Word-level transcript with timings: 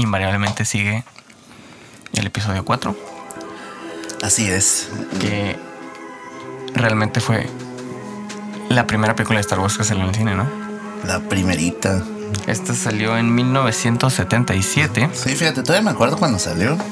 invariablemente 0.00 0.64
sigue 0.64 1.04
el 2.14 2.26
episodio 2.26 2.64
4, 2.64 2.96
Así 4.22 4.50
es. 4.50 4.88
que 5.20 5.56
realmente 6.74 7.20
fue 7.20 7.48
la 8.68 8.86
primera 8.86 9.14
película 9.16 9.38
de 9.38 9.42
Star 9.42 9.58
Wars 9.60 9.76
que 9.78 9.84
salió 9.84 10.02
en 10.04 10.10
el 10.10 10.14
cine, 10.14 10.34
¿no? 10.34 10.46
La 11.06 11.20
primerita. 11.20 12.02
Esta 12.46 12.74
salió 12.74 13.16
en 13.16 13.34
1977. 13.34 15.10
Sí, 15.12 15.34
fíjate, 15.34 15.62
todavía 15.62 15.84
me 15.84 15.90
acuerdo 15.90 16.16
cuando 16.16 16.38
salió. 16.38 16.76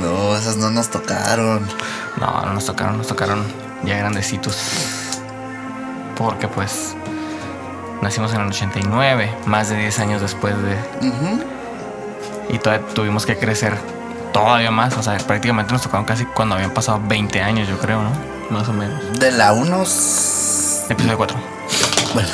No, 0.00 0.36
esas 0.36 0.56
no 0.56 0.70
nos 0.70 0.90
tocaron. 0.90 1.66
No, 2.20 2.42
no 2.46 2.54
nos 2.54 2.66
tocaron, 2.66 2.98
nos 2.98 3.06
tocaron 3.06 3.42
ya 3.84 3.96
grandecitos. 3.96 4.56
Porque 6.16 6.48
pues 6.48 6.94
nacimos 8.02 8.32
en 8.34 8.40
el 8.42 8.48
89, 8.48 9.30
más 9.46 9.68
de 9.68 9.76
10 9.76 9.98
años 10.00 10.20
después 10.22 10.54
de... 10.62 11.08
Ujú. 11.08 11.40
Y 12.50 12.58
todavía 12.58 12.86
tuvimos 12.94 13.26
que 13.26 13.36
crecer 13.38 13.76
todavía 14.32 14.70
más. 14.70 14.96
O 14.96 15.02
sea, 15.02 15.16
prácticamente 15.18 15.72
nos 15.72 15.82
tocaron 15.82 16.04
casi 16.06 16.24
cuando 16.26 16.54
habían 16.54 16.70
pasado 16.72 17.00
20 17.06 17.40
años, 17.42 17.68
yo 17.68 17.78
creo, 17.78 18.02
¿no? 18.02 18.10
Más 18.50 18.68
o 18.68 18.72
menos. 18.72 19.18
De 19.18 19.30
la 19.32 19.52
1. 19.52 19.82
s- 19.82 20.84
Episodio 20.92 21.16
4. 21.16 21.36
Bueno, 22.14 22.28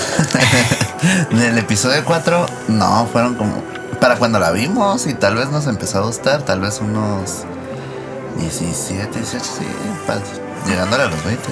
del 1.42 1.58
episodio 1.58 2.04
4, 2.04 2.46
no, 2.68 3.06
fueron 3.06 3.34
como. 3.34 3.62
Para 4.00 4.16
cuando 4.16 4.38
la 4.38 4.50
vimos 4.50 5.06
y 5.06 5.14
tal 5.14 5.36
vez 5.36 5.48
nos 5.50 5.66
empezó 5.66 5.98
a 5.98 6.02
gustar, 6.02 6.42
tal 6.42 6.60
vez 6.60 6.80
unos 6.80 7.44
17, 8.38 9.18
18, 9.18 9.44
sí, 9.44 9.64
llegándole 10.68 11.04
a 11.04 11.06
los 11.06 11.24
20. 11.24 11.42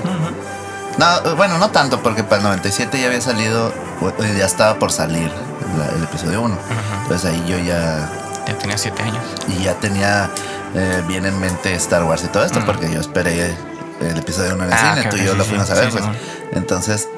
No, 0.99 1.37
bueno, 1.37 1.59
no 1.59 1.71
tanto, 1.71 2.01
porque 2.03 2.23
para 2.25 2.37
el 2.39 2.43
97 2.45 3.01
ya 3.01 3.07
había 3.07 3.21
salido, 3.21 3.73
o- 4.01 4.23
ya 4.23 4.45
estaba 4.45 4.79
por 4.79 4.93
salir 4.93 5.30
la- 5.79 5.97
el 5.97 6.03
episodio 6.05 6.43
1. 6.43 6.57
Entonces 7.03 7.30
ahí 7.30 7.45
yo 7.47 7.59
ya 7.59 8.09
Ya 8.47 8.59
tenía 8.59 8.77
7 8.77 9.02
años. 9.02 9.23
y 9.49 9.63
ya 9.65 9.74
tenía 9.74 10.30
eh, 10.74 11.02
bien 11.09 11.27
en 11.27 11.38
mente 11.41 11.74
Star 11.74 12.05
Wars 12.05 12.23
y 12.24 12.29
todo 12.29 12.45
esto, 12.45 12.60
porque 12.65 12.88
yo 12.93 13.01
esperé 13.01 13.57
el 14.01 14.16
episodio 14.16 14.55
1 14.55 14.65
en 14.65 14.71
el 14.71 14.77
Ah, 14.79 14.95
cine, 14.97 15.10
tú 15.10 15.16
y 15.16 15.24
yo 15.24 15.32
sí, 15.32 15.38
lo 15.38 15.43
sí. 15.45 15.51
fuimos 15.51 15.69
a 15.71 15.74
ver, 15.74 15.91
Sí, 15.91 15.99
pues. 15.99 16.05
Entonces, 16.52 17.09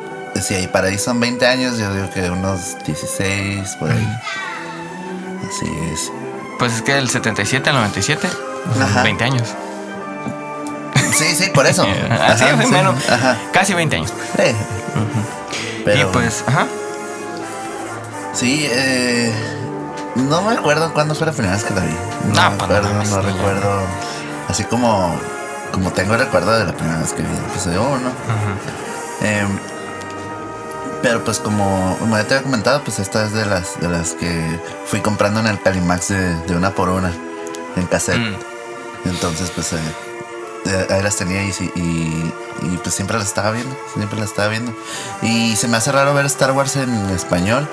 si 0.41 0.55
ahí 0.55 0.67
para 0.69 0.89
ahí 0.89 0.98
son 0.98 1.20
20 1.20 1.47
años, 1.47 1.77
yo 1.77 1.92
digo 1.92 2.09
que 2.11 2.31
unos 2.31 2.77
16, 2.86 3.77
por 3.77 3.91
ahí. 3.91 4.19
Así 5.48 5.70
es. 5.92 6.11
Pues 6.59 6.73
es 6.75 6.83
que 6.83 6.95
del 6.95 7.11
77 7.11 7.69
al 7.70 7.77
97, 7.77 8.29
Ajá. 8.81 9.03
20 9.03 9.25
años. 9.25 9.48
Sí, 11.14 11.34
sí, 11.34 11.50
por 11.50 11.66
eso. 11.66 11.82
Así 11.82 12.44
Ajá, 12.44 12.55
es, 12.62 12.66
sí, 12.66 12.72
menos. 12.72 13.08
Ajá. 13.08 13.36
Casi 13.52 13.74
20 13.74 13.96
años. 13.96 14.12
Eh, 14.38 14.55
Pero, 15.84 16.00
Y 16.08 16.12
pues, 16.12 16.44
ajá. 16.46 16.66
sí, 18.32 18.66
eh, 18.70 19.33
no 20.16 20.42
me 20.42 20.52
acuerdo 20.56 20.92
cuándo 20.94 21.14
fue 21.14 21.27
la 21.27 21.33
primera 21.33 21.55
vez 21.55 21.64
que 21.64 21.74
la 21.74 21.80
vi. 21.80 21.92
No 22.33 22.40
Ah, 22.40 22.50
me 22.50 22.56
pues, 22.58 22.70
acuerdo, 22.70 22.92
no 22.94 23.05
sí, 23.05 23.14
recuerdo. 23.14 23.80
Así 24.48 24.64
como, 24.64 25.14
como 25.72 25.90
tengo 25.92 26.14
el 26.14 26.20
recuerdo 26.20 26.56
de 26.58 26.64
la 26.66 26.72
primera 26.72 26.98
vez 26.98 27.12
que 27.12 27.22
vi 27.22 27.28
el 27.28 27.44
episodio 27.50 27.83
1. 27.83 27.96
Ujú. 27.96 28.06
Eh, 29.22 29.46
pero 31.02 31.24
pues 31.24 31.38
como, 31.40 31.96
como 31.98 32.16
ya 32.16 32.24
te 32.24 32.34
había 32.34 32.44
comentado, 32.44 32.83
pues 32.84 32.98
esta 33.00 33.24
es 33.24 33.33
de 33.33 33.44
las 33.44 33.80
de 33.80 33.88
las 33.88 34.12
que 34.12 34.60
fui 34.86 35.00
comprando 35.00 35.40
en 35.40 35.48
el 35.48 35.60
Calimax 35.60 36.08
de, 36.08 36.36
de 36.46 36.56
una 36.56 36.70
por 36.70 36.88
una 36.90 37.10
en 37.77 37.86
cassette. 37.86 38.18
Mm. 38.20 39.08
Entonces 39.08 39.50
pues 39.50 39.72
eh, 39.72 39.78
eh, 39.78 40.11
ahí 40.91 41.02
las 41.02 41.16
tenía 41.16 41.42
y, 41.44 41.52
sí- 41.52 41.70
y, 41.74 41.80
y, 41.80 42.78
pues 42.82 42.94
siempre 42.94 43.18
las 43.18 43.28
estaba 43.28 43.50
viendo, 43.50 43.77
siempre 43.94 44.18
las 44.18 44.30
estaba 44.30 44.48
viendo. 44.48 44.72
Y 45.22 45.56
se 45.56 45.68
me 45.68 45.77
hace 45.77 45.92
raro 45.92 46.14
ver 46.14 46.27
Star 46.27 46.52
Wars 46.52 46.77
en 46.77 47.10
español 47.10 47.68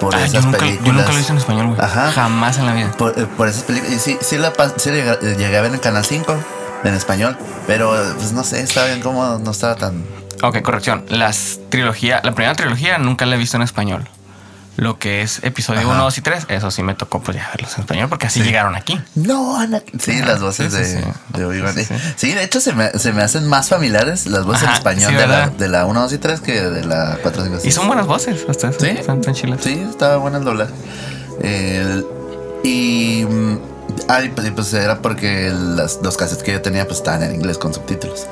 por 0.00 0.14
Ah, 0.14 0.18
yo, 0.20 0.24
esas 0.26 0.44
nunca, 0.44 0.58
yo 0.58 0.64
películas. 0.64 0.94
nunca 0.94 1.12
lo 1.12 1.18
hice 1.18 1.32
en 1.32 1.38
español, 1.38 1.66
güey. 1.68 1.80
Ajá. 1.80 2.12
Jamás 2.12 2.58
en 2.58 2.66
la 2.66 2.72
vida. 2.74 2.92
Por, 2.98 3.18
eh, 3.18 3.26
por 3.36 3.48
esas 3.48 3.62
películas. 3.64 3.94
Y 3.96 3.98
sí, 3.98 4.18
sí, 4.20 4.38
la, 4.38 4.52
sí 4.76 4.90
llegué, 4.90 5.10
eh, 5.22 5.36
llegué 5.38 5.56
a 5.56 5.60
ver 5.62 5.72
en 5.72 5.78
Canal 5.80 6.04
5 6.04 6.36
en 6.84 6.94
español, 6.94 7.36
pero 7.66 7.96
eh, 8.00 8.12
pues 8.16 8.32
no 8.32 8.44
sé, 8.44 8.60
estaba 8.60 8.86
bien 8.88 9.00
cómodo, 9.00 9.38
no 9.38 9.50
estaba 9.50 9.74
tan... 9.76 10.04
Ok, 10.42 10.60
corrección. 10.62 11.04
Las 11.08 11.58
trilogía, 11.70 12.20
la 12.22 12.32
primera 12.34 12.54
trilogía 12.54 12.98
nunca 12.98 13.24
la 13.24 13.36
he 13.36 13.38
visto 13.38 13.56
en 13.56 13.62
español. 13.62 14.06
Lo 14.76 14.98
que 14.98 15.22
es 15.22 15.42
episodio 15.42 15.80
Ajá. 15.80 15.88
1, 15.88 16.02
2 16.04 16.18
y 16.18 16.20
3, 16.20 16.46
eso 16.50 16.70
sí 16.70 16.82
me 16.82 16.94
tocó 16.94 17.22
pues 17.22 17.36
ya 17.36 17.48
verlos 17.48 17.74
en 17.74 17.80
español 17.80 18.08
porque 18.08 18.26
así 18.26 18.40
Sí. 18.40 18.46
llegaron 18.46 18.76
aquí. 18.76 19.00
No, 19.14 19.56
Ana. 19.58 19.80
Sí, 19.98 20.18
Ah, 20.22 20.26
las 20.26 20.40
voces 20.40 20.72
sí, 20.72 20.84
sí, 20.84 20.92
de, 20.96 21.02
sí. 21.02 21.08
de 21.28 21.44
Obi-Wan. 21.46 21.74
Sí, 21.74 21.84
sí, 21.84 21.94
sí. 21.98 22.12
Sí, 22.16 22.34
de 22.34 22.44
hecho 22.44 22.60
se 22.60 22.72
me, 22.74 22.90
se 22.90 23.12
me 23.12 23.22
hacen 23.22 23.46
más 23.48 23.68
familiares 23.70 24.26
las 24.26 24.44
voces 24.44 24.62
en 24.64 24.68
Ajá, 24.68 24.76
español 24.78 25.10
sí, 25.12 25.16
de, 25.16 25.26
la, 25.26 25.48
de 25.48 25.68
la 25.68 25.86
1, 25.86 26.00
2 26.02 26.12
y 26.12 26.18
3 26.18 26.40
que 26.40 26.60
de 26.60 26.84
la 26.84 27.18
4, 27.22 27.42
5, 27.44 27.56
6. 27.60 27.66
Y 27.66 27.72
son 27.74 27.86
buenas 27.86 28.06
voces, 28.06 28.44
hasta 28.48 28.68
eso. 28.68 28.80
Sí. 28.80 28.88
Están 28.88 29.20
tan 29.22 29.34
chilas. 29.34 29.60
Sí, 29.62 29.82
estaba 29.88 30.18
bueno 30.18 30.38
el 30.38 30.44
doblaje. 30.44 30.72
El- 31.42 32.06
y. 32.64 33.24
mm, 33.88 33.94
Ay, 34.08 34.28
pues, 34.34 34.50
pues 34.52 34.72
era 34.74 35.00
porque 35.02 35.50
las, 35.52 36.00
los 36.02 36.16
cassettes 36.16 36.42
que 36.42 36.52
yo 36.52 36.62
tenía 36.62 36.86
pues 36.86 36.98
estaban 36.98 37.22
en 37.22 37.34
inglés 37.34 37.58
con 37.58 37.72
subtítulos. 37.74 38.26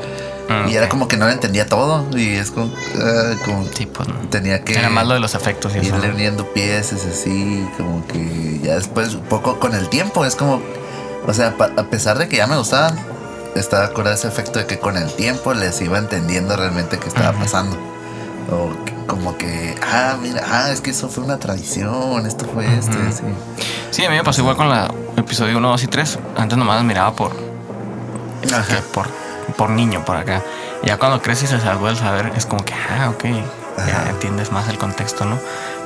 Ah, 0.49 0.67
Y 0.69 0.75
era 0.77 0.89
como 0.91 1.09
que 1.09 1.17
no 1.17 1.25
lo 1.27 1.33
entendía 1.33 1.67
todo. 1.67 2.07
Y 2.17 2.35
es 2.35 2.51
como. 2.51 2.71
ah, 3.01 3.33
como 3.45 3.67
Sí, 3.75 3.87
pues 3.87 4.09
no. 4.09 4.15
tenía 4.31 4.63
que. 4.63 4.75
Era 4.79 4.91
más 4.91 5.07
lo 5.07 5.15
de 5.15 5.21
los 5.21 5.35
efectos 5.35 5.75
y 5.75 5.79
irle 5.87 6.11
uniendo 6.11 6.47
piezas 6.53 7.05
así, 7.07 7.67
como 7.79 8.07
que 8.07 8.61
ya 8.63 8.75
después, 8.77 9.15
un 9.15 9.23
poco 9.23 9.59
con 9.59 9.75
el 9.75 9.89
tiempo, 9.89 10.25
es 10.25 10.37
como, 10.37 10.61
o 11.27 11.33
sea, 11.33 11.57
pa- 11.57 11.73
a 11.77 11.85
pesar 11.85 12.19
de 12.19 12.29
que 12.29 12.37
ya 12.37 12.47
me 12.47 12.57
gustaban, 12.59 12.99
estaba 13.55 13.91
con 13.95 14.07
ese 14.07 14.29
efecto 14.29 14.59
de 14.59 14.67
que 14.67 14.79
con 14.79 14.97
el 14.99 15.11
tiempo 15.15 15.55
les 15.55 15.81
iba 15.81 15.97
entendiendo 15.99 16.57
realmente 16.57 16.99
qué 16.99 17.09
estaba 17.09 17.33
pasando. 17.33 17.77
O 18.51 18.71
como 19.07 19.37
que, 19.37 19.75
ah, 19.83 20.17
mira, 20.21 20.43
ah, 20.47 20.71
es 20.71 20.81
que 20.81 20.91
eso 20.91 21.09
fue 21.09 21.25
una 21.25 21.39
tradición, 21.39 22.27
esto 22.27 22.47
fue 22.47 22.67
esto, 22.79 22.97
Ujú. 22.99 23.09
así. 23.09 23.23
Sí, 23.91 24.05
a 24.05 24.11
mí 24.11 24.17
me 24.17 24.25
pasó 24.25 24.41
igual 24.41 24.57
con 24.57 24.69
la 24.69 24.93
episodio 25.17 25.59
1, 25.59 25.69
2 25.69 25.83
y 25.85 25.87
3. 25.87 26.19
Antes 26.37 26.59
nomás 26.59 26.83
miraba 26.85 27.15
por, 27.15 27.33
Ajá. 28.53 28.81
por, 28.93 29.09
por 29.57 29.71
niño, 29.71 30.05
por 30.05 30.17
acá. 30.17 30.43
Ya 30.83 30.99
cuando 30.99 31.23
creces 31.23 31.53
y 31.53 31.59
se 31.59 31.67
del 31.67 31.97
saber, 31.97 32.33
es 32.37 32.47
como 32.47 32.65
que, 32.65 32.75
ah, 32.75 33.11
ok, 33.11 33.25
Ajá. 33.79 33.87
ya 33.87 34.11
entiendes 34.11 34.53
más 34.53 34.69
el 34.69 34.79
contexto, 34.79 35.25
¿no? 35.25 35.39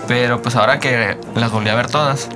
Pero 0.07 0.41
pues 0.43 0.57
ahora 0.57 0.79
que 0.79 1.19
las 1.35 1.51
volví 1.53 1.69
a 1.69 1.75
ver 1.75 1.89
todas, 1.91 2.29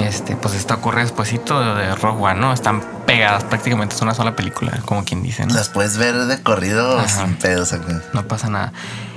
este, 0.00 0.36
pues 0.36 0.54
esto 0.54 0.74
ocurre 0.74 1.02
despuesito 1.02 1.74
de 1.74 1.94
Rogue 1.96 2.22
One, 2.22 2.40
¿no? 2.40 2.52
Están 2.52 2.82
pegadas, 3.06 3.44
prácticamente 3.44 3.94
es 3.94 4.02
una 4.02 4.14
sola 4.14 4.34
película, 4.36 4.72
como 4.84 5.04
quien 5.04 5.22
dice, 5.22 5.44
¿no? 5.46 5.54
Las 5.54 5.68
puedes 5.68 5.96
ver 5.96 6.14
de 6.16 6.42
corrido 6.42 6.98
Ajá. 6.98 7.08
sin 7.08 7.36
pedos 7.36 7.72
acá. 7.72 8.02
No 8.12 8.26
pasa 8.26 8.48
nada. 8.48 8.72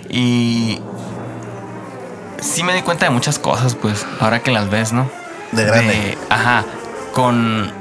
Y 0.09 0.79
sí 2.41 2.63
me 2.63 2.73
di 2.73 2.81
cuenta 2.81 3.05
de 3.05 3.11
muchas 3.11 3.37
cosas, 3.39 3.75
pues, 3.75 4.05
ahora 4.19 4.39
que 4.41 4.51
las 4.51 4.69
ves, 4.69 4.91
¿no? 4.93 5.09
De 5.51 5.63
grande. 5.65 6.17
ajá, 6.29 6.63
con... 7.13 7.71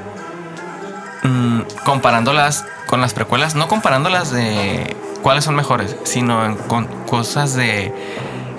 mm, 1.23 1.61
comparándolas 1.85 2.65
con 2.87 3.01
las 3.01 3.13
precuelas, 3.13 3.55
no 3.55 3.67
comparándolas 3.67 4.31
de 4.31 4.95
cuáles 5.21 5.43
son 5.43 5.55
mejores, 5.55 5.95
sino 6.03 6.45
en- 6.45 6.55
con 6.55 6.85
cosas 7.05 7.53
de... 7.55 7.93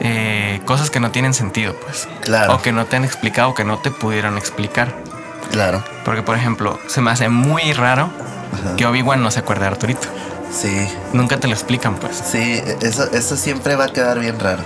eh, 0.00 0.60
cosas 0.64 0.91
que 0.91 1.00
no 1.00 1.10
tienen 1.10 1.34
sentido, 1.34 1.75
pues. 1.75 2.09
Claro. 2.22 2.54
O 2.54 2.62
que 2.62 2.72
no 2.72 2.86
te 2.86 2.97
han 2.97 3.04
explicado, 3.04 3.54
que 3.54 3.64
no 3.64 3.78
te 3.78 3.91
pudieron 3.91 4.38
explicar. 4.38 4.94
Claro. 5.50 5.82
Porque, 6.04 6.22
por 6.22 6.36
ejemplo, 6.36 6.78
se 6.86 7.00
me 7.00 7.10
hace 7.10 7.28
muy 7.28 7.72
raro 7.72 8.09
Ajá. 8.53 8.76
que 8.76 8.86
Obi-Wan 8.86 9.20
no 9.22 9.30
se 9.32 9.41
acuerde 9.41 9.62
de 9.62 9.69
Arturito. 9.69 10.06
Sí, 10.53 10.88
Nunca 11.12 11.38
te 11.38 11.47
lo 11.49 11.55
explican, 11.55 11.94
pues. 11.97 12.22
sí, 12.31 12.62
eso, 12.83 13.11
eso 13.12 13.37
siempre 13.37 13.77
va 13.77 13.84
a 13.84 13.88
quedar 13.88 14.19
bien 14.19 14.38
raro. 14.41 14.62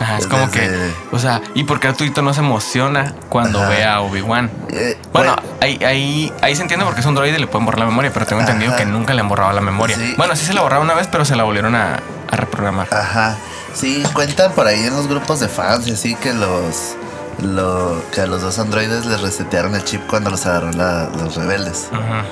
Ajá, 0.00 0.16
es 0.18 0.26
como 0.28 0.48
que, 0.50 0.70
o 1.10 1.18
sea, 1.18 1.42
¿y 1.54 1.64
por 1.64 1.80
qué 1.80 1.88
Arturito 1.88 2.22
no 2.22 2.32
se 2.32 2.38
emociona 2.40 3.14
cuando 3.28 3.58
Ajá. 3.60 3.68
ve 3.68 3.84
a 3.84 4.00
Obi-Wan? 4.00 4.48
Eh, 4.70 4.96
Bueno, 5.12 5.34
pues, 5.36 5.48
ahí, 5.60 5.84
ahí, 5.84 6.32
ahí 6.40 6.54
se 6.54 6.62
entiende 6.62 6.84
porque 6.86 7.00
es 7.00 7.06
un 7.06 7.16
droide 7.16 7.36
y 7.36 7.40
le 7.40 7.48
pueden 7.48 7.64
borrar 7.66 7.80
la 7.80 7.86
memoria, 7.86 8.12
pero 8.12 8.24
tengo 8.24 8.40
entendido 8.40 8.70
Ajá. 8.70 8.78
que 8.78 8.86
nunca 8.86 9.12
le 9.12 9.20
han 9.22 9.28
borrado 9.28 9.52
la 9.52 9.60
memoria. 9.60 9.96
Sí. 9.96 10.14
Bueno, 10.16 10.36
sí 10.36 10.46
se 10.46 10.52
la 10.54 10.62
borraba 10.62 10.84
una 10.84 10.94
vez, 10.94 11.08
pero 11.10 11.24
se 11.24 11.34
la 11.34 11.42
volvieron 11.42 11.74
a, 11.74 11.98
a 12.30 12.36
reprogramar. 12.36 12.86
Ajá. 12.94 13.36
Sí, 13.74 14.04
cuentan 14.14 14.52
por 14.52 14.68
ahí 14.68 14.84
en 14.84 14.94
los 14.94 15.08
grupos 15.08 15.40
de 15.40 15.48
fans 15.48 15.86
y 15.88 15.92
así 15.92 16.14
que 16.14 16.32
los. 16.32 16.94
Lo, 17.42 18.02
que 18.12 18.20
a 18.22 18.26
los 18.26 18.42
dos 18.42 18.58
androides 18.58 19.06
les 19.06 19.20
resetearon 19.20 19.74
el 19.76 19.84
chip 19.84 20.04
cuando 20.08 20.28
los 20.30 20.44
agarró 20.46 20.72
la- 20.72 21.08
los 21.16 21.36
rebeldes. 21.36 21.88
Ajá. 21.92 22.24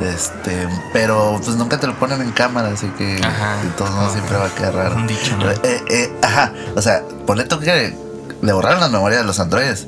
Este, 0.00 0.66
pero 0.92 1.38
pues 1.44 1.56
nunca 1.56 1.78
te 1.78 1.86
lo 1.86 1.94
ponen 1.98 2.22
en 2.22 2.30
cámara, 2.32 2.68
así 2.72 2.86
que 2.96 3.20
Ajá. 3.22 3.56
de 3.62 3.68
todos 3.70 3.90
modos 3.90 4.12
siempre 4.12 4.36
va 4.36 4.46
a 4.46 4.54
quedar 4.54 4.74
raro. 4.74 4.96
Un 4.96 5.06
dicho, 5.06 5.36
¿no? 5.36 5.50
Eh, 5.50 5.58
eh, 5.90 6.12
ajá, 6.22 6.52
o 6.74 6.80
sea, 6.82 7.02
ponle 7.26 7.44
tú 7.44 7.58
que 7.60 7.94
le 8.40 8.52
borraron 8.52 8.80
las 8.80 8.90
memorias 8.90 9.20
de 9.20 9.26
los 9.26 9.38
androides. 9.40 9.86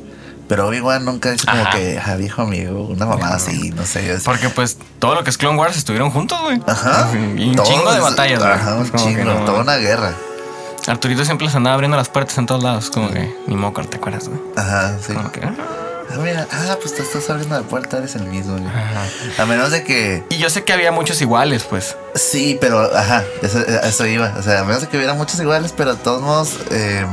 Pero 0.49 0.67
Obi-Wan 0.69 1.05
nunca 1.07 1.31
dice 1.31 1.47
como 1.47 1.63
Ajá. 1.63 1.71
que, 1.71 1.99
ah, 2.05 2.15
viejo 2.17 2.43
amigo, 2.43 2.83
una 2.89 3.07
mamada 3.07 3.37
así, 3.37 3.71
no 3.71 3.87
sé. 3.87 4.13
es- 4.13 4.25
Porque 4.25 4.51
pues 4.51 4.77
todo 4.99 5.15
lo 5.15 5.25
que 5.25 5.31
es 5.31 5.39
Clone 5.39 5.59
Wars 5.59 5.79
estuvieron 5.79 6.11
juntos, 6.11 6.39
güey. 6.43 6.61
Ajá. 6.67 7.09
Y 7.15 7.49
un 7.49 7.57
chingo 7.65 7.91
de 7.91 7.97
es- 7.99 8.03
batallas, 8.03 8.39
güey. 8.41 8.53
Ajá, 8.53 8.75
un 8.75 8.83
Es 8.85 8.93
chingo, 8.93 9.25
no- 9.25 9.45
toda 9.47 9.61
una 9.61 9.77
guerra. 9.77 10.13
Arturito 10.89 11.25
siempre 11.25 11.47
les 11.47 11.55
andaba 11.57 11.75
abriendo 11.75 11.97
las 11.97 12.09
puertas 12.11 12.37
en 12.37 12.45
todos 12.47 12.63
lados, 12.63 12.91
como 12.91 13.09
que 13.13 13.35
ni 13.47 13.57
moco, 13.57 13.83
¿te 13.85 13.97
acuerdas, 13.97 14.29
güey? 14.29 14.41
Ajá, 14.57 14.95
sí. 15.01 15.15
Como 15.15 15.31
que, 15.33 15.41
ah. 16.13 16.19
Mira, 16.21 16.47
ah, 16.51 16.77
pues 16.81 16.95
te 16.95 17.03
estás 17.03 17.29
abriendo 17.31 17.57
la 17.57 17.67
puerta, 17.67 17.99
eres 17.99 18.15
el 18.15 18.25
mismo. 18.25 18.57
A 19.39 19.47
menos 19.47 19.71
de 19.71 19.85
que. 19.85 20.25
Y 20.31 20.39
yo 20.39 20.51
sé 20.51 20.65
que 20.65 20.73
había 20.73 20.93
muchos 20.93 21.21
iguales, 21.21 21.65
pues. 21.65 21.97
Sí, 22.15 22.59
pero, 22.61 22.81
ajá, 22.97 23.25
eso, 23.43 24.07
iba. 24.07 24.35
O 24.39 24.43
sea, 24.43 24.61
a 24.61 24.65
menos 24.65 24.83
de 24.83 24.89
que 24.89 24.97
hubiera 24.97 25.15
muchos 25.15 25.41
iguales, 25.41 25.73
pero 25.77 25.95
de 25.95 26.03
todos 26.03 26.23
modos. 26.23 26.59
eh, 26.71 27.07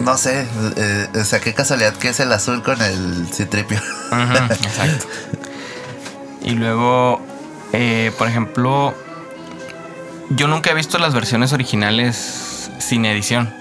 no 0.00 0.16
sé, 0.16 0.46
eh, 0.76 1.08
o 1.14 1.24
sea, 1.24 1.40
qué 1.40 1.54
casualidad 1.54 1.94
que 1.94 2.10
es 2.10 2.20
el 2.20 2.32
azul 2.32 2.62
con 2.62 2.80
el 2.80 3.26
citripio. 3.32 3.80
Exacto. 4.12 5.06
Y 6.42 6.52
luego, 6.52 7.20
eh, 7.72 8.12
por 8.16 8.28
ejemplo, 8.28 8.94
yo 10.30 10.46
nunca 10.46 10.70
he 10.70 10.74
visto 10.74 10.98
las 10.98 11.14
versiones 11.14 11.52
originales 11.52 12.70
sin 12.78 13.04
edición. 13.04 13.52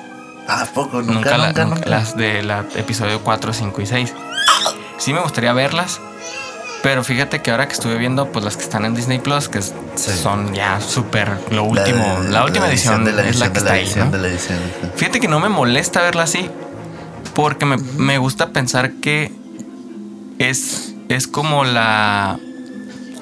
¿A 0.48 0.66
poco? 0.66 1.02
Nunca, 1.02 1.14
Nunca, 1.14 1.38
la- 1.38 1.48
nunca, 1.48 1.64
nunca 1.66 1.76
nunca. 1.78 1.90
las 1.90 2.16
de 2.18 2.44
la 2.44 2.66
episodio 2.76 3.22
4, 3.22 3.54
5 3.54 3.82
y 3.82 3.86
6. 3.86 4.14
Sí 4.98 5.14
me 5.14 5.20
gustaría 5.22 5.54
verlas, 5.54 6.00
pero 6.84 7.04
fíjate 7.04 7.42
que 7.42 7.52
ahora 7.52 7.68
que 7.68 7.74
estuve 7.74 7.98
viendo 7.98 8.32
pues 8.32 8.44
las 8.46 8.56
que 8.58 8.64
están 8.64 8.86
en 8.86 8.96
Disney 8.96 9.20
Plus, 9.20 9.50
que 9.50 9.62
Sí. 9.62 9.72
son 9.96 10.54
ya 10.54 10.80
súper 10.82 11.30
lo 11.50 11.56
La 11.58 11.62
último, 11.64 12.20
de- 12.22 12.30
la, 12.30 12.46
última 12.46 12.68
edición, 12.70 13.04
de 13.06 13.12
la 13.14 13.24
es 13.24 13.38
la 13.40 13.48
edición 13.48 13.54
que 13.54 13.60
de 13.60 13.66
la 13.66 13.72
está 13.72 13.74
ahí, 13.74 13.82
edición 13.84 14.26
edición. 14.26 14.60
Fíjate 14.96 15.20
que 15.20 15.28
no 15.28 15.40
me 15.40 15.50
molesta 15.50 16.02
verla 16.02 16.24
así, 16.24 16.50
porque 17.36 17.66
me, 17.66 17.78
me 17.78 18.18
gusta 18.18 18.50
pensar 18.50 18.94
que 18.94 19.32
es, 20.40 20.94
es 21.10 21.28
como 21.28 21.64
la... 21.66 22.40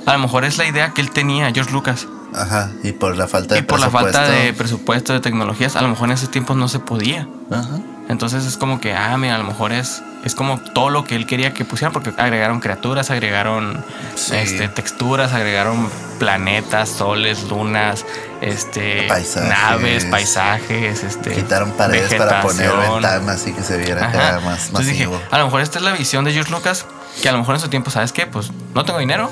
A 0.05 0.13
lo 0.13 0.19
mejor 0.19 0.45
es 0.45 0.57
la 0.57 0.65
idea 0.65 0.91
que 0.93 1.01
él 1.01 1.09
tenía, 1.11 1.51
George 1.51 1.71
Lucas. 1.71 2.07
Ajá, 2.37 2.69
y 2.83 2.91
por 2.91 3.15
la 3.17 3.27
falta 3.27 3.55
de 3.55 3.61
Y 3.61 3.63
por 3.63 3.79
la 3.79 3.89
falta 3.89 4.27
de 4.29 4.53
presupuesto. 4.53 5.13
de 5.13 5.19
tecnologías, 5.19 5.75
a 5.75 5.81
lo 5.81 5.87
mejor 5.89 6.09
en 6.09 6.13
esos 6.13 6.29
tiempos 6.31 6.57
no 6.57 6.67
se 6.67 6.79
podía. 6.79 7.27
Ajá. 7.51 7.79
Entonces 8.07 8.45
es 8.45 8.57
como 8.57 8.79
que, 8.79 8.93
ah, 8.93 9.17
mira, 9.17 9.33
a 9.35 9.37
lo 9.39 9.45
mejor 9.45 9.71
es, 9.71 10.03
es 10.23 10.35
como 10.35 10.59
todo 10.59 10.91
lo 10.91 11.05
que 11.05 11.15
él 11.15 11.25
quería 11.25 11.53
que 11.55 11.65
pusieran, 11.65 11.91
porque 11.91 12.11
agregaron 12.17 12.59
criaturas, 12.59 13.09
agregaron 13.09 13.83
Sí. 14.15 14.35
este, 14.35 14.67
texturas, 14.67 15.33
agregaron 15.33 15.89
planetas, 16.19 16.89
soles, 16.89 17.43
lunas, 17.49 18.05
este, 18.41 19.07
Paisajes. 19.07 19.49
naves, 19.49 20.05
paisajes, 20.05 21.03
este, 21.03 21.31
Quitaron 21.33 21.71
paredes 21.71 22.13
para 22.13 22.41
poner 22.41 22.69
ventanas 22.71 23.47
y 23.47 23.53
que 23.53 23.63
se 23.63 23.77
viera 23.77 24.07
acá 24.09 24.39
más 24.45 24.67
Entonces 24.67 24.91
dije, 24.91 25.09
a 25.31 25.37
lo 25.39 25.45
mejor 25.45 25.61
esta 25.61 25.79
es 25.79 25.83
la 25.83 25.91
visión 25.93 26.25
de 26.25 26.33
George 26.33 26.51
Lucas, 26.51 26.85
que 27.23 27.27
a 27.29 27.31
lo 27.31 27.39
mejor 27.39 27.55
en 27.55 27.61
su 27.61 27.69
tiempo, 27.69 27.89
¿sabes 27.89 28.11
qué? 28.11 28.27
Pues 28.27 28.51
no 28.75 28.85
tengo 28.85 28.99
dinero, 28.99 29.31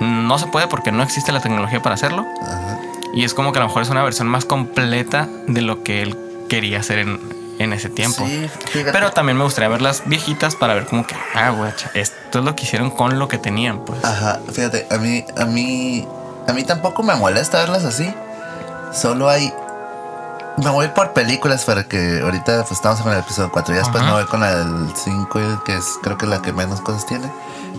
no 0.00 0.38
se 0.38 0.46
puede 0.46 0.66
porque 0.68 0.92
no 0.92 1.02
existe 1.02 1.32
la 1.32 1.40
tecnología 1.40 1.82
para 1.82 1.94
hacerlo. 1.94 2.26
Ajá. 2.42 2.78
Y 3.14 3.24
es 3.24 3.34
como 3.34 3.52
que 3.52 3.58
a 3.58 3.62
lo 3.62 3.68
mejor 3.68 3.82
es 3.82 3.90
una 3.90 4.02
versión 4.02 4.26
más 4.26 4.44
completa 4.44 5.28
de 5.46 5.60
lo 5.62 5.82
que 5.82 6.02
él 6.02 6.18
quería 6.48 6.80
hacer 6.80 6.98
en, 6.98 7.20
en 7.58 7.72
ese 7.72 7.88
tiempo. 7.88 8.26
Sí. 8.26 8.50
Pero 8.72 9.12
también 9.12 9.38
me 9.38 9.44
gustaría 9.44 9.68
ver 9.68 9.82
las 9.82 10.02
viejitas 10.06 10.56
para 10.56 10.74
ver 10.74 10.86
como 10.86 11.06
que, 11.06 11.14
ah, 11.34 11.50
guacha, 11.50 11.90
esto 11.94 12.40
es 12.40 12.44
lo 12.44 12.56
que 12.56 12.64
hicieron 12.64 12.90
con 12.90 13.18
lo 13.18 13.28
que 13.28 13.38
tenían, 13.38 13.84
pues. 13.84 14.04
Ajá, 14.04 14.40
fíjate, 14.52 14.86
a 14.90 14.98
mí, 14.98 15.24
a 15.36 15.44
mí, 15.44 16.06
a 16.48 16.52
mí 16.52 16.64
tampoco 16.64 17.02
me 17.02 17.14
molesta 17.14 17.58
verlas 17.58 17.84
así. 17.84 18.12
Solo 18.92 19.28
hay. 19.28 19.52
Me 20.56 20.70
voy 20.70 20.86
por 20.88 21.12
películas 21.12 21.64
para 21.64 21.84
que 21.84 22.20
ahorita 22.22 22.58
pues, 22.60 22.72
estamos 22.72 23.00
en 23.00 23.12
el 23.12 23.18
episodio 23.18 23.50
4 23.50 23.74
y 23.74 23.78
después 23.78 24.02
Ajá. 24.02 24.12
me 24.12 24.18
voy 24.18 24.26
con 24.26 24.40
la 24.40 24.54
del 24.56 24.88
5, 24.94 25.62
que 25.64 25.74
es 25.76 25.84
creo 26.02 26.16
que 26.16 26.26
la 26.26 26.42
que 26.42 26.52
menos 26.52 26.80
cosas 26.80 27.06
tiene. 27.06 27.28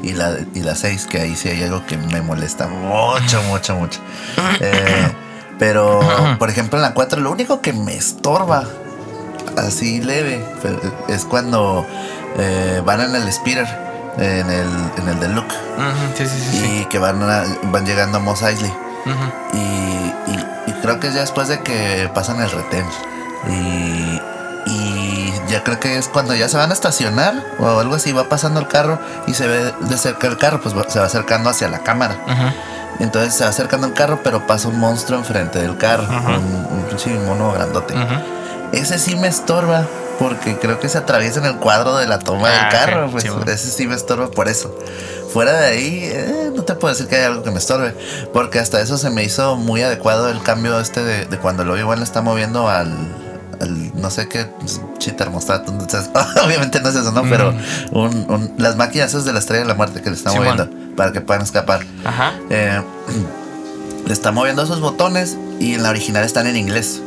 Y 0.04 0.14
la, 0.14 0.36
y 0.54 0.62
la 0.62 0.76
6, 0.76 1.06
que 1.08 1.20
ahí 1.22 1.36
sí 1.36 1.50
hay 1.50 1.64
algo 1.64 1.86
que 1.86 1.98
me 1.98 2.22
molesta 2.22 2.68
mucho, 2.68 3.42
mucho, 3.44 3.76
mucho. 3.76 4.00
Eh, 4.60 5.12
pero, 5.58 6.00
por 6.38 6.50
ejemplo, 6.50 6.78
en 6.78 6.84
la 6.84 6.94
4, 6.94 7.22
lo 7.22 7.32
único 7.32 7.62
que 7.62 7.74
me 7.74 7.96
estorba, 7.96 8.66
así 9.58 10.02
leve, 10.02 10.46
es 11.08 11.26
cuando 11.26 11.86
eh, 12.38 12.82
van 12.86 13.02
en 13.02 13.16
el 13.16 13.32
speeder, 13.32 13.68
en 14.18 14.50
el, 14.50 14.68
en 14.98 15.08
el 15.10 15.20
de 15.20 15.30
Luke 15.30 15.54
sí, 16.16 16.26
sí, 16.28 16.40
sí. 16.40 16.58
sí. 16.60 16.80
y 16.82 16.86
que 16.86 17.00
van, 17.00 17.22
a- 17.24 17.44
van 17.64 17.86
llegando 17.86 18.18
a 18.18 18.22
Mos 18.22 18.42
Eisley. 18.44 18.74
Y, 19.54 19.58
y- 19.58 20.46
y 20.68 20.72
creo 20.82 21.00
que 21.00 21.08
es 21.08 21.14
ya 21.14 21.22
después 21.22 21.48
de 21.48 21.60
que 21.62 22.10
pasan 22.14 22.42
el 22.42 22.50
retén. 22.52 22.86
Y 23.50 24.20
ya 25.50 25.64
creo 25.64 25.80
que 25.80 25.98
es 25.98 26.08
cuando 26.08 26.34
ya 26.36 26.48
se 26.50 26.58
van 26.58 26.70
a 26.70 26.74
estacionar 26.74 27.44
o 27.60 27.80
algo 27.80 27.96
así, 27.96 28.12
va 28.12 28.30
pasando 28.30 28.60
el 28.60 28.68
carro 28.68 29.00
y 29.28 29.34
se 29.34 29.48
ve 29.48 29.74
de 29.80 29.98
cerca 29.98 30.28
el 30.28 30.38
carro, 30.38 30.62
pues 30.62 30.76
va- 30.78 30.90
se 30.90 31.00
va 31.00 31.06
acercando 31.06 31.50
hacia 31.50 31.68
la 31.68 31.80
cámara. 31.80 32.16
Entonces 33.00 33.34
se 33.34 33.44
va 33.44 33.50
acercando 33.50 33.88
el 33.88 33.94
carro, 33.94 34.20
pero 34.24 34.48
pasa 34.48 34.68
un 34.70 34.80
monstruo 34.80 35.20
enfrente 35.20 35.60
del 35.60 35.78
carro, 35.78 36.04
Ajá. 36.10 36.38
un, 36.38 37.26
mono 37.26 37.52
grandote. 37.52 37.94
Ese 38.72 38.98
sí 39.00 39.16
me 39.16 39.28
estorba 39.28 39.86
porque 40.20 40.58
creo 40.58 40.80
que 40.80 40.88
se 40.88 40.98
atraviesa 40.98 41.40
en 41.40 41.46
el 41.46 41.58
cuadro 41.58 41.98
de 41.98 42.08
la 42.08 42.20
toma 42.20 42.48
Ah, 42.50 42.62
del 42.62 42.70
carro. 42.72 43.06
ok, 43.08 43.12
Pues 43.12 43.24
sí, 43.24 43.30
bueno. 43.30 43.52
ese 43.52 43.70
sí 43.70 43.86
me 43.88 43.96
estorba 43.96 44.30
por 44.32 44.48
eso. 44.48 44.74
Fuera 45.34 45.52
de 45.52 45.66
ahí, 45.68 46.00
eh, 46.10 46.52
no 46.56 46.64
te 46.64 46.74
puedo 46.76 46.94
decir 46.94 47.08
que 47.10 47.18
hay 47.18 47.24
algo 47.24 47.44
que 47.44 47.52
me 47.52 47.58
estorbe. 47.60 47.94
Porque 48.34 48.60
hasta 48.60 48.80
eso 48.80 48.98
se 48.98 49.10
me 49.10 49.24
hizo 49.24 49.58
muy 49.58 49.84
adecuado 49.84 50.30
el 50.30 50.42
cambio 50.42 50.80
este 50.80 51.04
de, 51.04 51.26
de 51.26 51.38
cuando 51.38 51.64
el 51.64 51.70
Obi-Wan 51.72 52.00
le 52.00 52.06
está 52.06 52.22
moviendo 52.22 52.70
al, 52.70 52.94
no 53.96 54.10
sé 54.12 54.28
qué 54.28 54.48
chitermostato. 54.98 55.72
Entonces, 55.72 56.10
obviamente 56.46 56.82
no 56.82 56.90
es 56.90 56.96
eso, 56.96 57.12
¿no? 57.12 57.24
Pero 57.24 57.54
un- 57.92 58.26
un- 58.30 58.54
las 58.58 58.76
máquinas 58.76 59.10
esas 59.10 59.26
de 59.26 59.34
la 59.34 59.40
estrella 59.40 59.62
de 59.64 59.68
la 59.68 59.76
muerte 59.76 60.02
que 60.02 60.10
le 60.10 60.16
está 60.16 60.32
Sí, 60.32 60.38
moviendo 60.38 60.70
para 60.96 61.12
que 61.12 61.22
puedan 61.22 61.44
escapar. 61.44 61.82
Ajá. 62.04 62.34
Eh, 62.50 62.82
le 64.08 64.14
está 64.14 64.32
moviendo 64.32 64.64
esos 64.64 64.80
botones 64.82 65.36
y 65.60 65.74
en 65.76 65.84
la 65.84 65.90
original 65.90 66.24
están 66.24 66.48
en 66.48 66.56
inglés. 66.58 67.02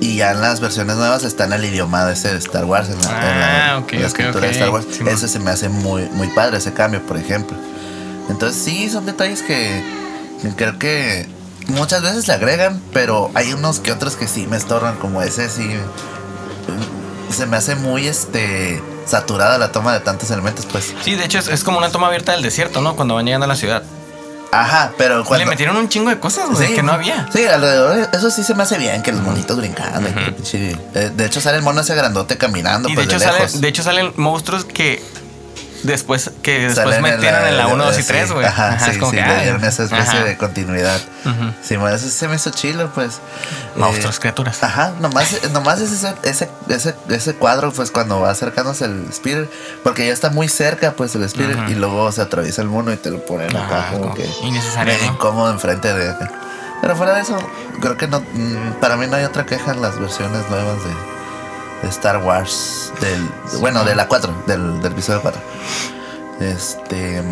Y 0.00 0.14
ya 0.16 0.30
en 0.30 0.40
las 0.40 0.60
versiones 0.60 0.94
nuevas 0.96 1.24
está 1.24 1.44
en 1.46 1.54
el 1.54 1.64
idioma 1.64 2.04
de 2.04 2.12
ese 2.12 2.28
de 2.32 2.38
Star 2.38 2.64
Wars, 2.64 2.88
en 2.88 3.02
la, 3.02 3.08
en 3.08 3.40
la- 3.40 3.74
Ah, 3.78 3.82
en 3.90 4.00
la 4.00 4.06
escritura 4.06 4.46
de 4.46 4.52
Star 4.52 4.70
Wars. 4.70 4.86
Sí, 4.92 5.02
Ese 5.08 5.26
se 5.26 5.40
me 5.40 5.50
hace 5.50 5.68
muy, 5.68 6.08
muy 6.12 6.28
padre, 6.28 6.58
ese 6.58 6.72
cambio, 6.72 7.02
por 7.02 7.16
ejemplo. 7.16 7.56
Entonces 8.30 8.62
sí, 8.62 8.88
son 8.90 9.06
detalles 9.06 9.42
que 9.42 9.82
creo 10.56 10.78
que 10.78 11.26
muchas 11.68 12.02
veces 12.02 12.26
le 12.28 12.34
agregan, 12.34 12.82
pero 12.92 13.30
hay 13.34 13.52
unos 13.52 13.78
que 13.80 13.92
otros 13.92 14.16
que 14.16 14.26
sí 14.28 14.46
me 14.46 14.56
estorban, 14.56 14.96
como 14.96 15.22
ese 15.22 15.48
sí. 15.48 15.70
Se 17.30 17.46
me 17.46 17.56
hace 17.56 17.76
muy 17.76 18.06
este 18.08 18.82
saturada 19.06 19.58
la 19.58 19.70
toma 19.72 19.92
de 19.94 20.00
tantos 20.00 20.30
elementos, 20.30 20.66
pues. 20.66 20.92
Sí, 21.02 21.14
de 21.14 21.24
hecho 21.24 21.38
es, 21.38 21.48
es 21.48 21.64
como 21.64 21.78
una 21.78 21.90
toma 21.90 22.08
abierta 22.08 22.32
del 22.32 22.42
desierto, 22.42 22.80
¿no? 22.80 22.96
Cuando 22.96 23.14
van 23.14 23.24
llegando 23.24 23.44
a 23.44 23.48
la 23.48 23.56
ciudad. 23.56 23.82
Ajá, 24.50 24.92
pero 24.96 25.24
cuando. 25.24 25.44
Le 25.44 25.50
metieron 25.50 25.76
un 25.76 25.88
chingo 25.90 26.08
de 26.08 26.18
cosas, 26.18 26.48
güey, 26.50 26.74
que 26.74 26.82
no 26.82 26.92
había. 26.92 27.28
Sí, 27.32 27.44
alrededor, 27.44 28.08
eso 28.12 28.30
sí 28.30 28.42
se 28.42 28.54
me 28.54 28.62
hace 28.62 28.78
bien, 28.78 29.02
que 29.02 29.12
los 29.12 29.20
monitos 29.20 29.56
brincando. 29.58 30.08
pinche- 30.08 30.78
eh, 30.94 31.10
de 31.14 31.26
hecho, 31.26 31.40
sale 31.40 31.58
el 31.58 31.62
mono 31.62 31.82
ese 31.82 31.94
grandote 31.94 32.38
caminando, 32.38 32.88
Y 32.88 32.94
pues 32.94 33.08
de, 33.08 33.14
hecho, 33.16 33.22
sale, 33.24 33.46
de 33.52 33.68
hecho 33.68 33.82
salen 33.82 34.12
monstruos 34.16 34.64
que 34.64 35.02
después, 35.82 36.30
que 36.42 36.68
después 36.68 37.00
metieron 37.00 37.46
en 37.46 37.56
la 37.56 37.66
1, 37.68 37.84
2 37.84 37.98
y 37.98 38.02
sí, 38.02 38.08
3, 38.08 38.32
güey. 38.32 38.46
Ajá, 38.46 38.68
Ajá, 38.74 38.84
sí, 38.84 38.90
es 38.92 38.98
como 38.98 39.10
sí, 39.10 39.16
que, 39.18 39.22
le 39.22 39.28
ah, 39.32 39.42
dieron 39.42 39.64
esa 39.64 39.84
especie 39.84 40.18
ajá. 40.18 40.24
de 40.24 40.36
continuidad. 40.36 41.00
Ujú. 41.24 41.52
Sí, 41.62 41.76
bueno, 41.76 41.96
eso 41.96 42.08
se 42.08 42.28
me 42.28 42.36
hizo 42.36 42.50
chilo, 42.50 42.90
pues. 42.94 43.20
Monstruos, 43.76 44.16
Eh, 44.16 44.20
criaturas. 44.20 44.62
Ajá, 44.62 44.92
nomás, 45.00 45.36
nomás 45.52 45.80
es 45.80 45.92
ese, 45.92 46.14
ese, 46.24 46.48
ese, 46.68 46.94
ese 47.08 47.34
cuadro, 47.34 47.72
pues 47.72 47.90
cuando 47.90 48.20
va 48.20 48.30
acercándose 48.30 48.84
el 48.86 49.06
Spirit, 49.10 49.48
porque 49.84 50.06
ya 50.06 50.12
está 50.12 50.30
muy 50.30 50.48
cerca, 50.48 50.92
pues 50.92 51.14
el 51.14 51.22
Spirit, 51.24 51.56
Ujú. 51.56 51.70
y 51.70 51.74
luego 51.74 52.10
se 52.12 52.22
atraviesa 52.22 52.62
el 52.62 52.68
mono 52.68 52.92
y 52.92 52.96
te 52.96 53.10
lo 53.10 53.24
ponen 53.24 53.56
acá, 53.56 53.88
como 53.92 54.02
como 54.02 54.14
que 54.14 54.28
innecesario, 54.42 54.94
¿no? 54.98 55.12
incómodo 55.12 55.50
enfrente 55.50 55.92
de 55.92 56.10
acá. 56.10 56.30
Pero 56.80 56.94
fuera 56.96 57.12
de 57.14 57.22
eso, 57.22 57.36
creo 57.80 57.96
que 57.96 58.06
no, 58.06 58.20
mm, 58.20 58.80
para 58.80 58.96
mí 58.96 59.06
no 59.08 59.16
hay 59.16 59.24
otra 59.24 59.44
queja 59.44 59.72
en 59.72 59.82
las 59.82 59.98
versiones 59.98 60.48
nuevas 60.48 60.76
de, 60.84 60.90
de 61.82 61.88
Star 61.88 62.18
Wars, 62.22 62.92
del, 63.00 63.20
bueno, 63.60 63.84
de 63.84 63.94
la 63.94 64.08
4, 64.08 64.44
del, 64.46 64.80
del 64.82 64.92
episodio 64.92 65.22
4. 65.22 65.40
Este. 66.40 67.22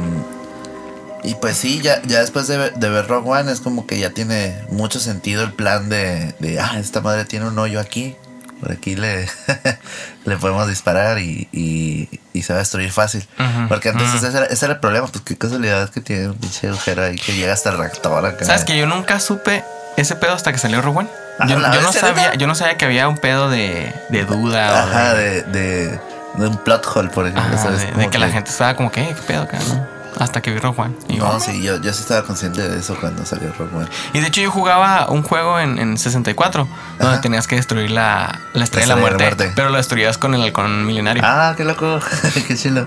Y 1.23 1.35
pues 1.37 1.57
sí, 1.57 1.81
ya, 1.83 2.01
ya 2.03 2.21
después 2.21 2.47
de, 2.47 2.57
ver- 2.57 2.75
de 2.75 2.89
ver 2.89 3.09
Rogue 3.09 3.29
One 3.31 3.51
es 3.51 3.61
como 3.61 3.87
que 3.87 3.99
ya 3.99 4.11
tiene 4.11 4.61
mucho 4.71 5.01
sentido 5.01 5.43
el 5.43 5.53
plan 5.53 5.89
de, 5.89 6.35
de 6.39 6.61
ah, 6.61 6.79
esta 6.79 7.01
madre 7.01 7.25
tiene 7.25 7.47
un 7.49 7.59
hoyo 7.59 7.81
aquí. 7.81 8.15
Por 8.61 8.73
aquí 8.73 8.95
le, 8.97 9.29
le 10.25 10.37
podemos 10.39 10.67
disparar 10.69 11.19
y, 11.19 11.47
y, 11.53 12.09
y 12.33 12.43
se 12.43 12.53
va 12.53 12.59
a 12.59 12.63
destruir 12.63 12.91
fácil. 12.93 13.27
Porque 13.69 13.89
antes 13.91 14.09
ujú. 14.09 14.19
ese, 14.19 14.29
era, 14.37 14.47
ese 14.47 14.65
era 14.67 14.75
el 14.75 14.81
problema, 14.81 15.09
pues 15.09 15.23
qué 15.25 15.37
casualidad 15.37 15.91
que 15.91 16.01
tiene 16.01 16.29
un 16.29 16.35
pinche 16.35 16.69
agujero 16.69 17.03
ahí 17.05 17.17
que 17.17 17.35
llega 17.35 17.53
hasta 17.53 17.71
el 17.71 17.79
reactor 17.79 18.25
acá. 18.25 18.45
¿Sabes 18.45 18.65
que 18.65 18.79
yo 18.79 18.87
nunca 18.87 19.19
supe 19.21 19.63
ese 19.97 20.17
pedo 20.17 20.33
hasta 20.35 20.53
que 20.53 20.59
salió 20.59 20.81
Rogue 20.83 20.99
One? 21.01 21.09
Ah, 21.39 21.47
Yo, 21.47 21.59
¿la 21.59 21.73
yo 21.75 21.83
no 21.83 21.93
sabía, 21.93 22.35
yo 22.35 22.47
no 22.47 22.55
sabía 22.55 22.77
que 22.77 22.85
había 22.87 23.09
un 23.09 23.19
pedo 23.19 23.49
de, 23.51 23.95
de 24.11 24.25
duda 24.25 24.73
o 24.73 24.77
Ajá, 24.89 25.15
de, 25.15 25.43
de, 25.43 25.89
de, 25.91 26.01
de 26.39 26.47
un 26.49 26.57
plot 26.59 26.87
hole, 26.95 27.09
por 27.11 27.27
ejemplo. 27.27 27.45
ajá, 27.55 27.59
¿sabes? 27.63 27.81
de- 27.81 27.93
de 27.93 28.09
que 28.11 28.19
la 28.19 28.29
gente 28.31 28.51
estaba 28.51 28.75
como 28.75 28.91
que, 28.91 29.03
"Eh, 29.03 29.15
¿qué 29.15 29.23
pedo 29.23 29.43
acá? 29.43 29.59
no?" 29.69 29.97
Hasta 30.19 30.41
que 30.41 30.51
vi 30.51 30.59
Rogue 30.59 30.81
One. 30.81 30.95
Y, 31.09 31.17
yo, 31.19 31.25
No, 31.31 31.39
sí, 31.41 31.63
yo, 31.63 31.79
yo 31.79 31.93
sí 31.93 32.01
estaba 32.01 32.23
consciente 32.23 32.67
de 32.67 32.79
eso 32.79 32.97
cuando 32.99 33.27
salió 33.27 33.53
Rogue 33.59 33.77
One. 33.77 33.89
y 34.15 34.21
de 34.21 34.27
hecho 34.29 34.41
yo 34.41 34.51
jugaba 34.51 35.09
un 35.11 35.23
juego 35.23 35.61
en, 35.61 35.79
en 35.79 35.99
64 35.99 36.67
donde 36.99 37.13
Ajá. 37.13 37.21
tenías 37.21 37.47
que 37.47 37.57
destruir 37.57 37.91
la, 37.91 38.41
la 38.55 38.65
estrella 38.65 38.87
de 38.87 38.95
la 38.95 38.97
muerte, 38.97 39.53
pero 39.55 39.69
lo 39.69 39.77
destruías 39.77 40.17
con 40.17 40.35
el 40.35 40.43
halcón 40.43 40.87
milenario. 40.87 41.23
Ah, 41.25 41.53
qué 41.55 41.65
loco, 41.65 42.01
qué 42.49 42.57
chilo. 42.57 42.87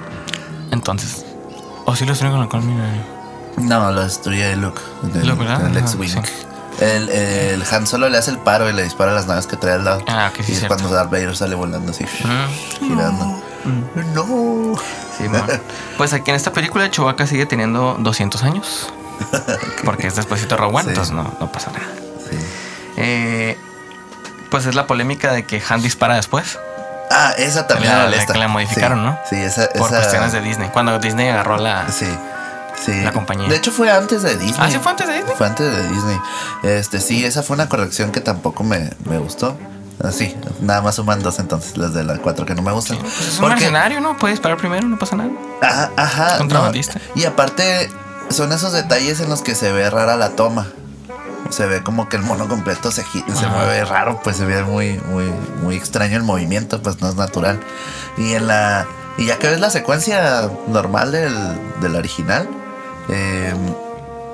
Entonces, 0.71 1.23
o 1.85 1.95
sí 1.95 2.05
lo 2.05 2.11
destruí 2.13 2.31
con 2.31 2.39
el 2.39 2.43
halcón 2.45 2.65
milenario. 2.65 3.01
No, 3.57 3.91
lo 3.91 4.01
destruye 4.03 4.55
Luke. 4.55 4.81
El, 5.13 5.27
Luke, 5.27 5.43
¿verdad? 5.43 5.67
el 5.67 5.77
Ajá, 5.77 5.79
X-Wing. 5.81 6.09
sí. 6.09 6.19
El, 6.79 7.09
el 7.09 7.63
Han 7.71 7.86
Solo 7.88 8.07
le 8.09 8.17
hace 8.17 8.31
el 8.31 8.38
paro 8.38 8.69
y 8.69 8.74
le 8.74 8.83
dispara 8.83 9.12
a 9.12 9.15
las 9.15 9.27
naves 9.27 9.48
que 9.48 9.57
trae 9.57 9.74
al 9.75 9.83
lado. 9.86 10.01
Ah, 10.07 10.31
ok, 10.33 10.38
sí, 10.43 10.43
y 10.48 10.51
es 10.53 10.59
cierto. 10.59 10.75
cuando 10.77 10.95
Darth 10.95 11.12
Vader 11.12 11.36
sale 11.36 11.55
volando 11.55 11.91
así, 11.91 12.05
Mm. 12.05 12.88
girando. 12.88 13.41
No. 14.15 14.75
Sí. 15.17 15.25
Pues 15.98 16.13
aquí 16.13 16.31
en 16.31 16.38
esta 16.38 16.53
película 16.53 16.89
Chewbacca 16.89 17.27
sigue 17.27 17.45
teniendo 17.45 17.98
200 18.00 18.43
años. 18.43 18.93
Porque 19.83 20.07
es 20.07 20.15
después 20.15 20.41
de 20.41 20.48
Sí. 20.83 20.89
entonces 20.89 21.13
no, 21.13 21.24
no 21.39 21.51
pasa 21.51 21.71
nada. 21.71 21.86
Sí. 22.29 22.38
Eh, 22.95 23.57
pues 24.50 24.65
es 24.65 24.75
la 24.75 24.88
polémica 24.88 25.33
de 25.33 25.45
que 25.45 25.62
Han 25.69 25.81
dispara 25.81 26.15
después. 26.15 26.57
Ah, 27.12 27.33
esa 27.38 27.67
también 27.67 27.91
La- 27.91 28.00
era 28.03 28.09
la 28.09 28.15
esta. 28.17 28.33
que 28.33 28.39
la 28.39 28.48
modificaron, 28.48 29.00
Sí, 29.00 29.05
¿no? 29.05 29.19
Sí, 29.29 29.36
esa. 29.36 29.67
Por 29.69 29.88
esa- 29.89 29.98
cuestiones 29.98 30.31
de 30.31 30.41
Disney. 30.41 30.69
Cuando 30.69 30.98
Disney 31.00 31.27
agarró 31.27 31.57
la. 31.57 31.91
Sí. 31.91 32.07
Sí. 32.86 33.01
La 33.03 33.12
compañía. 33.12 33.48
De 33.50 33.55
hecho, 33.55 33.71
fue 33.71 33.91
antes 33.91 34.21
de 34.24 34.38
Disney. 34.38 34.55
Ah, 34.57 34.69
¿sí 34.71 34.77
fue 34.79 34.91
antes 34.91 35.07
de 35.07 35.13
Disney? 35.15 35.33
Fue 35.38 35.48
antes 35.48 35.75
de 35.75 35.89
Disney. 35.89 36.17
Este, 36.63 37.01
sí, 37.01 37.25
esa 37.25 37.43
fue 37.43 37.55
una 37.55 37.67
corrección 37.67 38.12
que 38.12 38.21
tampoco 38.21 38.63
me, 38.63 38.89
me 39.05 39.17
gustó. 39.17 39.57
Así, 40.01 40.33
nada 40.62 40.81
más 40.81 40.95
suman 40.95 41.21
dos 41.21 41.39
entonces, 41.39 41.75
las 41.77 41.93
de 41.93 42.05
las 42.05 42.19
cuatro 42.19 42.45
que 42.45 42.55
no 42.55 42.62
me 42.62 42.71
gustan. 42.71 42.98
Pues 43.00 43.19
es 43.19 43.33
un 43.33 43.39
Porque- 43.41 43.55
mercenario, 43.55 44.00
¿no? 44.00 44.17
Puedes 44.17 44.36
disparar 44.38 44.57
primero, 44.57 44.88
no 44.88 44.98
pasa 44.98 45.17
nada. 45.17 45.29
Ajá, 45.62 45.91
ajá. 45.98 46.38
Contrabandista. 46.38 46.93
no. 47.15 47.21
Y 47.21 47.25
aparte, 47.25 47.89
son 48.29 48.53
esos 48.53 48.71
detalles 48.71 49.19
en 49.19 49.29
los 49.29 49.41
que 49.41 49.55
se 49.55 49.74
ve 49.74 49.89
rara 49.89 50.15
la 50.15 50.29
toma. 50.29 50.67
Se 51.50 51.65
ve 51.65 51.83
como 51.83 52.07
que 52.07 52.15
el 52.15 52.24
mono 52.24 52.48
completo 52.48 52.91
se, 52.91 53.03
se 53.03 53.48
mueve 53.48 53.83
raro, 53.83 54.21
pues 54.24 54.38
se 54.38 54.45
ve 54.45 54.63
muy, 54.63 55.00
muy, 55.09 55.25
muy 55.63 55.75
extraño 55.75 56.15
el 56.15 56.24
movimiento, 56.24 56.81
pues 56.81 57.01
no 57.01 57.09
es 57.09 57.15
natural. 57.15 57.59
Y 58.17 58.33
en 58.36 58.48
la. 58.48 58.86
Y 59.17 59.25
ya 59.25 59.38
que 59.38 59.50
ves 59.50 59.59
la 59.59 59.69
secuencia 59.69 60.50
normal 60.67 61.12
del, 61.12 61.36
del 61.81 61.95
original, 61.98 62.48
eh, 63.09 63.53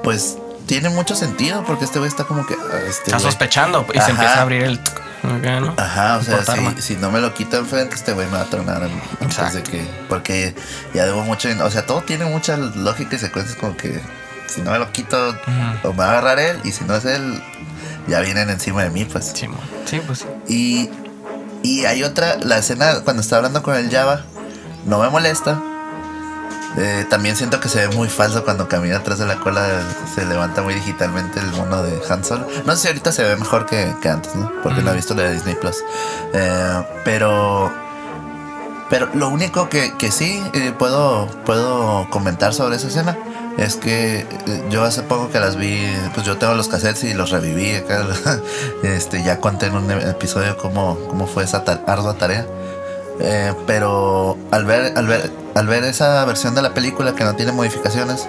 pues 0.03 0.37
tiene 0.67 0.89
mucho 0.89 1.15
sentido, 1.15 1.63
porque 1.65 1.85
este 1.85 1.99
güey 1.99 2.09
está 2.09 2.23
como 2.25 2.45
que. 2.45 2.55
ah, 2.55 2.77
Este 2.87 3.05
Está 3.05 3.19
sospechando 3.19 3.85
y 3.93 3.97
Ajá. 3.97 4.05
se 4.05 4.11
empieza 4.11 4.39
a 4.39 4.41
abrir 4.41 4.63
el. 4.63 4.79
¿no? 5.23 5.73
Ajá, 5.77 6.17
o 6.17 6.23
sea, 6.23 6.43
si, 6.45 6.81
si 6.81 6.95
no 6.97 7.09
me 7.09 7.19
lo 7.19 7.33
quito 7.33 7.57
enfrente, 7.57 7.95
este 7.95 8.13
güey 8.13 8.27
me 8.27 8.33
va 8.33 8.41
a 8.41 8.45
tronar 8.45 8.83
antes 8.83 9.01
Exacto. 9.21 9.57
de 9.57 9.63
que. 9.63 9.87
Porque 10.07 10.55
ya 10.93 11.05
debo 11.05 11.23
mucho. 11.23 11.49
O 11.63 11.71
sea, 11.71 11.85
todo 11.85 12.01
tiene 12.01 12.25
mucha 12.25 12.57
lógica 12.57 13.15
y 13.15 13.19
secuencias 13.19 13.57
como 13.57 13.75
que 13.75 13.99
si 14.47 14.61
no 14.61 14.71
me 14.71 14.77
lo 14.79 14.91
quito, 14.91 15.35
o 15.83 15.89
me 15.93 15.97
va 15.97 16.05
a 16.05 16.09
agarrar 16.11 16.39
él, 16.39 16.59
y 16.63 16.71
si 16.71 16.83
no 16.85 16.95
es 16.95 17.05
él, 17.05 17.41
ya 18.07 18.19
vienen 18.21 18.49
encima 18.51 18.83
de 18.83 18.91
mí, 18.91 19.05
pues. 19.05 19.31
Sí, 19.33 19.47
sí, 19.85 20.01
pues 20.05 20.19
sí. 20.19 20.25
Y, 20.47 20.89
y 21.67 21.85
hay 21.85 22.03
otra, 22.03 22.37
la 22.41 22.59
escena 22.59 22.99
cuando 23.03 23.21
está 23.21 23.37
hablando 23.37 23.63
con 23.63 23.75
el 23.75 23.89
Java, 23.89 24.21
no 24.85 24.99
me 24.99 25.09
molesta. 25.09 25.59
Eh, 26.77 27.05
también 27.09 27.35
siento 27.35 27.59
que 27.59 27.69
se 27.69 27.87
ve 27.87 27.95
muy 27.95 28.09
falso 28.09 28.43
cuando 28.43 28.67
camina 28.67 28.97
atrás 28.97 29.19
de 29.19 29.25
la 29.25 29.37
cola, 29.37 29.67
se 30.13 30.25
levanta 30.25 30.61
muy 30.61 30.73
digitalmente 30.73 31.39
el 31.39 31.51
mono 31.51 31.83
de 31.83 32.01
Han 32.09 32.23
Solo. 32.23 32.47
No 32.65 32.75
sé 32.75 32.81
si 32.81 32.87
ahorita 32.89 33.11
se 33.11 33.23
ve 33.23 33.35
mejor 33.37 33.65
que, 33.65 33.95
que 34.01 34.09
antes, 34.09 34.35
¿no? 34.35 34.51
Porque 34.61 34.81
no 34.81 34.91
he 34.91 34.95
visto 34.95 35.13
la 35.13 35.23
de 35.23 35.33
Disney 35.33 35.55
Plus. 35.55 35.77
Eh, 36.33 36.83
pero, 37.03 37.71
pero 38.89 39.09
lo 39.13 39.29
único 39.29 39.69
que, 39.69 39.95
que 39.97 40.11
sí 40.11 40.43
eh, 40.53 40.73
puedo, 40.77 41.27
puedo 41.45 42.09
comentar 42.09 42.53
sobre 42.53 42.75
esa 42.75 42.87
escena 42.87 43.17
es 43.57 43.77
que 43.77 44.25
yo 44.69 44.83
hace 44.83 45.01
poco 45.01 45.29
que 45.29 45.39
las 45.39 45.55
vi, 45.55 45.79
pues 46.13 46.25
yo 46.25 46.37
tengo 46.37 46.53
los 46.55 46.67
cassettes 46.67 47.03
y 47.05 47.13
los 47.13 47.31
reviví 47.31 47.71
acá. 47.75 48.05
este, 48.83 49.23
ya 49.23 49.39
conté 49.39 49.67
en 49.67 49.75
un 49.75 49.91
episodio 49.91 50.57
cómo, 50.57 50.97
cómo 51.07 51.27
fue 51.27 51.43
esa 51.43 51.63
ardua 51.87 52.15
tarea. 52.15 52.45
Eh, 53.19 53.53
pero 53.65 54.37
al 54.51 54.65
ver, 54.65 54.93
al, 54.97 55.07
ver, 55.07 55.31
al 55.55 55.67
ver 55.67 55.83
esa 55.85 56.23
versión 56.25 56.53
de 56.55 56.61
la 56.61 56.73
película 56.73 57.15
que 57.15 57.23
no 57.23 57.35
tiene 57.35 57.51
modificaciones, 57.53 58.27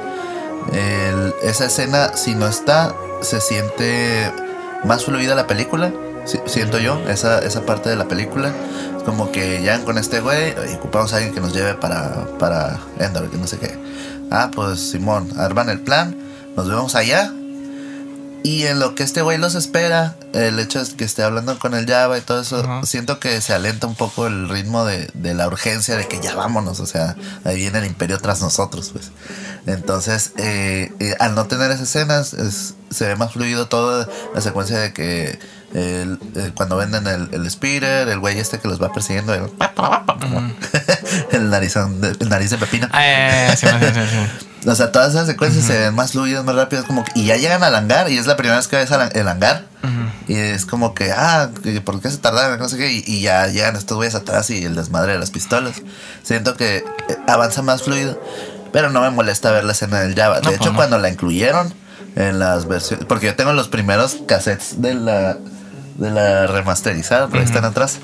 el- 0.72 1.34
esa 1.42 1.66
escena, 1.66 2.16
si 2.16 2.34
no 2.34 2.46
está, 2.46 2.94
se 3.20 3.40
siente 3.40 4.30
más 4.84 5.04
fluida 5.04 5.34
la 5.34 5.46
película. 5.46 5.92
si- 6.24 6.40
siento 6.46 6.78
yo, 6.78 6.98
esa, 7.08 7.38
esa 7.38 7.64
parte 7.64 7.88
de 7.88 7.94
la 7.96 8.08
película. 8.08 8.50
Como 9.04 9.30
que 9.30 9.62
ya 9.62 9.78
con 9.84 9.96
este 9.96 10.18
güey, 10.20 10.54
y 10.68 10.74
ocupamos 10.74 11.12
a 11.12 11.16
alguien 11.18 11.32
que 11.32 11.40
nos 11.40 11.52
lleve 11.54 11.74
para, 11.74 12.26
para 12.40 12.80
Endor, 12.98 13.30
que 13.30 13.36
no 13.38 13.46
sé 13.46 13.58
qué. 13.58 13.78
Ah, 14.32 14.50
pues 14.52 14.80
Simón, 14.80 15.28
arman 15.38 15.68
el 15.68 15.78
plan, 15.80 16.16
nos 16.56 16.68
vemos 16.68 16.96
allá. 16.96 17.32
Y 18.46 18.64
en 18.66 18.78
lo 18.78 18.94
que 18.94 19.02
este 19.02 19.22
güey 19.22 19.38
los 19.38 19.56
espera, 19.56 20.14
el 20.32 20.60
hecho 20.60 20.80
es 20.80 20.90
que 20.94 21.02
esté 21.02 21.24
hablando 21.24 21.58
con 21.58 21.74
el 21.74 21.84
Java 21.84 22.16
y 22.16 22.20
todo 22.20 22.40
eso, 22.40 22.62
siento 22.84 23.18
que 23.18 23.40
se 23.40 23.52
alenta 23.54 23.88
un 23.88 23.96
poco 23.96 24.28
el 24.28 24.48
ritmo 24.48 24.84
de, 24.84 25.10
de 25.14 25.34
la 25.34 25.48
urgencia 25.48 25.96
de 25.96 26.06
que 26.06 26.20
ya 26.20 26.36
vámonos, 26.36 26.78
o 26.78 26.86
sea, 26.86 27.16
ahí 27.44 27.56
viene 27.56 27.78
el 27.80 27.86
imperio 27.86 28.18
tras 28.20 28.40
nosotros, 28.40 28.90
pues. 28.92 29.10
Entonces, 29.66 30.30
eh, 30.36 30.92
eh, 31.00 31.14
al 31.18 31.34
no 31.34 31.46
tener 31.46 31.72
esas 31.72 31.88
escenas, 31.88 32.34
es- 32.34 32.74
se 32.90 33.06
ve 33.08 33.16
más 33.16 33.32
fluido 33.32 33.66
toda 33.66 34.08
la 34.32 34.40
secuencia 34.40 34.78
de 34.78 34.92
que 34.92 35.40
el- 35.74 36.18
el- 36.34 36.54
cuando 36.54 36.76
venden 36.76 37.06
el, 37.06 37.28
el 37.32 37.50
speeder, 37.50 38.08
el 38.08 38.18
güey 38.18 38.38
este 38.38 38.58
que 38.58 38.68
los 38.68 38.80
va 38.82 38.92
persiguiendo, 38.92 39.34
el, 39.34 39.42
el 41.32 41.50
narizón, 41.50 42.00
de, 42.00 42.16
el 42.18 42.28
nariz 42.28 42.50
de 42.50 42.58
pepino. 42.58 42.88
Ah, 42.92 43.06
eh, 43.06 43.54
sí, 43.56 43.66
sí, 43.66 43.86
sí, 43.94 44.00
sí. 44.10 44.46
O 44.68 44.74
sea, 44.74 44.90
todas 44.90 45.10
esas 45.10 45.28
secuencias 45.28 45.64
se 45.64 45.78
ven 45.78 45.94
más 45.94 46.10
fluidas, 46.10 46.44
más 46.44 46.56
rápidas, 46.56 46.84
como 46.86 47.04
que- 47.04 47.12
y 47.14 47.26
ya 47.26 47.36
llegan 47.36 47.62
al 47.62 47.72
hangar 47.76 48.10
y 48.10 48.18
es 48.18 48.26
la 48.26 48.36
primera 48.36 48.56
vez 48.56 48.66
que 48.66 48.74
ves 48.74 48.90
el 48.90 49.28
hangar. 49.28 49.64
Y 50.26 50.34
es 50.34 50.66
como 50.66 50.92
que, 50.92 51.12
ah, 51.12 51.50
¿por 51.84 52.00
qué 52.00 52.10
se 52.10 52.18
tardaron? 52.18 52.58
No 52.58 52.68
sé 52.68 52.76
qué. 52.76 52.90
Y, 52.90 53.04
y 53.06 53.20
ya 53.20 53.46
llegan 53.46 53.76
estos 53.76 53.96
güeyes 53.96 54.16
atrás 54.16 54.50
y 54.50 54.64
el 54.64 54.74
desmadre 54.74 55.12
de 55.12 55.20
las 55.20 55.30
pistolas. 55.30 55.76
Siento 56.24 56.56
que 56.56 56.78
eh, 56.78 56.84
avanza 57.28 57.62
más 57.62 57.84
fluido, 57.84 58.20
pero 58.72 58.90
no 58.90 59.02
me 59.02 59.10
molesta 59.10 59.52
ver 59.52 59.62
la 59.62 59.70
escena 59.70 60.00
del 60.00 60.16
Java. 60.16 60.36
De 60.36 60.42
pues 60.42 60.56
hecho, 60.56 60.70
no. 60.70 60.76
cuando 60.76 60.98
la 60.98 61.10
incluyeron 61.10 61.72
en 62.16 62.40
las 62.40 62.66
versiones, 62.66 63.06
porque 63.06 63.26
yo 63.26 63.36
tengo 63.36 63.52
los 63.52 63.68
primeros 63.68 64.16
cassettes 64.26 64.82
de 64.82 64.94
la, 64.94 65.36
de 65.98 66.10
la 66.10 66.46
remasterizada, 66.46 67.26
pero 67.28 67.40
ahí 67.40 67.46
están 67.46 67.64
atrás. 67.64 67.98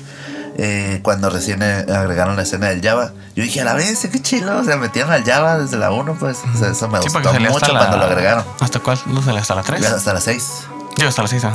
Eh, 0.55 0.99
cuando 1.01 1.31
recién 1.31 1.61
eh, 1.63 1.85
agregaron 1.93 2.35
la 2.35 2.43
escena 2.43 2.67
del 2.69 2.81
Java, 2.81 3.11
yo 3.35 3.43
dije, 3.43 3.61
a 3.61 3.65
la 3.65 3.73
vez, 3.73 4.07
qué 4.11 4.21
chido, 4.21 4.55
o 4.59 4.63
sea, 4.63 4.77
metieron 4.77 5.11
al 5.11 5.23
Java 5.23 5.57
desde 5.57 5.77
la 5.77 5.89
1, 5.91 6.15
pues, 6.19 6.37
o 6.53 6.57
sea, 6.57 6.69
eso 6.69 6.87
me 6.89 6.99
Sí, 7.01 7.05
gustó 7.11 7.33
mucho 7.33 7.59
cuando 7.59 7.73
la- 7.73 7.97
lo 7.97 8.03
agregaron. 8.05 8.45
¿Hasta 8.59 8.79
cuál? 8.79 8.99
¿No 9.07 9.21
salía 9.23 9.41
hasta 9.41 9.55
la 9.55 9.63
3? 9.63 9.83
Hasta 9.85 10.13
las 10.13 10.23
6. 10.23 10.49
Yo 10.97 11.07
hasta 11.07 11.23
la 11.23 11.27
6. 11.27 11.43
ah. 11.45 11.53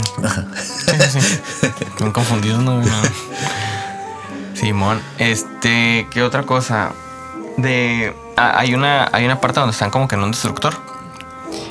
Sí, 0.57 0.92
sí, 1.11 1.21
sí. 1.21 1.40
Me 2.00 2.09
he 2.09 2.12
confundido, 2.12 2.59
no, 2.61 2.80
no. 2.80 2.92
Simón, 4.54 5.00
este, 5.18 6.09
¿qué 6.11 6.23
otra 6.23 6.42
cosa? 6.45 6.90
De. 7.57 8.14
ah, 8.37 8.54
hay 8.59 8.75
una, 8.75 9.09
hay 9.12 9.25
una 9.25 9.40
parte 9.40 9.61
donde 9.61 9.73
están 9.73 9.90
como 9.90 10.09
que 10.09 10.16
en 10.16 10.23
un 10.25 10.33
destructor. 10.33 10.75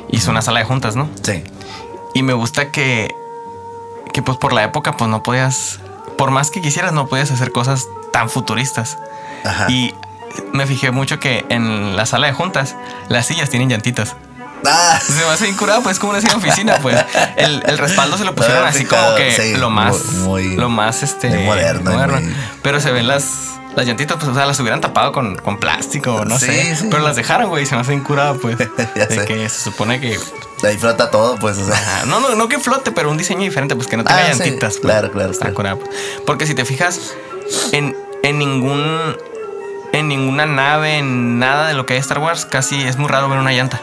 Y 0.10 0.18
es 0.18 0.28
una 0.28 0.42
sala 0.42 0.60
de 0.60 0.66
juntas, 0.66 0.96
¿no? 0.96 1.10
Sí. 1.24 1.44
Y 2.14 2.24
me 2.24 2.34
gusta 2.34 2.72
que. 2.72 3.14
Que 4.18 4.24
pues 4.24 4.40
por 4.40 4.52
la 4.52 4.64
época, 4.64 4.98
pues 4.98 5.12
no 5.12 5.22
podías. 5.22 5.78
Por 6.18 6.32
más 6.32 6.50
que 6.50 6.60
quisieras, 6.60 6.92
no 6.92 7.06
podías 7.06 7.30
hacer 7.30 7.52
cosas 7.52 7.86
tan 8.12 8.32
futuristas. 8.32 8.98
Ajá. 9.46 9.70
Y 9.70 9.94
me 10.54 10.66
fijé 10.66 10.90
mucho 10.90 11.20
que 11.20 11.46
en 11.50 11.96
la 11.96 12.08
sala 12.08 12.26
de 12.26 12.34
juntas, 12.34 12.76
las 13.10 13.28
sillas 13.28 13.52
tienen 13.52 13.70
llantitas. 13.70 14.16
Ah, 14.66 15.00
Se 15.00 15.14
me 15.14 15.22
hace 15.32 15.44
bien 15.44 15.56
curado, 15.56 15.84
pues 15.84 15.98
es 15.98 16.00
como 16.00 16.14
una 16.14 16.20
silla 16.22 16.34
de 16.34 16.40
oficina, 16.40 16.80
pues. 16.82 16.98
El, 17.36 17.62
el 17.68 17.78
respaldo 17.78 18.18
se 18.18 18.26
lo 18.26 18.34
pusieron 18.34 18.64
Ah, 18.66 18.70
así 18.70 18.80
fijado, 18.80 19.04
como 19.06 19.18
que 19.18 19.32
sí, 19.40 19.56
lo 19.56 19.70
más, 19.70 20.04
muy- 20.24 20.56
lo 20.56 20.70
más 20.70 21.04
este 21.04 21.30
moderno 21.46 21.92
muy- 21.92 22.36
Pero 22.64 22.80
se 22.82 22.92
ven 22.92 23.08
las, 23.08 23.57
las 23.78 23.86
llantitas, 23.86 24.18
pues, 24.18 24.28
o 24.30 24.34
sea, 24.34 24.46
las 24.46 24.60
hubieran 24.60 24.82
tapado 24.82 25.12
con, 25.12 25.36
con 25.36 25.58
plástico, 25.60 26.26
no 26.26 26.38
Sí, 26.38 26.48
sé. 26.48 26.76
sí. 26.76 26.88
Pero 26.90 27.04
las 27.04 27.16
dejaron, 27.16 27.48
güey, 27.50 27.66
se 27.66 27.76
me 27.76 27.82
hace 27.82 27.92
bien 27.92 28.04
curado, 28.04 28.38
pues. 28.40 28.58
Ya 28.96 29.06
de 29.06 29.16
sé. 29.20 29.26
que 29.26 29.48
se 29.48 29.62
supone 29.62 30.02
que. 30.02 30.18
ahí 30.64 30.78
flota 30.78 31.10
todo, 31.12 31.38
pues, 31.38 31.58
o 31.60 31.66
sea. 31.66 32.04
no, 32.08 32.20
no, 32.20 32.36
no 32.36 32.50
que 32.50 32.60
flote, 32.60 32.92
pero 32.92 33.10
un 33.12 33.18
diseño 33.18 33.42
diferente, 33.42 33.76
pues 33.76 33.88
que 33.88 33.96
no 33.96 34.04
tenga 34.04 34.20
Ah, 34.20 34.34
sí, 34.34 34.40
llantitas. 34.40 34.74
pues. 34.74 34.80
claro, 34.82 35.12
claro, 35.12 35.32
Está 35.32 35.54
claro. 35.54 35.78
pues. 35.80 35.92
Porque 36.26 36.46
si 36.48 36.56
te 36.56 36.66
fijas, 36.66 37.00
en, 37.72 37.96
en 38.24 38.38
ningún. 38.40 39.16
En 39.94 40.10
ninguna 40.10 40.46
nave, 40.46 40.98
en 40.98 41.40
nada 41.40 41.68
de 41.70 41.74
lo 41.74 41.86
que 41.86 41.94
hay 41.94 42.00
Star 42.00 42.20
Wars, 42.20 42.46
casi 42.46 42.82
es 42.84 42.98
muy 42.98 43.08
raro 43.08 43.30
ver 43.30 43.40
una 43.40 43.54
llanta. 43.54 43.80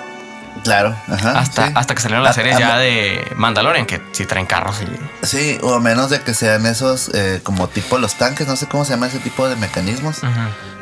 Claro, 0.64 0.96
ajá. 1.08 1.38
Hasta, 1.38 1.66
sí. 1.68 1.72
hasta 1.76 1.94
que 1.94 2.00
salieron 2.02 2.24
las 2.24 2.32
A- 2.32 2.34
series 2.40 2.56
a- 2.56 2.58
ya 2.58 2.78
de 2.78 3.32
Mandalorian, 3.36 3.86
que 3.86 4.02
sí 4.12 4.26
traen 4.26 4.46
carros 4.46 4.76
y. 4.82 5.26
Sí, 5.26 5.58
o 5.62 5.74
a 5.74 5.80
menos 5.80 6.10
de 6.10 6.20
que 6.20 6.34
sean 6.34 6.66
esos 6.66 7.10
eh, 7.14 7.40
como 7.42 7.68
tipo 7.68 7.98
los 7.98 8.14
tanques, 8.14 8.48
no 8.48 8.56
sé 8.56 8.66
cómo 8.66 8.84
se 8.84 8.92
llama 8.94 9.06
ese 9.06 9.18
tipo 9.20 9.48
de 9.48 9.56
mecanismos, 9.56 10.20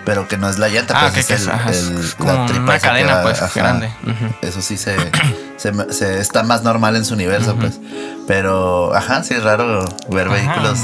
pero 0.04 0.26
que 0.28 0.36
no 0.38 0.48
es 0.48 0.58
la 0.58 0.68
llanta, 0.68 0.94
Ah, 0.96 1.10
pues 1.12 1.26
que- 1.26 1.34
es 1.34 1.42
el, 1.42 1.48
es, 1.48 1.54
ajá, 1.54 1.70
es 1.70 1.82
el- 1.88 2.14
como 2.16 2.32
la 2.32 2.46
tripa 2.46 2.62
una 2.62 2.78
cadena, 2.80 3.14
va- 3.16 3.22
pues, 3.22 3.42
ajá. 3.42 3.60
grande. 3.60 3.90
Eso 4.40 4.62
sí 4.62 4.76
se, 4.76 4.96
se, 5.56 5.72
se- 5.92 6.20
está 6.20 6.42
más 6.44 6.62
normal 6.62 6.96
en 6.96 7.04
su 7.04 7.14
universo, 7.14 7.56
pues. 7.56 7.78
Pero, 8.26 8.94
ajá, 8.94 9.22
sí 9.24 9.34
es 9.34 9.42
raro 9.42 9.84
ver 10.08 10.28
vehículos 10.28 10.78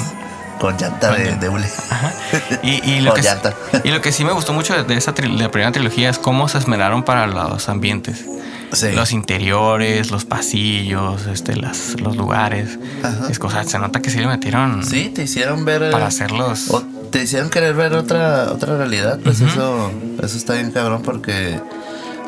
con 0.61 0.77
llanta 0.77 1.13
de, 1.13 1.37
de 1.37 1.49
hule. 1.49 1.69
Y, 2.63 2.83
y 2.91 3.01
lo 3.01 3.15
que, 3.15 3.23
llanta. 3.23 3.55
y 3.85 3.91
lo 3.91 4.01
que 4.01 4.11
sí 4.13 4.25
me 4.25 4.33
gustó 4.33 4.53
mucho 4.53 4.83
de, 4.83 4.97
esa 4.97 5.13
de 5.13 5.29
la 5.29 5.51
primera 5.51 5.71
trilogía 5.73 6.11
es 6.11 6.19
cómo 6.19 6.49
se 6.49 6.59
esmeraron 6.59 7.05
para 7.05 7.27
los 7.29 7.69
ambientes. 7.69 8.25
Sí. 8.73 8.93
Los 8.93 9.13
interiores, 9.13 10.11
los 10.11 10.25
pasillos, 10.27 11.27
este, 11.27 11.57
las, 11.57 11.99
los 12.01 12.17
lugares. 12.17 12.79
Ajá. 13.03 13.29
Es 13.31 13.39
cosa, 13.39 13.65
se 13.65 13.79
nota 13.79 14.01
que 14.03 14.11
sí 14.11 14.19
le 14.19 14.27
metieron 14.27 14.85
Sí, 14.85 15.11
te 15.15 15.23
hicieron 15.23 15.65
ver. 15.65 15.83
eh, 15.85 15.91
para 15.91 16.07
hacerlos. 16.07 16.71
O 16.71 16.83
te 17.11 17.23
hicieron 17.23 17.49
querer 17.49 17.75
ver 17.75 17.95
otra, 17.95 18.53
otra 18.53 18.77
realidad, 18.77 19.19
pues 19.25 19.41
eso, 19.41 19.91
eso 20.23 20.37
está 20.37 20.53
bien 20.55 20.71
cabrón 20.71 21.01
porque, 21.03 21.59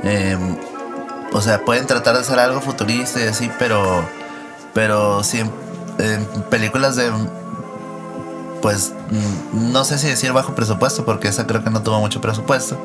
eh, 0.04 0.38
o 1.32 1.40
sea, 1.42 1.62
pueden 1.66 1.86
tratar 1.86 2.14
de 2.14 2.20
hacer 2.20 2.38
algo 2.38 2.62
futurista 2.62 3.20
y 3.20 3.24
así, 3.24 3.50
pero, 3.58 4.08
pero 4.72 5.22
si 5.22 5.40
en, 5.40 5.50
en 5.98 6.24
películas 6.48 6.96
de, 6.96 7.10
pues, 8.62 8.92
mm, 9.10 9.72
no 9.72 9.84
sé 9.84 9.98
si 9.98 10.06
decir 10.08 10.32
bajo 10.32 10.54
presupuesto, 10.54 11.04
porque 11.04 11.28
esa 11.28 11.46
creo 11.46 11.62
que 11.64 11.70
no 11.70 11.82
tuvo 11.82 11.98
mucho 12.00 12.20
presupuesto, 12.20 12.76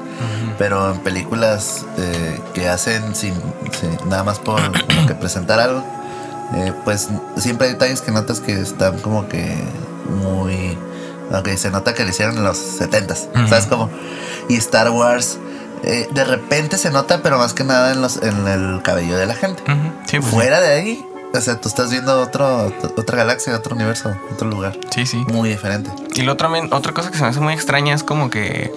pero 0.57 0.91
en 0.91 0.99
películas 0.99 1.85
eh, 1.97 2.39
que 2.53 2.69
hacen 2.69 3.13
sin, 3.15 3.33
sin- 3.79 4.09
nada 4.09 4.23
más 4.23 4.39
por 4.39 4.59
como 4.87 5.07
que 5.07 5.15
presentar 5.15 5.59
algo, 5.59 5.83
eh, 6.55 6.73
pues 6.83 7.09
siempre 7.37 7.67
hay 7.67 7.73
detalles 7.73 8.01
que 8.01 8.11
notas 8.11 8.39
que 8.39 8.59
están 8.61 8.99
como 8.99 9.27
que 9.27 9.55
muy 10.23 10.77
Ok, 11.33 11.49
se 11.57 11.71
nota 11.71 11.95
que 11.95 12.03
lo 12.03 12.11
hicieron 12.11 12.37
en 12.37 12.43
los 12.43 12.55
70s. 12.79 13.29
Ujú. 13.35 13.47
¿Sabes 13.47 13.65
cómo? 13.65 13.89
Y 14.47 14.57
Star 14.57 14.91
Wars, 14.91 15.39
eh, 15.83 16.07
de 16.13 16.23
repente 16.23 16.77
se 16.77 16.91
nota, 16.91 17.23
pero 17.23 17.39
más 17.39 17.53
que 17.55 17.63
nada 17.63 17.91
en, 17.93 18.01
los, 18.03 18.17
en 18.17 18.47
el 18.47 18.83
cabello 18.83 19.17
de 19.17 19.25
la 19.25 19.33
gente. 19.33 19.63
Sí, 20.05 20.19
pues, 20.19 20.31
Fuera 20.31 20.61
de 20.61 20.67
ahí, 20.67 21.05
o 21.33 21.41
sea, 21.41 21.59
tú 21.59 21.67
estás 21.67 21.91
viendo 21.91 22.21
otro, 22.21 22.73
otra 22.97 23.17
galaxia, 23.17 23.55
otro 23.55 23.75
universo, 23.75 24.15
otro 24.31 24.47
lugar. 24.49 24.77
Sí, 24.93 25.05
sí. 25.05 25.17
Muy 25.27 25.49
diferente. 25.49 25.91
Y 26.15 26.21
lo 26.21 26.33
otro 26.33 26.47
también, 26.47 26.73
otra 26.73 26.93
cosa 26.93 27.11
que 27.11 27.17
se 27.17 27.23
me 27.23 27.29
hace 27.29 27.39
muy 27.39 27.53
extraña 27.53 27.93
es 27.93 28.03
como 28.03 28.29
que, 28.29 28.71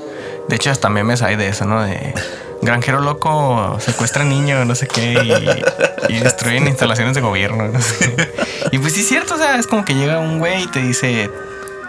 de 0.49 0.57
hecho, 0.57 0.71
hasta 0.71 0.89
memes 0.89 1.23
hay 1.23 1.37
de 1.37 1.49
eso, 1.49 1.65
¿no? 1.67 1.83
De 1.83 2.15
granjero 2.63 3.01
loco 3.01 3.77
secuestra 3.81 4.25
niño, 4.25 4.65
no 4.65 4.75
sé 4.75 4.89
qué, 4.89 5.13
y, 6.09 6.15
y 6.15 6.21
destruyen 6.21 6.67
instalaciones 6.69 7.15
de 7.15 7.21
gobierno, 7.21 7.69
no 7.69 7.81
sé. 7.81 8.15
Y 8.73 8.79
pues 8.79 8.95
sí 8.95 9.01
es 9.01 9.09
cierto, 9.09 9.35
o 9.35 9.39
sea, 9.39 9.57
es 9.57 9.67
como 9.67 9.85
que 9.85 9.95
llega 9.95 10.19
un 10.19 10.39
güey 10.39 10.65
y 10.65 10.67
te 10.67 10.81
dice, 10.81 11.31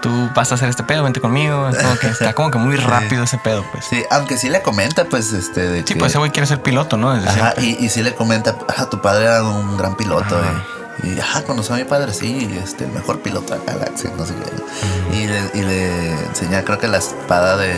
tú 0.02 0.30
vas 0.36 0.52
a 0.52 0.56
hacer 0.56 0.70
este 0.70 0.84
pedo, 0.84 1.04
vente 1.04 1.20
conmigo. 1.22 1.70
Es 1.70 1.78
como 1.78 1.98
que 1.98 2.08
está 2.08 2.34
como 2.34 2.52
que 2.52 2.58
muy 2.58 2.76
rápido 2.78 3.24
ese 3.24 3.38
pedo, 3.38 3.66
pues. 3.72 3.86
Sí, 3.86 3.98
Sí, 3.98 4.04
aunque 4.12 4.38
sí 4.38 4.50
le 4.50 4.62
comenta, 4.62 5.06
pues, 5.06 5.34
este, 5.34 5.68
de 5.70 5.84
que- 5.86 5.96
pues 5.96 6.12
ese 6.12 6.20
güey 6.20 6.32
quiere 6.32 6.48
ser 6.48 6.62
piloto, 6.62 6.98
¿no? 6.98 7.14
Desde 7.14 7.30
Ajá, 7.30 7.54
y, 7.58 7.78
y 7.84 7.90
sí 7.90 8.02
le 8.02 8.14
comenta, 8.16 8.56
ah, 8.78 8.90
tu 8.90 9.02
padre 9.02 9.26
era 9.26 9.44
un 9.44 9.78
gran 9.78 9.96
piloto. 9.98 10.38
Ajá. 10.38 10.64
Y, 11.04 11.10
y, 11.14 11.20
ajá, 11.20 11.44
conoció 11.44 11.76
a 11.76 11.78
mi 11.78 11.86
padre, 11.86 12.14
sí, 12.14 12.50
este, 12.64 12.86
el 12.86 12.92
mejor 12.92 13.22
piloto 13.22 13.54
de 13.54 13.60
la 13.66 13.74
galaxia, 13.74 14.12
no 14.18 14.26
sé 14.26 14.34
qué. 14.36 15.16
Y, 15.18 15.28
le, 15.28 15.40
y 15.54 15.62
le 15.64 16.12
enseña, 16.26 16.64
creo 16.64 16.78
que 16.78 16.88
la 16.88 16.98
espada 16.98 17.56
de, 17.58 17.74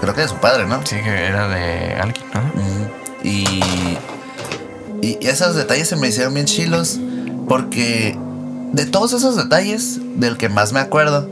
creo 0.00 0.14
que 0.14 0.22
de 0.22 0.28
su 0.28 0.36
padre, 0.36 0.66
¿no? 0.66 0.80
Sí, 0.86 0.96
que 0.96 1.26
era 1.26 1.46
de 1.48 1.94
alguien, 2.00 2.24
¿no? 2.32 2.42
Y, 3.22 3.98
y 5.02 5.18
esos 5.26 5.54
detalles 5.54 5.88
se 5.88 5.96
me 5.96 6.08
hicieron 6.08 6.34
bien 6.34 6.46
chilos 6.46 6.98
porque 7.48 8.16
de 8.72 8.86
todos 8.86 9.12
esos 9.12 9.36
detalles, 9.36 9.98
del 10.18 10.36
que 10.36 10.48
más 10.48 10.72
me 10.72 10.80
acuerdo 10.80 11.28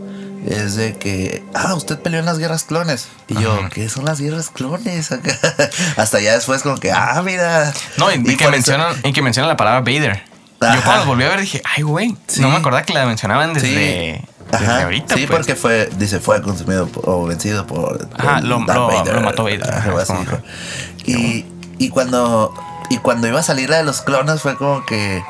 es 0.46 0.75
de 0.76 0.94
que, 0.96 1.42
ah, 1.54 1.75
usted 1.75 1.99
peleó 2.00 2.20
en 2.20 2.26
las 2.26 2.38
guerras 2.38 2.64
clones. 2.64 3.08
Y 3.28 3.34
yo. 3.40 3.58
¿qué 3.72 3.88
son 3.88 4.04
las 4.04 4.20
guerras 4.20 4.50
clones? 4.50 5.12
Acá. 5.12 5.38
Hasta 5.96 6.20
ya 6.20 6.32
después 6.34 6.62
como 6.62 6.76
que, 6.78 6.90
ah, 6.92 7.20
mira. 7.25 7.72
No, 7.99 8.11
y, 8.11 8.16
y 8.16 8.37
que 8.37 8.44
eso- 8.44 8.50
mencionan, 8.50 8.96
y 9.04 9.12
que 9.12 9.22
mencionan 9.22 9.49
la 9.49 9.56
palabra 9.56 9.80
Vader. 9.80 10.25
Yo 10.61 10.82
cuando 10.84 11.06
volví 11.06 11.25
a 11.25 11.28
ver 11.28 11.40
dije, 11.40 11.61
ay, 11.76 11.82
güey, 11.82 12.16
Sí. 12.28 12.40
no 12.40 12.49
me 12.49 12.56
acordaba 12.56 12.84
que 12.84 12.92
la 12.94 13.04
mencionaban 13.04 13.52
desde, 13.52 13.66
Sí. 13.68 13.75
desde 14.52 14.64
Ajá. 14.66 14.82
ahorita. 14.84 15.14
Sí, 15.16 15.26
pues. 15.26 15.38
porque 15.38 15.56
fue, 15.56 15.90
dice, 15.99 16.20
fue 16.20 16.40
consumido 16.40 16.87
por- 16.87 17.08
o 17.08 17.25
vencido 17.26 17.66
por. 17.66 18.08
Ajá, 18.16 18.34
por 18.37 18.44
lo- 18.44 18.58
Darth 18.64 18.76
lo- 19.06 19.12
lo 19.14 19.20
mató 19.22 19.42
Vader. 19.44 19.68
Ajá, 19.75 19.92
así. 20.00 20.12
Y, 21.04 21.46
y 21.78 21.88
cuando. 21.88 22.54
Y 22.90 22.99
cuando 22.99 23.26
iba 23.26 23.40
a 23.40 23.42
salir 23.42 23.70
la 23.70 23.78
de 23.78 23.84
los 23.84 24.02
clones 24.02 24.40
fue 24.42 24.56
como 24.56 24.84
que. 24.87 25.22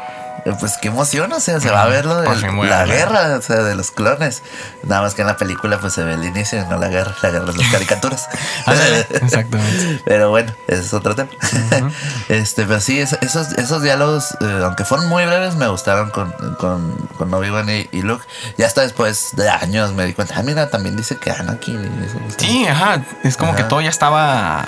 Pues 0.58 0.76
qué 0.80 0.88
emoción, 0.88 1.32
o 1.32 1.38
sea, 1.40 1.60
se 1.60 1.70
va 1.70 1.82
a 1.84 1.86
ver 1.86 2.04
lo 2.04 2.16
de 2.20 2.26
la 2.68 2.84
guerra, 2.86 3.36
o 3.38 3.42
sea, 3.42 3.56
de 3.62 3.74
los 3.76 3.90
clones. 3.92 4.42
Nada 4.82 5.02
más 5.02 5.14
que 5.14 5.22
en 5.22 5.28
la 5.28 5.36
película 5.36 5.78
pues 5.78 5.92
se 5.92 6.02
ve 6.02 6.14
el 6.14 6.24
inicio, 6.24 6.64
no 6.68 6.78
la 6.78 6.88
guerra, 6.88 7.14
la 7.22 7.30
guerra 7.30 7.46
de 7.52 7.58
las 7.58 7.68
caricaturas. 7.72 8.28
Exactamente. 9.10 10.02
Pero 10.04 10.30
bueno, 10.30 10.52
ese 10.66 10.80
es 10.82 10.94
otro 10.94 11.14
tema. 11.14 11.30
este, 12.28 12.64
pero 12.64 12.80
sí, 12.80 12.98
es- 13.00 13.16
esos, 13.20 13.52
esos 13.52 13.82
diálogos, 13.82 14.36
eh, 14.40 14.60
aunque 14.64 14.84
fueron 14.84 15.08
muy 15.08 15.24
breves, 15.26 15.54
me 15.54 15.68
gustaron 15.68 16.10
con, 16.10 16.32
con, 16.58 16.96
con 17.18 17.32
Obi-Wan 17.32 17.68
y, 17.70 17.88
y 17.92 18.02
Luke. 18.02 18.24
Ya 18.58 18.66
hasta 18.66 18.80
después 18.82 19.30
de 19.36 19.48
años 19.48 19.92
me 19.92 20.04
di 20.06 20.12
cuenta, 20.14 20.34
ah, 20.38 20.42
mira, 20.42 20.70
también 20.70 20.96
dice 20.96 21.16
que 21.16 21.30
Anakin. 21.30 21.84
y 22.02 22.04
eso. 22.06 22.18
Sí, 22.36 22.66
ajá. 22.66 23.02
Es 23.22 23.36
como 23.36 23.54
que 23.54 23.64
todo 23.64 23.80
ya 23.80 23.90
estaba. 23.90 24.64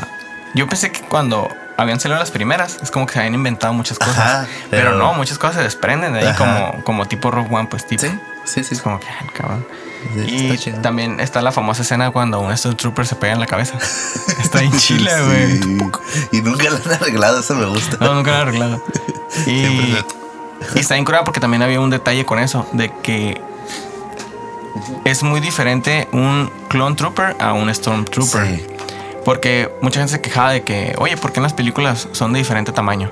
Yo 0.54 0.68
pensé 0.68 0.92
que 0.92 1.00
cuando 1.00 1.48
habían 1.76 1.98
salido 2.00 2.18
las 2.18 2.30
primeras, 2.30 2.78
es 2.82 2.90
como 2.90 3.06
que 3.06 3.14
se 3.14 3.18
habían 3.20 3.34
inventado 3.34 3.72
muchas 3.72 3.98
cosas. 3.98 4.18
Ajá, 4.18 4.46
pero, 4.70 4.90
pero- 4.90 4.96
no, 4.98 5.14
muchas 5.14 5.38
cosas 5.38 5.56
se 5.56 5.62
desprenden 5.62 6.12
de 6.12 6.20
ahí, 6.20 6.26
Ajá. 6.26 6.36
como, 6.72 6.84
como 6.84 7.06
tipo 7.06 7.30
Rogue 7.30 7.48
One, 7.54 7.68
pues 7.68 7.86
tipo. 7.86 8.02
Sí, 8.02 8.10
sí, 8.44 8.64
sí. 8.64 8.74
Es 8.74 8.82
como 8.82 9.00
que, 9.00 9.06
cabrón. 9.32 9.66
Sí, 10.14 10.20
y 10.26 10.50
está 10.52 10.82
también 10.82 11.18
está 11.18 11.40
la 11.40 11.50
famosa 11.50 11.80
escena 11.80 12.10
cuando 12.10 12.38
un 12.40 12.54
Stormtrooper 12.54 13.06
se 13.06 13.16
pega 13.16 13.32
en 13.32 13.40
la 13.40 13.46
cabeza. 13.46 13.78
Está 14.38 14.62
en 14.62 14.76
Chile, 14.76 15.10
güey. 15.24 15.62
Sí. 15.62 16.28
Y 16.32 16.42
nunca 16.42 16.68
lo 16.68 16.76
han 16.76 16.92
arreglado, 16.92 17.40
eso 17.40 17.54
me 17.54 17.64
gusta. 17.64 17.96
No, 18.00 18.14
nunca 18.14 18.30
lo 18.32 18.36
he 18.36 18.40
arreglado. 18.42 18.84
Y, 19.46 19.50
y 20.76 20.78
está 20.78 20.94
bien 20.94 21.04
curada 21.04 21.24
porque 21.24 21.40
también 21.40 21.62
había 21.62 21.80
un 21.80 21.90
detalle 21.90 22.24
con 22.24 22.38
eso, 22.38 22.68
de 22.72 22.92
que 23.02 23.40
es 25.04 25.22
muy 25.22 25.40
diferente 25.40 26.08
un 26.12 26.52
Clone 26.68 26.94
Trooper 26.96 27.34
a 27.40 27.52
un 27.52 27.72
Stormtrooper. 27.74 28.46
Sí. 28.46 28.66
Porque 29.24 29.70
mucha 29.80 30.00
gente 30.00 30.12
se 30.12 30.20
quejaba 30.20 30.50
de 30.52 30.62
que, 30.62 30.94
oye, 30.98 31.16
¿por 31.16 31.32
qué 31.32 31.38
en 31.40 31.44
las 31.44 31.52
películas 31.54 32.08
son 32.12 32.32
de 32.32 32.38
diferente 32.40 32.72
tamaño? 32.72 33.10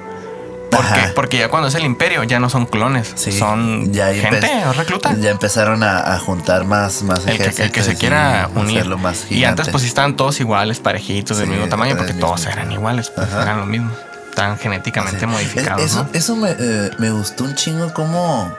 ¿Por 0.70 0.80
Ajá. 0.80 0.94
qué? 0.94 1.08
Porque 1.14 1.36
ya 1.38 1.48
cuando 1.48 1.68
es 1.68 1.74
el 1.74 1.84
imperio 1.84 2.22
ya 2.24 2.40
no 2.40 2.48
son 2.48 2.64
clones, 2.64 3.12
Sí, 3.14 3.30
son 3.32 3.92
ya 3.92 4.12
gente 4.14 4.50
o 4.66 4.72
recluta. 4.72 5.14
Ya 5.20 5.30
empezaron 5.30 5.82
a, 5.82 6.14
a 6.14 6.18
juntar 6.18 6.64
más, 6.64 7.02
más 7.02 7.26
El 7.26 7.36
que, 7.36 7.62
el 7.62 7.70
que 7.72 7.82
se 7.82 7.92
y 7.92 7.96
quiera 7.96 8.48
unir. 8.54 8.86
más 8.96 9.30
y 9.30 9.44
antes 9.44 9.68
pues 9.68 9.82
sí 9.82 9.88
estaban 9.88 10.16
todos 10.16 10.40
iguales, 10.40 10.80
parejitos, 10.80 11.36
del 11.38 11.48
mismo 11.48 11.68
tamaño, 11.68 11.94
porque 11.96 12.14
todos 12.14 12.46
eran 12.46 12.72
iguales, 12.72 13.10
pues 13.10 13.28
Ajá. 13.28 13.42
eran 13.42 13.58
lo 13.60 13.66
mismo. 13.66 13.90
Estaban 14.30 14.58
genéticamente 14.58 15.20
Sí. 15.20 15.26
modificados, 15.26 15.82
Es- 15.82 15.90
eso, 15.92 16.04
¿no? 16.04 16.08
eso 16.14 16.36
me, 16.36 16.50
eh, 16.58 16.90
me 16.98 17.10
gustó 17.10 17.44
un 17.44 17.54
chingo 17.54 17.92
cómo, 17.92 18.50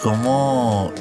cómo 0.00 0.92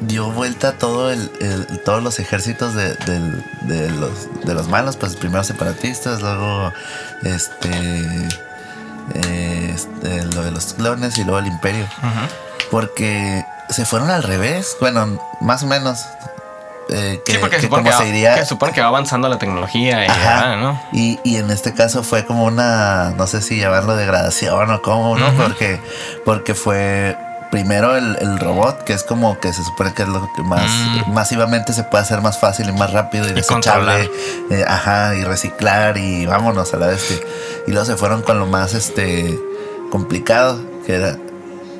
dio 0.00 0.30
vuelta 0.30 0.72
todo 0.78 1.10
el, 1.12 1.30
el- 1.40 1.80
todos 1.84 2.02
los 2.02 2.18
ejércitos 2.18 2.74
de, 2.74 2.94
del- 2.94 3.44
de 3.62 3.90
los, 3.90 4.28
de 4.44 4.54
los 4.54 4.68
malos, 4.68 4.96
pues 4.96 5.16
primero 5.16 5.44
separatistas, 5.44 6.20
luego 6.22 6.72
este, 7.22 8.28
eh, 9.14 9.72
este, 9.74 10.24
lo 10.34 10.42
de 10.42 10.50
los 10.50 10.74
clones 10.74 11.18
y 11.18 11.24
luego 11.24 11.38
el 11.40 11.46
imperio. 11.46 11.86
Porque 12.70 13.44
se 13.68 13.84
fueron 13.84 14.10
al 14.10 14.22
revés, 14.22 14.76
bueno, 14.80 15.18
más 15.40 15.62
o 15.62 15.66
menos. 15.66 16.00
eh, 16.88 17.20
que, 17.26 17.32
sí, 17.32 17.38
porque 17.38 17.56
que 17.56 17.62
supone 17.62 17.82
como 17.82 17.90
que, 17.90 17.96
se 17.96 17.98
va, 17.98 18.04
diría, 18.04 18.34
que 18.36 18.44
supone 18.46 18.72
que 18.72 18.80
va 18.80 18.88
avanzando 18.88 19.28
la 19.28 19.38
tecnología 19.38 20.04
y 20.04 20.08
Ajá. 20.08 20.40
ya, 20.52 20.56
¿no? 20.56 20.80
Y, 20.92 21.18
y 21.24 21.36
en 21.36 21.50
este 21.50 21.72
caso 21.74 22.02
fue 22.02 22.24
como 22.26 22.44
una, 22.44 23.10
no 23.16 23.26
sé 23.26 23.42
si 23.42 23.58
llamarlo 23.58 23.96
degradación 23.96 24.70
o 24.70 24.82
cómo, 24.82 25.16
¿no? 25.18 25.28
Ujú. 25.28 25.36
Porque, 25.42 25.80
porque 26.24 26.54
fue 26.54 27.16
primero 27.50 27.96
el, 27.96 28.16
el 28.20 28.38
robot, 28.38 28.84
que 28.84 28.92
es 28.92 29.02
como 29.02 29.38
que 29.40 29.52
se 29.52 29.62
supone 29.64 29.92
que 29.92 30.02
es 30.02 30.08
lo 30.08 30.28
que 30.36 30.42
más 30.42 30.62
Mm. 31.06 31.12
masivamente 31.12 31.72
se 31.72 31.82
puede 31.84 32.02
hacer 32.02 32.20
más 32.22 32.38
fácil 32.38 32.68
y 32.68 32.72
más 32.72 32.92
rápido 32.92 33.26
y, 33.26 33.30
Y 33.30 33.34
desechable. 33.34 34.10
eh, 34.50 34.64
ajá, 34.66 35.14
y 35.16 35.24
reciclar 35.24 35.96
y 35.98 36.26
vámonos 36.26 36.72
a 36.74 36.76
la 36.78 36.92
este. 36.92 37.20
Y 37.66 37.72
luego 37.72 37.84
se 37.86 37.96
fueron 37.96 38.22
con 38.22 38.38
lo 38.38 38.46
más 38.46 38.74
este 38.74 39.38
complicado, 39.90 40.60
que 40.86 40.94
era. 40.94 41.10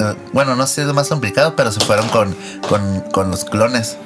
eh, 0.00 0.14
Bueno, 0.32 0.56
no 0.56 0.66
sé 0.66 0.74
si 0.76 0.80
es 0.82 0.86
lo 0.88 0.94
más 0.94 1.08
complicado, 1.08 1.54
pero 1.56 1.70
se 1.72 1.80
fueron 1.80 2.08
con, 2.08 2.34
con, 2.68 3.00
con 3.12 3.30
los 3.30 3.44
clones 3.44 3.96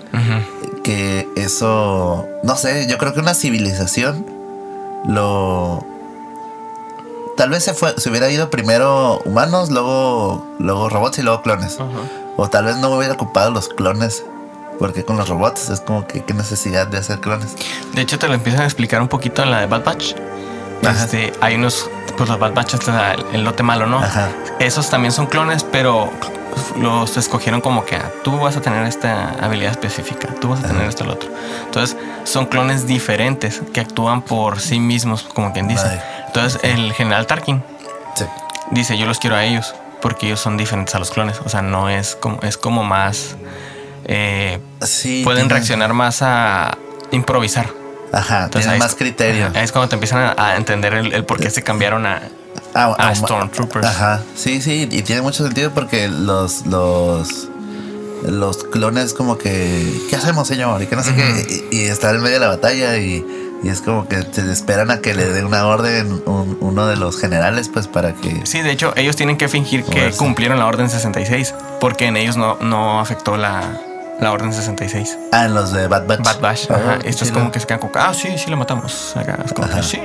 que 0.85 1.27
eso, 1.35 2.27
no 2.45 2.57
sé, 2.57 2.87
yo 2.89 2.99
creo 2.99 3.15
que 3.15 3.21
una 3.21 3.35
civilización 3.35 4.25
lo... 5.09 5.85
Tal 7.37 7.51
vez 7.51 7.65
se, 7.65 7.75
fue, 7.75 7.95
se 7.99 8.11
hubiera 8.11 8.31
ido 8.31 8.51
primero 8.51 9.21
humanos, 9.25 9.71
luego, 9.71 10.47
luego 10.59 10.89
robots 10.89 11.19
y 11.19 11.23
luego 11.23 11.43
clones. 11.43 11.79
O 12.37 12.49
tal 12.49 12.67
vez 12.67 12.77
no 12.77 12.91
hubiera 12.91 13.15
ocupado 13.15 13.51
los 13.51 13.69
clones. 13.69 14.25
Porque 14.79 15.05
con 15.05 15.17
los 15.17 15.29
robots 15.29 15.71
es 15.71 15.81
como 15.81 16.07
que 16.07 16.25
qué 16.25 16.35
necesidad 16.35 16.89
de 16.89 16.99
hacer 16.99 17.21
clones. 17.21 17.55
De 17.95 18.03
hecho, 18.03 18.19
te 18.19 18.27
lo 18.27 18.35
empiezan 18.35 18.63
a 18.63 18.65
explicar 18.65 19.01
un 19.01 19.09
poquito 19.09 19.43
en 19.43 19.53
la 19.53 19.61
de 19.61 19.67
Bad 19.67 19.85
Batch. 19.85 20.15
Este, 20.83 21.33
hay 21.41 21.55
unos, 21.55 21.89
pues 22.17 22.29
los 22.29 22.39
Bad 22.39 22.55
Batch, 22.55 22.75
el, 22.75 23.25
el 23.37 23.45
lote 23.45 23.63
malo, 23.63 23.87
¿no? 23.87 23.99
Ajá. 23.99 24.29
Esos 24.59 24.91
también 24.91 25.13
son 25.13 25.27
clones, 25.27 25.65
pero 25.65 26.11
los 26.79 27.17
escogieron 27.17 27.61
como 27.61 27.85
que 27.85 27.97
ah, 27.97 28.11
tú 28.23 28.39
vas 28.39 28.57
a 28.57 28.61
tener 28.61 28.85
esta 28.87 29.31
habilidad 29.41 29.73
específica, 29.73 30.29
tú 30.41 30.51
vas 30.51 30.61
a 30.61 30.69
tener 30.69 30.83
Ajá. 30.83 30.89
esto, 30.89 31.05
lo 31.05 31.13
otro. 31.15 31.31
Entonces, 31.67 31.97
son 32.25 32.47
clones 32.47 32.87
diferentes 32.87 33.63
que 33.73 33.81
actúan 33.81 34.23
por 34.23 34.61
sí 34.61 34.81
mismos, 34.81 35.23
como 35.23 35.53
quien 35.53 35.69
dice. 35.69 35.85
Vale. 35.85 36.03
Entonces, 36.35 36.61
el 36.65 36.93
general 36.95 37.27
Tarkin 37.29 37.63
Sí. 38.17 38.25
dice, 38.73 38.99
yo 38.99 39.07
los 39.07 39.19
quiero 39.21 39.37
a 39.37 39.45
ellos, 39.45 39.73
porque 40.03 40.27
ellos 40.27 40.41
son 40.41 40.57
diferentes 40.57 40.93
a 40.95 40.99
los 40.99 41.11
clones. 41.13 41.41
O 41.45 41.49
sea, 41.49 41.63
no 41.63 41.89
es 41.89 42.17
como, 42.17 42.41
es 42.43 42.57
como 42.57 42.83
más... 42.83 43.37
eh, 44.07 44.59
Sí. 44.83 45.23
pueden 45.25 45.43
tiene- 45.45 45.55
reaccionar 45.55 45.95
más 45.95 46.23
a 46.23 46.77
improvisar. 47.13 47.69
Ajá, 48.13 48.45
Entonces, 48.45 48.63
tienen 48.63 48.71
ahí 48.75 48.79
más 48.81 48.91
es- 48.91 48.97
criterio. 48.97 49.47
Es 49.55 49.71
cuando 49.73 49.89
te 49.89 49.95
empiezan 49.95 50.35
a, 50.37 50.57
entender 50.57 50.95
el, 50.95 51.13
el 51.13 51.25
por 51.25 51.39
qué 51.41 51.51
se 51.51 51.63
cambiaron 51.63 52.05
a, 52.07 52.23
Ah, 52.75 52.95
a 52.99 53.09
ah, 53.09 53.15
Stormtroopers. 53.15 53.87
Ajá, 53.87 54.21
sí, 54.37 54.61
sí, 54.61 54.89
y 54.91 55.03
tiene 55.03 55.23
mucho 55.23 55.45
sentido 55.45 55.71
porque 55.73 56.09
los, 56.09 56.67
los, 56.67 57.49
los 58.25 58.65
clones 58.65 59.15
como 59.15 59.39
que, 59.39 59.93
¿qué 60.11 60.17
hacemos, 60.17 60.49
señor? 60.49 60.83
Y 60.83 60.87
que 60.89 60.97
no 60.97 61.03
sé 61.05 61.15
qué, 61.15 61.65
y, 61.71 61.77
y 61.77 61.85
están 61.85 62.17
en 62.17 62.23
medio 62.23 62.35
de 62.35 62.41
la 62.41 62.49
batalla 62.49 62.97
y, 62.97 63.25
y 63.65 63.69
es 63.71 63.81
como 63.81 64.07
que 64.07 64.23
te 64.23 64.43
esperan 64.53 64.91
a 64.91 65.01
que 65.01 65.15
le 65.15 65.25
dé 65.27 65.43
una 65.45 65.67
orden 65.67 66.23
un- 66.27 66.59
uno 66.61 66.87
de 66.87 66.97
los 66.97 67.19
generales, 67.19 67.69
pues 67.73 67.89
para 67.89 68.13
que... 68.13 68.43
Sí, 68.45 68.61
de 68.61 68.71
hecho, 68.71 68.93
ellos 68.97 69.17
tienen 69.17 69.37
que 69.39 69.49
fingir 69.49 69.83
que 69.85 70.11
cumplieron 70.13 70.59
la 70.59 70.67
Orden 70.67 70.89
66, 70.91 71.55
porque 71.81 72.07
en 72.07 72.17
ellos 72.17 72.37
no, 72.37 72.57
no 72.61 73.01
afectó 73.01 73.37
la, 73.39 73.63
la 74.21 74.33
Orden 74.33 74.53
66. 74.53 75.19
Ah, 75.33 75.47
en 75.47 75.55
los 75.55 75.73
de 75.73 75.87
Bad 75.89 76.07
Batch. 76.07 76.21
Bad 76.25 76.41
Bash. 76.41 76.67
Ah, 76.71 76.75
Ajá. 76.75 76.95
Esto 77.05 77.25
es 77.25 77.29
sí, 77.29 77.35
como 77.35 77.51
que 77.51 77.59
se 77.61 77.67
quedan 77.67 77.81
como, 77.81 77.93
ah, 77.97 78.13
sí, 78.15 78.37
sí 78.37 78.51
lo 78.51 78.57
matamos. 78.59 79.17
Acá 79.17 79.39
es 79.45 79.53
como 79.55 79.67
Ajá. 79.67 79.79
que 79.79 79.83
sí. 79.83 80.01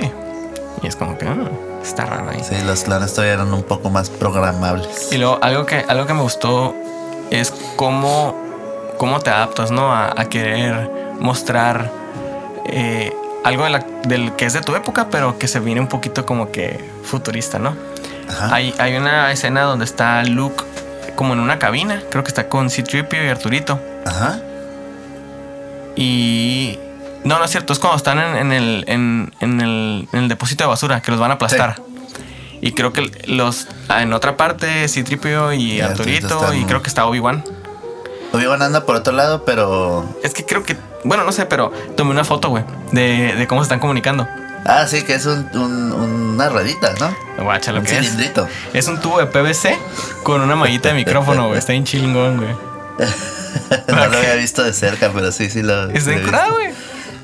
Y 0.82 0.86
es 0.86 0.96
como 0.96 1.18
que 1.18 1.26
ah, 1.26 1.36
está 1.82 2.06
raro 2.06 2.30
ahí. 2.30 2.42
Sí, 2.42 2.54
los 2.64 2.82
clones 2.84 3.12
todavía 3.12 3.34
eran 3.34 3.52
un 3.52 3.62
poco 3.62 3.90
más 3.90 4.08
programables. 4.08 5.08
Y 5.12 5.18
luego, 5.18 5.38
algo 5.42 5.66
que, 5.66 5.84
algo 5.86 6.06
que 6.06 6.14
me 6.14 6.22
gustó 6.22 6.74
es 7.30 7.52
cómo 7.76 8.34
cómo 8.96 9.20
te 9.20 9.30
adaptas, 9.30 9.70
¿no? 9.70 9.92
A, 9.92 10.12
a 10.18 10.24
querer 10.30 10.90
mostrar 11.20 11.90
eh, 12.66 13.14
algo 13.44 13.64
de 13.64 13.70
la- 13.70 13.86
del 14.04 14.32
que 14.36 14.46
es 14.46 14.52
de 14.52 14.60
tu 14.60 14.74
época, 14.76 15.08
pero 15.10 15.38
que 15.38 15.48
se 15.48 15.60
viene 15.60 15.80
un 15.80 15.88
poquito 15.88 16.26
como 16.26 16.50
que 16.52 16.78
futurista, 17.04 17.58
¿no? 17.58 17.74
Ajá. 18.28 18.54
Hay, 18.54 18.74
hay 18.78 18.96
una 18.96 19.32
escena 19.32 19.62
donde 19.62 19.84
está 19.84 20.22
Luke 20.24 20.62
como 21.16 21.34
en 21.34 21.40
una 21.40 21.58
cabina, 21.58 22.02
creo 22.10 22.22
que 22.22 22.28
está 22.28 22.48
con 22.48 22.70
C-Tripio 22.70 23.24
y 23.24 23.28
Arturito. 23.28 23.80
Ajá. 24.06 24.38
Y. 25.96 26.78
No, 27.24 27.38
no 27.38 27.44
es 27.44 27.50
cierto, 27.50 27.72
es 27.72 27.78
cuando 27.78 27.96
están 27.98 28.18
en, 28.18 28.36
en 28.36 28.52
el, 28.52 28.84
en, 28.86 29.34
en 29.40 29.60
el, 29.60 30.08
en 30.12 30.18
el 30.20 30.28
depósito 30.28 30.64
de 30.64 30.68
basura, 30.68 31.02
que 31.02 31.10
los 31.10 31.20
van 31.20 31.30
a 31.30 31.34
aplastar. 31.34 31.76
Y 32.62 32.72
creo 32.72 32.92
que 32.92 33.10
los. 33.26 33.66
En 33.88 34.12
otra 34.12 34.36
parte, 34.36 34.88
Citripio 34.88 35.52
y 35.52 35.72
Y 35.74 35.80
Arturito 35.80 36.26
Arturito, 36.38 36.54
y 36.54 36.64
creo 36.64 36.82
que 36.82 36.88
está 36.88 37.04
Obi-Wan. 37.06 37.44
Obi-Wan 38.32 38.62
anda 38.62 38.86
por 38.86 38.96
otro 38.96 39.12
lado, 39.12 39.44
pero. 39.44 40.04
Es 40.22 40.32
que 40.32 40.44
creo 40.46 40.62
que. 40.62 40.76
Bueno, 41.04 41.24
no 41.24 41.32
sé, 41.32 41.46
pero 41.46 41.72
tomé 41.96 42.10
una 42.10 42.24
foto, 42.24 42.48
güey, 42.50 42.64
de, 42.92 43.34
de 43.36 43.46
cómo 43.46 43.62
se 43.62 43.64
están 43.66 43.80
comunicando. 43.80 44.28
Ah, 44.66 44.86
sí, 44.86 45.02
que 45.02 45.14
es 45.14 45.24
un, 45.26 45.48
un- 45.54 45.92
una 46.34 46.48
ruedita, 46.50 46.92
¿no? 47.00 47.42
Guacha, 47.42 47.72
lo 47.72 47.80
un 47.80 47.86
que 47.86 47.92
es. 47.92 47.98
cilindrito. 48.00 48.46
Es 48.74 48.86
un 48.88 49.00
tubo 49.00 49.18
de 49.18 49.26
PVC 49.26 49.76
con 50.22 50.42
una 50.42 50.54
mallita 50.56 50.88
de 50.90 50.94
micrófono, 50.96 51.46
güey. 51.46 51.58
Está 51.58 51.72
bien 51.72 51.84
chingón, 51.84 52.36
güey. 52.36 52.54
no 53.88 54.06
lo 54.08 54.18
había 54.18 54.34
visto 54.34 54.62
de 54.62 54.72
cerca, 54.74 55.10
pero 55.14 55.32
sí, 55.32 55.48
sí 55.50 55.62
lo. 55.62 55.90
Está 55.90 56.10
visto. 56.12 56.52
güey. 56.52 56.70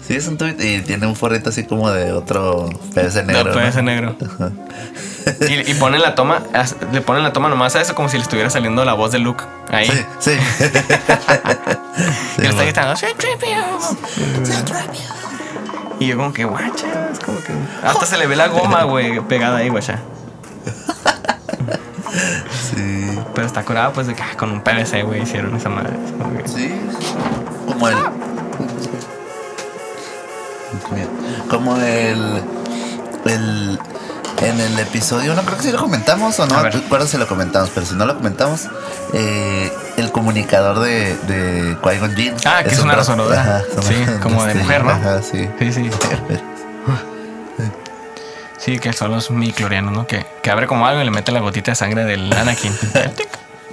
Sí, 0.06 0.14
es 0.14 0.28
un 0.28 0.36
tuit 0.38 0.60
y 0.62 0.80
tiene 0.82 1.06
un 1.06 1.16
forrito 1.16 1.48
así 1.50 1.64
como 1.64 1.90
de 1.90 2.12
otro 2.12 2.68
PVC 2.94 3.24
negro. 3.24 3.44
De 3.44 3.50
¿no? 3.50 3.56
PVC 3.66 3.82
negro. 3.82 4.16
Y, 5.48 5.70
y 5.70 5.74
ponen 5.74 6.00
la 6.00 6.14
toma, 6.14 6.40
le 6.92 7.00
ponen 7.00 7.24
la 7.24 7.32
toma 7.32 7.48
nomás 7.48 7.74
a 7.74 7.80
eso 7.80 7.96
como 7.96 8.08
si 8.08 8.16
le 8.16 8.22
estuviera 8.22 8.48
saliendo 8.48 8.84
la 8.84 8.92
voz 8.94 9.10
de 9.10 9.18
Luke 9.18 9.42
ahí. 9.70 9.88
Sí, 9.88 10.04
sí. 10.20 10.30
y 12.38 12.42
le 12.42 12.48
está 12.48 12.62
gritando, 12.62 12.94
"C-3PO". 12.94 13.96
Y 15.98 16.06
yo 16.08 16.16
como 16.16 16.32
que, 16.32 16.44
guacha, 16.44 17.08
es 17.12 17.18
como 17.18 17.38
que... 17.40 17.52
Hasta 17.82 18.06
se 18.06 18.16
le 18.18 18.26
ve 18.28 18.36
la 18.36 18.46
goma, 18.48 18.84
güey, 18.84 19.20
pegada 19.22 19.56
ahí, 19.58 19.68
guacha. 19.70 19.98
Sí. 22.70 23.18
Pero 23.34 23.46
está 23.46 23.64
curada, 23.64 23.92
pues, 23.92 24.06
de 24.06 24.14
que 24.14 24.22
ah, 24.22 24.36
con 24.38 24.52
un 24.52 24.60
PVC, 24.62 25.02
güey, 25.02 25.22
hicieron 25.22 25.54
esa 25.56 25.68
madre. 25.68 25.90
Es 26.04 26.12
como 26.12 26.38
que- 26.42 26.48
Sí. 26.48 26.72
Como 27.66 27.88
el. 27.88 27.96
Como 31.48 31.76
el. 31.76 32.42
El. 33.24 33.78
En 34.42 34.60
el 34.60 34.78
episodio, 34.78 35.34
no 35.34 35.40
creo 35.42 35.56
que 35.56 35.62
si 35.62 35.72
lo 35.72 35.78
comentamos 35.78 36.38
o 36.38 36.46
no 36.46 36.62
recuerdo 36.62 37.06
si 37.06 37.16
lo 37.16 37.26
comentamos, 37.26 37.70
pero 37.74 37.86
si 37.86 37.94
no 37.94 38.04
lo 38.04 38.16
comentamos, 38.18 38.68
eh, 39.14 39.72
el 39.96 40.12
comunicador 40.12 40.80
de, 40.80 41.16
de 41.26 41.74
Qui-Gon 41.80 42.14
Jinn 42.14 42.34
Ah, 42.44 42.62
que 42.62 42.74
es 42.74 42.78
un 42.78 42.90
una. 42.90 43.40
Ajá, 43.40 43.62
Sí, 43.80 43.94
como 44.22 44.44
de 44.44 44.52
este, 44.52 44.62
mujer, 44.62 44.84
¿no? 44.84 44.90
Ajá, 44.90 45.22
sí. 45.22 45.48
Sí, 45.58 45.72
sí. 45.72 45.90
Sí, 48.58 48.78
que 48.80 48.92
son 48.92 49.12
los 49.12 49.30
miclorianos, 49.30 49.92
¿no? 49.92 50.06
Que, 50.08 50.26
que 50.42 50.50
abre 50.50 50.66
como 50.66 50.86
algo 50.86 51.00
y 51.00 51.04
le 51.04 51.10
mete 51.12 51.30
la 51.30 51.38
gotita 51.40 51.70
de 51.70 51.76
sangre 51.76 52.04
del 52.04 52.32
Anakin. 52.32 52.72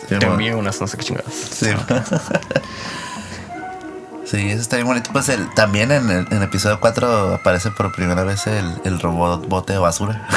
Sí, 0.10 0.20
Te 0.20 0.26
envío 0.26 0.58
unas 0.58 0.82
no 0.82 0.86
sé 0.88 0.98
qué 0.98 1.06
chingadas. 1.06 1.34
Sí. 1.34 1.68
Sí, 4.34 4.50
eso 4.50 4.62
está 4.62 4.78
bien 4.78 4.88
bonito. 4.88 5.12
Pues 5.14 5.30
el, 5.30 5.48
también 5.54 5.92
en 5.92 6.10
el, 6.10 6.28
en 6.32 6.42
episodio 6.42 6.80
4 6.80 7.36
aparece 7.36 7.70
por 7.70 7.92
primera 7.92 8.24
vez 8.24 8.48
el, 8.48 8.82
el 8.84 9.00
robot 9.00 9.48
bote 9.48 9.74
de 9.74 9.80
basura. 9.80 10.28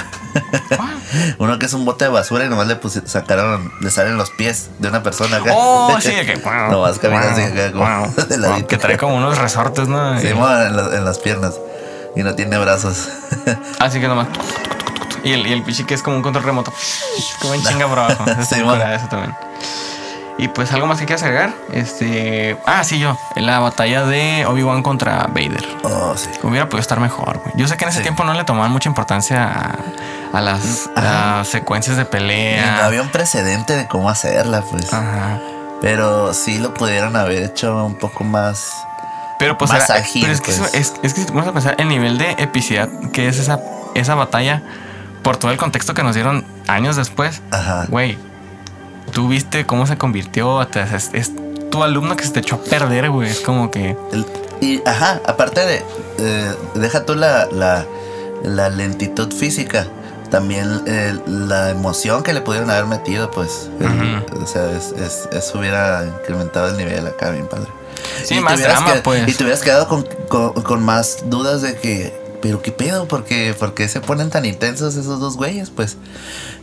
Uno 1.39 1.59
que 1.59 1.65
es 1.65 1.73
un 1.73 1.87
bote 1.87 2.05
de 2.05 2.11
basura 2.11 2.45
y 2.45 2.49
nomás 2.51 2.67
le 2.67 2.79
pusi- 2.79 3.07
sacaron, 3.07 3.73
le 3.81 3.91
salen 3.91 4.19
los 4.19 4.29
pies 4.31 4.69
de 4.81 4.89
una 4.89 5.03
persona 5.03 5.39
acá. 5.39 5.51
Oh, 5.55 5.97
sí, 5.99 6.11
que. 6.27 6.37
wow, 6.45 6.71
Nomás 6.73 6.99
camina 6.99 7.23
wow, 7.23 7.31
así 7.31 7.41
acá 7.43 7.73
como 7.73 7.85
wow, 7.85 8.15
de 8.29 8.37
wow, 8.37 8.47
ladito. 8.51 8.67
Que 8.69 8.77
trae 8.77 8.99
como 8.99 9.17
unos 9.17 9.39
resortes, 9.39 9.89
¿no? 9.89 10.21
Sí, 10.21 10.27
Y- 10.27 10.31
en, 10.31 10.41
la- 10.77 10.95
en 10.95 11.05
las 11.05 11.19
piernas. 11.19 11.55
Y 12.15 12.23
no 12.23 12.35
tiene 12.35 12.59
brazos. 12.59 13.09
Así 13.79 13.99
que 14.01 14.09
nomás. 14.09 14.29
Y 15.25 15.33
el, 15.33 15.47
y 15.47 15.53
el 15.53 15.63
pichi 15.63 15.85
que 15.85 15.95
es 15.95 16.03
como 16.03 16.17
un 16.17 16.23
control 16.23 16.45
remoto. 16.45 16.71
Como 17.41 17.55
en 17.55 17.63
chinga 17.63 17.87
por 17.89 17.99
abajo. 17.99 18.25
Sí, 18.49 18.57
eso 18.61 19.07
también. 19.11 19.35
Y 20.38 20.49
pues 20.49 20.70
algo 20.72 20.87
más 20.87 20.99
que 20.99 21.07
quieras 21.07 21.22
agregar. 21.22 21.55
Este. 21.72 22.59
Ah, 22.66 22.85
sí, 22.85 22.99
yo. 22.99 23.16
En 23.37 23.46
la 23.46 23.59
batalla 23.59 24.05
de 24.05 24.44
Obi-Wan 24.46 24.83
contra 24.83 25.29
Vader. 25.29 25.64
Oh, 25.83 26.14
sí. 26.16 26.29
Hubiera 26.42 26.66
podido 26.68 26.81
estar 26.83 27.01
mejor, 27.01 27.38
güey. 27.38 27.53
Yo 27.57 27.66
sé 27.68 27.77
que 27.79 27.85
en 27.85 27.88
ese 27.88 27.99
Sí. 27.99 28.03
tiempo 28.03 28.22
no 28.25 28.35
le 28.35 28.44
tomaban 28.44 28.70
mucha 28.70 28.88
importancia 28.90 29.44
a, 30.33 30.37
a 30.37 30.40
las, 30.42 30.90
secuencias 31.49 31.96
de 31.96 32.05
pelea. 32.05 32.77
no 32.81 32.83
había 32.85 33.01
un 33.03 33.09
precedente 33.09 33.75
de 33.77 33.87
cómo 33.88 34.11
hacerla, 34.11 34.61
pues. 34.70 34.92
Ajá. 34.92 35.40
Pero 35.81 36.35
sí 36.35 36.59
lo 36.59 36.75
pudieron 36.75 37.16
haber 37.16 37.42
hecho 37.42 37.85
un 37.87 37.94
poco 37.99 38.22
más. 38.25 38.72
Pero 39.38 39.57
pues, 39.57 39.70
Más 39.70 39.88
era- 39.88 40.01
ágil, 40.01 40.22
pero 40.22 40.33
es 40.35 40.40
que, 40.40 40.53
pues. 40.53 40.59
eso- 40.61 40.77
es, 40.77 40.94
es 41.03 41.14
que 41.14 41.20
si 41.20 41.27
te 41.27 41.33
pones 41.33 41.49
a 41.49 41.53
pensar 41.53 41.75
el 41.79 41.88
nivel 41.88 42.18
de 42.18 42.33
epicidad 42.38 42.88
que 43.12 43.29
es 43.29 43.38
esa, 43.38 43.61
esa 43.94 44.14
batalla 44.14 44.62
por 45.22 45.37
todo 45.38 45.51
el 45.51 45.57
contexto 45.59 45.92
que 45.94 46.03
nos 46.03 46.14
dieron 46.14 46.44
años 46.68 46.96
después. 46.96 47.42
Ajá. 47.51 47.85
Güey, 47.88 48.18
tú 49.16 49.29
viste 49.29 49.64
cómo 49.64 49.87
se 49.87 49.96
convirtió. 49.96 50.66
te- 50.66 50.83
Es, 50.94 51.09
es 51.14 51.33
tu 51.70 51.83
alumno 51.83 52.16
que 52.16 52.24
se 52.24 52.33
te 52.33 52.40
echó 52.40 52.57
a 52.57 52.59
perder, 52.59 53.09
güey. 53.09 53.31
Es 53.31 53.40
como 53.40 53.70
que. 53.70 53.96
El- 54.12 54.26
y, 54.61 54.83
ajá, 54.87 55.22
aparte 55.26 55.64
de. 55.64 55.83
eh, 56.18 56.52
deja 56.74 57.07
tú 57.07 57.14
la, 57.14 57.46
la, 57.50 57.87
la 58.44 58.68
lentitud 58.68 59.33
física. 59.33 59.87
También 60.31 60.83
eh, 60.87 61.16
la 61.26 61.70
emoción 61.70 62.22
que 62.22 62.35
le 62.35 62.42
pudieron 62.42 62.68
haber 62.70 62.85
metido, 62.85 63.31
pues. 63.31 63.70
el-. 63.81 64.42
O 64.42 64.46
sea, 64.46 64.70
es, 64.72 64.92
es- 64.92 65.29
eso 65.33 65.59
hubiera 65.59 66.05
incrementado 66.05 66.68
el 66.68 66.76
nivel 66.76 67.07
acá, 67.07 67.31
bien 67.31 67.46
padre. 67.46 67.68
Sí, 68.22 68.35
Y 68.35 68.40
más 68.40 68.61
drama, 68.61 68.96
pues. 69.02 69.26
Y 69.29 69.33
te 69.33 69.44
hubieras 69.44 69.62
quedado 69.62 69.88
con, 69.88 70.07
con- 70.29 70.52
con 70.62 70.85
más 70.85 71.24
dudas 71.31 71.62
de 71.62 71.76
que. 71.79 72.12
Pero 72.42 72.61
qué 72.61 72.70
pedo, 72.70 73.09
¿por 73.09 73.24
qué, 73.24 73.55
por 73.59 73.72
qué 73.72 73.88
se 73.88 74.00
ponen 74.02 74.29
tan 74.29 74.44
intensos 74.44 74.94
esos 74.96 75.20
dos 75.20 75.38
güeyes? 75.38 75.70
Pues. 75.70 75.96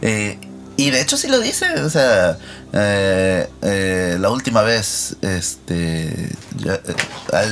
eh, 0.03 0.37
y 0.77 0.89
de 0.89 1.01
hecho 1.01 1.17
sí 1.17 1.27
lo 1.27 1.39
dice, 1.39 1.81
o 1.81 1.89
sea, 1.89 2.37
eh, 2.73 3.49
eh, 3.61 4.17
la 4.19 4.29
última 4.29 4.61
vez, 4.61 5.15
este, 5.21 6.29
yo, 6.57 6.73
eh, 6.73 6.81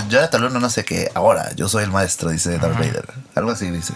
Jonathan 0.10 0.42
Luna 0.42 0.60
no 0.60 0.70
sé 0.70 0.84
qué, 0.86 1.12
ahora 1.14 1.52
yo 1.56 1.68
soy 1.68 1.84
el 1.84 1.92
maestro, 1.92 2.30
dice 2.30 2.58
Darth. 2.58 2.78
Vader, 2.78 3.06
algo 3.36 3.52
así 3.52 3.70
dice. 3.70 3.94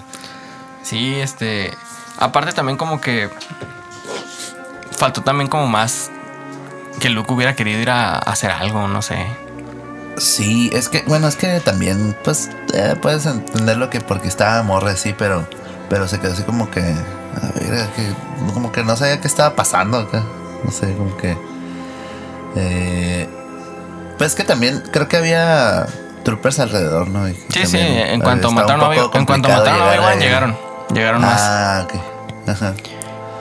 Sí, 0.83 1.15
este. 1.15 1.71
Aparte 2.17 2.53
también 2.53 2.77
como 2.77 3.01
que. 3.01 3.29
Faltó 4.91 5.23
también 5.23 5.49
como 5.49 5.67
más. 5.67 6.11
Que 6.99 7.09
Luke 7.09 7.33
hubiera 7.33 7.55
querido 7.55 7.81
ir 7.81 7.89
a, 7.89 8.13
a 8.13 8.19
hacer 8.19 8.51
algo, 8.51 8.87
no 8.87 9.01
sé. 9.01 9.25
Sí, 10.17 10.69
es 10.71 10.87
que, 10.87 11.03
bueno, 11.07 11.27
es 11.27 11.35
que 11.35 11.59
también, 11.59 12.15
pues, 12.23 12.49
eh, 12.73 12.95
puedes 13.01 13.25
entenderlo 13.25 13.89
que 13.89 13.99
porque 13.99 14.27
estaba 14.29 14.63
morra, 14.63 14.95
sí, 14.95 15.13
pero, 15.17 15.45
pero 15.89 16.07
se 16.07 16.19
quedó 16.19 16.33
así 16.33 16.43
como 16.43 16.69
que, 16.69 16.81
a 16.81 17.59
ver, 17.59 17.87
que, 17.95 18.07
como 18.53 18.71
que 18.71 18.83
no 18.83 18.95
sabía 18.95 19.19
qué 19.21 19.27
estaba 19.27 19.55
pasando 19.55 19.99
acá, 19.99 20.23
no 20.63 20.71
sé, 20.71 20.93
como 20.95 21.15
que, 21.17 21.37
eh, 22.55 23.27
pues 24.17 24.35
que 24.35 24.43
también 24.43 24.81
creo 24.91 25.07
que 25.07 25.17
había 25.17 25.85
troopers 26.23 26.59
alrededor, 26.59 27.07
¿no? 27.09 27.27
Y 27.29 27.33
Sí, 27.49 27.65
sí, 27.65 27.77
en 27.79 28.21
cuanto 28.21 28.51
mataron 28.51 28.81
a 28.81 28.87
Obi- 28.89 28.97
poco 28.99 29.17
en 29.17 29.25
cuanto 29.25 29.49
mataron 29.49 29.81
a 29.81 29.85
Obi-Wan, 29.91 30.19
llegaron. 30.19 30.57
Llegaron 30.93 31.21
más. 31.21 31.41
Ah, 31.41 31.85
ok, 31.85 32.49
ajá, 32.49 32.73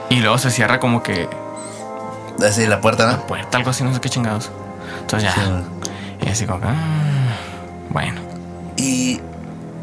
Y 0.09 0.19
luego 0.19 0.37
se 0.37 0.51
cierra 0.51 0.79
como 0.79 1.01
que 1.03 1.29
así 2.45 2.65
la 2.67 2.81
puerta, 2.81 3.05
la 3.05 3.13
¿no? 3.13 3.27
puerta, 3.27 3.57
algo 3.57 3.69
así, 3.71 3.83
no 3.83 3.93
sé 3.93 4.01
qué 4.01 4.09
chingados. 4.09 4.51
Entonces 5.01 5.29
ya. 5.29 5.35
Sí, 5.41 5.49
bueno. 5.49 5.65
Y 6.21 6.29
así 6.29 6.45
como 6.45 6.59
que. 6.61 6.67
ah, 6.67 7.35
bueno. 7.89 8.21
Y 8.77 9.21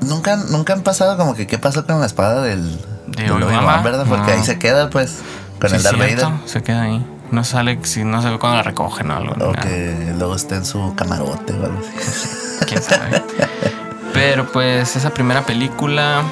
nunca, 0.02 0.36
nunca 0.36 0.72
han 0.72 0.82
pasado 0.82 1.16
como 1.16 1.34
que 1.34 1.46
qué 1.46 1.58
pasó 1.58 1.84
con 1.86 2.00
la 2.00 2.06
espada 2.06 2.42
del, 2.42 2.78
De. 3.08 3.30
¿verdad? 3.32 4.06
Porque 4.08 4.32
No. 4.32 4.38
ahí 4.38 4.44
se 4.44 4.58
queda, 4.58 4.90
pues, 4.90 5.18
con 5.60 5.70
Sí, 5.70 5.76
el 5.76 5.82
Darth 5.82 5.98
Vader. 5.98 6.28
Se 6.46 6.62
queda 6.62 6.82
ahí. 6.82 7.06
No 7.30 7.44
sale, 7.44 7.78
si 7.84 8.04
no 8.04 8.20
se 8.20 8.28
ve 8.30 8.38
cuando 8.38 8.58
la 8.58 8.62
recogen 8.62 9.10
o 9.10 9.16
algo. 9.16 9.32
O 9.34 9.52
nada. 9.52 9.60
que 9.62 10.14
luego 10.18 10.36
esté 10.36 10.56
en 10.56 10.64
su 10.66 10.94
camarote 10.94 11.52
o 11.54 11.64
algo 11.64 11.78
así. 11.78 12.64
quién 12.66 12.82
sabe. 12.82 13.22
Pero 14.12 14.46
pues 14.52 14.94
esa 14.96 15.10
primera 15.10 15.42
película. 15.42 16.22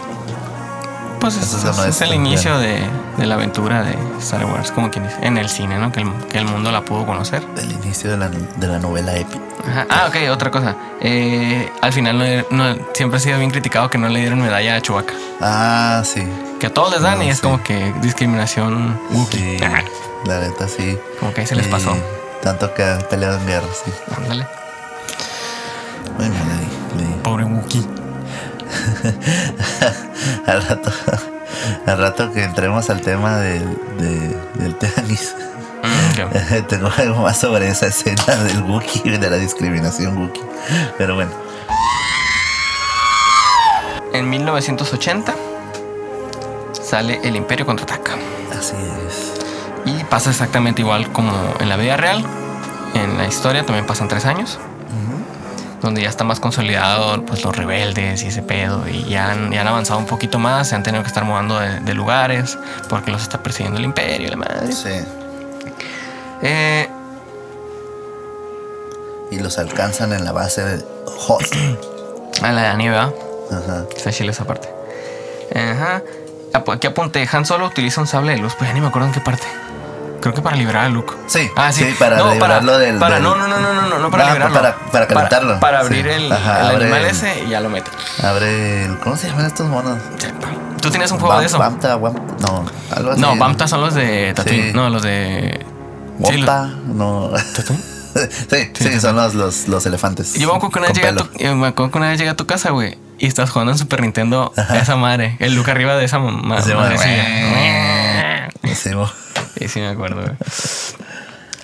Pues 1.20 1.36
es, 1.36 1.52
Esa 1.52 1.86
es 1.88 2.00
el 2.00 2.14
inicio 2.14 2.58
de, 2.58 2.80
de 3.18 3.26
la 3.26 3.34
aventura 3.34 3.82
de 3.82 3.94
Star 4.20 4.44
Wars, 4.46 4.72
como 4.72 4.90
quien 4.90 5.04
dice, 5.06 5.18
en 5.20 5.36
el 5.36 5.50
cine, 5.50 5.78
¿no? 5.78 5.92
Que 5.92 6.00
el, 6.00 6.10
que 6.30 6.38
el 6.38 6.46
mundo 6.46 6.72
la 6.72 6.80
pudo 6.82 7.04
conocer. 7.04 7.46
El 7.58 7.72
inicio 7.72 8.10
de 8.10 8.16
la, 8.16 8.28
de 8.30 8.66
la 8.66 8.78
novela 8.78 9.14
épica. 9.16 9.38
Ajá. 9.68 9.86
Ah, 9.90 10.06
ok, 10.08 10.16
otra 10.32 10.50
cosa. 10.50 10.74
Eh, 11.02 11.70
al 11.82 11.92
final 11.92 12.18
no, 12.50 12.64
no- 12.74 12.78
siempre 12.94 13.18
ha 13.18 13.20
sido 13.20 13.38
bien 13.38 13.50
criticado 13.50 13.90
que 13.90 13.98
no 13.98 14.08
le 14.08 14.20
dieron 14.20 14.40
medalla 14.40 14.76
a 14.76 14.80
Chewbacca. 14.80 15.12
Ah, 15.42 16.02
sí. 16.06 16.26
Que 16.58 16.68
a 16.68 16.72
todos 16.74 16.90
les 16.92 17.02
dan 17.02 17.18
No, 17.18 17.24
y 17.24 17.28
es 17.28 17.36
sí. 17.36 17.42
como 17.42 17.62
que 17.62 17.92
discriminación 18.00 18.98
Wookiee. 19.10 19.58
Sí, 19.58 19.64
la 20.24 20.40
neta 20.40 20.66
sí. 20.68 20.98
Como 21.18 21.34
que 21.34 21.42
ahí 21.42 21.46
se 21.46 21.54
les 21.56 21.66
pasó. 21.68 21.94
Tanto 22.42 22.72
que 22.72 22.82
han 22.82 23.02
peleado 23.10 23.36
en 23.36 23.46
guerra, 23.46 23.66
sí. 23.84 23.92
Ándale. 24.16 24.46
Mal 26.18 26.32
ahí. 26.32 26.68
ahí. 26.98 27.20
Pobre 27.22 27.44
Wookiee. 27.44 27.86
al 30.46 30.62
rato, 30.66 30.90
al 31.86 31.98
rato 31.98 32.32
que 32.32 32.44
entremos 32.44 32.90
al 32.90 33.00
tema 33.00 33.36
del, 33.38 33.64
de- 33.98 34.36
del 34.54 34.74
tenis. 34.76 35.34
Ok. 35.82 36.66
Tengo 36.68 36.90
algo 36.98 37.22
más 37.22 37.38
sobre 37.38 37.68
esa 37.68 37.86
escena 37.86 38.36
del 38.44 38.62
Wookiee, 38.62 39.18
de 39.18 39.30
la 39.30 39.36
discriminación 39.36 40.16
Wookiee. 40.18 40.44
Pero 40.98 41.14
bueno, 41.14 41.30
En 44.12 44.28
1980 44.28 45.34
sale 46.82 47.20
El 47.22 47.36
Imperio 47.36 47.64
contraataca. 47.66 48.12
así 48.58 48.74
es. 49.08 49.32
Y 49.86 50.04
pasa 50.04 50.30
exactamente 50.30 50.82
igual 50.82 51.10
como 51.12 51.32
en 51.60 51.68
la 51.68 51.76
vida 51.76 51.96
real. 51.96 52.24
En 52.94 53.16
la 53.16 53.26
historia 53.26 53.64
también 53.64 53.86
pasan 53.86 54.08
tres 54.08 54.26
años. 54.26 54.58
Donde 55.80 56.02
ya 56.02 56.08
está 56.08 56.24
más 56.24 56.40
consolidado 56.40 57.24
pues, 57.24 57.42
los 57.44 57.56
rebeldes 57.56 58.22
y 58.22 58.26
ese 58.26 58.42
pedo. 58.42 58.86
Y 58.88 59.04
ya 59.04 59.30
han, 59.30 59.50
ya 59.50 59.62
han 59.62 59.68
avanzado 59.68 59.98
un 59.98 60.06
poquito 60.06 60.38
más. 60.38 60.68
Se 60.68 60.74
han 60.74 60.82
tenido 60.82 61.02
que 61.02 61.08
estar 61.08 61.24
mudando 61.24 61.58
de, 61.58 61.80
de 61.80 61.94
lugares. 61.94 62.58
Porque 62.88 63.10
los 63.10 63.22
está 63.22 63.42
persiguiendo 63.42 63.78
el 63.78 63.84
imperio 63.84 64.26
y 64.26 64.30
la 64.30 64.36
madre. 64.36 64.72
Sí. 64.72 64.90
Eh, 66.42 66.88
Y 69.30 69.38
los 69.38 69.58
alcanzan 69.58 70.12
en 70.12 70.24
la 70.24 70.32
base 70.32 70.64
de 70.64 70.84
Hot. 71.06 71.44
a 72.42 72.52
la 72.52 72.74
nieve, 72.74 72.96
¿verdad? 72.96 73.14
Ajá. 73.52 73.84
Está 73.96 74.12
chile 74.12 74.32
esa 74.32 74.44
parte. 74.44 74.68
Ajá. 75.54 76.02
Aquí 76.72 76.86
apunté. 76.86 77.28
Han 77.30 77.44
Solo 77.46 77.66
utiliza 77.66 78.00
un 78.00 78.06
sable 78.06 78.32
de 78.32 78.38
luz. 78.38 78.54
Pues 78.56 78.68
ya 78.68 78.74
ni 78.74 78.80
me 78.80 78.88
acuerdo 78.88 79.08
en 79.08 79.14
qué 79.14 79.20
parte. 79.20 79.46
Creo 80.20 80.34
que 80.34 80.42
para 80.42 80.56
liberar 80.56 80.84
a 80.84 80.88
Luke. 80.88 81.14
Sí, 81.26 81.48
Ah, 81.56 81.72
sí. 81.72 81.84
sí, 81.84 81.94
para 81.98 82.22
liberarlo 82.32 82.78
del- 82.78 82.98
para- 82.98 83.14
del- 83.16 83.24
No, 83.24 83.36
no, 83.36 83.48
no, 83.48 83.58
no, 83.58 83.72
no, 83.72 83.82
no, 83.88 83.98
no 83.98 84.10
para 84.10 84.24
No, 84.24 84.28
liberarlo. 84.30 84.54
para- 84.56 84.76
para 84.92 85.06
calentarlo. 85.06 85.60
Para, 85.60 85.80
abrir 85.80 86.06
el, 86.08 86.30
Ajá, 86.30 86.70
el 86.72 86.82
animal 86.82 87.00
el- 87.02 87.10
ese 87.10 87.44
y 87.46 87.50
ya 87.50 87.60
lo 87.60 87.70
mete. 87.70 87.90
Abre 88.22 88.84
el. 88.84 88.98
¿Cómo 88.98 89.16
se 89.16 89.28
llaman 89.28 89.46
estos 89.46 89.66
monos? 89.68 89.98
¿Tú 90.82 90.90
tienes 90.90 91.10
un 91.10 91.18
juego 91.18 91.34
Bam- 91.34 91.40
de 91.40 91.46
eso? 91.46 91.58
Bamta, 91.58 91.88
no, 91.98 92.64
algo 92.94 93.10
así. 93.12 93.20
no, 93.20 93.36
Bamta 93.36 93.66
son 93.68 93.80
los 93.80 93.94
de 93.94 94.32
Tatooine. 94.34 94.68
Sí. 94.68 94.72
No, 94.74 94.88
los 94.90 95.02
de. 95.02 95.64
Wampa, 96.18 96.70
no. 96.86 97.30
¿Tatooine? 97.56 97.82
sí, 98.50 98.70
sí, 98.74 99.00
son 99.00 99.16
los, 99.16 99.34
los, 99.34 99.68
los 99.68 99.86
elefantes. 99.86 100.34
Yo 100.34 100.48
me 100.48 100.56
acuerdo 100.56 100.70
que 100.72 100.78
una 100.80 100.88
vez 100.88 100.96
llegué 100.96 101.08
a 101.08 101.14
tu, 101.14 101.28
yo 101.38 101.54
me 101.56 101.68
acuerdo 101.68 101.92
que 101.92 101.98
una 101.98 102.08
vez 102.08 102.18
llegué 102.18 102.30
a 102.30 102.36
tu 102.36 102.46
casa, 102.46 102.70
güey, 102.70 102.98
y 103.18 103.26
estás 103.26 103.50
jugando 103.50 103.72
en 103.72 103.78
Super 103.78 104.00
Nintendo 104.02 104.52
esa 104.74 104.96
madre. 104.96 105.36
El 105.38 105.54
Luke 105.54 105.70
arriba 105.70 105.96
de 105.96 106.04
esa 106.04 106.18
ma- 106.18 106.60
Sí, 106.62 106.72
madre. 106.74 106.98
Sí, 108.74 108.90
Sí, 109.60 109.68
sí, 109.68 109.80
me 109.80 109.88
acuerdo, 109.88 110.22
güey. 110.22 110.32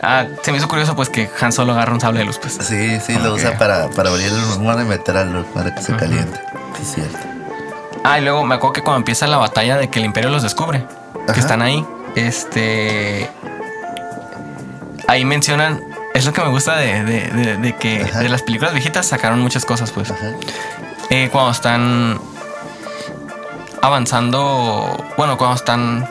Ah, 0.02 0.26
se 0.42 0.52
me 0.52 0.58
hizo 0.58 0.68
curioso, 0.68 0.94
pues, 0.94 1.08
que 1.08 1.30
Han 1.40 1.50
Solo 1.52 1.72
agarra 1.72 1.94
un 1.94 2.00
sable 2.00 2.18
de 2.20 2.26
luz, 2.26 2.38
pues. 2.38 2.58
sí, 2.60 3.00
sí, 3.00 3.14
lo 3.18 3.32
usa 3.32 3.56
para, 3.56 3.88
para 3.88 4.10
abrir 4.10 4.26
el 4.28 4.58
mono 4.60 4.82
y 4.82 4.84
meter 4.84 5.16
al 5.16 5.32
Luke 5.32 5.48
para 5.54 5.74
que 5.74 5.80
se 5.82 5.96
caliente. 5.96 6.38
Sí, 6.76 6.82
es 6.82 6.94
cierto. 6.94 7.18
Ah, 8.04 8.18
y 8.18 8.22
luego 8.22 8.44
me 8.44 8.54
acuerdo 8.56 8.74
que 8.74 8.82
cuando 8.82 8.98
empieza 8.98 9.26
la 9.26 9.38
batalla 9.38 9.78
de 9.78 9.88
que 9.88 9.98
el 10.00 10.04
Imperio 10.04 10.28
los 10.28 10.42
descubre, 10.42 10.84
Ajá. 11.24 11.32
que 11.32 11.40
están 11.40 11.62
ahí, 11.62 11.84
este. 12.14 13.30
Ahí 15.08 15.24
mencionan. 15.24 15.80
Es 16.14 16.24
lo 16.26 16.32
que 16.34 16.42
me 16.42 16.48
gusta 16.48 16.76
de, 16.76 17.02
de- 17.02 17.28
de- 17.30 17.56
de 17.56 17.76
que 17.76 18.02
Ajá. 18.02 18.18
de 18.20 18.28
las 18.28 18.42
películas 18.42 18.74
viejitas 18.74 19.06
sacaron 19.06 19.40
muchas 19.40 19.64
cosas, 19.64 19.90
pues. 19.92 20.10
Ajá. 20.10 20.32
Eh, 21.08 21.30
cuando 21.32 21.52
están 21.52 22.18
avanzando, 23.82 25.04
bueno, 25.16 25.36
cuando 25.38 25.56
están 25.56 26.08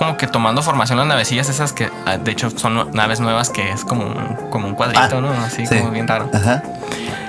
como 0.00 0.16
que 0.16 0.26
tomando 0.26 0.62
formación 0.62 0.96
las 0.98 1.06
navecillas 1.06 1.50
esas 1.50 1.74
que 1.74 1.90
ah, 2.06 2.16
de 2.16 2.32
hecho 2.32 2.48
son 2.50 2.90
naves 2.92 3.20
nuevas 3.20 3.50
que 3.50 3.70
es 3.70 3.84
como 3.84 4.06
un, 4.06 4.36
como 4.50 4.66
un 4.66 4.74
cuadrito, 4.74 5.18
Ah, 5.18 5.20
¿no? 5.20 5.30
Así 5.44 5.66
sí. 5.66 5.76
como 5.78 5.90
bien 5.90 6.08
raro. 6.08 6.30
Ajá. 6.32 6.62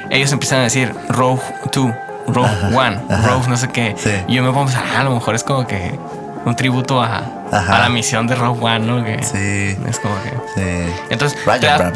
Ellos 0.09 0.31
empiezan 0.31 0.59
a 0.59 0.63
decir 0.63 0.95
Rogue 1.09 1.41
2, 1.73 1.91
Rogue 2.27 2.49
One, 2.75 2.97
ajá. 3.09 3.27
Rogue 3.27 3.47
no 3.49 3.57
sé 3.57 3.67
qué. 3.67 3.93
Sí. 3.97 4.11
Y 4.29 4.35
yo 4.35 4.43
me 4.43 4.49
pongo 4.51 4.61
a 4.61 4.65
pensar, 4.67 4.83
ah, 4.95 5.01
a 5.01 5.03
lo 5.03 5.11
mejor 5.11 5.35
es 5.35 5.43
como 5.43 5.67
que 5.67 5.99
un 6.45 6.55
tributo 6.55 7.01
a, 7.03 7.21
a 7.51 7.79
la 7.79 7.89
misión 7.89 8.25
de 8.25 8.35
Rogue 8.35 8.63
One, 8.63 8.79
¿no? 8.79 9.03
Que 9.03 9.21
Sí, 9.21 9.77
es 9.87 9.99
como 9.99 10.15
que... 10.23 10.29
sí. 10.55 10.93
Entonces, 11.09 11.37
te, 11.59 11.67
das- 11.67 11.93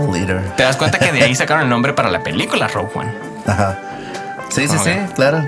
te 0.58 0.64
das 0.64 0.76
cuenta 0.76 1.00
que 1.00 1.12
de 1.14 1.24
ahí 1.24 1.34
sacaron 1.36 1.64
el 1.64 1.70
nombre 1.70 1.94
para 1.94 2.10
la 2.12 2.20
película 2.22 2.68
Rogue 2.68 2.92
One. 2.96 3.12
Ajá. 3.48 3.78
Sí, 4.50 4.68
sí, 4.68 4.78
sí, 4.78 4.92
claro. 5.16 5.44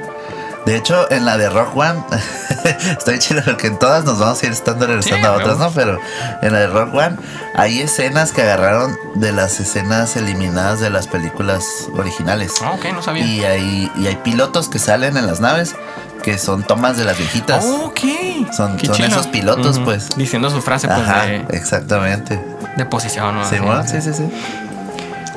De 0.68 0.76
hecho, 0.76 1.10
en 1.12 1.24
la 1.24 1.38
de 1.38 1.50
Rock 1.50 1.78
One, 1.78 2.04
estoy 2.98 3.20
chido 3.20 3.42
porque 3.46 3.68
en 3.68 3.80
todas 3.80 4.04
nos 4.04 4.20
vamos 4.20 4.44
a 4.44 4.48
ir 4.48 4.52
estando 4.52 4.86
regresando 4.86 5.26
Sí, 5.26 5.26
a 5.26 5.32
otras. 5.38 5.58
¿no? 5.60 5.72
Pero 5.72 5.98
en 6.42 6.52
la 6.52 6.60
de 6.60 6.68
Rock 6.68 6.94
One 6.94 7.16
hay 7.56 7.80
escenas 7.80 8.34
que 8.34 8.42
agarraron 8.42 8.94
de 9.16 9.32
las 9.32 9.62
escenas 9.62 10.18
eliminadas 10.18 10.82
de 10.82 10.90
las 10.90 11.08
películas 11.08 11.64
originales. 11.98 12.52
Ah, 12.62 12.72
ok, 12.74 12.84
no 12.94 13.02
sabía. 13.02 13.24
Y 13.26 13.46
hay, 13.46 13.90
y 13.96 14.08
hay 14.08 14.18
pilotos 14.18 14.68
que 14.68 14.78
salen 14.78 15.16
en 15.16 15.26
las 15.26 15.40
naves 15.40 15.74
que 16.22 16.38
son 16.38 16.64
tomas 16.64 16.98
de 16.98 17.06
las 17.06 17.18
viejitas. 17.18 17.64
Ok. 17.64 18.02
Son- 18.52 18.78
esos 18.78 19.28
pilotos, 19.28 19.80
pues. 19.80 20.10
Diciendo 20.18 20.50
su 20.50 20.62
frase, 20.62 20.90
pues, 20.90 21.00
Ajá, 21.00 21.28
de, 21.28 21.46
exactamente. 21.52 22.44
de 22.76 22.86
posición, 22.86 23.36
¿no? 23.36 23.50
Sí, 23.50 23.58
bueno, 23.60 23.88
sí, 23.88 24.02
sí, 24.02 24.14
sí. 24.14 24.30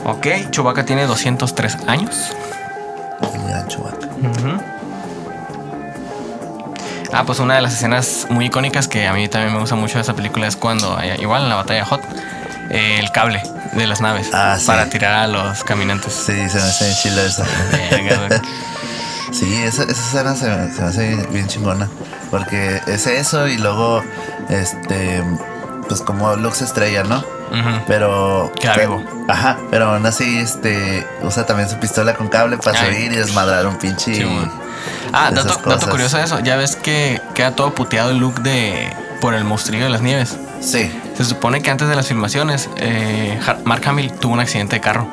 Ok, 0.05 0.27
Chewbacca 0.51 0.85
tiene 0.85 1.07
203 1.07 1.77
años. 1.87 2.33
Gran 3.47 3.69
Chewbacca. 3.69 4.07
Ujú. 4.07 4.80
Ah, 7.13 7.25
pues 7.27 7.39
una 7.41 7.57
de 7.57 7.61
las 7.63 7.75
escenas 7.75 8.27
muy 8.31 8.47
icónicas 8.47 8.87
que 8.89 9.07
a 9.07 9.13
mí 9.13 9.29
también 9.29 9.53
me 9.53 9.61
gusta 9.61 9.75
mucho 9.77 9.97
de 9.97 10.03
esa 10.03 10.15
película 10.15 10.47
es 10.47 10.57
cuando, 10.57 10.99
eh, 11.01 11.17
igual 11.21 11.43
en 11.43 11.49
la 11.49 11.57
batalla 11.57 11.85
Hot, 11.87 12.03
eh, 12.71 12.99
el 13.01 13.11
cable 13.11 13.43
de 13.73 13.87
las 13.87 14.01
naves 14.01 14.31
Ah, 14.33 14.57
sí. 14.59 14.67
para 14.67 14.87
tirar 14.89 15.13
a 15.15 15.27
los 15.27 15.65
caminantes. 15.65 16.13
Sí, 16.13 16.49
se 16.49 16.57
me 16.57 16.63
hace 16.63 16.95
chila 17.03 17.23
esa. 17.23 17.45
Sí, 19.33 19.63
esa, 19.63 19.85
esa 19.85 19.93
escena 19.93 20.35
se 20.35 20.49
me, 20.49 20.73
se 20.73 20.81
me 20.83 20.89
hace 20.89 21.17
bien 21.31 21.47
chingona. 21.47 21.89
Porque 22.33 22.81
es 22.89 23.07
eso 23.07 23.47
y 23.47 23.59
luego, 23.59 24.03
este, 24.49 25.23
pues 25.91 26.01
como 26.03 26.37
Luke 26.37 26.55
se 26.57 26.65
estrella, 26.65 27.03
¿no? 27.03 27.17
Ujú. 27.19 27.83
Pero. 27.87 28.53
Queda 28.61 28.75
pe- 28.75 28.81
vivo. 28.83 29.05
Ajá, 29.29 29.59
pero 29.71 29.93
aún 29.93 30.07
así, 30.07 30.39
este, 30.39 31.07
usa 31.23 31.45
también 31.47 31.69
su 31.69 31.77
pistola 31.79 32.15
con 32.15 32.29
cable 32.29 32.57
para 32.59 32.79
Ay. 32.81 32.87
subir 32.95 33.13
y 33.13 33.17
desmadrar 33.17 33.67
un 33.67 33.77
pinche. 33.77 34.15
Sí. 34.15 34.49
Ah, 35.13 35.31
dato, 35.33 35.59
curioso 35.91 36.17
de 36.17 36.25
eso. 36.25 36.39
Ya 36.41 36.57
ves 36.57 36.77
que 36.77 37.21
queda 37.35 37.57
todo 37.57 37.75
puteado 37.75 38.11
el 38.11 38.19
look 38.19 38.41
de 38.43 38.95
por 39.21 39.35
el 39.35 39.43
monstrillo 39.45 39.85
de 39.85 39.91
las 39.91 40.01
nieves. 40.01 40.37
Sí. 40.61 40.91
Se 41.17 41.25
supone 41.25 41.61
que 41.61 41.71
antes 41.71 41.89
de 41.89 41.97
las 41.97 42.07
filmaciones, 42.07 42.71
eh, 42.77 43.39
Mark 43.65 43.83
Hamill 43.87 44.13
tuvo 44.13 44.33
un 44.35 44.41
accidente 44.41 44.77
de 44.77 44.81
carro 44.81 45.09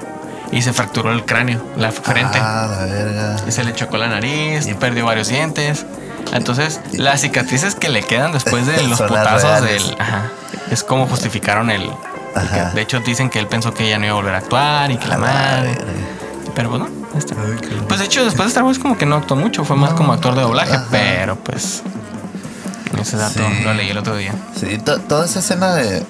y 0.51 0.61
se 0.61 0.71
fracturó 0.73 1.11
el 1.11 1.25
cráneo, 1.25 1.61
la 1.75 1.91
frente. 1.91 2.37
Ah, 2.39 2.67
la 2.69 2.85
verga. 2.85 3.35
Y 3.47 3.51
se 3.51 3.63
le 3.63 3.73
chocó 3.73 3.97
la 3.97 4.07
nariz 4.07 4.67
y 4.67 4.75
perdió 4.75 5.05
varios 5.05 5.27
dientes. 5.29 5.85
Entonces, 6.33 6.79
las 6.93 7.21
cicatrices 7.21 7.75
que 7.75 7.89
le 7.89 8.03
quedan 8.03 8.31
después 8.33 8.67
de 8.67 8.83
los 8.87 9.01
putazos 9.01 9.61
del. 9.63 9.95
Ajá, 9.99 10.29
es 10.71 10.83
como 10.83 11.07
justificaron 11.07 11.69
el. 11.69 11.89
Ajá. 12.35 12.69
de 12.71 12.81
hecho, 12.81 12.99
dicen 12.99 13.29
que 13.31 13.39
él 13.39 13.47
pensó 13.47 13.73
que 13.73 13.89
ya 13.89 13.97
no 13.97 14.05
iba 14.05 14.13
a 14.13 14.15
volver 14.17 14.35
a 14.35 14.37
actuar 14.39 14.91
y 14.91 14.97
que 14.97 15.07
la 15.07 15.17
madre. 15.17 15.75
Pero 16.53 16.69
pues 16.69 16.81
no, 16.81 16.85
ahí 16.87 17.17
está. 17.17 17.35
Ay, 17.35 17.79
Pues 17.87 17.99
de 17.99 18.05
hecho, 18.05 18.23
después 18.23 18.45
de 18.45 18.49
Star 18.49 18.63
Wars, 18.63 18.77
como 18.79 18.97
que 18.97 19.05
no 19.07 19.15
actuó 19.15 19.35
mucho, 19.37 19.63
fue 19.65 19.75
más 19.75 19.91
No. 19.91 19.95
como 19.97 20.13
actor 20.13 20.35
de 20.35 20.41
doblaje, 20.41 20.73
Ajá. 20.73 20.85
pero 20.91 21.35
pues. 21.37 21.81
Ese 22.99 23.17
dato 23.17 23.39
Sí. 23.39 23.63
lo 23.63 23.73
leí 23.73 23.89
el 23.89 23.97
otro 23.97 24.15
día. 24.15 24.33
Sí, 24.59 24.77
to- 24.79 24.99
toda 25.01 25.25
esa 25.25 25.39
escena 25.39 25.73
de, 25.75 26.03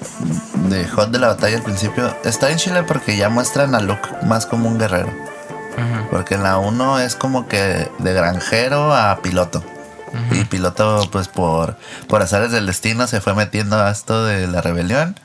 de 0.68 0.86
Hot 0.88 1.10
de 1.10 1.18
la 1.18 1.28
batalla 1.28 1.56
al 1.56 1.62
principio 1.62 2.14
está 2.24 2.50
en 2.50 2.56
Chile 2.56 2.82
porque 2.82 3.16
ya 3.16 3.28
muestran 3.28 3.74
a 3.74 3.80
Luke 3.80 4.08
más 4.24 4.46
como 4.46 4.68
un 4.68 4.78
guerrero. 4.78 5.08
Porque 6.10 6.34
en 6.36 6.42
la 6.42 6.58
1 6.58 6.98
es 7.00 7.14
como 7.14 7.46
que 7.46 7.88
de 7.98 8.12
granjero 8.12 8.94
a 8.94 9.18
piloto. 9.22 9.62
Y 10.32 10.44
piloto, 10.44 11.08
pues 11.10 11.28
por, 11.28 11.76
por 12.08 12.22
azares 12.22 12.52
del 12.52 12.66
destino, 12.66 13.06
se 13.06 13.20
fue 13.20 13.34
metiendo 13.34 13.78
a 13.80 13.90
esto 13.90 14.24
de 14.24 14.46
la 14.46 14.60
rebelión. 14.60 15.18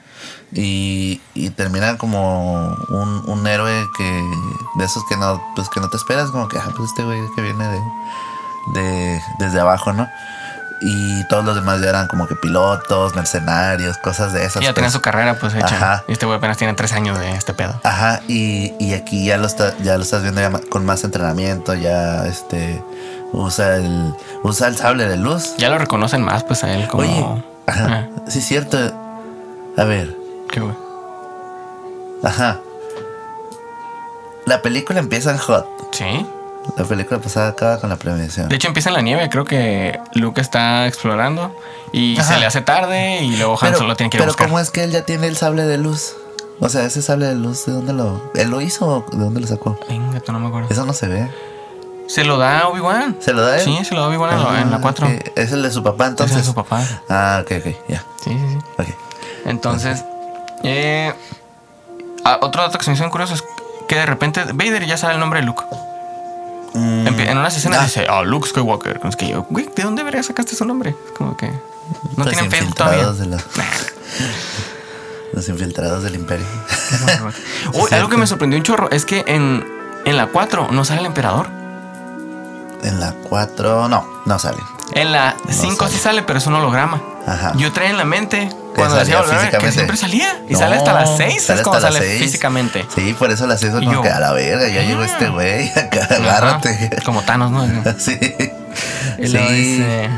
Y, 0.54 1.19
y 1.34 1.50
termina 1.50 1.98
como 1.98 2.76
un, 2.89 3.24
un 3.28 3.48
héroe 3.48 3.86
que 3.98 4.24
de 4.76 4.86
esos 4.86 5.04
que 5.10 5.17
no, 5.17 5.41
pues 5.56 5.67
que 5.69 5.80
no 5.80 5.89
te 5.89 5.98
esperas, 5.98 6.30
como 6.30 6.48
que, 6.48 6.60
ah, 6.60 6.69
pues 6.76 6.89
este 6.89 7.04
güey 7.04 7.19
que 7.36 7.41
viene 7.41 7.67
de, 7.67 7.82
de 8.74 9.22
desde 9.39 9.60
abajo, 9.60 9.93
¿no? 9.93 10.08
Y 10.86 11.24
todos 11.30 11.46
los 11.46 11.56
demás 11.56 11.82
ya 11.82 11.89
eran 11.89 12.08
como 12.08 12.28
que 12.28 12.36
pilotos, 12.36 13.15
mercenarios, 13.15 13.98
cosas 13.98 14.34
de 14.34 14.46
esas. 14.46 14.62
Y 14.62 14.65
ya 14.65 14.74
tenía 14.74 14.88
pues. 14.88 14.93
su 14.93 15.02
carrera 15.02 15.39
pues 15.39 15.56
hecha. 15.56 15.76
Ajá. 15.76 16.04
Y 16.08 16.12
este 16.12 16.26
güey 16.26 16.38
apenas 16.38 16.58
tiene 16.58 16.74
tres 16.74 16.91
años 16.91 17.17
de 17.17 17.32
este 17.32 17.54
pedo. 17.54 17.80
Ajá, 17.84 18.22
y, 18.28 18.74
y 18.80 18.93
aquí 18.93 19.26
ya 19.26 19.38
lo, 19.38 19.48
está, 19.48 19.78
ya 19.78 19.96
lo 19.96 20.04
estás 20.04 20.24
viendo 20.24 20.41
ya 20.41 20.52
con 20.69 20.86
más 20.86 21.04
entrenamiento, 21.06 21.74
ya 21.74 22.26
este 22.28 22.84
usa 23.34 23.76
el 23.78 24.13
usa 24.43 24.67
el 24.67 24.78
sable 24.78 25.06
de 25.08 25.17
luz. 25.17 25.56
Ya 25.58 25.69
lo 25.69 25.78
reconocen 25.78 26.22
más 26.24 26.43
pues 26.43 26.63
a 26.63 26.74
él 26.74 26.88
como. 26.88 27.04
Oye, 27.04 27.43
ajá, 27.67 28.10
Ah, 28.15 28.22
sí 28.30 28.39
es 28.39 28.46
cierto. 28.46 28.78
A 29.78 29.84
ver, 29.84 30.15
qué 30.50 30.60
güey. 30.62 30.74
ajá. 32.24 32.60
La 34.46 34.62
película 34.62 35.00
empieza 35.00 35.32
en 35.32 35.38
Hot. 35.38 35.65
Sí. 35.91 36.26
La 36.78 36.84
película 36.86 37.19
pasada 37.19 37.50
acaba 37.50 37.80
con 37.80 37.89
la 37.89 37.98
premiación. 37.98 38.48
De 38.50 38.56
hecho, 38.56 38.67
empieza 38.67 38.89
en 38.89 38.96
la 38.96 39.02
nieve. 39.02 39.30
Creo 39.30 39.43
que 39.46 40.00
Luke 40.13 40.39
está 40.39 40.88
explorando 40.88 41.54
y 41.91 42.17
Ajá. 42.17 42.34
se 42.34 42.39
le 42.39 42.46
hace 42.46 42.62
tarde 42.62 43.22
y 43.24 43.36
luego 43.36 43.58
Han 43.62 43.76
solo 43.76 43.96
tiene 43.96 44.10
que 44.10 44.17
ir 44.17 44.22
a 44.22 44.24
pero 44.26 44.32
buscar. 44.32 44.48
¿cómo 44.48 44.60
es 44.60 44.69
que 44.72 44.84
él 44.84 44.91
ya 44.91 45.04
tiene 45.06 45.28
el 45.28 45.36
sable 45.38 45.63
de 45.63 45.78
luz? 45.78 46.15
O 46.60 46.69
sea, 46.69 46.86
ese 46.86 47.02
sable 47.02 47.26
de 47.28 47.36
luz, 47.36 47.65
¿de 47.65 47.74
dónde 47.74 47.91
lo...? 47.93 48.22
¿Él 48.36 48.50
lo 48.50 48.62
hizo 48.62 48.86
o 48.88 49.06
de 49.12 49.17
dónde 49.24 49.41
lo 49.41 49.48
sacó? 49.48 49.78
Venga, 49.89 50.19
tú 50.22 50.32
no 50.32 50.39
me 50.39 50.48
acuerdo. 50.48 50.69
Eso 50.69 50.86
no 50.86 50.93
se 50.93 51.08
ve. 51.08 51.28
Se 52.08 52.24
lo 52.24 52.38
da 52.38 52.68
Obi-Wan. 52.68 53.18
¿Se 53.20 53.34
lo 53.34 53.42
da 53.42 53.58
él? 53.58 53.63
Sí, 53.63 53.84
se 53.86 53.96
lo 53.96 54.02
da 54.02 54.08
Obi-Wan 54.08 54.34
en 54.38 54.44
la- 54.44 54.62
en 54.62 54.72
la 54.72 54.78
Ah, 54.78 54.82
4. 54.82 55.08
ok. 55.08 55.13
Es 55.36 55.52
el 55.52 55.63
de 55.63 55.72
su 55.72 55.82
papá 55.84 56.08
Entonces 56.08 56.38
es 56.38 56.46
su 56.46 56.54
papá. 56.54 56.82
Ah, 57.10 57.42
ok, 57.44 57.52
ok, 57.60 57.76
ya. 57.88 58.04
Sí, 58.24 58.32
sí, 58.32 58.39
sí. 58.50 58.58
Ok. 58.78 58.88
Entonces, 59.46 60.04
Eh, 60.66 61.13
ah, 62.24 62.38
otro 62.42 62.62
dato 62.62 62.78
que 62.78 62.86
se 62.86 62.92
me 62.92 62.96
hizo 62.96 63.10
curioso 63.10 63.34
es 63.34 63.44
que 63.88 63.96
de 63.96 64.06
repente 64.06 64.44
Vader 64.54 64.86
ya 64.86 64.96
sabe 64.96 65.13
el 65.16 65.20
nombre 65.20 65.42
de 65.42 65.46
Luke. 65.46 65.63
Mm, 66.74 67.08
En 67.08 67.38
unas 67.38 67.56
escenas 67.58 67.80
ah. 67.80 67.84
dice, 67.84 68.08
oh, 68.10 68.24
Luke 68.24 68.48
Skywalker. 68.48 69.02
Es 69.04 69.16
que 69.18 69.28
yo, 69.28 69.44
güey, 69.50 69.70
¿de 69.76 69.84
dónde 69.84 70.04
verga 70.04 70.24
sacaste 70.24 70.56
su 70.56 70.63
nombre? 70.66 70.92
Es 71.06 71.12
como 71.18 71.36
que 71.36 71.48
no 71.48 71.58
Los 72.24 72.30
tienen 72.30 72.50
Facebook 72.50 72.76
todavía. 72.76 73.12
de 73.12 73.26
la- 73.26 73.44
los 75.34 75.50
infiltrados 75.50 76.04
del 76.04 76.16
imperio. 76.16 76.46
Uy, 77.74 77.88
algo 77.92 78.08
que 78.10 78.18
me 78.18 78.26
sorprendió 78.28 78.58
un 78.58 78.63
chorro 78.63 78.89
es 78.92 79.06
que 79.06 79.24
en, 79.28 79.66
en 80.06 80.18
la 80.18 80.28
4 80.28 80.70
no 80.72 80.86
sale 80.86 81.02
el 81.02 81.08
emperador. 81.08 81.50
En 82.84 83.00
la 83.00 83.13
4, 83.30 83.88
no, 83.88 84.06
no 84.26 84.39
sale. 84.39 84.58
En 84.93 85.12
la 85.12 85.36
5 85.50 85.88
sí 85.88 85.98
sale, 85.98 86.24
pero 86.24 86.39
es 86.39 86.48
un 86.48 86.56
holograma. 86.56 87.02
Ajá. 87.26 87.54
Yo 87.56 87.72
traía 87.72 87.89
en 87.91 87.98
la 87.98 88.04
mente 88.06 88.50
cuando 88.76 88.96
decía 88.98 89.22
volver 89.22 89.36
a 89.38 89.41
ver, 89.43 89.58
que 89.58 89.72
siempre 89.72 89.96
salía. 89.98 90.41
Y 90.50 90.54
No, 90.54 90.60
sale 90.60 90.76
hasta 90.76 90.93
las 90.93 91.15
6, 91.17 91.50
es 91.50 91.62
como 91.62 91.80
sale 91.80 92.00
seis. 92.00 92.22
físicamente. 92.22 92.86
Sí, 92.93 93.13
por 93.17 93.32
eso 93.32 93.48
las 93.48 93.63
hizo 93.63 93.82
Y 93.82 93.86
como 93.86 94.02
que 94.02 94.10
a 94.10 94.19
la 94.19 94.34
verga, 94.34 94.67
ya 94.67 94.82
llegó 94.82 95.02
ah. 95.02 95.06
este 95.06 95.30
güey, 95.30 95.69
acá, 95.76 96.04
Ajá, 96.04 96.15
agárrate. 96.15 96.89
Como 97.06 97.22
Thanos, 97.24 97.52
¿no? 97.52 97.63
Sí. 97.98 98.19
Y 99.19 99.28
Sí. 99.28 99.38
dice. 99.38 100.10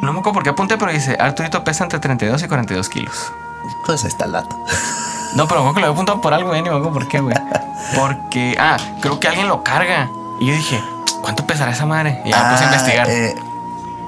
No 0.00 0.12
me 0.12 0.20
acuerdo 0.20 0.34
por 0.34 0.42
qué 0.44 0.50
apunté, 0.50 0.78
pero 0.78 0.92
dice: 0.92 1.16
Arturito 1.18 1.64
pesa 1.64 1.82
entre 1.84 1.98
32 1.98 2.42
y 2.42 2.48
42 2.48 2.88
kilos. 2.88 3.32
Pues 3.84 4.04
ahí 4.04 4.08
está 4.10 4.26
el 4.26 4.32
dato. 4.32 4.56
No, 5.34 5.46
pero 5.46 5.60
acuerdo 5.60 5.74
que 5.74 5.80
lo 5.80 5.86
había 5.86 5.94
apuntado 5.94 6.20
por 6.20 6.34
algo, 6.34 6.48
güey. 6.50 6.62
Ni 6.62 6.70
me 6.70 6.76
acuerdo 6.76 6.92
por 6.94 7.08
qué, 7.08 7.20
güey. 7.20 7.36
Porque, 7.94 8.56
ah, 8.58 8.76
creo 9.00 9.18
que 9.20 9.28
alguien 9.28 9.48
lo 9.48 9.62
carga. 9.62 10.08
Y 10.40 10.46
yo 10.46 10.54
dije: 10.54 10.82
¿Cuánto 11.22 11.46
pesará 11.46 11.72
esa 11.72 11.86
madre? 11.86 12.20
Y 12.24 12.30
ya 12.30 12.42
me 12.44 12.50
puse 12.52 12.64
a 12.64 12.68
Ah, 12.68 12.72
investigar. 12.72 13.10
eh, 13.10 13.34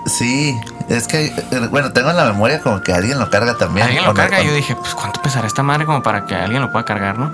sí, 0.06 0.60
es 0.88 1.06
que, 1.06 1.26
eh, 1.26 1.68
bueno, 1.70 1.92
tengo 1.92 2.10
en 2.10 2.16
la 2.16 2.24
memoria 2.24 2.60
como 2.60 2.80
que 2.82 2.92
alguien 2.92 3.18
lo 3.18 3.30
carga 3.30 3.56
también. 3.56 3.86
alguien 3.86 4.04
lo 4.04 4.10
O 4.10 4.14
no- 4.14 4.20
carga. 4.20 4.40
Y 4.42 4.46
yo 4.46 4.54
dije: 4.54 4.74
Pues, 4.76 4.94
¿cuánto 4.94 5.20
pesará 5.22 5.46
esta 5.46 5.62
madre 5.62 5.86
como 5.86 6.02
para 6.02 6.24
que 6.26 6.34
alguien 6.34 6.62
lo 6.62 6.70
pueda 6.72 6.84
cargar, 6.84 7.18
no? 7.18 7.30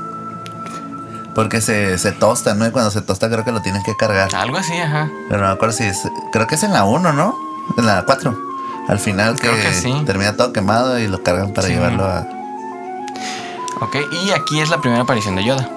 Porque 1.35 1.61
se, 1.61 1.99
se 1.99 2.12
tosta, 2.12 2.55
¿no? 2.55 2.66
Y 2.66 2.70
cuando 2.70 2.90
se 2.90 3.03
tosta 3.03 3.29
creo 3.29 3.44
que 3.44 3.53
lo 3.53 3.61
tienen 3.61 3.83
que 3.83 3.94
cargar. 3.96 4.35
Algo 4.35 4.57
así, 4.57 4.72
ajá. 4.79 5.09
Pero 5.29 5.42
no 5.42 5.49
me 5.49 5.53
acuerdo 5.55 5.75
si 5.77 5.85
es. 5.85 6.09
Creo 6.33 6.46
que 6.46 6.55
es 6.55 6.62
en 6.62 6.72
la 6.72 6.85
1, 6.85 7.12
¿no? 7.12 7.35
En 7.77 7.85
la 7.87 8.03
4. 8.07 8.35
Al 8.88 8.99
final 8.99 9.35
que, 9.35 9.49
Creo 9.49 9.61
que 9.61 9.75
sí. 9.75 10.03
termina 10.07 10.35
todo 10.37 10.53
quemado 10.53 10.99
y 10.99 11.09
lo 11.09 11.22
cargan 11.22 11.53
para 11.53 11.66
Sí. 11.66 11.75
llevarlo 11.75 12.07
a 12.07 12.25
Ok, 13.81 13.97
y 14.12 14.31
aquí 14.31 14.61
es 14.61 14.71
la 14.71 14.81
primera 14.81 15.03
aparición 15.03 15.37
de 15.37 15.45
Yoda. 15.45 15.69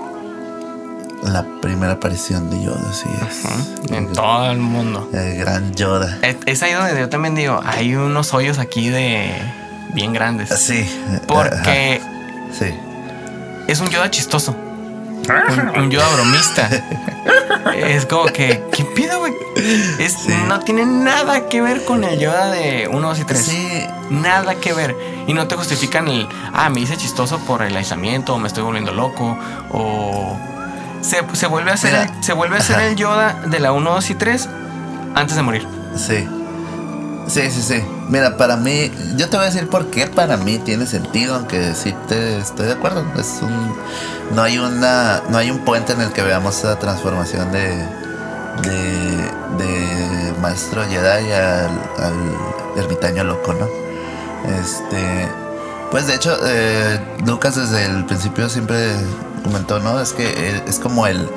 la 1.24 1.46
primera 1.62 1.94
aparición 1.94 2.50
de 2.50 2.64
Yoda, 2.64 2.94
sí 2.94 3.10
es. 3.28 3.92
En 3.92 4.14
todo 4.14 4.50
el 4.52 4.58
mundo. 4.60 5.10
El 5.14 5.38
gran 5.38 5.74
Yoda. 5.76 6.18
Es, 6.22 6.38
es 6.46 6.64
ahí 6.64 6.72
donde 6.74 6.98
yo 6.98 7.10
también 7.10 7.36
digo, 7.36 7.60
hay 7.66 7.94
unos 7.96 8.34
hoyos 8.34 8.58
aquí 8.58 8.90
de 8.90 9.30
bien 9.94 10.14
grandes. 10.14 10.50
Sí. 10.58 10.86
Porque 11.28 12.02
Sí. 12.58 12.74
es 13.68 13.80
un 13.82 13.90
Yoda 13.90 14.10
chistoso. 14.10 14.56
Un, 15.28 15.84
un 15.84 15.92
Yoda 15.92 16.08
bromista. 16.16 16.70
es 17.76 18.06
como 18.06 18.26
que, 18.26 18.64
¿qué 18.72 18.86
pido, 18.86 19.20
güey? 19.20 19.34
Sí. 19.56 20.34
No 20.48 20.60
tiene 20.60 20.86
nada 20.86 21.48
que 21.50 21.62
ver 21.62 21.84
con 21.86 22.04
el 22.04 22.20
Yoda 22.20 22.50
de 22.52 22.88
1, 22.88 23.08
2 23.08 23.20
y 23.20 23.24
3. 23.24 23.42
Sí. 23.42 23.88
Nada 24.10 24.56
que 24.56 24.74
ver. 24.74 24.96
Y 25.28 25.34
no 25.34 25.48
te 25.48 25.56
justifican 25.56 26.08
el, 26.08 26.28
ah, 26.54 26.70
me 26.70 26.82
hice 26.82 26.98
chistoso 26.98 27.40
por 27.40 27.62
el 27.62 27.76
aislamiento, 27.76 28.34
o 28.34 28.40
me 28.40 28.48
estoy 28.48 28.64
volviendo 28.64 28.92
loco, 28.92 29.38
o... 29.72 30.38
Se, 31.02 31.24
se 31.34 31.48
vuelve 31.48 31.72
a 31.72 31.76
hacer, 31.76 31.92
Mira, 31.92 32.22
se 32.22 32.34
vuelve 32.34 32.58
a 32.58 32.60
hacer 32.60 32.80
el 32.82 32.96
Yoda 32.96 33.34
de 33.46 33.60
la 33.60 33.72
1, 33.72 33.90
2 33.90 34.10
y 34.10 34.16
3 34.16 34.50
antes 35.16 35.36
de 35.36 35.42
morir. 35.42 35.66
Sí. 35.96 36.28
Sí, 37.30 37.52
sí, 37.52 37.62
sí. 37.62 37.84
Mira, 38.10 38.38
para 38.38 38.58
mí, 38.58 38.92
yo 39.16 39.30
te 39.30 39.38
voy 39.38 39.46
a 39.46 39.50
decir 39.50 39.70
por 39.70 39.92
qué 39.92 40.08
para 40.08 40.36
mí 40.36 40.58
tiene 40.58 40.88
sentido, 40.88 41.36
aunque 41.36 41.76
sí 41.76 41.94
te 42.08 42.40
estoy 42.40 42.66
de 42.66 42.74
acuerdo. 42.74 43.06
Es 43.20 43.40
un, 43.44 43.76
no 44.36 44.42
hay 44.42 44.58
una, 44.58 45.22
no 45.30 45.38
hay 45.38 45.52
un 45.52 45.60
puente 45.60 45.94
en 45.94 46.02
el 46.02 46.12
que 46.12 46.24
veamos 46.24 46.58
esa 46.58 46.80
transformación 46.80 47.52
de, 47.52 47.68
de, 48.64 49.64
de 49.64 50.34
maestro 50.42 50.84
Jedi 50.90 51.32
al, 51.32 51.70
al 51.98 52.14
ermitaño 52.78 53.24
loco, 53.24 53.54
¿no? 53.54 53.68
Este, 54.60 55.30
pues 55.92 56.08
de 56.08 56.16
hecho, 56.16 56.36
eh, 56.44 57.00
Lucas 57.28 57.56
desde 57.56 57.86
el 57.86 58.06
principio 58.06 58.50
siempre 58.50 58.96
comentó, 59.44 59.80
¿no? 59.80 60.02
Es 60.02 60.14
que 60.14 60.28
eh, 60.28 60.64
es 60.68 60.80
como 60.80 61.06
el, 61.06 61.30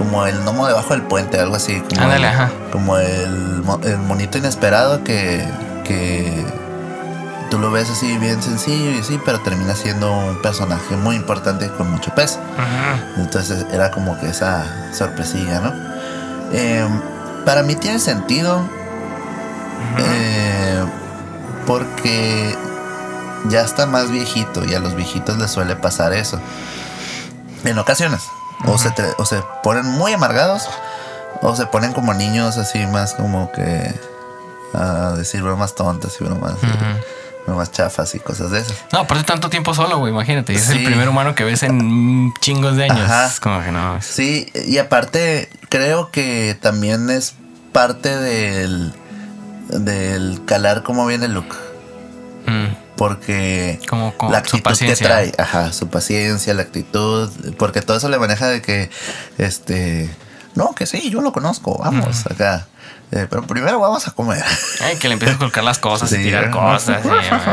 como 0.00 0.24
el 0.26 0.40
gnomo 0.44 0.66
debajo 0.66 0.94
del 0.94 1.02
puente, 1.02 1.38
algo 1.38 1.56
así. 1.56 1.80
Como 1.82 2.00
Ándale, 2.00 2.26
el- 2.28 2.34
ajá. 2.34 2.50
como 2.72 2.96
el, 2.96 3.62
el 3.84 3.98
monito 3.98 4.38
inesperado 4.38 5.04
que, 5.04 5.46
que 5.84 6.42
tú 7.50 7.58
lo 7.58 7.70
ves 7.70 7.90
así 7.90 8.16
bien 8.16 8.42
sencillo 8.42 8.92
y 8.92 9.00
así, 9.00 9.20
pero 9.26 9.40
termina 9.40 9.74
siendo 9.74 10.10
un 10.10 10.40
personaje 10.40 10.96
muy 10.96 11.16
importante 11.16 11.68
con 11.76 11.90
mucho 11.90 12.14
peso. 12.14 12.40
Entonces 13.18 13.66
era 13.72 13.90
como 13.90 14.18
que 14.18 14.28
esa 14.30 14.64
sorpresilla, 14.94 15.60
¿no? 15.60 15.72
Eh, 16.52 16.88
para 17.44 17.62
mí 17.62 17.74
tiene 17.74 17.98
sentido 17.98 18.60
eh, 19.98 20.82
porque 21.66 22.56
ya 23.48 23.60
está 23.62 23.84
más 23.86 24.10
viejito 24.10 24.64
y 24.64 24.74
a 24.74 24.80
los 24.80 24.94
viejitos 24.94 25.36
les 25.38 25.50
suele 25.50 25.76
pasar 25.76 26.12
eso. 26.14 26.40
En 27.64 27.78
ocasiones. 27.78 28.22
O, 28.66 28.76
se 28.78 28.92
o 29.18 29.24
se 29.24 29.42
ponen 29.62 29.86
muy 29.86 30.12
amargados 30.12 30.68
o 31.42 31.56
se 31.56 31.66
ponen 31.66 31.92
como 31.92 32.12
niños 32.14 32.56
así 32.58 32.86
más 32.86 33.14
como 33.14 33.50
que 33.52 33.94
a 34.74 35.12
decir 35.16 35.42
bromas 35.42 35.74
tontas 35.74 36.16
y 36.20 36.24
bromas, 36.24 36.54
bromas 37.46 37.72
chafas 37.72 38.14
y 38.14 38.20
cosas 38.20 38.50
de 38.50 38.60
esas. 38.60 38.76
No, 38.92 39.00
aparte 39.00 39.24
tanto 39.24 39.48
tiempo 39.48 39.74
solo, 39.74 39.98
güey, 39.98 40.12
imagínate. 40.12 40.52
Es 40.54 40.68
el 40.68 40.78
Sí. 40.80 40.84
primer 40.84 41.08
humano 41.08 41.34
que 41.34 41.44
ves 41.44 41.62
en 41.62 42.32
chingos 42.40 42.76
de 42.76 42.84
años. 42.84 43.00
Ajá. 43.00 43.26
Es 43.26 43.40
como 43.40 43.62
que 43.62 43.72
no. 43.72 44.00
Sí, 44.02 44.46
y 44.54 44.76
aparte 44.78 45.48
creo 45.70 46.10
que 46.10 46.56
también 46.60 47.08
es 47.10 47.34
parte 47.72 48.14
del 48.16 48.92
del 49.68 50.44
calar 50.46 50.82
cómo 50.82 51.06
viene 51.06 51.28
Luke, 51.28 51.54
Mm, 52.46 52.66
porque 53.00 53.80
como 53.88 54.12
la 54.30 54.44
su 54.44 54.56
actitud 54.58 54.78
que 54.78 54.94
trae, 54.94 55.32
ajá, 55.38 55.72
su 55.72 55.88
paciencia, 55.88 56.52
la 56.52 56.60
actitud, 56.60 57.30
porque 57.56 57.80
todo 57.80 57.96
eso 57.96 58.10
le 58.10 58.18
maneja 58.18 58.46
de 58.46 58.60
que 58.60 58.90
este 59.38 60.14
no, 60.54 60.74
que 60.74 60.84
sí, 60.84 61.08
yo 61.08 61.22
lo 61.22 61.32
conozco, 61.32 61.78
vamos 61.78 62.26
acá. 62.26 62.66
Eh, 63.10 63.26
pero 63.30 63.42
primero 63.46 63.80
vamos 63.80 64.06
a 64.06 64.10
comer. 64.10 64.44
Ay, 64.82 64.96
que 64.96 65.08
le 65.08 65.14
empiezas 65.14 65.36
a 65.36 65.38
colocar 65.38 65.64
las 65.64 65.78
cosas 65.78 66.12
y 66.12 66.16
tirar 66.22 66.50
cosas. 66.50 67.00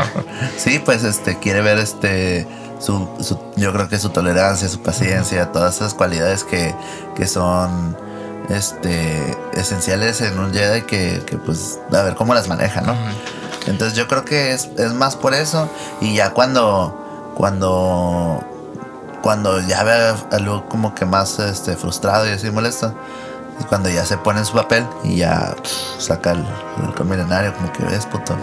Sí, 0.58 0.80
pues 0.84 1.02
este 1.02 1.38
quiere 1.38 1.62
ver 1.62 1.78
este 1.78 2.46
su, 2.78 3.08
su- 3.20 3.40
yo 3.56 3.72
creo 3.72 3.88
que 3.88 3.98
su 3.98 4.10
tolerancia, 4.10 4.68
su 4.68 4.82
paciencia, 4.82 5.50
todas 5.50 5.76
esas 5.76 5.94
cualidades 5.94 6.44
que, 6.44 6.74
que 7.16 7.26
son 7.26 7.96
este 8.50 9.34
esenciales 9.54 10.20
en 10.20 10.38
un 10.38 10.52
Jedi 10.52 10.82
que, 10.82 11.22
que, 11.26 11.38
pues 11.38 11.78
a 11.90 12.02
ver 12.02 12.16
cómo 12.16 12.34
las 12.34 12.48
maneja, 12.48 12.82
¿no? 12.82 12.94
Entonces 13.66 13.96
yo 13.96 14.08
creo 14.08 14.24
que 14.24 14.52
es, 14.52 14.68
es 14.78 14.92
más 14.92 15.16
por 15.16 15.34
eso 15.34 15.68
y 16.00 16.14
ya 16.14 16.30
cuando 16.30 17.32
cuando 17.34 18.42
cuando 19.22 19.60
ya 19.60 19.82
ve 19.84 20.14
a, 20.30 20.38
Luke 20.38 20.66
como 20.68 20.94
que 20.94 21.04
más 21.04 21.38
este 21.38 21.76
frustrado 21.76 22.28
y 22.28 22.30
así 22.32 22.50
molesto 22.50 22.94
es 23.58 23.66
cuando 23.66 23.90
ya 23.90 24.04
se 24.06 24.16
pone 24.16 24.38
en 24.38 24.46
su 24.46 24.54
papel 24.54 24.86
y 25.04 25.16
ya 25.16 25.54
pff, 25.62 26.02
saca 26.02 26.32
el, 26.32 26.46
el 26.86 26.94
como 26.94 27.72
que 27.72 27.82
ves 27.84 28.06
puto. 28.06 28.36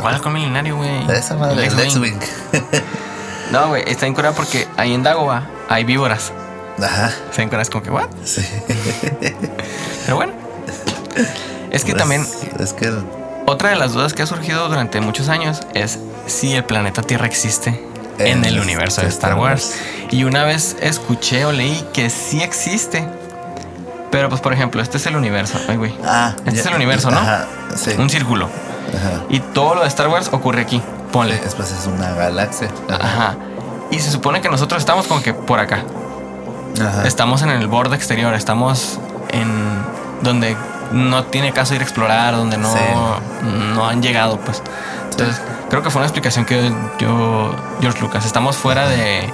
¿Cuál 0.00 0.32
milenario, 0.32 0.76
güey? 0.76 1.10
Esa 1.10 1.34
madre, 1.34 1.66
El. 1.66 1.80
X-Wing. 1.80 2.20
No, 3.50 3.68
güey, 3.68 3.84
está 3.86 4.06
incurada 4.06 4.34
porque 4.34 4.66
ahí 4.76 4.94
en 4.94 5.02
Dagoba 5.02 5.46
hay 5.68 5.84
víboras. 5.84 6.32
Ajá. 6.82 7.12
Se 7.30 7.42
es 7.42 7.70
como 7.70 7.82
que, 7.82 7.90
¿what? 7.90 8.08
Sí. 8.24 8.44
Pero 10.06 10.16
bueno. 10.16 10.32
Es 11.70 11.84
que 11.84 11.92
Pues, 11.92 12.02
también 12.02 12.26
Es 12.58 12.72
que. 12.72 12.92
Otra 13.46 13.70
de 13.70 13.76
las 13.76 13.92
dudas 13.92 14.12
que 14.14 14.22
ha 14.22 14.26
surgido 14.26 14.68
durante 14.68 15.00
muchos 15.00 15.28
años 15.28 15.60
es 15.74 15.98
si 16.26 16.54
el 16.54 16.64
planeta 16.64 17.02
Tierra 17.02 17.26
existe 17.26 17.84
en 18.18 18.44
el 18.44 18.60
universo 18.60 19.00
de 19.02 19.08
Star 19.08 19.34
Wars. 19.34 19.74
Y 20.10 20.24
una 20.24 20.44
vez 20.44 20.76
escuché 20.80 21.44
o 21.44 21.52
leí 21.52 21.84
que 21.92 22.10
sí 22.10 22.42
existe. 22.42 23.06
Pero 24.10 24.28
pues 24.28 24.40
por 24.40 24.52
ejemplo, 24.52 24.80
este 24.80 24.96
es 24.98 25.06
el 25.06 25.16
universo. 25.16 25.58
Ay, 25.68 25.76
güey. 25.76 25.94
Ah. 26.04 26.34
Este 26.38 26.52
ya- 26.52 26.60
es 26.60 26.66
el 26.66 26.74
universo, 26.74 27.10
¿no? 27.10 27.18
Ajá. 27.18 27.46
Sí. 27.76 27.90
Un 27.98 28.08
círculo. 28.08 28.48
Ajá. 28.96 29.24
Y 29.28 29.40
todo 29.40 29.74
lo 29.74 29.82
de 29.82 29.88
Star 29.88 30.08
Wars 30.08 30.28
ocurre 30.32 30.62
aquí. 30.62 30.80
Ponle. 31.12 31.36
Después 31.38 31.70
es 31.72 31.86
una 31.86 32.12
galaxia. 32.12 32.68
Ajá. 32.88 33.34
Y 33.90 33.98
se 33.98 34.10
supone 34.12 34.40
que 34.40 34.48
nosotros 34.48 34.80
estamos 34.80 35.06
como 35.08 35.20
que 35.22 35.34
por 35.34 35.58
acá. 35.58 35.82
Ajá. 36.80 37.06
Estamos 37.06 37.42
en 37.42 37.50
el 37.50 37.66
borde 37.66 37.96
exterior. 37.96 38.34
Estamos 38.34 38.98
en 39.30 39.48
donde 40.22 40.56
no 40.94 41.24
tiene 41.24 41.52
caso 41.52 41.74
ir 41.74 41.80
a 41.80 41.84
explorar, 41.84 42.34
donde 42.36 42.56
no, 42.56 42.72
Sí. 42.72 42.78
no 43.74 43.86
han 43.86 44.02
llegado, 44.02 44.38
pues. 44.40 44.62
Entonces, 45.10 45.40
creo 45.68 45.82
que 45.82 45.90
fue 45.90 46.00
una 46.00 46.06
explicación 46.06 46.44
que 46.44 46.72
yo, 46.98 47.54
George 47.80 48.00
Lucas, 48.00 48.24
estamos 48.24 48.56
fuera 48.56 48.88
de, 48.88 49.28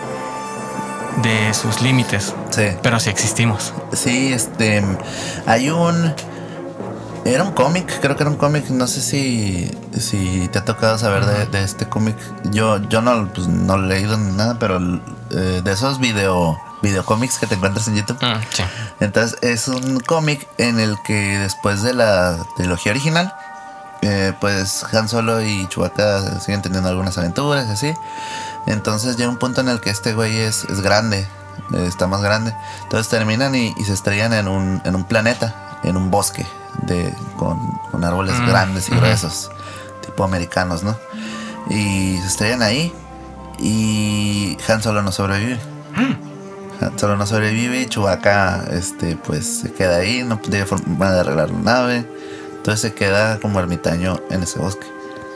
de 1.22 1.54
sus 1.54 1.80
límites, 1.82 2.34
Sí. 2.50 2.64
pero 2.82 2.98
sí 3.00 3.10
existimos. 3.10 3.72
Sí, 3.92 4.32
este. 4.32 4.84
Hay 5.46 5.70
un. 5.70 6.14
Era 7.26 7.44
un 7.44 7.52
cómic, 7.52 8.00
creo 8.00 8.16
que 8.16 8.22
era 8.22 8.30
un 8.30 8.38
cómic. 8.38 8.70
No 8.70 8.86
sé 8.86 9.02
si, 9.02 9.70
si 9.98 10.48
te 10.48 10.58
ha 10.58 10.64
tocado 10.64 10.96
saber 10.96 11.26
de, 11.26 11.44
de 11.46 11.62
este 11.62 11.86
cómic. 11.86 12.16
Yo, 12.50 12.78
yo 12.88 13.02
no, 13.02 13.28
pues, 13.34 13.46
no 13.46 13.74
he 13.74 13.78
leído 13.86 14.16
ni 14.16 14.32
nada, 14.34 14.56
pero 14.58 14.78
eh, 15.30 15.60
de 15.62 15.70
esos 15.72 16.00
video, 16.00 16.58
videocómics 16.82 17.38
que 17.38 17.46
te 17.46 17.54
encuentras 17.54 17.88
en 17.88 17.96
YouTube. 17.96 18.18
Mm, 18.22 18.40
sí. 18.50 18.62
Entonces 19.00 19.38
es 19.42 19.68
un 19.68 20.00
cómic 20.00 20.46
en 20.58 20.80
el 20.80 20.96
que 21.02 21.38
después 21.38 21.82
de 21.82 21.94
la 21.94 22.44
trilogía 22.56 22.92
original, 22.92 23.34
eh, 24.02 24.32
pues 24.40 24.84
Han 24.92 25.08
Solo 25.08 25.42
y 25.42 25.66
Chewbacca 25.68 26.40
siguen 26.40 26.62
teniendo 26.62 26.88
algunas 26.88 27.18
aventuras 27.18 27.66
y 27.68 27.72
así. 27.72 27.94
Entonces 28.66 29.16
llega 29.16 29.30
un 29.30 29.38
punto 29.38 29.60
en 29.60 29.68
el 29.68 29.80
que 29.80 29.90
este 29.90 30.14
güey 30.14 30.36
es, 30.38 30.64
es 30.64 30.80
grande, 30.80 31.26
eh, 31.74 31.84
está 31.86 32.06
más 32.06 32.22
grande. 32.22 32.54
Entonces 32.82 33.08
terminan 33.08 33.54
y, 33.54 33.74
y 33.76 33.84
se 33.84 33.92
estrellan 33.92 34.32
en 34.32 34.48
un, 34.48 34.80
en 34.84 34.94
un 34.94 35.04
planeta, 35.04 35.78
en 35.82 35.96
un 35.96 36.10
bosque 36.10 36.46
de, 36.82 37.14
con, 37.36 37.58
con 37.90 38.04
árboles 38.04 38.38
Mm, 38.38 38.46
grandes 38.46 38.88
y 38.88 38.92
gruesos, 38.92 39.50
tipo 40.04 40.24
americanos, 40.24 40.82
¿no? 40.82 40.96
Y 41.68 42.18
se 42.18 42.26
estrellan 42.26 42.62
ahí 42.62 42.92
y 43.58 44.56
Han 44.68 44.82
Solo 44.82 45.02
no 45.02 45.12
sobrevive. 45.12 45.58
Han 45.94 46.29
Solo 46.96 47.16
no 47.16 47.26
sobrevive 47.26 47.82
y 47.82 47.86
Chewbacca, 47.86 48.64
este, 48.72 49.16
pues 49.16 49.46
se 49.46 49.72
queda 49.72 49.96
ahí, 49.96 50.22
no 50.22 50.38
tiene 50.38 50.64
forma 50.66 51.10
de 51.12 51.20
arreglar 51.20 51.50
la 51.50 51.58
nave. 51.58 52.06
Entonces 52.56 52.80
se 52.80 52.94
queda 52.94 53.38
como 53.38 53.58
ermitaño 53.60 54.20
en 54.30 54.42
ese 54.42 54.58
bosque. 54.58 54.86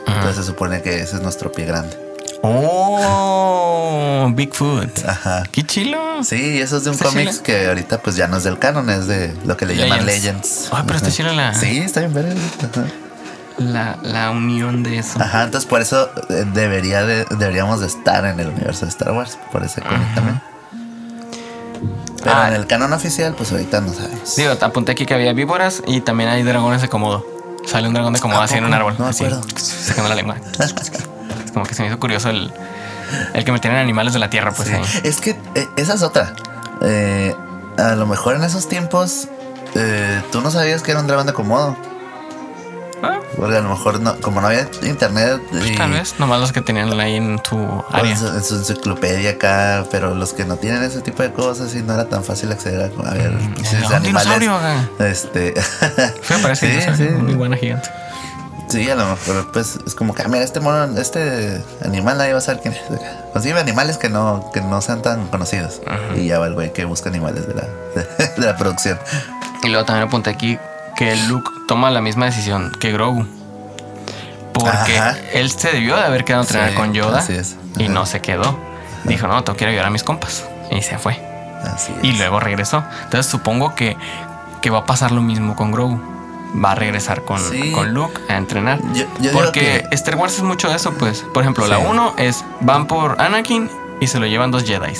Ajá. 0.05 0.17
Entonces 0.17 0.45
se 0.45 0.51
supone 0.51 0.81
que 0.81 1.01
ese 1.01 1.15
es 1.17 1.21
nuestro 1.21 1.51
pie 1.51 1.65
grande. 1.65 1.97
Oh, 2.41 4.29
Bigfoot. 4.35 5.05
Ajá. 5.07 5.43
Qué 5.51 5.63
chilo. 5.63 6.23
Sí, 6.23 6.59
eso 6.61 6.77
es 6.77 6.83
de 6.83 6.91
un 6.91 6.97
cómic 6.97 7.41
que 7.41 7.67
ahorita 7.67 7.99
pues 8.01 8.15
ya 8.15 8.27
no 8.27 8.37
es 8.37 8.43
del 8.43 8.59
canon, 8.59 8.89
es 8.89 9.07
de 9.07 9.33
lo 9.45 9.57
que 9.57 9.65
le 9.65 9.75
llaman 9.75 10.05
Legends. 10.05 10.69
Ay, 10.71 10.83
pero 10.85 10.97
está 10.97 11.11
chila 11.11 11.33
la, 11.33 11.53
Sí, 11.53 11.79
está 11.79 12.01
bien. 12.01 12.37
Ajá. 12.59 12.85
la, 13.57 13.97
la 14.03 14.31
unión 14.31 14.83
de 14.83 14.99
eso. 14.99 15.19
Ajá, 15.21 15.43
entonces 15.43 15.67
por 15.67 15.81
eso 15.81 16.09
eh, 16.29 16.45
debería 16.53 17.05
de, 17.05 17.25
deberíamos 17.31 17.79
de 17.81 17.87
estar 17.87 18.25
en 18.25 18.39
el 18.39 18.49
universo 18.49 18.85
de 18.85 18.89
Star 18.89 19.11
Wars, 19.13 19.37
por 19.51 19.63
ese 19.63 19.81
cómic 19.81 20.13
también. 20.13 20.41
Pero 22.25 22.35
Ah. 22.37 22.47
en 22.49 22.55
el 22.55 22.65
canon 22.67 22.91
oficial, 22.91 23.33
pues 23.37 23.51
ahorita 23.51 23.79
no 23.81 23.93
sabemos. 23.93 24.35
Digo, 24.35 24.53
apunté 24.59 24.91
aquí 24.93 25.05
que 25.05 25.13
había 25.13 25.31
víboras 25.31 25.81
y 25.87 26.01
también 26.01 26.29
hay 26.29 26.41
dragones 26.43 26.81
de 26.81 26.89
Komodo. 26.89 27.25
Sale 27.65 27.87
un 27.87 27.93
dragón 27.93 28.13
de 28.13 28.19
Komodo 28.19 28.41
¿A 28.41 28.43
así 28.45 28.55
en 28.55 28.65
un 28.65 28.73
árbol. 28.73 28.95
No 28.99 29.05
así, 29.07 29.25
sacando 29.55 30.09
la 30.09 30.15
lengua. 30.15 30.35
es 30.59 30.73
como 31.53 31.65
que 31.65 31.73
se 31.75 31.83
me 31.83 31.87
hizo 31.89 31.99
curioso 31.99 32.29
el, 32.29 32.51
el 33.33 33.45
que 33.45 33.51
metieran 33.51 33.79
animales 33.79 34.13
de 34.13 34.19
la 34.19 34.29
tierra, 34.29 34.51
pues 34.51 34.67
Sí. 34.67 34.73
ahí. 34.73 34.83
Es 35.03 35.17
que 35.21 35.37
eh, 35.55 35.67
esa 35.77 35.93
es 35.93 36.01
otra. 36.01 36.33
Eh, 36.81 37.33
a 37.77 37.95
lo 37.95 38.05
mejor 38.07 38.35
en 38.35 38.43
esos 38.43 38.67
tiempos 38.67 39.27
eh, 39.75 40.21
tú 40.31 40.41
no 40.41 40.49
sabías 40.51 40.81
que 40.81 40.91
era 40.91 40.99
un 40.99 41.07
dragón 41.07 41.27
de 41.27 41.33
Komodo. 41.33 41.75
Porque 43.35 43.57
a 43.57 43.61
lo 43.61 43.69
mejor 43.69 43.99
no, 43.99 44.15
como 44.21 44.39
no 44.41 44.47
había 44.47 44.67
internet 44.83 45.41
pues 45.49 45.65
y 45.71 45.75
tal 45.75 45.91
vez, 45.91 46.15
nomás 46.19 46.39
los 46.39 46.51
que 46.53 46.61
tenían 46.61 46.97
ahí 46.99 47.15
en 47.15 47.37
tu 47.39 47.57
área. 47.91 48.11
en, 48.11 48.17
su, 48.17 48.27
en 48.27 48.43
su 48.43 48.55
enciclopedia 48.55 49.31
acá, 49.31 49.85
pero 49.91 50.15
los 50.15 50.33
que 50.33 50.45
no 50.45 50.55
tienen 50.57 50.83
ese 50.83 51.01
tipo 51.01 51.21
de 51.23 51.31
cosas 51.33 51.73
y 51.75 51.81
no 51.81 51.93
era 51.93 52.05
tan 52.07 52.23
fácil 52.23 52.51
acceder 52.51 52.81
a, 53.03 53.09
a 53.09 53.13
ver 53.13 53.31
Mm, 53.31 53.63
si 53.65 53.75
no, 53.77 53.89
animales. 53.95 54.89
Este, 54.99 55.53
Fue 56.21 56.37
parece 56.39 56.67
Sí, 56.67 56.79
dinosaurio, 56.79 57.07
sí. 57.09 57.13
una 57.15 57.31
iguana 57.31 57.57
gigante. 57.57 57.89
sí, 58.69 58.89
a 58.89 58.95
lo 58.95 59.05
mejor 59.05 59.51
pues 59.51 59.77
es 59.85 59.93
como 59.95 60.13
que, 60.15 60.23
ah, 60.23 60.27
mira, 60.27 60.43
este 60.43 60.59
mono, 60.59 60.97
este 60.99 61.61
animal 61.83 62.17
nadie 62.17 62.31
va 62.33 62.39
a 62.39 62.41
saber 62.41 62.61
quién 62.61 62.73
es. 62.73 62.81
Consigue 63.33 63.59
animales 63.59 63.97
que 63.97 64.09
no, 64.09 64.49
que 64.53 64.61
no 64.61 64.79
sean 64.81 65.01
tan 65.01 65.27
conocidos. 65.27 65.81
Ajá. 65.85 66.15
Y 66.15 66.27
ya 66.27 66.39
va 66.39 66.47
el 66.47 66.53
güey 66.53 66.71
que 66.71 66.85
busca 66.85 67.09
animales 67.09 67.47
de 67.47 67.53
la, 67.53 67.63
de, 68.37 68.45
la 68.45 68.55
producción. 68.57 68.97
Y 69.63 69.67
luego 69.69 69.83
también 69.85 70.07
apunté 70.07 70.29
aquí 70.29 70.57
que 70.95 71.15
Luke 71.27 71.49
toma 71.67 71.91
la 71.91 72.01
misma 72.01 72.25
decisión 72.25 72.71
que 72.79 72.91
Grogu. 72.91 73.25
Porque 74.53 74.97
Ajá. 74.97 75.17
él 75.33 75.51
se 75.51 75.71
debió 75.71 75.95
de 75.97 76.03
haber 76.03 76.23
quedado 76.23 76.43
a 76.43 76.45
entrenar 76.45 76.69
Sí, 76.71 76.75
con 76.75 76.93
Yoda 76.93 77.25
y 77.77 77.89
no 77.89 78.05
se 78.05 78.21
quedó. 78.21 78.57
Dijo, 79.03 79.27
no, 79.27 79.43
tengo 79.43 79.57
que 79.57 79.65
ir 79.65 79.67
a 79.67 79.71
ayudar 79.71 79.87
a 79.87 79.89
mis 79.89 80.03
compas. 80.03 80.45
Y 80.71 80.81
se 80.81 80.97
fue. 80.97 81.19
Así 81.63 81.93
Y 82.01 82.11
es. 82.11 82.17
luego 82.17 82.39
regresó. 82.39 82.83
Entonces 83.03 83.25
supongo 83.29 83.75
que, 83.75 83.97
que 84.61 84.69
va 84.69 84.79
a 84.79 84.85
pasar 84.85 85.11
lo 85.11 85.21
mismo 85.21 85.55
con 85.55 85.71
Grogu. 85.71 85.99
Va 86.63 86.71
a 86.71 86.75
regresar 86.75 87.23
con, 87.23 87.37
Sí. 87.39 87.73
con 87.73 87.93
Luke 87.93 88.17
a 88.29 88.37
entrenar. 88.37 88.79
Yo- 88.93 89.03
yo 89.03 89.07
digo 89.19 89.33
Porque 89.33 89.85
que- 89.89 89.95
Star 89.95 90.15
Wars 90.15 90.35
es 90.37 90.43
mucho 90.43 90.69
de 90.69 90.77
eso, 90.77 90.93
pues. 90.93 91.25
Por 91.33 91.43
ejemplo, 91.43 91.67
la 91.67 91.77
Sí. 91.77 91.83
1 91.85 92.13
es 92.17 92.45
van 92.61 92.87
por 92.87 93.19
Anakin 93.21 93.69
y 93.99 94.07
se 94.07 94.19
lo 94.19 94.25
llevan 94.25 94.51
dos 94.51 94.63
Jedi. 94.63 94.93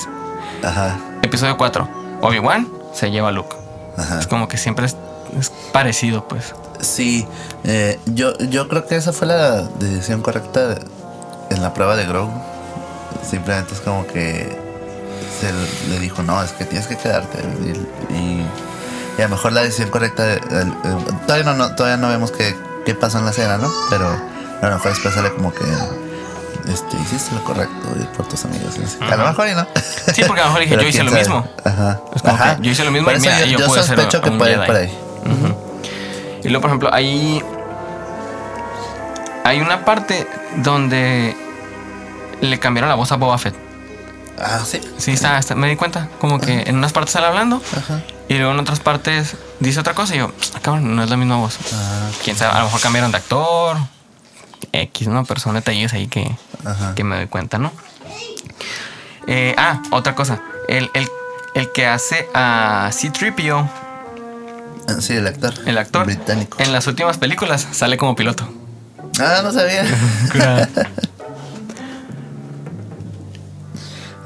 Ajá, 0.64 0.98
Episodio 1.22 1.56
4, 1.58 1.88
Obi-Wan 2.22 2.68
se 2.94 3.10
lleva 3.10 3.30
a 3.30 3.32
Luke. 3.32 3.56
ajá. 3.98 4.20
Es 4.20 4.28
como 4.28 4.50
que 4.50 4.58
siempre 4.58 4.86
es, 5.40 5.52
parecido, 5.72 6.28
pues. 6.28 6.54
Sí, 6.82 7.26
eh, 7.64 8.00
yo, 8.06 8.38
yo 8.38 8.68
creo 8.68 8.86
que 8.86 8.96
esa 8.96 9.14
fue 9.14 9.28
la 9.28 9.62
decisión 9.62 10.22
correcta 10.22 10.76
en 11.50 11.62
la 11.62 11.74
prueba 11.74 11.96
de 11.96 12.06
Grogu. 12.06 12.34
Simplemente 13.30 13.74
es 13.74 13.80
como 13.82 14.06
que 14.08 14.58
se 15.40 15.52
le 15.90 16.00
dijo, 16.00 16.22
no, 16.24 16.42
es 16.44 16.52
que 16.52 16.66
tienes 16.66 16.88
que 16.88 16.98
quedarte. 16.98 17.40
Y, 18.10 18.14
y- 18.16 18.46
y 19.18 19.22
a 19.22 19.26
lo 19.30 19.36
mejor 19.36 19.54
la 19.54 19.62
decisión 19.62 19.90
correcta, 19.90 20.24
de- 20.24 20.40
todavía, 21.26 21.46
no, 21.46 21.54
no, 21.54 21.74
todavía 21.76 21.96
no 21.98 22.10
vemos 22.10 22.32
qué, 22.32 22.54
qué 22.86 22.94
pasó 22.94 23.20
en 23.20 23.26
la 23.26 23.32
escena, 23.32 23.58
¿no? 23.58 23.72
Pero 23.90 24.08
a 24.62 24.68
lo 24.70 24.76
mejor 24.76 24.92
después 24.92 25.14
sale 25.16 25.34
como 25.34 25.54
que 25.54 25.64
este, 26.72 26.98
hiciste 26.98 27.34
lo 27.36 27.44
correcto 27.44 27.88
ir 27.98 28.08
por 28.10 28.28
tus 28.28 28.44
amigos. 28.44 28.74
A 29.00 29.16
lo 29.16 29.26
mejor 29.28 29.48
y 29.48 29.56
no. 29.56 29.66
Sí, 30.14 30.24
porque 30.28 30.42
a 30.42 30.46
lo 30.46 30.50
mejor 30.54 30.62
dije, 30.62 30.76
yo 30.82 30.88
hice 30.88 31.04
lo 31.04 31.12
mismo. 31.12 31.48
Ajá. 31.64 32.02
Ajá. 32.26 32.58
yo 32.60 32.72
hice 32.72 32.84
lo 32.84 32.92
mismo 32.92 33.10
y 33.12 33.20
mira, 33.20 33.46
yo, 33.46 33.58
yo 33.60 33.70
sospecho 33.74 34.22
que 34.22 34.32
puede 34.32 34.52
ir 34.54 34.66
por 34.66 34.76
ahí. 34.76 35.00
Y 36.44 36.50
luego, 36.50 36.62
por 36.62 36.70
ejemplo, 36.70 36.94
ahí 36.94 37.42
hay 39.44 39.62
una 39.62 39.86
parte 39.86 40.28
donde 40.58 41.36
le 42.42 42.60
cambiaron 42.60 42.90
la 42.90 42.96
voz 42.96 43.12
a 43.12 43.16
Boba 43.18 43.38
Fett. 43.38 43.56
Ah, 44.40 44.60
sí. 44.66 44.82
Sí, 44.98 45.12
está, 45.12 45.38
está- 45.38 45.56
me 45.56 45.68
di 45.70 45.76
cuenta. 45.76 46.10
Como 46.20 46.40
que 46.40 46.62
en 46.68 46.76
unas 46.78 46.92
partes 46.94 47.14
sale 47.14 47.28
hablando 47.28 47.62
Ajá. 47.78 48.02
y 48.28 48.34
luego 48.36 48.52
en 48.52 48.60
otras 48.60 48.80
partes 48.82 49.36
dice 49.60 49.80
otra 49.80 49.94
cosa 49.94 50.14
y 50.16 50.18
yo, 50.20 50.32
"Ah, 50.56 50.60
cabrón, 50.62 50.96
no 50.96 51.04
es 51.04 51.10
la 51.10 51.16
misma 51.18 51.38
voz. 51.38 51.58
Ah, 51.74 52.10
Quién 52.24 52.36
sabe, 52.36 52.52
a 52.54 52.60
lo 52.60 52.66
mejor 52.66 52.82
cambiaron 52.82 53.12
de 53.12 53.18
actor. 53.18 53.78
X, 54.74 55.08
¿no? 55.08 55.24
Pero 55.24 55.40
son 55.40 55.54
detalles 55.56 55.94
ahí 55.94 56.08
que, 56.08 56.36
que 56.96 57.04
me 57.06 57.16
doy 57.16 57.28
cuenta, 57.28 57.58
¿no? 57.58 57.72
Eh, 59.28 59.56
ah, 59.58 59.82
otra 59.92 60.16
cosa. 60.16 60.42
El, 60.68 60.90
el, 60.94 61.08
el 61.54 61.72
que 61.72 61.88
hace 61.88 62.28
a 62.34 62.90
C-3PO, 62.92 63.68
Sí, 65.00 65.14
el 65.14 65.28
actor. 65.28 65.54
el 65.66 65.78
actor, 65.78 66.06
Británico. 66.06 66.58
en 66.62 66.72
las 66.74 66.86
últimas 66.88 67.18
películas 67.18 67.68
sale 67.72 67.98
como 67.98 68.16
piloto. 68.16 68.48
Ah, 69.20 69.42
no 69.44 69.52
sabía. 69.52 69.84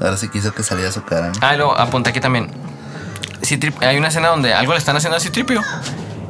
Ahora 0.00 0.16
sí 0.16 0.28
quiso 0.28 0.52
que 0.54 0.62
saliera 0.62 0.90
su 0.92 1.02
cara. 1.04 1.28
¿no? 1.28 1.32
ah, 1.40 1.54
y 1.54 1.56
luego 1.58 1.76
apunté 1.78 2.10
aquí 2.10 2.20
también. 2.20 2.50
C-3 3.42 3.74
hay 3.86 3.96
una 3.98 4.08
escena 4.08 4.28
donde 4.28 4.54
algo 4.54 4.72
le 4.72 4.78
están 4.78 4.96
haciendo 4.96 5.16
a 5.16 5.20
C-3PO 5.20 5.62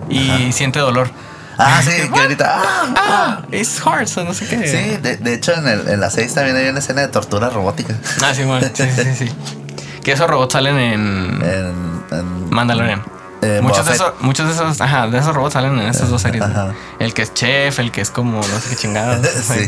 y 0.08 0.52
siente 0.52 0.78
dolor. 0.80 1.10
Ah, 1.58 1.80
sí, 1.84 1.90
que 2.12 2.20
ahorita. 2.20 2.46
ah. 2.56 2.94
Ah, 2.96 3.42
it's 3.52 3.80
hard, 3.84 4.08
so 4.08 4.24
no 4.24 4.32
sé 4.34 4.46
qué. 4.46 4.66
Sí, 4.66 4.96
de, 4.96 5.16
de 5.18 5.34
hecho 5.34 5.52
en, 5.54 5.68
el, 5.68 5.88
en 5.88 6.00
la 6.00 6.10
6 6.10 6.34
también 6.34 6.56
hay 6.56 6.68
una 6.68 6.78
escena 6.80 7.02
de 7.02 7.08
tortura 7.08 7.48
robótica. 7.50 7.94
Ah, 8.24 8.32
sí, 8.34 8.42
bueno, 8.44 8.66
sí, 8.74 8.84
sí, 8.84 9.04
sí, 9.04 9.14
sí. 9.26 9.32
Que 10.02 10.12
esos 10.12 10.28
robots 10.30 10.54
salen 10.54 10.76
en 10.78 11.42
En, 11.42 12.02
en- 12.10 12.50
Mandalorian. 12.50 13.02
Eh, 13.42 13.60
muchos, 13.62 13.86
de 13.86 13.94
esos, 13.94 14.12
muchos 14.20 14.46
de 14.48 14.52
esos, 14.52 14.80
ajá, 14.80 15.06
de 15.08 15.18
esos 15.18 15.34
robots 15.34 15.54
salen 15.54 15.78
en 15.78 15.88
estas 15.88 16.10
dos 16.10 16.20
series. 16.20 16.42
Ajá. 16.44 16.74
El 16.98 17.14
que 17.14 17.22
es 17.22 17.32
chef, 17.32 17.78
el 17.78 17.90
que 17.90 18.02
es 18.02 18.10
como 18.10 18.36
no 18.36 18.42
sé 18.60 18.68
qué 18.70 18.76
chingados. 18.76 19.26
Sí. 19.26 19.66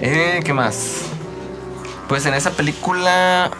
Eh, 0.00 0.40
¿Qué 0.44 0.52
más? 0.52 0.76
Pues 2.08 2.26
en 2.26 2.34
esa 2.34 2.50
película. 2.50 3.50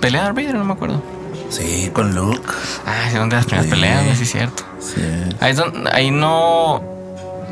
¿Pelea 0.00 0.22
Darth 0.22 0.36
Vader? 0.36 0.54
No 0.54 0.64
me 0.64 0.72
acuerdo. 0.74 1.02
Sí, 1.50 1.90
con 1.92 2.14
Luke. 2.14 2.40
Ah, 2.86 3.08
es 3.08 3.14
una 3.14 3.24
de 3.26 3.36
las 3.36 3.46
primeras 3.46 3.64
Sí. 3.66 3.70
peleas, 3.70 4.16
sí, 4.18 4.22
es 4.22 4.30
cierto. 4.30 4.62
Sí. 4.80 5.02
Ahí, 5.40 5.50
es 5.52 5.56
donde, 5.56 5.90
ahí 5.92 6.10
no. 6.10 6.82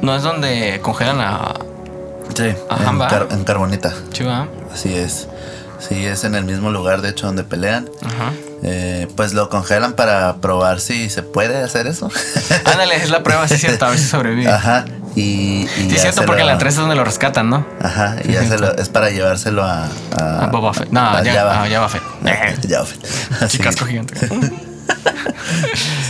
No 0.02 0.14
es 0.14 0.22
donde 0.22 0.78
congelan 0.82 1.20
a 1.20 1.54
Sí, 2.34 2.54
Ajá, 2.68 2.90
en, 2.90 2.98
car- 2.98 3.28
en 3.30 3.44
Carbonita. 3.44 3.94
Chiva. 4.12 4.46
Así 4.72 4.94
es. 4.94 5.26
Sí, 5.78 6.04
es 6.04 6.24
en 6.24 6.34
el 6.34 6.44
mismo 6.44 6.70
lugar, 6.70 7.00
de 7.00 7.08
hecho, 7.10 7.26
donde 7.26 7.44
pelean. 7.44 7.88
Ajá. 8.04 8.32
Eh, 8.62 9.06
pues 9.16 9.34
lo 9.34 9.48
congelan 9.48 9.92
para 9.92 10.36
probar 10.36 10.80
si 10.80 11.10
se 11.10 11.22
puede 11.22 11.62
hacer 11.62 11.86
eso. 11.86 12.10
Ándale, 12.64 12.96
es 12.96 13.10
la 13.10 13.22
prueba, 13.22 13.46
sí, 13.46 13.54
es 13.54 13.60
cierto, 13.60 13.86
a 13.86 13.90
ver 13.90 13.98
si 13.98 14.06
sobrevive. 14.06 14.50
Ajá. 14.50 14.84
Y, 15.14 15.62
y 15.62 15.68
Sí, 15.88 15.94
es 15.94 16.00
cierto, 16.02 16.22
porque 16.26 16.42
lo- 16.42 16.48
en 16.48 16.54
la 16.54 16.58
3 16.58 16.74
es 16.74 16.80
donde 16.80 16.94
lo 16.94 17.04
rescatan, 17.04 17.48
¿no? 17.50 17.66
Ajá, 17.82 18.16
y 18.24 18.32
ya 18.32 18.44
se 18.46 18.58
lo- 18.58 18.74
es 18.76 18.88
para 18.88 19.10
llevárselo 19.10 19.62
a. 19.64 19.88
A, 20.20 20.44
A 20.44 20.46
Boba 20.48 20.72
Fett. 20.74 20.88
No, 20.90 21.00
a 21.00 21.22
ya, 21.22 21.34
Jabba. 21.34 21.62
a 21.64 21.68
Jabba 21.68 21.88
Fett. 21.88 22.02
Jabba 22.68 22.86
Fett. 22.86 23.48
Chicasco 23.48 23.86
gigante. 23.86 24.14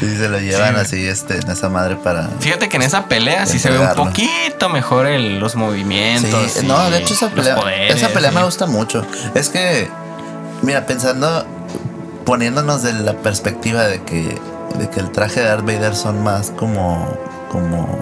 Sí, 0.00 0.16
se 0.16 0.28
lo 0.28 0.38
llevan 0.38 0.74
Sí. 0.74 0.80
así, 0.80 1.06
este, 1.08 1.38
en 1.38 1.50
esa 1.50 1.68
madre 1.68 1.96
para. 1.96 2.28
Fíjate 2.40 2.68
que 2.68 2.76
en 2.76 2.82
esa 2.82 3.06
pelea 3.06 3.46
sí 3.46 3.58
se 3.58 3.70
ve 3.70 3.78
un 3.78 3.94
poquito 3.94 4.68
mejor 4.68 5.06
el- 5.06 5.38
los 5.38 5.54
movimientos. 5.56 6.52
Sí, 6.52 6.66
no, 6.66 6.90
de 6.90 6.98
hecho 6.98 7.14
esa 7.14 7.28
pelea, 7.28 7.54
poderes, 7.56 7.96
esa 7.96 8.08
pelea 8.08 8.30
me 8.32 8.42
gusta 8.44 8.66
mucho. 8.66 9.06
Es 9.34 9.48
que, 9.48 9.88
mira, 10.62 10.84
pensando, 10.86 11.46
poniéndonos 12.26 12.82
de 12.82 12.92
la 12.92 13.14
perspectiva 13.22 13.84
de 13.84 14.02
que 14.02 14.38
de 14.78 14.90
que 14.90 15.00
el 15.00 15.10
traje 15.10 15.40
de 15.40 15.46
Darth 15.46 15.64
Vader 15.64 15.94
son 15.94 16.22
más 16.22 16.50
como, 16.50 17.16
como, 17.50 17.98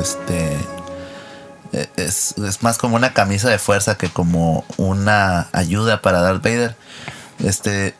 este, 0.00 0.56
e- 1.72 1.88
es, 1.96 2.34
es 2.38 2.62
más 2.62 2.78
como 2.78 2.96
una 2.96 3.12
camisa 3.12 3.50
de 3.50 3.58
fuerza 3.58 3.96
que 3.96 4.08
como 4.08 4.64
una 4.76 5.48
ayuda 5.52 6.00
para 6.00 6.20
Darth 6.22 6.42
Vader. 6.42 6.76
Este, 7.40 7.94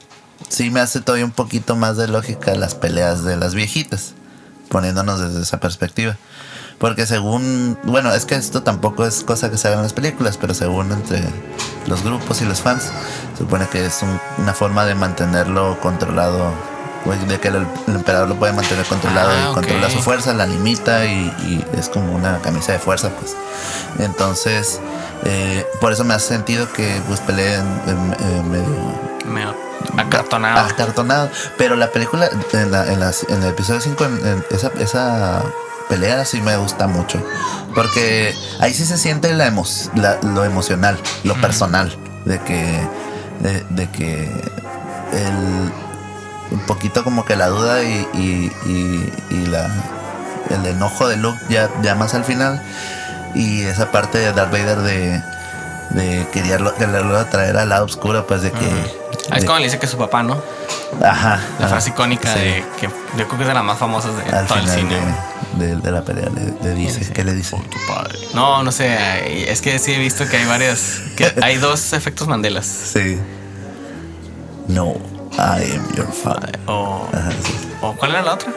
sí 0.49 0.71
me 0.71 0.81
hace 0.81 1.01
todavía 1.01 1.25
un 1.25 1.33
poquito 1.33 1.77
más 1.77 1.97
de 1.97 2.09
lógica 2.09 2.55
las 2.55 2.75
peleas 2.75 3.25
de 3.25 3.37
las 3.37 3.55
viejitas, 3.55 4.15
poniéndonos 4.69 5.21
desde 5.21 5.43
esa 5.43 5.61
perspectiva. 5.61 6.17
Porque 6.79 7.07
según, 7.07 7.79
bueno, 7.85 8.13
es 8.13 8.25
que 8.27 8.35
esto 8.35 8.63
tampoco 8.63 9.07
es 9.07 9.23
cosa 9.25 9.51
que 9.51 9.57
se 9.59 9.69
haga 9.69 9.77
en 9.79 9.83
las 9.85 9.93
películas, 9.93 10.37
pero 10.39 10.55
según 10.55 10.91
entre 10.93 11.23
los 11.87 12.03
grupos 12.03 12.43
y 12.43 12.45
los 12.45 12.61
fans, 12.61 12.91
supone 13.39 13.67
que 13.69 13.87
es 13.87 14.03
un- 14.03 14.21
una 14.39 14.53
forma 14.55 14.85
de 14.85 14.95
mantenerlo 14.95 15.79
controlado, 15.81 16.51
pues, 17.05 17.27
de 17.29 17.39
que 17.39 17.49
el, 17.49 17.57
el 17.57 17.95
emperador 17.95 18.29
lo 18.29 18.35
puede 18.37 18.53
mantener 18.53 18.85
controlado 18.87 19.31
Ah, 19.31 19.41
y 19.41 19.49
ok. 19.49 19.55
controla 19.55 19.89
su 19.91 20.01
fuerza, 20.01 20.35
la 20.35 20.47
limita 20.47 21.05
y, 21.07 21.11
y 21.43 21.65
es 21.79 21.89
como 21.89 22.13
una 22.15 22.39
camisa 22.41 22.73
de 22.73 22.79
fuerza, 22.79 23.11
pues. 23.11 23.37
Entonces, 23.99 24.81
eh, 25.25 25.67
por 25.81 25.93
eso 25.93 26.05
me 26.05 26.15
hace 26.15 26.29
sentido 26.29 26.71
que 26.73 27.01
pues 27.07 27.21
peleen 27.21 27.65
en- 27.87 28.17
en 28.29 28.51
medio 28.51 29.05
Medio 29.27 29.55
acartonado. 29.97 30.61
acartonado. 30.61 31.31
Pero 31.57 31.77
la 31.77 31.91
película, 31.93 32.29
en, 32.53 32.71
la- 32.71 32.91
en 32.93 33.01
las- 33.01 33.25
en 33.29 33.43
el 33.43 33.51
episodio 33.51 33.81
5, 33.81 34.05
en, 34.05 34.27
en 34.27 34.45
esa, 34.51 34.71
esa 34.81 35.43
pelea 35.89 36.25
sí 36.25 36.41
me 36.41 36.57
gusta 36.57 36.87
mucho. 36.87 37.21
Porque 37.75 38.35
ahí 38.61 38.73
sí 38.75 38.85
se 38.87 38.97
siente 38.99 39.33
la 39.35 39.49
emo- 39.49 39.91
la- 39.95 40.19
lo 40.23 40.45
emocional, 40.45 40.99
lo 41.25 41.35
personal. 41.41 41.97
De 42.25 42.39
que, 42.41 42.81
de, 43.41 43.65
de 43.71 43.91
que 43.91 44.25
el, 45.13 45.73
un 46.51 46.61
poquito 46.67 47.05
como 47.05 47.25
que 47.25 47.37
la 47.37 47.49
duda 47.49 47.83
y, 47.83 48.09
y, 48.15 48.53
y- 48.67 49.13
y 49.31 49.47
la, 49.47 49.69
el 50.51 50.65
enojo 50.67 51.09
de 51.09 51.17
Luke 51.17 51.39
ya, 51.49 51.69
ya 51.83 51.95
más 51.95 52.15
al 52.15 52.25
final. 52.25 52.63
Y 53.35 53.63
esa 53.63 53.91
parte 53.91 54.19
de 54.19 54.33
Darth 54.33 54.53
Vader 54.53 54.79
de, 54.79 55.23
de 55.91 56.27
quererlo, 56.33 56.75
quererlo 56.77 57.25
traer 57.27 57.57
al 57.57 57.69
lado 57.71 57.85
oscuro, 57.87 58.27
pues 58.27 58.43
de 58.43 58.53
que... 58.53 59.04
Ah, 59.31 59.37
es 59.39 59.45
como 59.45 59.59
le 59.59 59.65
dice 59.65 59.79
que 59.79 59.87
su 59.87 59.97
papá, 59.97 60.23
¿no? 60.23 60.35
Ajá. 61.03 61.39
La 61.59 61.67
ajá, 61.67 61.69
frase 61.69 61.91
icónica 61.91 62.33
sí. 62.33 62.39
de 62.41 62.65
que 62.81 62.89
yo 63.17 63.27
creo 63.27 63.29
que 63.39 63.43
es 63.43 63.49
de 63.49 63.55
las 63.55 63.65
más 63.65 63.79
famosas 63.79 64.13
de 64.17 64.23
Al 64.37 64.47
todo 64.47 64.59
el 64.59 64.69
cine. 64.69 64.95
de, 65.57 65.67
de- 65.67 65.77
de 65.77 65.91
la 65.91 66.03
pelea 66.03 66.29
le, 66.35 66.53
le 66.69 66.75
dice, 66.75 67.11
¿qué 67.13 67.25
le 67.25 67.33
dice? 67.33 67.57
"Oh, 67.57 67.63
tu 67.63 67.79
padre". 67.87 68.19
No, 68.35 68.63
no 68.63 68.71
sé. 68.73 69.51
Es 69.51 69.61
que 69.63 69.79
sí 69.79 69.93
he 69.93 69.99
visto 69.99 70.27
que 70.29 70.37
hay 70.37 70.47
varias. 70.47 71.01
Que 71.17 71.33
hay 71.43 71.57
dos 71.59 71.93
efectos 71.93 72.29
Mandelas. 72.29 72.67
Sí. 72.67 73.19
No, 74.69 74.95
I 75.33 75.73
am 75.77 75.93
your 75.97 76.11
father. 76.13 76.59
O, 76.67 77.07
Ajá, 77.13 77.31
sí. 77.31 77.55
o 77.83 77.93
¿cuál 77.95 78.13
era 78.13 78.23
la 78.23 78.35
otra? 78.35 78.53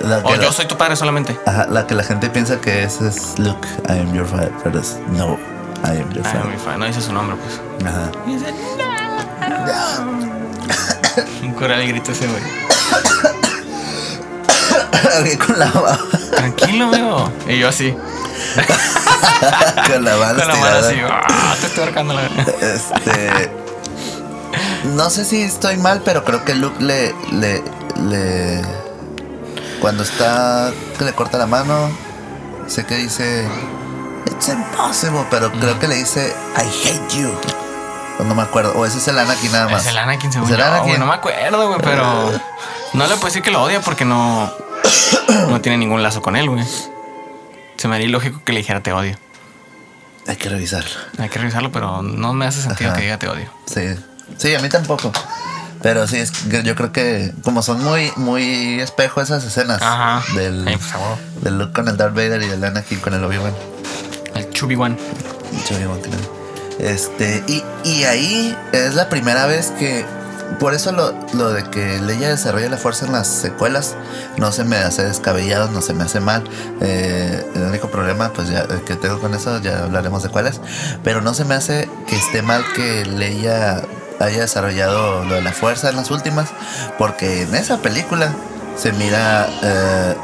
La 0.00 0.18
O 0.18 0.32
que, 0.32 0.38
yo 0.38 0.50
soy 0.52 0.66
tu 0.66 0.76
padre 0.76 0.96
solamente. 0.96 1.36
ajá, 1.46 1.66
la 1.68 1.86
que 1.86 1.94
la 1.94 2.02
gente 2.02 2.30
piensa 2.30 2.60
que 2.60 2.84
es, 2.84 3.00
es 3.02 3.38
Luke, 3.38 3.68
I 3.88 3.98
am 4.00 4.14
your 4.14 4.26
father, 4.26 4.50
pero 4.64 4.80
es 4.80 4.96
no, 5.12 5.36
I 5.84 6.00
am 6.00 6.10
your 6.14 6.24
father. 6.24 6.46
mi 6.46 6.56
fa- 6.56 6.76
no 6.78 6.86
dice 6.86 7.00
su 7.02 7.12
nombre, 7.12 7.36
pues. 7.36 7.60
Ajá. 7.86 8.10
Un 11.42 11.52
coral 11.54 11.86
grito 11.86 12.12
ese, 12.12 12.26
güey. 12.26 12.42
Con 15.38 15.58
la 15.58 15.66
mano, 15.66 15.98
Tranquilo, 16.36 16.84
amigo. 16.86 17.32
Y 17.48 17.58
yo 17.58 17.68
así. 17.68 17.94
con 19.86 20.04
la 20.04 20.16
mano 20.16 20.38
Con 20.38 20.48
la 20.48 20.54
mano 20.56 20.76
así. 20.86 20.96
"Ah, 21.08 21.54
te 21.60 21.66
estoy 21.66 21.84
ahorcando 21.84 22.14
la 22.14 22.22
Este. 22.60 23.50
No 24.84 25.10
sé 25.10 25.24
si 25.24 25.42
estoy 25.42 25.76
mal, 25.76 26.00
pero 26.04 26.24
creo 26.24 26.44
que 26.44 26.54
Luke 26.54 26.82
le. 26.82 27.14
le. 27.32 27.62
le. 28.08 28.62
Cuando 29.80 30.02
está. 30.04 30.72
que 30.98 31.04
le 31.04 31.12
corta 31.12 31.36
la 31.38 31.46
mano. 31.46 31.90
Sé 32.66 32.84
que 32.86 32.96
dice. 32.96 33.46
It's 34.26 34.48
impossible, 34.48 35.26
pero 35.30 35.50
creo 35.52 35.78
que 35.78 35.88
le 35.88 35.96
dice 35.96 36.34
I 36.56 36.66
hate 36.88 37.16
you. 37.18 37.30
O 38.20 38.24
No 38.24 38.34
me 38.34 38.42
acuerdo. 38.42 38.72
O 38.76 38.84
ese 38.86 38.98
es 38.98 39.08
el 39.08 39.18
Anakin 39.18 39.52
nada 39.52 39.68
más. 39.68 39.82
Es 39.82 39.88
el 39.88 39.98
Anakin, 39.98 40.32
según 40.32 40.48
Es 40.48 40.54
el 40.54 40.60
Anakin. 40.62 40.98
No 41.00 41.06
me 41.06 41.14
acuerdo, 41.14 41.68
güey, 41.68 41.80
pero. 41.82 42.30
No 42.92 43.04
le 43.06 43.14
puedo 43.14 43.26
decir 43.26 43.42
que 43.42 43.50
lo 43.50 43.62
odia 43.62 43.80
porque 43.80 44.04
no. 44.04 44.52
No 45.48 45.60
tiene 45.60 45.78
ningún 45.78 46.02
lazo 46.02 46.22
con 46.22 46.36
él, 46.36 46.48
güey. 46.50 46.64
Se 47.76 47.88
me 47.88 47.94
haría 47.94 48.08
ilógico 48.08 48.42
que 48.44 48.52
le 48.52 48.58
dijera 48.58 48.82
te 48.82 48.92
odio. 48.92 49.16
Hay 50.26 50.36
que 50.36 50.48
revisarlo. 50.48 50.90
Hay 51.18 51.28
que 51.28 51.38
revisarlo, 51.38 51.72
pero 51.72 52.02
no 52.02 52.32
me 52.34 52.46
hace 52.46 52.60
sentido 52.62 52.90
Ajá. 52.90 52.98
que 52.98 53.04
diga 53.04 53.18
te 53.18 53.28
odio. 53.28 53.50
Sí. 53.66 53.82
Sí, 54.36 54.54
a 54.54 54.60
mí 54.60 54.68
tampoco. 54.68 55.12
Pero 55.82 56.06
sí, 56.06 56.18
es 56.18 56.30
que 56.30 56.62
yo 56.62 56.74
creo 56.74 56.92
que 56.92 57.32
como 57.42 57.62
son 57.62 57.82
muy, 57.82 58.12
muy 58.16 58.80
espejo 58.80 59.22
esas 59.22 59.42
escenas 59.44 59.80
Ajá. 59.80 60.22
del, 60.34 60.68
Ay, 60.68 60.76
pues, 60.76 60.92
a 60.92 60.98
huevo. 60.98 61.18
del 61.40 61.58
Luke 61.58 61.72
con 61.72 61.88
el 61.88 61.96
Darth 61.96 62.14
Vader 62.14 62.42
y 62.42 62.48
del 62.48 62.62
Anakin 62.62 63.00
con 63.00 63.14
el 63.14 63.24
Obi-Wan. 63.24 63.54
El 64.34 64.50
Chubby 64.50 64.74
One. 64.76 64.96
Mucho 65.52 65.74
Obi-Wan 65.74 66.02
Kenobi. 66.02 66.28
Este, 66.80 67.44
y, 67.46 67.62
y 67.84 68.04
ahí 68.04 68.56
es 68.72 68.94
la 68.94 69.08
primera 69.08 69.46
vez 69.46 69.72
que. 69.78 70.04
Por 70.58 70.74
eso 70.74 70.90
lo, 70.90 71.14
lo 71.32 71.52
de 71.52 71.62
que 71.62 72.00
Leia 72.00 72.28
desarrolla 72.28 72.68
la 72.68 72.76
fuerza 72.76 73.06
en 73.06 73.12
las 73.12 73.28
secuelas 73.28 73.94
no 74.36 74.50
se 74.50 74.64
me 74.64 74.76
hace 74.76 75.04
descabellado, 75.04 75.70
no 75.70 75.80
se 75.80 75.94
me 75.94 76.02
hace 76.02 76.18
mal. 76.18 76.42
Eh, 76.80 77.46
el 77.54 77.62
único 77.62 77.88
problema 77.88 78.32
pues 78.32 78.48
ya 78.48 78.62
eh, 78.62 78.82
que 78.84 78.96
tengo 78.96 79.20
con 79.20 79.32
eso, 79.32 79.60
ya 79.60 79.84
hablaremos 79.84 80.24
de 80.24 80.28
cuáles. 80.28 80.60
Pero 81.04 81.20
no 81.20 81.34
se 81.34 81.44
me 81.44 81.54
hace 81.54 81.88
que 82.08 82.16
esté 82.16 82.42
mal 82.42 82.64
que 82.74 83.06
Leia 83.06 83.82
haya 84.18 84.40
desarrollado 84.40 85.24
lo 85.24 85.36
de 85.36 85.42
la 85.42 85.52
fuerza 85.52 85.88
en 85.88 85.96
las 85.96 86.10
últimas. 86.10 86.50
Porque 86.98 87.42
en 87.42 87.54
esa 87.54 87.78
película 87.78 88.34
se 88.76 88.92
mira 88.92 89.48
eh, 89.62 90.14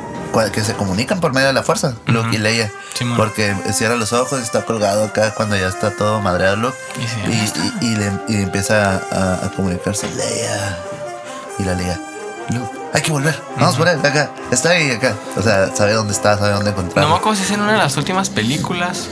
que 0.53 0.63
se 0.63 0.75
comunican 0.75 1.21
por 1.21 1.33
medio 1.33 1.49
de 1.49 1.53
la 1.55 1.63
fuerza, 1.63 1.95
Luke 2.07 2.29
y 2.33 2.39
Leia. 2.39 2.71
Porque 3.17 3.55
cierra 3.73 3.97
los 3.97 4.13
ojos 4.13 4.39
y 4.41 4.43
está 4.43 4.63
colgado 4.65 5.05
acá 5.05 5.35
cuando 5.35 5.57
ya 5.57 5.69
está 5.69 5.91
todo 5.91 6.21
madreado 6.21 6.57
Luke. 6.57 6.77
Y 7.27 7.31
Y, 7.31 7.53
y- 7.83 7.87
y 7.93 7.97
le- 7.97 8.43
empieza 8.43 9.01
a, 9.11 9.47
a 9.47 9.51
comunicarse 9.57 10.09
Leia. 10.15 10.79
Y 11.59 11.65
la 11.65 11.75
Leia. 11.75 12.01
Luke, 12.51 12.71
hay 12.93 13.03
que 13.03 13.11
volver. 13.11 13.39
Vamos 13.59 13.77
por 13.77 13.89
él, 13.89 13.99
acá. 13.99 14.31
Está 14.51 14.71
ahí, 14.71 14.91
acá. 14.91 15.15
O 15.37 15.43
sea, 15.43 15.75
sabe 15.75 15.93
dónde 15.95 16.13
está, 16.13 16.39
sabe 16.39 16.53
dónde 16.53 16.71
No 16.71 16.77
me 16.77 16.83
encontrarlo. 16.83 17.17
acuerdo 17.17 17.37
si 17.37 17.43
es 17.45 17.51
en 17.51 17.61
una 17.61 17.73
de 17.73 17.79
las 17.79 17.97
últimas 17.97 18.31
películas 18.31 19.09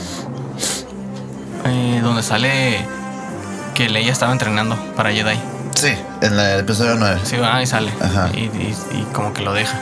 eh, 1.65 1.99
donde 2.03 2.23
sale 2.23 2.85
que 3.73 3.89
Leia 3.89 4.11
estaba 4.11 4.31
entrenando 4.31 4.77
para 4.95 5.11
Jedi. 5.11 5.39
sí, 5.75 5.93
en 6.21 6.37
la- 6.37 6.53
el 6.53 6.59
episodio 6.61 6.95
9. 6.97 7.19
Sí, 7.23 7.37
va, 7.37 7.61
y 7.61 7.67
sale. 7.67 7.91
Ajá. 8.01 8.29
Y, 8.33 8.41
y- 8.45 8.75
y 8.91 9.07
como 9.13 9.33
que 9.33 9.41
lo 9.41 9.53
deja. 9.53 9.77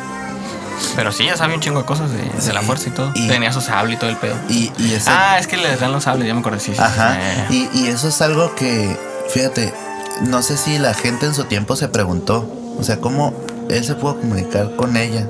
Pero 0.95 1.11
sí, 1.11 1.25
ya 1.25 1.37
sabía 1.37 1.55
un 1.55 1.61
chingo 1.61 1.79
de 1.79 1.85
cosas 1.85 2.09
de, 2.11 2.53
la 2.53 2.61
fuerza 2.61 2.89
y 2.89 2.91
todo. 2.91 3.11
Y- 3.15 3.27
Tenía 3.27 3.51
su 3.53 3.61
sable 3.61 3.93
y 3.93 3.97
todo 3.97 4.09
el 4.09 4.17
pedo. 4.17 4.35
Y, 4.49 4.71
y 4.77 4.93
ese- 4.93 5.09
Ah, 5.09 5.37
es 5.39 5.47
que 5.47 5.57
le 5.57 5.75
dan 5.77 5.91
los 5.91 6.03
sables, 6.03 6.27
ya 6.27 6.33
me 6.33 6.39
acordé. 6.41 6.59
Sí, 6.59 6.73
Ajá. 6.77 7.17
sí. 7.49 7.69
Y, 7.73 7.79
y 7.83 7.87
eso 7.87 8.07
es 8.07 8.21
algo 8.21 8.53
que, 8.55 8.97
fíjate, 9.29 9.73
no 10.21 10.41
sé 10.43 10.57
si 10.57 10.77
la 10.77 10.93
gente 10.93 11.25
en 11.25 11.33
su 11.33 11.45
tiempo 11.45 11.75
se 11.75 11.87
preguntó. 11.87 12.47
O 12.79 12.83
sea, 12.83 12.97
cómo 12.97 13.33
él 13.69 13.83
se 13.83 13.95
pudo 13.95 14.19
comunicar 14.19 14.75
con 14.75 14.97
ella. 14.97 15.27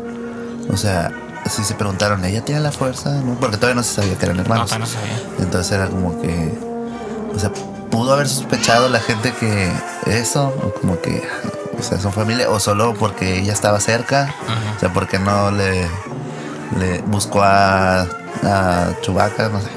O 0.69 0.77
sea, 0.77 1.11
si 1.49 1.63
se 1.63 1.73
preguntaron, 1.75 2.23
¿ella 2.25 2.43
tiene 2.43 2.61
la 2.61 2.71
fuerza? 2.71 3.11
¿No? 3.11 3.35
Porque 3.35 3.57
todavía 3.57 3.75
no 3.75 3.83
se 3.83 3.95
sabía 3.95 4.15
que 4.17 4.25
eran 4.25 4.37
No, 4.37 4.43
hermanos. 4.43 4.67
todavía 4.69 4.85
no 4.87 4.91
sabía. 4.91 5.35
Entonces 5.39 5.71
era 5.73 5.87
como 5.87 6.21
que. 6.21 6.57
O 7.35 7.39
sea, 7.39 7.51
pudo 7.91 8.13
haber 8.13 8.29
sospechado 8.29 8.87
la 8.89 8.99
gente 8.99 9.33
que 9.33 9.71
eso, 10.07 10.45
o 10.63 10.73
como 10.79 10.99
que. 11.01 11.21
O 11.77 11.81
sea, 11.83 11.99
son 11.99 12.13
familia, 12.13 12.49
o 12.49 12.59
solo 12.59 12.93
porque 12.93 13.39
ella 13.39 13.53
estaba 13.53 13.79
cerca. 13.79 14.23
Ajá. 14.47 14.73
O 14.75 14.79
sea, 14.79 14.93
porque 14.93 15.19
no 15.19 15.51
le. 15.51 15.87
Le 16.79 17.01
buscó 17.01 17.41
a. 17.43 18.01
a 18.43 18.87
Chewbacca, 19.01 19.49
no 19.49 19.59
sé. 19.59 19.67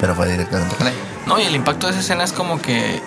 Pero 0.00 0.14
fue 0.14 0.28
directamente 0.28 0.74
con 0.76 0.86
ella. 0.88 0.96
No, 1.26 1.38
y 1.40 1.44
el 1.44 1.54
impacto 1.54 1.86
de 1.86 1.92
esa 1.92 2.00
escena 2.00 2.24
es 2.24 2.32
como 2.32 2.60
que, 2.60 3.00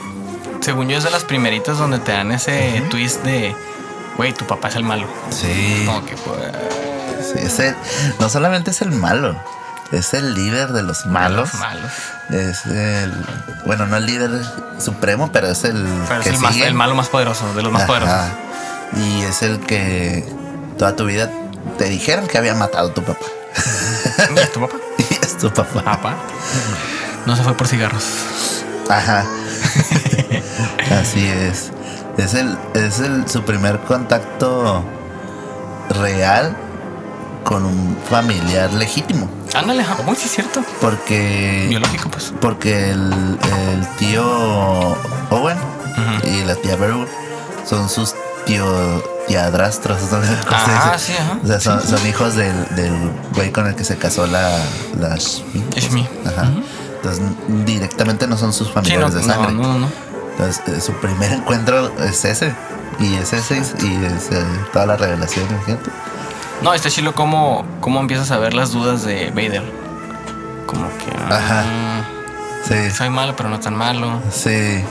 según 0.61 0.87
yo, 0.87 0.97
es 0.97 1.03
de 1.03 1.11
las 1.11 1.23
primeritas 1.23 1.77
donde 1.77 1.99
te 1.99 2.11
dan 2.13 2.31
ese 2.31 2.81
twist 2.89 3.23
de, 3.23 3.55
güey, 4.17 4.33
tu 4.33 4.45
papá 4.45 4.69
es 4.69 4.75
el 4.75 4.83
malo. 4.83 5.05
Sí. 5.29 5.83
Como 5.85 6.03
que, 6.05 6.15
pues, 6.15 6.39
sí, 7.33 7.39
es 7.45 7.59
el- 7.59 7.75
no 8.19 8.29
solamente 8.29 8.71
es 8.71 8.81
el 8.81 8.91
malo, 8.91 9.35
es 9.91 10.13
el 10.13 10.33
líder 10.33 10.73
de 10.73 10.83
los 10.83 11.05
malos. 11.05 11.51
los 11.53 11.59
malos. 11.61 11.91
Es 12.29 12.65
el. 12.65 13.11
Bueno, 13.65 13.85
no 13.87 13.97
el 13.97 14.05
líder 14.05 14.31
supremo, 14.79 15.31
pero 15.31 15.47
es 15.47 15.63
el. 15.63 15.85
Pero 16.07 16.19
es 16.21 16.27
que 16.27 16.33
el, 16.35 16.39
más- 16.39 16.55
el 16.57 16.73
malo 16.73 16.95
más 16.95 17.07
poderoso, 17.09 17.53
de 17.53 17.63
los 17.63 17.71
más 17.71 17.83
Ajá. 17.83 17.87
poderosos. 17.87 18.25
Y 18.97 19.21
es 19.23 19.41
el 19.43 19.59
que 19.61 20.25
toda 20.77 20.95
tu 20.95 21.05
vida 21.05 21.29
te 21.77 21.85
dijeron 21.89 22.27
que 22.27 22.37
había 22.37 22.53
matado 22.55 22.89
a 22.89 22.93
tu 22.93 23.03
papá. 23.03 23.25
¿Y 24.35 24.39
es 24.39 24.51
tu 24.51 24.59
papá? 24.61 24.75
y 24.97 25.13
es 25.13 25.37
tu 25.37 25.49
papá. 25.51 25.81
Papá. 25.83 26.15
No 27.25 27.35
se 27.35 27.43
fue 27.43 27.53
por 27.55 27.67
cigarros. 27.67 28.03
Ajá. 28.89 29.25
Así 31.01 31.27
es. 31.27 31.71
Es 32.17 32.33
el, 32.33 32.57
es 32.73 32.99
el 32.99 33.27
su 33.29 33.43
primer 33.43 33.79
contacto 33.81 34.83
real 35.89 36.55
con 37.43 37.63
un 37.65 37.97
familiar 38.09 38.73
legítimo. 38.73 39.29
Ándale, 39.59 39.85
muy 40.05 40.15
sí 40.15 40.25
es 40.25 40.31
cierto. 40.31 40.63
Porque. 40.81 41.65
Biológico, 41.69 42.09
pues. 42.09 42.33
Porque 42.39 42.91
el, 42.91 43.37
el 43.73 43.87
tío 43.97 44.23
Owen 45.29 45.57
Ujú. 45.57 46.27
y 46.27 46.43
la 46.45 46.55
tía 46.55 46.75
Beru 46.75 47.05
son 47.65 47.89
sus 47.89 48.13
tío 48.45 48.65
tiadrastros. 49.27 49.99
¿no? 50.11 50.19
Ah, 50.49 50.95
sí, 50.97 51.13
ajá. 51.19 51.39
O 51.43 51.47
sea, 51.47 51.59
son, 51.59 51.81
son 51.85 52.05
hijos 52.07 52.35
del, 52.35 52.53
del 52.75 52.93
güey 53.35 53.51
con 53.51 53.67
el 53.67 53.75
que 53.75 53.83
se 53.83 53.97
casó 53.97 54.25
la, 54.27 54.57
la 54.99 55.15
Shmi. 55.17 55.63
Shmi. 55.75 56.07
Ajá. 56.25 56.49
Entonces, 56.97 57.23
directamente 57.65 58.25
no 58.27 58.37
son 58.37 58.53
sus 58.53 58.67
Sí, 58.67 58.73
no, 58.75 58.81
familiares 58.81 59.13
de 59.15 59.21
no, 59.21 59.27
sangre. 59.33 59.51
no, 59.53 59.63
no, 59.63 59.79
no. 59.79 59.89
Entonces, 60.31 60.61
eh, 60.67 60.81
su 60.81 60.93
primer 60.93 61.31
encuentro 61.33 61.91
es 61.99 62.23
ese. 62.25 62.53
Y 62.99 63.15
es 63.15 63.33
ese. 63.33 63.57
Y 63.57 64.03
es 64.05 64.31
eh, 64.31 64.43
toda 64.73 64.85
la 64.87 64.97
revelación, 64.97 65.45
imagínate. 65.49 65.89
No, 66.61 66.73
está 66.73 66.89
chilo 66.89 67.13
cómo, 67.13 67.65
cómo 67.81 67.99
empiezas 67.99 68.31
a 68.31 68.37
ver 68.39 68.53
las 68.53 68.71
dudas 68.71 69.03
de 69.03 69.29
Vader. 69.31 69.63
Como 70.65 70.87
que. 70.97 71.11
Ajá. 71.33 71.63
ah, 71.65 72.03
Sí, 72.67 72.91
soy 72.91 73.09
malo, 73.09 73.35
pero 73.35 73.49
no 73.49 73.59
tan 73.59 73.75
malo. 73.75 74.21
sí. 74.31 74.83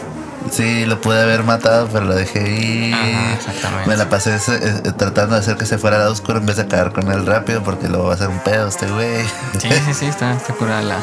Sí, 0.49 0.85
lo 0.87 1.01
pude 1.01 1.21
haber 1.21 1.43
matado, 1.43 1.89
pero 1.93 2.05
lo 2.05 2.15
dejé 2.15 2.49
ir. 2.49 2.95
Ajá, 2.95 3.33
exactamente. 3.35 3.91
Me 3.91 3.97
la 3.97 4.09
pasé 4.09 4.37
eh, 4.37 4.93
tratando 4.97 5.35
de 5.35 5.41
hacer 5.41 5.57
que 5.57 5.67
se 5.67 5.77
fuera 5.77 5.97
al 5.97 6.03
lado 6.03 6.13
oscuro 6.13 6.39
en 6.39 6.47
vez 6.47 6.55
de 6.55 6.63
acabar 6.63 6.93
con 6.93 7.11
él 7.11 7.27
rápido, 7.27 7.65
porque 7.65 7.89
luego 7.89 8.07
va 8.07 8.15
a 8.15 8.17
ser 8.17 8.29
un 8.29 8.39
pedo 8.39 8.69
este 8.69 8.87
güey. 8.87 9.25
Sí, 9.59 9.69
sí, 9.87 9.93
sí, 9.93 10.07
está, 10.07 10.35
está 10.35 10.55
curada 10.55 10.83
la, 10.83 10.99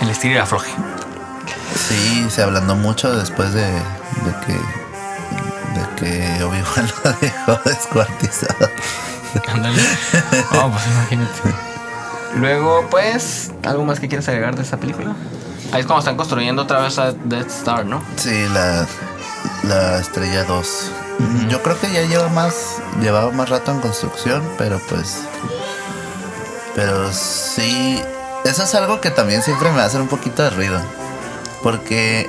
el 0.00 0.10
estilo 0.10 0.32
y 0.34 0.36
la 0.38 0.42
afloje. 0.42 0.72
Sí, 1.88 2.26
se 2.30 2.42
ablandó 2.42 2.74
mucho 2.74 3.16
después 3.16 3.52
de, 3.54 3.62
de 3.62 4.34
que 4.44 4.54
de 5.78 5.94
que 5.96 6.42
Obi-Wan 6.42 6.90
lo 7.04 7.12
dejó 7.20 7.60
descuartizado. 7.64 8.68
Ándale. 9.52 9.82
Oh, 10.52 10.70
pues 10.70 10.86
imagínate. 10.86 11.54
Luego, 12.36 12.86
pues, 12.90 13.52
¿algo 13.64 13.84
más 13.84 13.98
que 14.00 14.08
quieras 14.08 14.28
agregar 14.28 14.56
de 14.56 14.62
esta 14.62 14.76
película? 14.76 15.14
Ahí 15.72 15.80
es 15.80 15.86
como 15.86 15.98
están 15.98 16.16
construyendo 16.16 16.62
otra 16.62 16.80
vez 16.80 16.98
a 16.98 17.12
Death 17.12 17.48
Star, 17.48 17.86
¿no? 17.86 18.02
Sí, 18.16 18.46
la, 18.52 18.86
la 19.64 19.98
estrella 19.98 20.44
2. 20.44 20.92
Yo 21.48 21.62
creo 21.62 21.78
que 21.78 21.92
ya 21.92 22.02
lleva 22.02 22.28
más 22.28 22.76
llevaba 23.00 23.30
más 23.30 23.48
rato 23.50 23.70
en 23.72 23.80
construcción, 23.80 24.42
pero 24.56 24.80
pues 24.88 25.18
pero 26.74 27.12
sí 27.12 28.00
eso 28.44 28.62
es 28.62 28.74
algo 28.74 29.00
que 29.00 29.10
también 29.10 29.42
siempre 29.42 29.70
me 29.70 29.80
hacer 29.82 30.00
un 30.00 30.08
poquito 30.08 30.42
de 30.42 30.50
ruido, 30.50 30.80
porque 31.62 32.28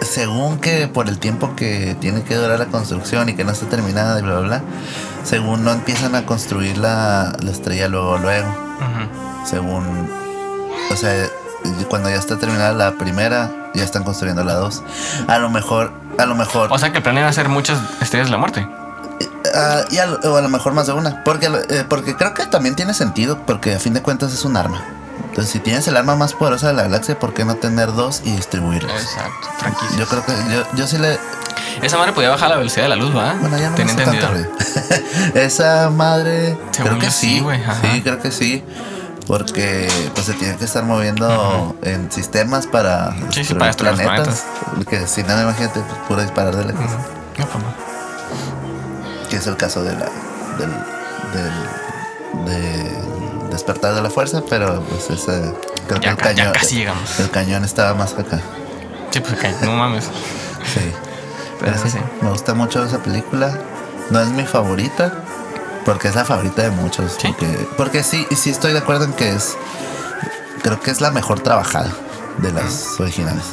según 0.00 0.58
que 0.58 0.88
por 0.88 1.08
el 1.08 1.18
tiempo 1.18 1.54
que 1.54 1.96
tiene 2.00 2.22
que 2.22 2.34
durar 2.34 2.58
la 2.58 2.66
construcción 2.66 3.28
y 3.28 3.34
que 3.34 3.44
no 3.44 3.52
está 3.52 3.66
terminada 3.66 4.18
y 4.18 4.22
bla 4.22 4.40
bla 4.40 4.48
bla, 4.48 4.62
según 5.24 5.64
no 5.64 5.72
empiezan 5.72 6.14
a 6.14 6.24
construir 6.26 6.78
la, 6.78 7.32
la 7.40 7.50
estrella 7.50 7.88
luego 7.88 8.18
luego. 8.18 8.48
Según 9.46 10.08
o 10.90 10.96
sea 10.96 11.26
cuando 11.88 12.08
ya 12.10 12.16
está 12.16 12.36
terminada 12.38 12.72
la 12.72 12.92
primera 12.92 13.50
ya 13.74 13.84
están 13.84 14.04
construyendo 14.04 14.44
la 14.44 14.54
dos. 14.54 14.82
A 15.28 15.38
lo 15.38 15.50
mejor 15.50 15.92
a 16.18 16.26
lo 16.26 16.34
mejor 16.34 16.70
O 16.72 16.78
sea 16.78 16.92
que 16.92 17.00
planean 17.00 17.26
hacer 17.26 17.48
muchas 17.48 17.78
estrellas 18.00 18.26
de 18.28 18.32
la 18.32 18.38
muerte. 18.38 18.66
ah, 19.54 19.80
y 19.90 19.98
a 19.98 20.06
lo, 20.06 20.16
o 20.32 20.36
a 20.36 20.42
lo 20.42 20.48
mejor 20.48 20.72
más 20.74 20.86
de 20.86 20.92
una. 20.92 21.22
Porque 21.24 21.46
eh, 21.70 21.84
porque 21.88 22.16
creo 22.16 22.34
que 22.34 22.46
también 22.46 22.74
tiene 22.74 22.94
sentido 22.94 23.38
porque 23.46 23.74
a 23.74 23.78
fin 23.78 23.94
de 23.94 24.02
cuentas 24.02 24.32
es 24.32 24.44
un 24.44 24.56
arma. 24.56 24.82
Entonces 25.28 25.50
si 25.52 25.60
tienes 25.60 25.86
el 25.88 25.96
arma 25.96 26.14
más 26.16 26.34
poderosa 26.34 26.68
de 26.68 26.74
la 26.74 26.82
galaxia 26.82 27.18
por 27.18 27.32
qué 27.32 27.44
no 27.44 27.54
tener 27.54 27.92
dos 27.94 28.20
y 28.24 28.32
distribuirlos 28.32 28.90
Exacto, 28.92 29.48
franquicia. 29.58 29.96
yo 29.98 30.06
creo 30.06 30.24
que 30.26 30.32
yo, 30.52 30.62
yo 30.74 30.86
sí 30.86 30.98
le 30.98 31.18
Esa 31.80 31.96
madre 31.98 32.12
podía 32.12 32.30
bajar 32.30 32.50
la 32.50 32.56
velocidad 32.56 32.82
de 32.84 32.88
la 32.90 32.96
luz, 32.96 33.16
¿va? 33.16 33.34
bueno 33.40 33.58
ya 33.58 33.70
no 33.70 33.76
Tenía 33.76 33.92
entendido. 33.92 34.28
esa 35.34 35.88
madre 35.90 36.56
Según 36.72 36.88
creo 36.90 36.98
que 36.98 37.10
sí, 37.10 37.36
sí 37.36 37.40
güey, 37.40 37.60
ajá. 37.62 37.76
sí 37.82 38.02
creo 38.02 38.20
que 38.20 38.30
sí 38.30 38.62
porque 39.26 39.88
pues 40.14 40.26
se 40.26 40.34
tiene 40.34 40.56
que 40.56 40.64
estar 40.64 40.84
moviendo 40.84 41.76
en 41.82 42.10
sistemas 42.10 42.66
para 42.66 43.14
Sí, 43.30 43.44
sí, 43.44 43.54
para 43.54 43.66
destruir 43.66 43.94
planetas 43.94 44.44
porque 44.74 45.06
si 45.06 45.22
no 45.22 45.40
imagínate 45.40 45.80
pues, 45.80 45.98
puro 46.08 46.22
disparar 46.22 46.56
de 46.56 46.64
la. 46.66 46.72
No, 46.72 46.78
pues 46.78 47.64
no. 47.64 49.28
que 49.30 49.36
es 49.36 49.46
el 49.46 49.56
caso 49.56 49.82
de 49.84 49.92
la 49.92 50.06
del, 50.58 50.70
del 51.32 52.46
de 52.46 53.48
despertar 53.50 53.94
de 53.94 54.02
la 54.02 54.10
fuerza 54.10 54.42
pero 54.48 54.82
pues 54.82 55.08
ese 55.10 55.54
creo 55.88 56.00
que 56.00 56.08
el 56.08 56.16
ya 56.16 56.22
cañón 56.22 56.52
casi 56.52 56.76
llegamos. 56.76 57.20
el 57.20 57.30
cañón 57.30 57.64
estaba 57.64 57.94
más 57.94 58.12
acá 58.14 58.40
Sí, 59.10 59.20
pues 59.20 59.32
acá, 59.34 59.50
no 59.62 59.72
mames. 59.72 60.04
sí 60.04 60.92
Pero 61.60 61.72
Pero 61.76 61.90
sí. 61.90 61.98
me 62.20 62.30
gusta 62.30 62.54
mucho 62.54 62.84
esa 62.84 62.98
película 62.98 63.56
no 64.10 64.20
es 64.20 64.28
mi 64.28 64.44
favorita 64.44 65.12
porque 65.84 66.08
es 66.08 66.14
la 66.14 66.24
favorita 66.24 66.62
de 66.62 66.70
muchos 66.70 67.12
¿Sí? 67.20 67.28
porque, 67.28 67.68
porque 67.76 68.02
sí 68.02 68.26
y 68.30 68.36
sí 68.36 68.50
estoy 68.50 68.72
de 68.72 68.78
acuerdo 68.78 69.04
en 69.04 69.12
que 69.12 69.30
es 69.30 69.56
creo 70.62 70.80
que 70.80 70.90
es 70.90 71.00
la 71.00 71.10
mejor 71.10 71.40
trabajada 71.40 71.90
de 72.38 72.52
las 72.52 72.98
originales 73.00 73.44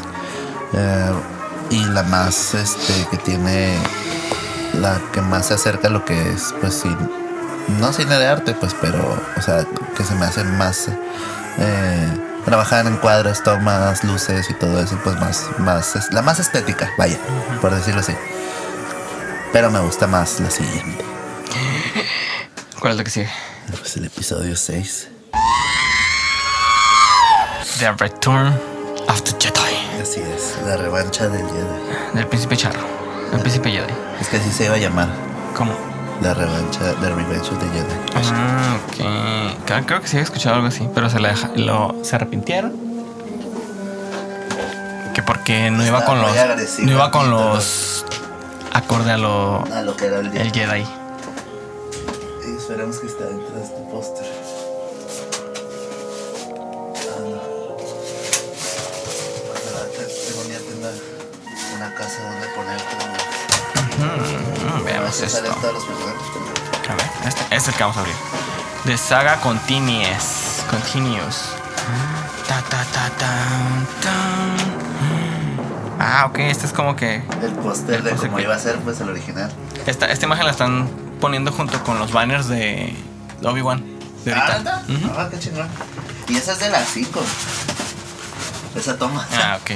Eh, 0.74 1.12
y 1.72 1.84
la 1.86 2.04
más 2.04 2.54
este 2.54 3.08
que 3.10 3.18
tiene 3.18 3.76
la 4.80 5.00
que 5.12 5.22
más 5.22 5.48
se 5.48 5.56
acerca 5.56 5.88
a 5.88 5.92
lo 5.92 6.06
que 6.06 6.32
es 6.34 6.54
pues 6.62 6.74
sí 6.76 6.96
no 7.80 7.92
cine 7.94 8.18
de 8.18 8.28
arte 8.28 8.54
pues 8.54 8.76
pero 8.80 9.00
o 9.38 9.42
sea 9.42 9.66
que 9.96 10.04
se 10.04 10.14
me 10.16 10.26
hace 10.26 10.44
más 10.44 10.88
eh, 11.58 12.08
trabajar 12.46 12.86
en 12.88 12.98
cuadros 12.98 13.44
tomas 13.44 14.04
luces 14.04 14.50
y 14.50 14.54
todo 14.54 14.82
eso 14.82 14.98
pues 15.04 15.16
más 15.20 15.46
más 15.60 15.96
es 15.96 16.12
la 16.12 16.22
más 16.22 16.40
estética 16.40 16.90
vaya 16.98 17.18
por 17.62 17.74
decirlo 17.74 18.02
así 18.02 18.14
pero 19.54 19.70
me 19.72 19.80
gusta 19.80 20.08
más 20.08 20.40
la 20.40 20.50
siguiente 20.50 21.04
¿Cuál 22.80 22.92
es 22.94 22.98
la 22.98 23.04
que 23.04 23.10
sigue? 23.12 23.30
pues 23.72 23.98
el 23.98 24.06
episodio 24.06 24.56
6 24.56 25.08
The 27.80 27.92
Return 27.94 28.48
of 29.08 29.22
the 29.24 29.32
Jedi. 29.40 30.02
así 30.02 30.22
es 30.22 30.58
la 30.66 30.78
revancha 30.78 31.28
del 31.28 31.46
Jedi 31.48 32.14
Del 32.16 32.28
príncipe 32.28 32.58
Charro. 32.58 32.80
El 33.34 33.40
príncipe 33.42 33.70
Jedi. 33.72 33.94
es 34.20 34.28
que 34.28 34.38
así 34.38 34.52
se 34.52 34.66
iba 34.66 34.76
a 34.76 34.80
llamar 34.80 35.08
¿Cómo? 35.56 35.74
La 36.22 36.34
revancha 36.34 36.94
The 37.00 37.10
Revenge 37.10 37.50
of 37.50 37.60
the 37.60 37.70
Jedi 37.70 37.96
Ah, 38.16 38.78
ok. 38.88 39.66
Creo, 39.66 39.86
creo 39.86 40.02
que 40.02 40.08
sí 40.08 40.18
había 40.18 40.24
escuchado 40.24 40.56
algo 40.56 40.68
así, 40.68 40.88
pero 40.94 41.10
se, 41.10 41.20
la 41.20 41.34
lo, 41.56 41.96
se 42.04 42.16
arrepintieron. 42.16 42.74
Que 45.14 45.24
porque 45.24 45.72
no 45.72 45.86
iba 45.86 46.00
Está 46.00 46.12
con 46.12 46.22
los. 46.22 46.32
No 46.80 46.92
iba 46.92 47.12
con 47.12 47.30
los. 47.30 48.06
Acorde 48.74 49.12
a 49.12 49.18
lo. 49.18 49.64
a 49.74 49.82
lo 49.82 49.96
que 49.96 50.06
era 50.06 50.20
el 50.20 50.32
Jedi 50.32 50.42
El 50.42 50.52
Jedi. 50.52 50.86
Y 52.48 52.58
esperemos 52.58 52.98
que 53.00 53.08
esté 53.08 53.24
dentro 53.24 53.56
de 53.56 53.64
este 53.64 53.80
póster. 53.92 54.26
Ah, 56.96 57.20
no. 57.22 57.42
Tengo 60.28 61.76
una 61.76 61.94
casa. 61.96 62.39
Esto. 65.10 65.72
los 65.74 65.84
personajes. 65.86 66.90
A 66.90 66.96
ver, 66.96 67.10
este, 67.28 67.42
este 67.44 67.56
es 67.56 67.68
el 67.68 67.74
que 67.76 67.84
vamos 67.84 67.98
a 67.98 68.00
abrir. 68.02 68.16
The 68.86 68.98
Saga 68.98 69.40
Continues. 69.42 70.64
Continues. 70.70 71.36
Ta, 72.48 72.62
ta, 72.64 72.84
ta. 73.18 73.34
Ah, 76.00 76.26
ok, 76.28 76.40
este 76.40 76.66
es 76.66 76.74
como 76.74 76.96
que. 76.96 77.16
El 77.42 77.52
póster 77.62 78.02
de 78.04 78.16
cómo 78.16 78.38
que- 78.38 78.44
iba 78.44 78.56
a 78.56 78.60
ser, 78.60 78.78
pues 78.80 79.00
el 79.02 79.10
original. 79.10 79.52
Esta, 79.86 80.06
esta 80.08 80.26
imagen 80.26 80.46
la 80.46 80.52
están 80.52 80.90
poniendo 81.20 81.52
junto 81.52 81.84
con 81.84 82.00
los 82.00 82.12
banners 82.12 82.48
de 82.48 82.96
Obi-Wan. 83.44 83.84
De 84.26 84.34
Ah. 84.34 84.82
Ujú. 84.88 85.12
Ah, 85.18 85.28
qué 85.30 85.40
chingón. 85.40 85.68
Y 86.28 86.38
esa 86.38 86.54
es 86.54 86.60
de 86.60 86.70
las 86.70 86.88
5. 86.90 87.22
Esa 88.76 88.98
toma. 88.98 89.28
Ah, 89.34 89.58
ok. 89.62 89.72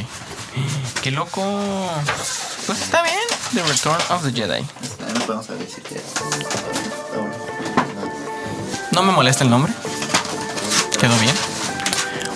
Qué 1.02 1.12
loco. 1.12 1.42
Pues 2.66 2.82
está 2.82 3.02
bien. 3.04 3.16
The 3.54 3.62
Return 3.64 3.98
of 4.10 4.24
the 4.24 4.32
Jedi. 4.32 4.64
Podemos. 5.28 5.48
No 8.92 9.04
me 9.04 9.12
molesta 9.12 9.44
el 9.44 9.50
nombre. 9.50 9.74
Quedó 11.00 11.16
bien. 11.20 11.36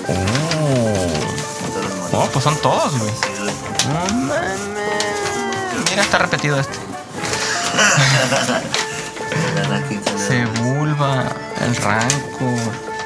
Oh. 0.07 2.19
Oh, 2.19 2.27
pues 2.31 2.43
son 2.43 2.55
todos, 2.61 2.97
güey. 2.97 3.11
Mira, 5.89 6.01
está 6.01 6.17
repetido 6.17 6.59
este. 6.59 6.73
Sale- 8.47 8.65
Sebulba, 10.27 11.25
el 11.61 11.75
Rancor. 11.75 12.96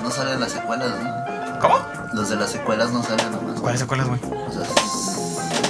Nomás 0.00 0.16
no 0.16 0.24
salen 0.24 0.40
las 0.40 0.52
secuelas, 0.52 0.88
¿no? 0.88 1.58
¿Cómo? 1.60 1.78
Los 2.14 2.30
de 2.30 2.36
las 2.36 2.50
secuelas 2.50 2.90
no 2.90 3.02
salen 3.02 3.32
nomás. 3.32 3.60
¿Cuáles 3.60 3.80
secuelas, 3.80 4.08
güey? 4.08 4.18
O 4.24 4.50
sea, 4.50 4.62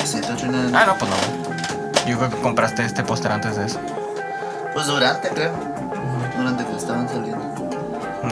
7, 0.04 0.28
8 0.34 0.46
y 0.46 0.48
9. 0.50 0.70
Ah, 0.72 0.86
no, 0.86 0.96
pues 0.96 1.10
no. 1.10 1.16
Yo 2.06 2.16
creo 2.16 2.30
que 2.30 2.36
compraste 2.36 2.84
este 2.84 3.02
póster 3.02 3.32
antes 3.32 3.56
de 3.56 3.66
eso. 3.66 3.80
Pues 4.72 4.86
durante, 4.86 5.28
creo. 5.30 5.52
Durante 6.36 6.64
que 6.64 6.76
estaban 6.76 7.08
saliendo. 7.08 7.38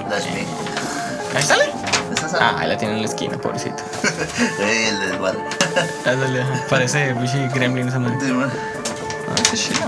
Las 0.09 0.25
vi. 0.27 0.47
¿Ahí 1.35 1.43
sale? 1.43 1.65
Esa 2.13 2.39
Ah, 2.41 2.57
ahí 2.61 2.69
la 2.69 2.77
tiene 2.77 2.95
en 2.95 3.03
la 3.03 3.09
esquina, 3.09 3.37
pobrecito. 3.37 3.83
Ey, 4.61 4.85
el 4.87 5.01
del 5.01 5.19
bar. 5.19 5.35
Ándale, 6.07 6.45
parece 6.71 7.13
bichi 7.15 7.49
gremlin 7.49 7.89
esa 7.89 7.99
madre. 7.99 8.19
Sí, 8.21 8.31
bueno. 8.31 8.53
Ah, 9.29 9.43
qué 9.51 9.57
chido. 9.57 9.81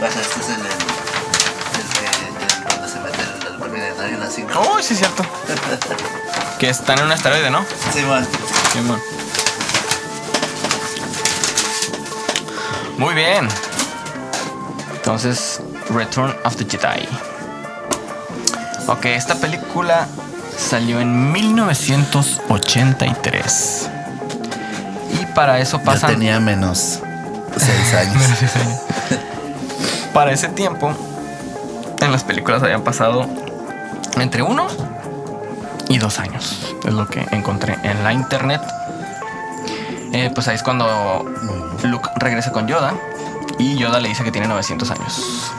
Baja, 0.00 0.20
este 0.20 0.40
es 0.40 0.48
el, 0.50 0.73
5. 4.34 4.48
Oh, 4.58 4.80
sí 4.82 4.94
es 4.94 5.00
cierto. 5.00 5.22
Que 6.58 6.70
están 6.70 6.98
en 7.00 7.06
un 7.06 7.12
asteroide, 7.12 7.50
¿no? 7.50 7.64
Sí, 7.92 8.00
man. 8.02 8.24
Simón. 8.72 9.00
Muy 12.96 13.12
bien. 13.14 13.48
Entonces, 14.94 15.60
Return 15.90 16.32
of 16.44 16.54
the 16.56 16.64
Jedi. 16.64 17.06
Ok, 18.86 19.06
esta 19.06 19.34
película 19.34 20.06
salió 20.56 21.00
en 21.00 21.32
1983. 21.32 23.88
Y 25.20 25.26
para 25.34 25.58
eso 25.58 25.78
Yo 25.78 25.84
pasan. 25.84 26.12
tenía 26.12 26.38
menos 26.40 27.00
6 27.56 27.94
años. 27.98 28.22
Para 30.14 30.30
ese 30.32 30.48
tiempo, 30.48 30.94
en 32.00 32.12
las 32.12 32.22
películas 32.22 32.62
habían 32.62 32.82
pasado 32.82 33.28
entre 34.16 34.42
uno 34.42 34.66
y 35.88 35.98
dos 35.98 36.18
años. 36.18 36.74
Es 36.84 36.92
lo 36.92 37.06
que 37.06 37.26
encontré 37.32 37.78
en 37.82 38.02
la 38.04 38.12
internet. 38.12 38.62
Eh, 40.12 40.30
pues 40.34 40.48
ahí 40.48 40.54
es 40.54 40.62
cuando 40.62 41.24
Luke 41.82 42.08
regresa 42.16 42.52
con 42.52 42.66
Yoda. 42.66 42.94
Y 43.58 43.76
Yoda 43.76 44.00
le 44.00 44.08
dice 44.08 44.24
que 44.24 44.32
tiene 44.32 44.48
900 44.48 44.90
años. 44.90 45.52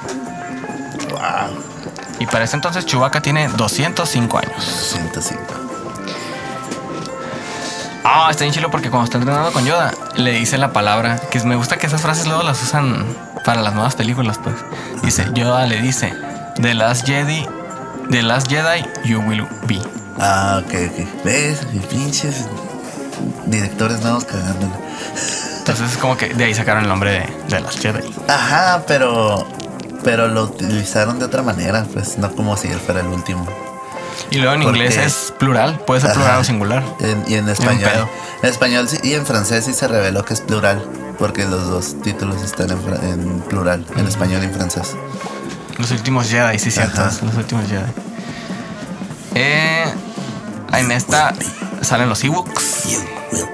wow. 1.10 1.76
Y 2.20 2.26
para 2.26 2.46
ese 2.46 2.56
entonces 2.56 2.86
Chewbacca 2.86 3.22
tiene 3.22 3.48
205 3.50 4.38
años. 4.38 4.64
105. 4.64 5.42
Ah, 8.08 8.28
está 8.30 8.44
bien 8.44 8.54
chilo 8.54 8.70
porque 8.70 8.90
cuando 8.90 9.06
está 9.06 9.18
entrenando 9.18 9.52
con 9.52 9.66
Yoda, 9.66 9.92
le 10.16 10.32
dice 10.34 10.58
la 10.58 10.72
palabra, 10.72 11.18
que 11.32 11.44
me 11.44 11.56
gusta 11.56 11.78
que 11.78 11.88
esas 11.88 12.02
frases 12.02 12.28
luego 12.28 12.44
las 12.44 12.62
usan 12.62 13.04
para 13.44 13.62
las 13.62 13.74
nuevas 13.74 13.96
películas, 13.96 14.38
pues. 14.38 14.56
Dice, 15.02 15.26
Yoda 15.34 15.66
le 15.66 15.82
dice, 15.82 16.14
The 16.62 16.76
Last 16.76 17.08
Jedi, 17.08 17.48
The 18.10 18.22
Last 18.24 18.48
Jedi, 18.50 18.84
you 19.04 19.20
will 19.22 19.48
be. 19.68 19.82
Ah, 20.20 20.62
ok, 20.64 20.74
ok. 20.92 21.24
¿Ves? 21.26 21.60
Pinches 21.90 22.46
directores 23.48 24.02
nuevos 24.02 24.26
cagándola. 24.26 24.74
Entonces 25.60 25.92
es 25.94 25.98
como 25.98 26.16
que 26.16 26.34
de 26.34 26.44
ahí 26.46 26.54
sacaron 26.54 26.84
el 26.84 26.90
nombre 26.90 27.12
de 27.12 27.30
The 27.50 27.60
Last 27.62 27.80
Jedi. 27.82 28.00
Ajá, 28.28 28.84
pero. 28.88 29.48
Pero 30.04 30.28
lo 30.28 30.44
utilizaron 30.44 31.18
de 31.18 31.26
otra 31.26 31.42
manera, 31.42 31.84
pues 31.92 32.20
no 32.20 32.32
como 32.36 32.56
si 32.58 32.68
él 32.68 32.80
fuera 32.80 33.02
el 33.02 33.08
último. 33.08 33.44
Y 34.30 34.38
luego 34.38 34.54
en 34.54 34.62
¿Por 34.62 34.76
inglés 34.78 34.98
es 34.98 35.34
plural, 35.40 35.80
puede 35.80 36.02
ser 36.02 36.12
Ajá. 36.12 36.20
plural 36.20 36.40
o 36.42 36.44
singular. 36.44 36.84
En- 37.00 37.24
y 37.28 37.34
en 37.36 37.50
español. 37.50 38.08
En 38.44 38.50
español 38.50 38.88
sí, 38.88 38.98
y 39.02 39.14
en 39.16 39.26
francés 39.26 39.66
sí 39.66 39.74
se 39.74 39.88
reveló 39.88 40.24
que 40.24 40.36
es 40.36 40.42
plural. 40.42 40.80
Porque 41.18 41.46
los 41.46 41.68
dos 41.70 41.96
títulos 42.04 42.44
están 42.44 42.70
en, 42.72 42.80
en 43.10 43.40
plural, 43.42 43.84
en 43.98 44.06
español 44.08 44.44
y 44.44 44.46
en 44.46 44.54
francés. 44.54 44.96
Los 45.78 45.92
últimos 45.92 46.30
Jedi, 46.30 46.58
sí, 46.60 46.72
cierto. 46.72 47.02
Los 47.04 47.36
últimos 47.36 47.68
Jedi. 47.68 47.92
Eh, 49.36 49.86
en 50.74 50.92
esta 50.92 51.34
salen 51.82 52.10
los 52.10 52.24
Ewoks. 52.24 52.86
You 52.86 53.00
will 53.32 53.48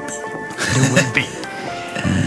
You 0.76 0.94
will 0.94 1.08
be. 1.14 1.28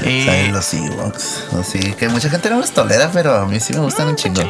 Y- 0.08 0.26
Salen 0.26 0.52
los 0.52 0.74
Ewoks. 0.74 1.44
Así 1.60 1.78
que 1.94 2.08
mucha 2.08 2.28
gente 2.28 2.50
no 2.50 2.58
los 2.58 2.72
tolera, 2.72 3.10
pero 3.12 3.36
a 3.38 3.46
mí 3.46 3.60
sí 3.60 3.72
me 3.72 3.80
gustan 3.80 4.08
un 4.08 4.16
chingo. 4.16 4.42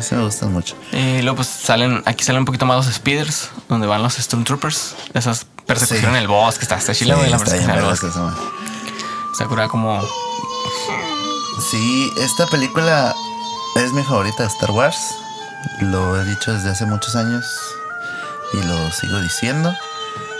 sí 0.00 0.14
me 0.14 0.22
gustan 0.22 0.52
mucho. 0.52 0.76
Y 0.92 1.22
luego 1.22 1.36
pues 1.36 1.48
salen, 1.48 2.02
aquí 2.06 2.22
salen 2.24 2.40
un 2.40 2.44
poquito 2.46 2.66
más 2.66 2.84
los 2.86 2.94
speeders, 2.94 3.50
donde 3.68 3.86
van 3.86 4.02
los 4.02 4.14
Stormtroopers. 4.14 4.94
Esas 5.14 5.46
persecuciones 5.66 6.02
Sí. 6.02 6.16
en 6.16 6.22
el 6.22 6.28
bosque, 6.28 6.62
está, 6.62 6.76
está 6.76 6.94
chila, 6.94 7.16
Sí, 7.24 7.30
la 7.30 7.38
persecución 7.38 7.70
en 7.70 7.76
el 7.78 7.84
bosque. 7.84 8.06
Está 9.32 9.46
curada 9.46 9.68
como... 9.68 10.00
Sí, 11.70 12.10
esta 12.20 12.46
película 12.46 13.14
es 13.76 13.92
mi 13.92 14.02
favorita 14.02 14.42
de 14.42 14.48
Star 14.48 14.70
Wars. 14.70 15.14
Lo 15.80 16.20
he 16.20 16.24
dicho 16.24 16.52
desde 16.52 16.70
hace 16.70 16.86
muchos 16.86 17.16
años 17.16 17.44
y 18.52 18.62
lo 18.62 18.90
sigo 18.92 19.20
diciendo. 19.20 19.74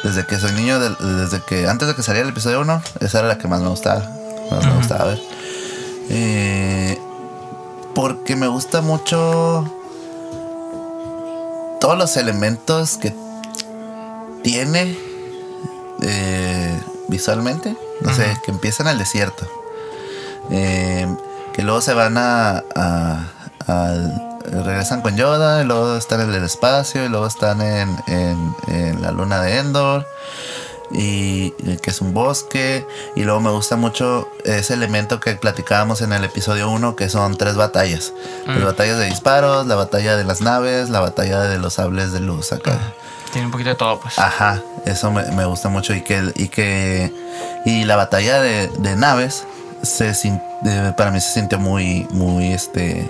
Desde 0.05 0.25
que 0.27 0.39
soy 0.39 0.53
niño, 0.53 0.79
de- 0.79 0.95
desde 1.17 1.41
que 1.43 1.67
antes 1.69 1.89
de 1.89 1.95
que 1.95 2.03
saliera 2.03 2.27
el 2.27 2.33
episodio 2.33 2.61
1, 2.61 2.83
esa 3.01 3.19
era 3.21 3.29
la 3.29 3.39
que 3.39 3.49
más 3.49 3.61
me 3.61 3.69
gustaba. 3.69 4.09
Más 4.51 4.65
me 4.65 4.75
gustaba 4.77 5.05
ver. 5.07 5.21
Eh, 6.11 6.99
porque 7.95 8.37
me 8.37 8.47
gusta 8.47 8.81
mucho 8.83 9.65
todos 11.81 11.99
los 11.99 12.17
elementos 12.17 12.97
que 12.99 13.15
tiene 14.43 14.97
eh, 16.03 16.81
visualmente. 17.09 17.77
No 18.03 18.15
sé, 18.15 18.39
que 18.45 18.51
empiezan 18.51 18.87
al 18.89 18.99
desierto. 18.99 19.49
Eh, 20.51 21.09
que 21.57 21.63
luego 21.63 21.81
se 21.81 21.95
van 21.95 22.17
a, 22.19 22.63
regresan 24.45 25.01
con 25.03 25.17
Yoda, 25.17 25.63
y 25.63 25.65
luego 25.65 25.97
están 25.97 26.21
en 26.21 26.33
el 26.35 26.45
espacio, 26.45 27.05
y 27.05 27.09
luego 27.09 27.27
están 27.27 27.61
en, 27.61 27.97
en- 28.07 28.55
en 28.69 29.03
la 29.03 29.11
luna 29.11 29.41
de 29.41 29.59
Endor, 29.59 30.07
y, 30.93 31.53
y 31.59 31.79
que 31.83 31.91
es 31.91 32.01
un 32.01 32.15
bosque, 32.15 32.87
y 33.17 33.25
luego 33.25 33.41
me 33.41 33.51
gusta 33.51 33.75
mucho 33.77 34.29
ese 34.45 34.75
elemento 34.75 35.19
que 35.19 35.35
platicábamos 35.35 36.01
en 36.01 36.13
el 36.13 36.23
episodio 36.25 36.71
1, 36.71 36.95
que 36.95 37.09
son 37.09 37.37
tres 37.37 37.57
batallas. 37.57 38.13
Las 38.47 38.63
batallas 38.63 38.99
de 38.99 39.07
disparos, 39.07 39.67
la 39.67 39.75
batalla 39.75 40.17
de 40.17 40.25
las 40.25 40.41
naves, 40.41 40.89
la 40.91 41.01
batalla 41.01 41.41
de 41.41 41.59
los 41.59 41.75
sables 41.75 42.13
de 42.13 42.21
luz 42.21 42.53
acá. 42.53 42.79
Tiene 43.33 43.47
un 43.47 43.51
poquito 43.53 43.71
de 43.71 43.77
todo, 43.77 43.99
pues. 43.99 44.19
Ajá, 44.19 44.63
eso 44.85 45.11
me, 45.11 45.25
me 45.33 45.45
gusta 45.45 45.69
mucho 45.69 45.93
y 45.93 46.03
que 46.03 46.33
y 46.37 46.49
que 46.49 47.13
y 47.65 47.85
la 47.85 47.97
batalla 47.97 48.41
de, 48.41 48.69
de 48.79 48.95
naves 48.97 49.45
se 49.89 50.11
eh, 50.11 50.93
para 50.97 51.11
mí 51.11 51.21
se 51.21 51.33
sintió 51.33 51.59
muy 51.59 52.07
muy 52.11 52.53
este 52.53 53.09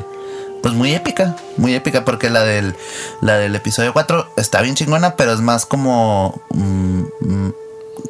pues 0.63 0.75
muy 0.75 0.95
épica, 0.95 1.37
muy 1.57 1.75
épica 1.75 2.05
porque 2.05 2.31
la 2.31 2.43
del 2.43 2.77
la 3.21 3.37
del 3.37 3.55
episodio 3.55 3.93
4 3.93 4.31
está 4.37 4.63
bien 4.63 4.75
chingona, 4.75 5.17
pero 5.17 5.33
es 5.33 5.41
más 5.41 5.67
como 5.67 6.41
mm, 6.51 7.03
mm, 7.21 7.53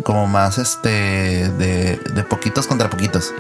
como 0.03 0.27
más 0.27 0.59
este 0.59 1.51
de, 1.51 2.01
de 2.15 2.23
poquitos 2.25 2.67
contra 2.67 2.91
poquitos. 2.91 3.33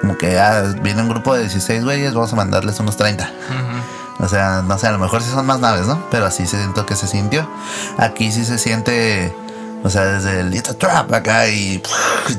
Como 0.00 0.18
que 0.18 0.38
ah, 0.38 0.74
viene 0.82 1.02
un 1.02 1.08
grupo 1.08 1.34
de 1.34 1.40
16 1.40 1.84
güeyes, 1.84 2.14
vamos 2.14 2.32
a 2.32 2.36
mandarles 2.36 2.80
unos 2.80 2.96
30. 2.96 3.24
ujú. 3.24 4.24
O 4.24 4.28
sea, 4.28 4.62
no 4.62 4.76
sé, 4.78 4.86
a 4.86 4.92
lo 4.92 4.98
mejor 4.98 5.22
sí 5.22 5.30
son 5.30 5.46
más 5.46 5.60
naves, 5.60 5.86
¿no? 5.86 6.04
Pero 6.10 6.26
así 6.26 6.46
se 6.46 6.58
siento 6.58 6.84
que 6.84 6.94
se 6.94 7.06
sintió. 7.06 7.48
Aquí 7.96 8.30
sí 8.32 8.44
se 8.44 8.58
siente, 8.58 9.34
o 9.82 9.90
sea, 9.90 10.02
desde 10.02 10.40
el 10.40 10.54
It's 10.54 10.68
a 10.70 10.74
Trap 10.74 11.12
acá 11.12 11.46
y 11.48 11.82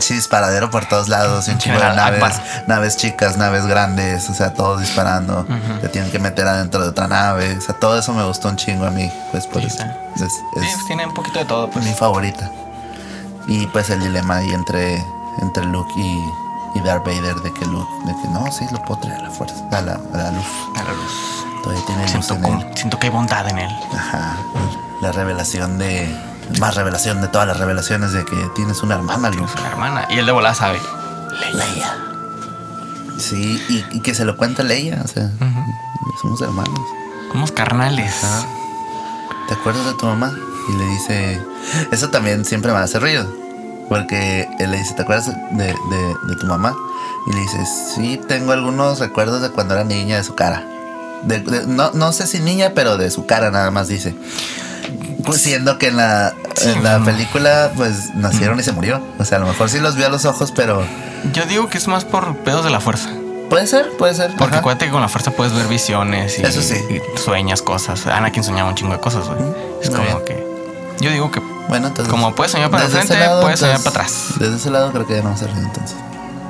disparadero 0.09 0.69
por 0.69 0.85
todos 0.87 1.09
lados, 1.09 1.47
y 1.47 1.51
un 1.51 1.57
chingo 1.57 1.79
de 1.79 1.93
naves, 1.95 2.35
naves 2.67 2.97
chicas, 2.97 3.37
naves 3.37 3.65
grandes, 3.65 4.29
o 4.29 4.33
sea, 4.33 4.53
todos 4.53 4.79
disparando. 4.81 5.41
Ujú. 5.41 5.79
Te 5.81 5.89
tienen 5.89 6.11
que 6.11 6.19
meter 6.19 6.47
adentro 6.47 6.81
de 6.83 6.89
otra 6.89 7.07
nave, 7.07 7.57
o 7.57 7.61
sea, 7.61 7.75
todo 7.79 7.97
eso 7.97 8.13
me 8.13 8.23
gustó 8.23 8.49
un 8.49 8.55
chingo 8.57 8.85
a 8.85 8.91
mí, 8.91 9.11
pues 9.31 9.47
por 9.47 9.61
Sí, 9.61 9.67
eso. 9.67 9.77
está. 9.83 9.97
Es, 10.15 10.21
Sí, 10.21 10.25
es 10.25 10.73
pues, 10.73 10.85
tiene 10.87 11.05
un 11.05 11.13
poquito 11.13 11.39
de 11.39 11.45
todo, 11.45 11.69
pues. 11.69 11.83
mi 11.85 11.93
favorita. 11.93 12.51
Y 13.47 13.65
pues 13.67 13.89
el 13.89 13.99
dilema 14.01 14.37
ahí 14.37 14.49
entre, 14.53 15.03
entre 15.41 15.65
Luke 15.65 15.91
y, 15.97 16.79
y 16.79 16.81
Darth 16.83 17.05
Vader 17.05 17.35
de 17.35 17.51
que 17.53 17.65
Luke, 17.65 17.89
de 18.05 18.13
que 18.21 18.27
no, 18.29 18.51
sí, 18.51 18.65
lo 18.71 18.81
puedo 18.83 19.01
traer 19.01 19.19
a 19.19 19.23
la 19.23 19.31
fuerza, 19.31 19.55
a 19.71 19.81
la, 19.81 19.93
a 20.13 20.17
la 20.17 20.31
luz. 20.31 20.45
A 20.77 20.83
la 20.83 20.91
luz. 20.93 21.11
Todavía 21.63 21.85
tiene 21.85 22.01
luz 22.03 22.11
Siento, 22.11 22.33
en 22.35 22.41
como- 22.41 22.61
él. 22.61 22.67
siento 22.75 22.99
que 22.99 23.07
hay 23.07 23.11
bondad 23.13 23.47
en 23.49 23.59
él. 23.59 23.71
Ajá. 23.93 24.35
La 25.01 25.11
revelación 25.11 25.77
de. 25.79 26.15
Más 26.59 26.75
revelación 26.75 27.21
de 27.21 27.27
todas 27.27 27.47
las 27.47 27.57
revelaciones 27.57 28.11
de 28.13 28.25
que 28.25 28.35
tienes 28.55 28.81
una 28.83 28.95
hermana, 28.95 29.29
Luke. 29.29 29.45
Es 29.53 29.59
una 29.59 29.69
hermana. 29.69 30.07
Y 30.09 30.17
él 30.19 30.25
de 30.25 30.31
volada 30.31 30.53
sabe. 30.55 30.79
Leia. 31.53 31.95
Sí, 33.17 33.61
y, 33.69 33.85
y 33.97 33.99
que 34.01 34.13
se 34.15 34.25
lo 34.25 34.35
cuenta 34.37 34.63
Leia. 34.63 35.01
O 35.03 35.07
sea, 35.07 35.29
somos 36.21 36.41
hermanos. 36.41 36.79
Somos 37.31 37.51
carnales. 37.51 38.23
Ajá. 38.23 38.45
¿Te 39.47 39.53
acuerdas 39.53 39.85
de 39.85 39.93
tu 39.93 40.05
mamá? 40.05 40.31
Y 40.69 40.73
le 40.77 40.85
dice. 40.87 41.41
Eso 41.91 42.09
también 42.09 42.45
siempre 42.45 42.71
me 42.71 42.79
hace 42.79 42.99
ruido. 42.99 43.25
Porque 43.89 44.47
él 44.59 44.71
le 44.71 44.77
dice, 44.77 44.93
¿te 44.93 45.01
acuerdas 45.01 45.27
de, 45.27 45.65
de- 45.65 46.15
de 46.23 46.35
tu 46.39 46.45
mamá? 46.47 46.73
Y 47.27 47.33
le 47.33 47.41
dice, 47.41 47.57
sí, 47.93 48.19
tengo 48.27 48.53
algunos 48.53 48.99
recuerdos 48.99 49.41
de 49.41 49.49
cuando 49.49 49.73
era 49.75 49.83
niña 49.83 50.17
de 50.17 50.23
su 50.23 50.33
cara. 50.33 50.65
De- 51.23 51.65
no, 51.67 51.91
no 51.93 52.11
sé 52.13 52.25
si 52.25 52.39
niña, 52.39 52.71
pero 52.73 52.97
de 52.97 53.11
su 53.11 53.25
cara 53.25 53.51
nada 53.51 53.69
más 53.69 53.87
dice. 53.89 54.15
Pues 55.25 55.41
siendo 55.41 55.77
que 55.77 55.87
en 55.87 55.97
la, 55.97 56.33
en 56.61 56.83
la 56.83 56.99
película, 57.03 57.71
pues 57.75 58.13
nacieron 58.15 58.59
y 58.59 58.63
se 58.63 58.71
murió. 58.71 59.01
O 59.19 59.25
sea, 59.25 59.37
a 59.37 59.41
lo 59.41 59.47
mejor 59.47 59.69
sí 59.69 59.79
los 59.79 59.95
vio 59.95 60.07
a 60.07 60.09
los 60.09 60.25
ojos, 60.25 60.51
pero. 60.55 60.83
Yo 61.33 61.45
digo 61.45 61.69
que 61.69 61.77
es 61.77 61.87
más 61.87 62.05
por 62.05 62.35
pedos 62.37 62.63
de 62.63 62.71
la 62.71 62.79
fuerza. 62.79 63.09
Puede 63.49 63.67
ser, 63.67 63.89
puede 63.97 64.13
ser. 64.13 64.31
Porque 64.37 64.53
ajá. 64.53 64.59
acuérdate 64.59 64.85
que 64.85 64.91
con 64.91 65.01
la 65.01 65.09
fuerza 65.09 65.31
puedes 65.31 65.53
ver 65.53 65.67
visiones 65.67 66.39
y, 66.39 66.43
Eso 66.43 66.61
sí. 66.61 66.75
y 66.89 67.17
sueñas 67.19 67.61
cosas. 67.61 68.07
Anakin 68.07 68.43
soñaba 68.43 68.69
un 68.69 68.75
chingo 68.75 68.93
de 68.93 68.99
cosas, 68.99 69.27
güey. 69.27 69.39
Es 69.81 69.89
muy 69.89 69.99
como 69.99 70.19
bien. 70.19 70.25
que. 70.25 70.51
Yo 71.01 71.11
digo 71.11 71.31
que 71.31 71.41
Bueno, 71.67 71.87
entonces. 71.87 72.09
Como 72.11 72.33
puedes 72.33 72.51
soñar 72.53 72.69
para 72.69 72.87
frente, 72.87 73.17
lado, 73.19 73.41
puedes 73.41 73.59
soñar 73.59 73.77
para 73.79 73.89
atrás. 73.89 74.25
Desde 74.39 74.55
ese 74.55 74.69
lado 74.71 74.91
creo 74.91 75.05
que 75.05 75.15
ya 75.15 75.21
no 75.21 75.29
va 75.29 75.35
a 75.35 75.37
ser 75.37 75.51
ruido 75.51 75.67
entonces. 75.67 75.97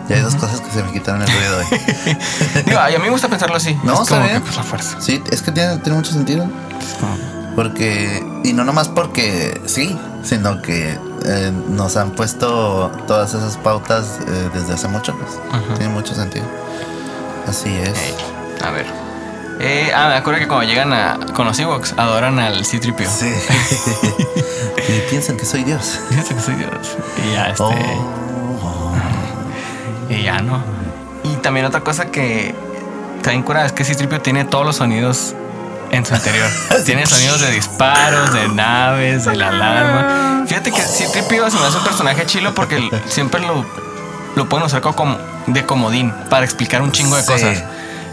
Ya 0.10 0.16
hay 0.18 0.22
dos 0.24 0.36
cosas 0.36 0.60
que 0.62 0.70
se 0.72 0.84
me 0.84 0.92
quitaron 0.92 1.22
el 1.22 1.28
ruido 1.28 1.58
hoy. 1.58 2.62
Digo, 2.66 2.80
ay, 2.80 2.96
a 2.96 2.98
mí 3.00 3.06
me 3.06 3.12
gusta 3.12 3.30
pensarlo 3.30 3.56
así. 3.56 3.78
No, 3.84 4.02
es 4.04 4.10
como 4.10 4.28
que 4.28 4.40
pues 4.42 4.56
la 4.58 4.64
fuerza. 4.64 4.98
Sí, 5.00 5.24
es 5.32 5.42
que 5.42 5.52
tiene, 5.52 5.78
tiene 5.78 5.98
mucho 5.98 6.12
sentido. 6.12 6.44
Es 6.82 6.96
como- 7.00 7.18
Porque, 7.56 8.24
y 8.44 8.54
no 8.54 8.64
nomás 8.64 8.88
porque 8.88 9.60
sí, 9.66 9.98
sino 10.24 10.62
que 10.62 10.98
eh, 11.26 11.52
nos 11.70 11.98
han 11.98 12.12
puesto 12.12 12.92
todas 13.08 13.34
esas 13.34 13.58
pautas 13.58 14.20
eh, 14.28 14.50
desde 14.54 14.74
hace 14.74 14.88
mucho, 14.88 15.16
pues. 15.18 15.40
Tiene 15.78 15.94
mucho 15.94 16.16
sentido. 16.16 16.46
Así 17.48 17.76
es. 17.76 18.16
A 18.64 18.72
ver. 18.72 18.86
Eh, 19.60 19.92
ah, 19.94 20.08
me 20.10 20.16
acuerdo 20.16 20.40
que 20.40 20.48
cuando 20.48 20.66
llegan 20.66 20.92
a, 20.94 21.20
con 21.36 21.46
los 21.46 21.60
Ewoks, 21.60 21.94
adoran 21.98 22.40
al 22.40 22.66
C-Tripio. 22.66 23.08
Sí. 23.10 23.32
y 24.88 25.10
piensan 25.10 25.38
que 25.38 25.46
soy 25.46 25.64
Dios. 25.64 26.00
Piensan 26.10 26.38
que 26.38 26.42
soy 26.42 26.56
Dios. 26.56 26.98
Y 27.24 27.34
ya, 27.34 27.50
este. 27.50 27.64
Oh. 27.64 28.94
Y 30.10 30.24
ya 30.24 30.42
no. 30.42 30.64
Y 31.24 31.36
también 31.38 31.66
otra 31.66 31.82
cosa 31.82 32.08
que 32.08 32.56
también 33.22 33.44
cura 33.44 33.66
es 33.66 33.72
que 33.72 33.84
C-Tripio 33.84 34.22
tiene 34.22 34.46
todos 34.46 34.66
los 34.66 34.78
sonidos 34.78 35.36
en 35.92 36.06
su 36.06 36.16
interior. 36.16 36.50
tiene 36.86 37.06
sonidos 37.06 37.42
de 37.42 37.52
disparos, 37.52 38.34
de 38.34 38.48
naves, 38.50 39.26
de 39.26 39.36
la 39.36 39.50
alarma. 39.50 40.44
Fíjate 40.48 40.72
que 40.72 40.82
C-Tripio 40.82 41.50
se 41.52 41.58
me 41.60 41.66
hace 41.66 41.78
un 41.78 41.84
personaje 41.84 42.26
chilo 42.26 42.54
porque 42.54 42.90
siempre 43.08 43.42
lo, 43.42 43.66
lo 44.36 44.50
pueden 44.50 44.66
usar 44.66 44.82
como 44.82 45.18
de 45.48 45.66
comodín 45.66 46.12
para 46.30 46.46
explicar 46.46 46.82
un 46.82 46.92
chingo 46.92 47.16
de 47.16 47.22
Sí, 47.24 47.28
cosas. 47.32 47.64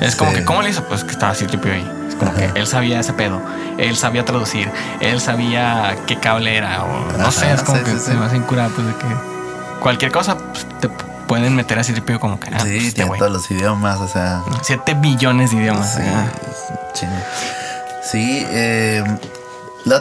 Es 0.01 0.15
como 0.15 0.31
sí. 0.31 0.39
que, 0.39 0.45
¿cómo 0.45 0.63
le 0.63 0.71
hizo? 0.71 0.85
Pues 0.85 1.03
que 1.05 1.11
estaba 1.13 1.35
C-Tripio 1.35 1.73
ahí. 1.73 1.93
Es 2.09 2.15
como 2.15 2.31
Ajá. 2.31 2.53
que 2.53 2.61
él 2.61 2.67
sabía 2.67 3.01
ese 3.01 3.13
pedo. 3.13 3.41
Él 3.79 3.97
sabía 3.97 4.25
traducir. 4.25 4.71
Él 5.01 5.21
sabía 5.21 5.97
qué 6.07 6.19
cable 6.19 6.57
era. 6.57 6.85
O 6.85 7.13
no 7.19 7.31
sé, 7.33 7.51
es 7.53 7.63
como 7.63 7.79
sí, 7.79 7.85
que 7.85 7.99
se 7.99 8.15
me 8.15 8.25
hace 8.27 8.37
incurable, 8.37 8.73
pues 8.77 8.87
de 8.89 8.95
que 8.95 9.07
cualquier 9.81 10.11
cosa 10.13 10.37
pues, 10.39 10.67
te 10.81 10.89
pueden 11.27 11.55
meter 11.57 11.79
a 11.79 11.85
C-Tripio 11.85 12.21
como 12.21 12.39
que. 12.39 12.49
ah, 12.49 12.59
pues, 12.61 12.65
Sí, 12.65 12.77
este 12.89 13.03
tiene 13.03 13.19
todos 13.19 13.33
los 13.33 13.51
idiomas, 13.51 13.99
o 14.01 14.07
sea. 14.09 14.43
Siete 14.63 14.95
billones 14.95 15.51
de 15.51 15.57
idiomas. 15.59 15.95
Sí. 16.95 17.07
Sí, 18.11 18.45
eh, 18.51 19.03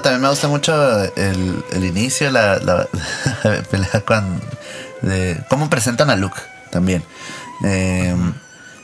también 0.02 0.22
me 0.22 0.30
gusta 0.30 0.48
mucho 0.48 1.04
el, 1.16 1.64
el 1.72 1.86
inicio, 1.86 2.32
la, 2.32 2.58
la 2.60 2.88
pelea 3.72 4.02
con. 4.06 4.42
De, 5.02 5.44
cómo 5.50 5.70
presentan 5.70 6.10
a 6.10 6.16
Luke 6.16 6.40
también. 6.72 7.04
Eh, 7.64 8.16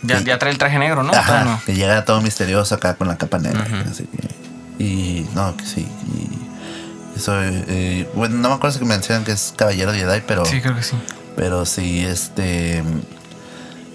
Ya, 0.01 0.19
ya 0.21 0.37
trae 0.37 0.51
el 0.51 0.57
traje 0.57 0.77
negro, 0.79 1.03
¿no? 1.03 1.13
ajá, 1.13 1.43
no. 1.45 1.61
que 1.65 1.73
llega 1.73 2.03
todo 2.05 2.21
misterioso 2.21 2.75
acá 2.75 2.95
con 2.95 3.07
la 3.07 3.17
capa 3.17 3.39
negra. 3.39 3.65
Así 3.89 4.05
que- 4.05 4.83
y 4.83 5.27
no, 5.35 5.55
que 5.55 5.65
sí. 5.65 5.87
Y 6.07 7.17
eso, 7.17 7.33
eh, 7.41 8.09
bueno, 8.15 8.35
no 8.37 8.49
me 8.49 8.55
acuerdo 8.55 8.77
si 8.79 8.85
mencionan 8.85 9.23
que 9.23 9.31
es 9.31 9.53
Caballero 9.55 9.93
Jedi, 9.93 10.21
pero. 10.27 10.45
Sí, 10.45 10.61
creo 10.61 10.75
que 10.75 10.83
sí. 10.83 10.95
Pero 11.35 11.65
sí, 11.65 12.03
este. 12.05 12.83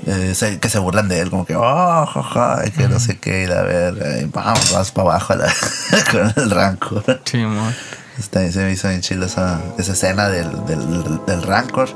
Eh, 0.09 0.35
se- 0.35 0.59
que 0.59 0.69
se 0.69 0.79
burlan 0.79 1.09
de 1.09 1.21
él, 1.21 1.31
como 1.31 1.45
que, 1.47 1.55
oh, 1.57 2.07
jaja, 2.07 2.63
y 2.67 2.71
que 2.71 2.89
no 2.89 2.99
sé 2.99 3.19
qué, 3.19 3.45
y 3.49 3.53
a 3.53 3.63
ver, 3.63 3.95
eh, 4.03 4.29
vamos, 4.33 4.73
vas 4.73 4.91
para 4.91 5.11
abajo 5.11 5.35
la- 5.35 5.53
con 6.11 6.33
el 6.43 6.51
rancor. 6.51 7.21
Sí, 7.25 7.43
amor. 7.43 7.73
Se 8.19 8.59
me 8.65 8.73
hizo 8.73 8.89
bien 8.89 9.01
chido 9.01 9.27
esa, 9.27 9.61
esa 9.79 9.93
escena 9.93 10.29
del, 10.29 10.51
del, 10.67 11.21
del 11.27 11.43
rancor. 11.43 11.89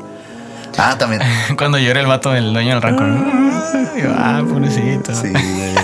Ah, 0.79 0.95
también. 0.99 1.21
Cuando 1.59 1.79
llora 1.79 2.01
el 2.01 2.07
vato 2.07 2.31
del 2.31 2.53
dueño 2.53 2.75
del 2.75 2.83
rancor. 2.83 3.09
ah, 4.17 4.43
pobrecito. 4.49 5.15
Sí, 5.15 5.33
eh, 5.35 5.75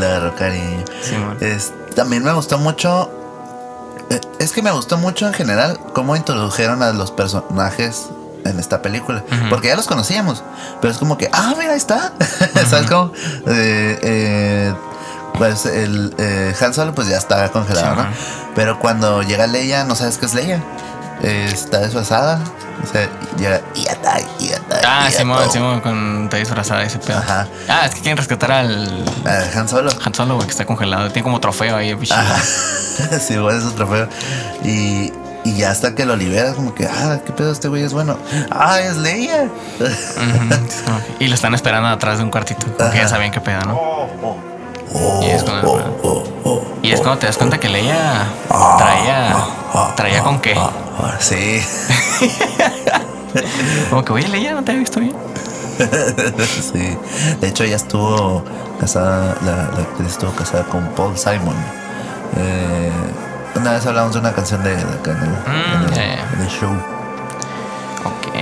le 0.00 0.06
agarró 0.06 0.34
cariño. 0.34 0.84
Sí, 1.02 1.14
amor. 1.14 1.42
Es- 1.42 1.72
también 1.94 2.22
me 2.24 2.32
gustó 2.32 2.58
mucho. 2.58 3.10
eh, 4.10 4.20
Es 4.38 4.52
que 4.52 4.62
me 4.62 4.70
gustó 4.72 4.96
mucho 4.98 5.26
en 5.26 5.34
general 5.34 5.78
cómo 5.94 6.16
introdujeron 6.16 6.82
a 6.82 6.92
los 6.92 7.10
personajes 7.12 8.06
en 8.44 8.58
esta 8.58 8.82
película. 8.82 9.24
Porque 9.48 9.68
ya 9.68 9.76
los 9.76 9.86
conocíamos. 9.86 10.42
Pero 10.80 10.92
es 10.92 10.98
como 10.98 11.16
que, 11.18 11.28
ah, 11.32 11.54
mira, 11.58 11.72
ahí 11.72 11.76
está. 11.76 12.12
¿Sabes 12.68 12.88
cómo? 12.88 13.12
Eh, 13.46 13.98
eh, 14.02 14.74
pues 15.34 15.66
el 15.66 16.14
eh, 16.18 16.54
Han 16.60 16.74
Solo 16.74 16.94
pues 16.94 17.08
ya 17.08 17.16
está 17.16 17.48
congelado, 17.50 17.96
Sí, 17.96 18.02
¿no? 18.02 18.06
Pero 18.54 18.78
cuando 18.78 19.22
llega 19.22 19.46
Leia, 19.46 19.84
no 19.84 19.94
sabes 19.94 20.18
qué 20.18 20.26
es 20.26 20.34
Leia. 20.34 20.62
Está 21.22 21.80
desfasada. 21.80 22.40
O 22.82 22.86
sea, 22.86 23.08
llega 23.36 23.60
y 23.74 23.80
y. 23.82 24.50
Ah, 24.84 25.06
y 25.08 25.12
Simón, 25.12 25.38
está. 25.40 25.52
Simón, 25.52 25.80
con 25.80 26.24
está 26.24 26.38
disfrazada 26.38 26.82
ese 26.82 26.98
pedo. 26.98 27.18
Ajá. 27.18 27.46
Ah, 27.68 27.86
es 27.86 27.94
que 27.94 28.00
quieren 28.00 28.16
rescatar 28.16 28.50
al 28.52 29.04
Han 29.54 29.68
Solo. 29.68 29.90
Han 30.02 30.14
Solo, 30.14 30.36
güey, 30.36 30.46
que 30.46 30.52
está 30.52 30.64
congelado. 30.64 31.10
Tiene 31.10 31.24
como 31.24 31.40
trofeo 31.40 31.76
ahí, 31.76 31.92
bicho. 31.94 32.14
Ajá. 32.14 32.38
sí, 33.20 33.36
bueno, 33.36 33.58
es 33.58 33.64
un 33.64 33.74
trofeo. 33.74 34.08
Y, 34.64 35.12
y 35.44 35.56
ya 35.56 35.70
hasta 35.70 35.94
que 35.94 36.04
lo 36.04 36.16
liberas, 36.16 36.54
como 36.54 36.74
que, 36.74 36.86
ah, 36.86 37.18
qué 37.24 37.32
pedo, 37.32 37.50
este 37.52 37.68
güey 37.68 37.82
es 37.82 37.92
bueno. 37.92 38.16
Ah, 38.50 38.80
es 38.80 38.96
Leia. 38.96 39.48
Y 41.18 41.28
lo 41.28 41.34
están 41.34 41.54
esperando 41.54 41.88
atrás 41.88 42.18
de 42.18 42.24
un 42.24 42.30
cuartito. 42.30 42.66
Porque 42.76 42.98
ya 42.98 43.08
sabían 43.08 43.30
qué 43.30 43.40
pedo, 43.40 43.60
¿no? 43.62 43.74
Oh, 44.92 45.20
Y 45.22 45.26
es 45.30 45.42
cuando- 45.44 45.70
oh, 45.72 45.98
oh, 46.02 46.24
oh, 46.44 46.62
Y 46.82 46.90
es 46.92 47.00
cuando 47.00 47.18
te 47.18 47.26
das 47.26 47.36
cuenta 47.38 47.58
que 47.58 47.68
Leia 47.68 48.26
traía. 48.78 49.36
Traía 49.96 50.22
con 50.22 50.40
qué. 50.40 50.56
Sí, 51.20 51.62
Como 53.90 54.04
que, 54.04 54.12
oye, 54.12 54.28
Leia, 54.28 54.52
¿no 54.54 54.64
te 54.64 54.72
había 54.72 54.80
visto 54.80 55.00
bien? 55.00 55.14
sí. 56.72 56.96
De 57.40 57.48
hecho, 57.48 57.64
ella 57.64 57.76
estuvo 57.76 58.42
casada, 58.80 59.36
la, 59.44 59.70
la 59.74 59.82
actriz 59.82 60.08
estuvo 60.08 60.32
casada 60.32 60.64
con 60.64 60.84
Paul 60.88 61.16
Simon. 61.16 61.54
Eh, 62.36 62.90
una 63.56 63.72
vez 63.72 63.86
hablamos 63.86 64.12
de 64.14 64.20
una 64.20 64.32
canción 64.32 64.62
de, 64.62 64.76
de 64.76 64.82
acá 64.82 65.10
en 65.12 65.18
el, 65.22 65.28
Mm, 65.30 65.74
en 65.74 65.82
el- 65.82 65.90
ya, 65.90 66.04
ya. 66.16 66.30
en 66.34 66.40
el 66.40 66.48
show. 66.48 66.70
Ok. 68.04 68.34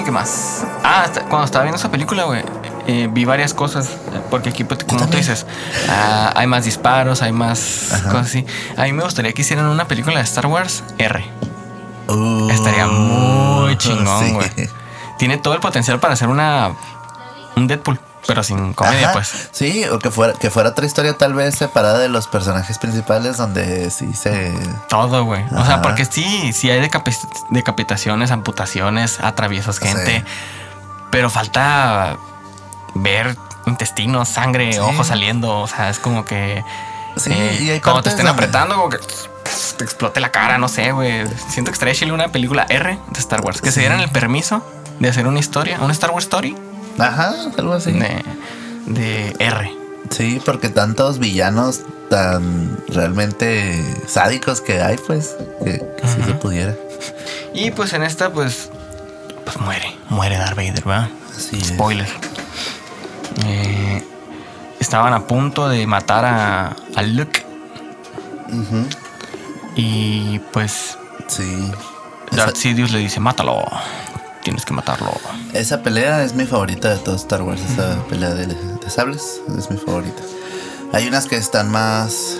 ¿Y 0.00 0.04
qué 0.04 0.10
más? 0.10 0.64
Ah, 0.82 1.02
hasta- 1.04 1.22
cuando 1.22 1.44
estaba 1.44 1.64
viendo 1.64 1.78
esa 1.78 1.90
película, 1.90 2.24
güey, 2.24 2.42
eh, 2.86 3.08
vi 3.10 3.24
varias 3.24 3.54
cosas. 3.54 3.86
eh, 3.88 4.20
Porque 4.30 4.50
aquí, 4.50 4.64
pues, 4.64 4.82
como 4.84 5.06
tú 5.06 5.16
dices, 5.16 5.46
ah, 5.88 6.32
hay 6.36 6.46
más 6.46 6.64
disparos, 6.64 7.22
hay 7.22 7.32
más 7.32 7.92
Ajá. 7.92 8.10
cosas 8.10 8.26
así. 8.26 8.46
A 8.76 8.82
mí 8.82 8.92
me 8.92 9.02
gustaría 9.04 9.32
que 9.32 9.42
hicieran 9.42 9.66
una 9.66 9.86
película 9.86 10.16
de 10.18 10.22
Star 10.24 10.46
Wars 10.46 10.82
R. 10.98 11.24
Uh, 12.08 12.50
Estaría 12.50 12.86
muy 12.86 13.76
chingón, 13.78 14.24
sí. 14.26 14.32
güey. 14.32 14.50
Tiene 15.18 15.38
todo 15.38 15.54
el 15.54 15.60
potencial 15.60 15.98
para 16.00 16.14
hacer 16.14 16.28
una. 16.28 16.72
Un 17.56 17.66
Deadpool, 17.68 17.98
pero 18.26 18.42
sin 18.42 18.72
comedia, 18.74 19.06
Ajá, 19.06 19.12
pues. 19.12 19.48
Sí, 19.52 19.84
o 19.86 19.98
que 19.98 20.10
fuera, 20.10 20.32
que 20.34 20.50
fuera 20.50 20.70
otra 20.70 20.86
historia 20.86 21.16
tal 21.16 21.34
vez 21.34 21.54
separada 21.56 21.98
de 21.98 22.08
los 22.08 22.26
personajes 22.26 22.78
principales 22.78 23.36
donde 23.36 23.90
sí 23.90 24.12
se... 24.14 24.52
Todo, 24.88 25.24
güey. 25.24 25.44
O 25.56 25.64
sea, 25.64 25.82
porque 25.82 26.04
sí, 26.04 26.52
sí 26.52 26.70
hay 26.70 26.80
decapi- 26.80 27.16
decapitaciones, 27.50 28.30
amputaciones, 28.30 29.20
atraviesas 29.20 29.78
gente. 29.78 30.20
Sí. 30.20 30.24
Pero 31.10 31.30
falta 31.30 32.16
ver 32.94 33.36
intestinos, 33.66 34.28
sangre, 34.28 34.72
Sí. 34.72 34.78
ojos 34.78 35.06
saliendo. 35.08 35.60
O 35.60 35.66
sea, 35.66 35.90
es 35.90 35.98
como 35.98 36.24
que. 36.24 36.64
Sí, 37.16 37.30
eh, 37.32 37.58
y 37.60 37.70
hay 37.70 37.80
cuando 37.80 38.02
te 38.02 38.08
estén 38.08 38.26
donde- 38.26 38.42
apretando, 38.44 38.74
como 38.76 38.88
que 38.88 38.98
te 39.76 39.84
explote 39.84 40.20
la 40.20 40.30
cara, 40.32 40.58
no 40.58 40.68
sé, 40.68 40.92
güey. 40.92 41.24
Siento 41.48 41.70
que 41.70 41.74
estaría 41.74 41.94
chile 41.94 42.12
una 42.12 42.28
película 42.28 42.66
R 42.68 42.98
de 43.10 43.20
Star 43.20 43.40
Wars. 43.42 43.60
Que 43.60 43.70
se 43.70 43.80
dieran 43.80 44.00
el 44.00 44.10
permiso 44.10 44.64
de 44.98 45.08
hacer 45.08 45.26
una 45.26 45.38
historia, 45.38 45.78
una 45.80 45.92
Star 45.92 46.10
Wars 46.10 46.24
Story 46.24 46.56
Ajá, 46.98 47.34
algo 47.58 47.72
así. 47.74 47.92
de, 47.92 48.22
de 48.86 49.36
R. 49.38 49.70
Sí, 50.10 50.40
porque 50.44 50.68
tantos 50.68 51.18
villanos 51.18 51.80
tan 52.10 52.78
realmente 52.88 53.82
sádicos 54.06 54.60
que 54.60 54.80
hay, 54.82 54.96
pues, 55.06 55.34
que, 55.64 55.78
que 56.00 56.08
sí 56.08 56.18
Ujú. 56.20 56.28
se 56.28 56.34
pudiera. 56.34 56.74
Y 57.54 57.70
pues 57.70 57.92
en 57.92 58.02
esta, 58.02 58.30
pues. 58.32 58.70
Pues 59.44 59.58
muere. 59.60 59.86
Muere 60.10 60.36
Darth 60.36 60.56
Vader, 60.56 60.82
¿verdad? 60.84 61.08
Así 61.36 61.58
es. 61.60 61.68
Spoiler. 61.68 62.08
Eh, 63.46 64.02
estaban 64.80 65.12
a 65.12 65.26
punto 65.26 65.68
de 65.68 65.86
matar 65.86 66.24
a, 66.24 66.76
a 66.94 67.02
Luke. 67.02 67.44
Ujú. 68.48 68.86
Y 69.76 70.38
pues 70.52 70.96
Sí. 71.26 71.72
Darth 72.32 72.56
Sidious 72.56 72.90
le 72.92 72.98
dice, 73.00 73.18
mátalo. 73.20 73.64
Tienes 74.44 74.64
que 74.64 74.72
matarlo. 74.74 75.10
esa 75.54 75.82
pelea 75.82 76.22
es 76.22 76.34
mi 76.34 76.44
favorita 76.46 76.90
de 76.90 76.98
todo 76.98 77.16
Star 77.16 77.42
Wars. 77.42 77.60
Esa 77.62 77.96
pelea 78.08 78.30
de, 78.34 78.46
de 78.46 78.90
sables 78.90 79.40
es 79.58 79.70
mi 79.70 79.78
favorita. 79.78 80.22
Hay 80.92 81.08
unas 81.08 81.26
que 81.26 81.36
están 81.36 81.70
más, 81.70 82.36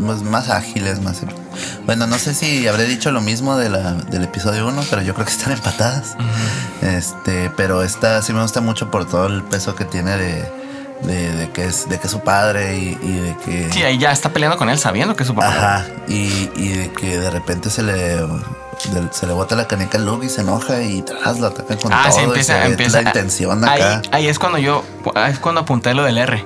más, 0.00 0.22
más 0.22 0.48
ágiles, 0.48 1.00
más... 1.02 1.20
Bueno, 1.84 2.06
no 2.06 2.18
sé 2.18 2.32
si 2.34 2.66
habré 2.68 2.84
dicho 2.84 3.10
lo 3.10 3.20
mismo 3.20 3.56
de 3.56 3.68
la, 3.68 3.92
del 3.94 4.22
episodio 4.24 4.66
1, 4.68 4.84
pero 4.88 5.02
yo 5.02 5.12
creo 5.14 5.26
que 5.26 5.32
están 5.32 5.52
empatadas. 5.52 6.16
Este, 6.80 7.50
pero 7.56 7.82
esta 7.82 8.22
sí 8.22 8.32
me 8.32 8.40
gusta 8.42 8.60
mucho 8.60 8.90
por 8.90 9.04
todo 9.06 9.26
el 9.26 9.42
peso 9.42 9.74
que 9.74 9.84
tiene 9.84 10.16
de, 10.16 10.44
de, 11.02 11.32
de 11.36 11.50
que 11.50 11.64
es 11.66 11.88
de 11.88 11.98
que 11.98 12.06
es 12.06 12.12
su 12.12 12.20
padre 12.20 12.78
y, 12.78 12.98
y 13.02 13.12
de 13.16 13.36
que 13.44 13.72
Sí, 13.72 13.82
ahí 13.82 13.98
ya 13.98 14.12
está 14.12 14.30
peleando 14.32 14.56
con 14.56 14.70
él 14.70 14.78
sabiendo 14.78 15.16
que 15.16 15.24
es 15.24 15.26
su 15.26 15.34
papá. 15.34 15.48
ajá 15.48 15.86
y, 16.08 16.50
y 16.56 16.68
de 16.68 16.92
que 16.92 17.18
de 17.18 17.30
repente 17.30 17.68
se 17.70 17.82
le 17.82 18.20
se 19.10 19.26
le 19.26 19.32
bota 19.32 19.54
la 19.56 19.66
canica 19.68 19.98
al 19.98 20.04
Luke 20.06 20.26
y 20.26 20.28
se 20.28 20.40
enoja 20.42 20.80
y 20.82 21.02
tras 21.02 21.38
lo 21.38 21.48
ataca 21.48 21.76
con 21.76 21.92
Ah, 21.92 22.04
todo 22.08 22.12
sí, 22.14 22.20
y 22.20 22.24
empieza, 22.24 22.64
empieza. 22.66 23.02
la 23.02 23.08
intención 23.10 23.64
ahí, 23.68 23.80
acá 23.80 24.02
ahí 24.12 24.28
es 24.28 24.38
cuando 24.38 24.58
yo, 24.58 24.84
es 25.28 25.38
cuando 25.38 25.60
apunté 25.62 25.94
lo 25.94 26.04
del 26.04 26.18
R. 26.18 26.44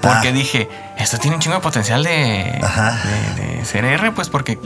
Porque 0.00 0.28
Ah. 0.28 0.32
dije, 0.32 0.68
esto 0.98 1.18
tiene 1.18 1.36
un 1.36 1.40
chingo 1.42 1.56
de 1.56 1.62
potencial 1.62 2.02
de, 2.02 2.58
Ajá. 2.62 3.00
de, 3.36 3.56
de 3.58 3.64
ser 3.64 3.84
R, 3.84 4.10
pues 4.12 4.28
porque 4.28 4.58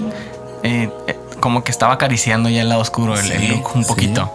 eh, 0.63 0.91
eh, 1.07 1.19
como 1.41 1.63
que 1.63 1.71
estaba 1.71 1.93
acariciando 1.95 2.49
ya 2.49 2.63
el 2.63 2.69
lado 2.71 2.81
oscuro, 2.81 3.19
el, 3.19 3.31
el 3.31 3.41
Sí, 3.41 3.49
Luke 3.49 3.69
un 3.75 3.85
sí. 3.85 3.89
poquito. 3.89 4.33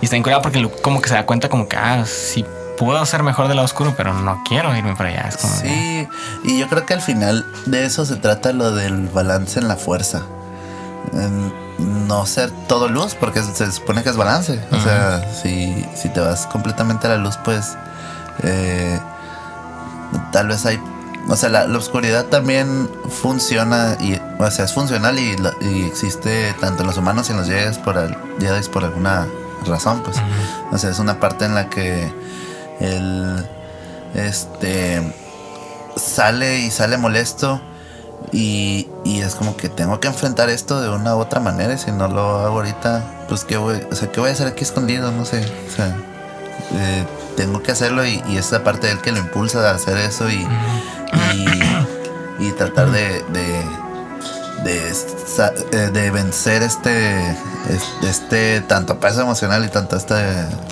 Y 0.00 0.04
está 0.06 0.16
increíble 0.16 0.42
porque 0.42 0.58
Luke 0.60 0.76
como 0.82 1.02
que 1.02 1.08
se 1.08 1.14
da 1.14 1.26
cuenta 1.26 1.48
como 1.48 1.68
que, 1.68 1.76
ah, 1.76 2.04
sí 2.06 2.44
puedo 2.78 3.04
ser 3.04 3.22
mejor 3.22 3.48
del 3.48 3.56
lado 3.56 3.66
oscuro, 3.66 3.92
pero 3.96 4.14
no 4.14 4.42
quiero 4.48 4.74
irme 4.74 4.96
para 4.96 5.10
allá. 5.10 5.26
Es 5.28 5.36
como, 5.36 5.52
sí 5.54 6.08
y 6.44 6.58
yo 6.58 6.66
creo 6.68 6.86
que 6.86 6.94
al 6.94 7.02
final 7.02 7.44
de 7.66 7.84
eso 7.84 8.06
se 8.06 8.16
trata 8.16 8.52
lo 8.52 8.70
del 8.72 9.08
balance 9.08 9.58
en 9.58 9.68
la 9.68 9.76
fuerza 9.76 10.22
no 11.78 12.26
ser 12.26 12.50
todo 12.68 12.88
luz 12.88 13.14
porque 13.14 13.42
se 13.42 13.72
supone 13.72 14.02
que 14.02 14.10
es 14.10 14.16
balance. 14.16 14.60
O 14.70 14.80
sea 14.80 15.24
si, 15.32 15.86
si 15.94 16.08
te 16.08 16.20
vas 16.20 16.46
completamente 16.46 17.06
a 17.06 17.10
la 17.10 17.16
luz 17.16 17.36
pues 17.44 17.76
eh, 18.42 18.98
tal 20.32 20.48
vez 20.48 20.66
hay 20.66 20.80
o 21.28 21.36
sea, 21.36 21.48
la, 21.48 21.66
la 21.66 21.78
oscuridad 21.78 22.26
también 22.26 22.90
funciona 23.08 23.96
y, 24.00 24.20
o 24.38 24.50
sea, 24.50 24.64
es 24.64 24.72
funcional 24.72 25.18
y, 25.18 25.36
existe 25.86 26.54
tanto 26.60 26.82
en 26.82 26.88
los 26.88 26.96
humanos 26.96 27.28
y 27.28 27.32
en 27.32 27.38
los 27.38 27.46
Jedi 27.46 27.76
por, 27.84 28.70
por 28.70 28.84
alguna 28.84 29.28
razón, 29.66 30.02
pues. 30.02 30.16
O 30.72 30.78
sea, 30.78 30.90
es 30.90 30.98
una 30.98 31.20
parte 31.20 31.44
en 31.44 31.54
la 31.54 31.68
que 31.68 32.12
el 32.80 33.46
este 34.14 35.14
sale 35.96 36.60
y 36.60 36.70
sale 36.70 36.96
molesto 36.96 37.60
y, 38.32 38.88
y 39.04 39.20
es 39.20 39.34
como 39.34 39.56
que 39.56 39.68
tengo 39.68 39.98
que 40.00 40.08
enfrentar 40.08 40.50
esto 40.50 40.80
de 40.80 40.88
una 40.88 41.16
u 41.16 41.20
otra 41.20 41.40
manera 41.40 41.74
y 41.74 41.78
si 41.78 41.90
no 41.90 42.06
lo 42.08 42.38
hago 42.40 42.58
ahorita, 42.58 43.02
pues 43.28 43.44
qué 43.44 43.56
voy, 43.56 43.82
o 43.90 43.94
sea, 43.94 44.10
qué 44.10 44.20
voy 44.20 44.30
a 44.30 44.32
hacer 44.32 44.46
aquí 44.48 44.62
escondido, 44.64 45.10
no 45.10 45.24
sé, 45.24 45.44
o 45.68 45.76
sea, 45.76 45.96
eh, 46.74 47.04
tengo 47.36 47.62
que 47.62 47.72
hacerlo 47.72 48.04
y, 48.06 48.22
es 48.36 48.52
la 48.52 48.62
parte 48.62 48.86
de 48.86 48.92
él 48.94 49.00
que 49.00 49.12
lo 49.12 49.18
impulsa 49.18 49.68
a 49.70 49.74
hacer 49.74 49.96
eso 49.98 50.28
y, 50.30 50.46
y, 52.38 52.50
tratar 52.52 52.90
de, 52.90 53.22
de, 53.32 53.64
de, 54.64 54.92
eh, 55.72 55.90
de 55.92 56.10
vencer 56.10 56.62
este, 56.62 57.30
es- 57.30 57.92
este 58.04 58.60
tanto 58.62 58.98
peso 59.00 59.22
emocional 59.22 59.64
y 59.64 59.68
tanto 59.68 59.96
este 59.96 60.14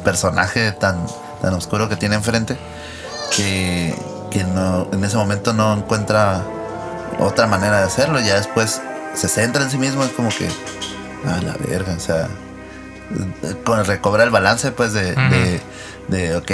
personaje 0.05 0.73
tan, 0.73 1.07
tan 1.43 1.55
oscuro 1.55 1.89
que 1.89 1.97
tiene 1.97 2.15
enfrente 2.17 2.57
que, 3.37 3.95
que 4.31 4.45
no, 4.45 4.87
en 4.93 5.05
ese 5.05 5.17
momento 5.17 5.53
no 5.53 5.73
encuentra 5.75 6.43
otra 7.19 7.47
manera 7.47 7.79
de 7.79 7.85
hacerlo. 7.85 8.21
Ya 8.21 8.37
después 8.37 8.81
se 9.15 9.29
centra 9.29 9.63
en 9.63 9.71
sí 9.71 9.79
mismo, 9.79 10.05
es 10.05 10.11
como 10.13 10.29
que, 10.31 10.49
a 11.27 11.41
la 11.41 11.55
verga, 11.55 11.95
o 11.97 12.01
sea, 12.01 12.29
con, 13.65 13.85
recobra 13.85 14.25
el 14.25 14.31
balance, 14.31 14.71
pues, 14.73 14.93
de, 14.93 15.15
de, 15.15 15.61
de, 16.09 16.37
ok, 16.37 16.53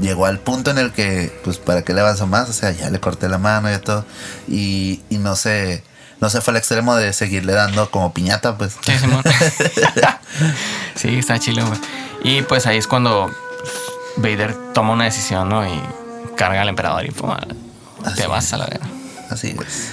llegó 0.00 0.26
al 0.26 0.38
punto 0.38 0.70
en 0.70 0.78
el 0.78 0.92
que, 0.92 1.38
pues, 1.44 1.58
¿para 1.58 1.82
qué 1.82 1.92
le 1.92 2.00
avanzo 2.00 2.26
más? 2.26 2.48
O 2.48 2.52
sea, 2.52 2.72
ya 2.72 2.90
le 2.90 3.00
corté 3.00 3.28
la 3.28 3.38
mano 3.38 3.72
y 3.72 3.78
todo, 3.78 4.04
y, 4.48 5.02
y 5.10 5.18
no 5.18 5.36
se, 5.36 5.84
no 6.20 6.30
se 6.30 6.40
fue 6.40 6.52
al 6.52 6.58
extremo 6.58 6.96
de 6.96 7.12
seguirle 7.12 7.52
dando 7.52 7.90
como 7.90 8.12
piñata, 8.12 8.56
pues. 8.56 8.76
Sí, 8.80 8.98
Simón. 8.98 9.22
sí, 10.94 11.18
está 11.18 11.38
chilo, 11.38 11.66
güey. 11.66 11.80
Y 12.24 12.42
pues 12.42 12.66
ahí 12.66 12.78
es 12.78 12.86
cuando 12.86 13.30
Vader 14.16 14.54
toma 14.72 14.92
una 14.92 15.04
decisión, 15.04 15.48
¿no? 15.48 15.66
Y 15.66 15.80
carga 16.36 16.62
al 16.62 16.68
emperador 16.68 17.04
y 17.04 17.10
pum, 17.10 17.34
Así 18.04 18.16
te 18.16 18.26
vas 18.26 18.52
a 18.52 18.58
la 18.58 18.66
verga. 18.66 18.86
Así 19.32 19.56
es. 19.66 19.92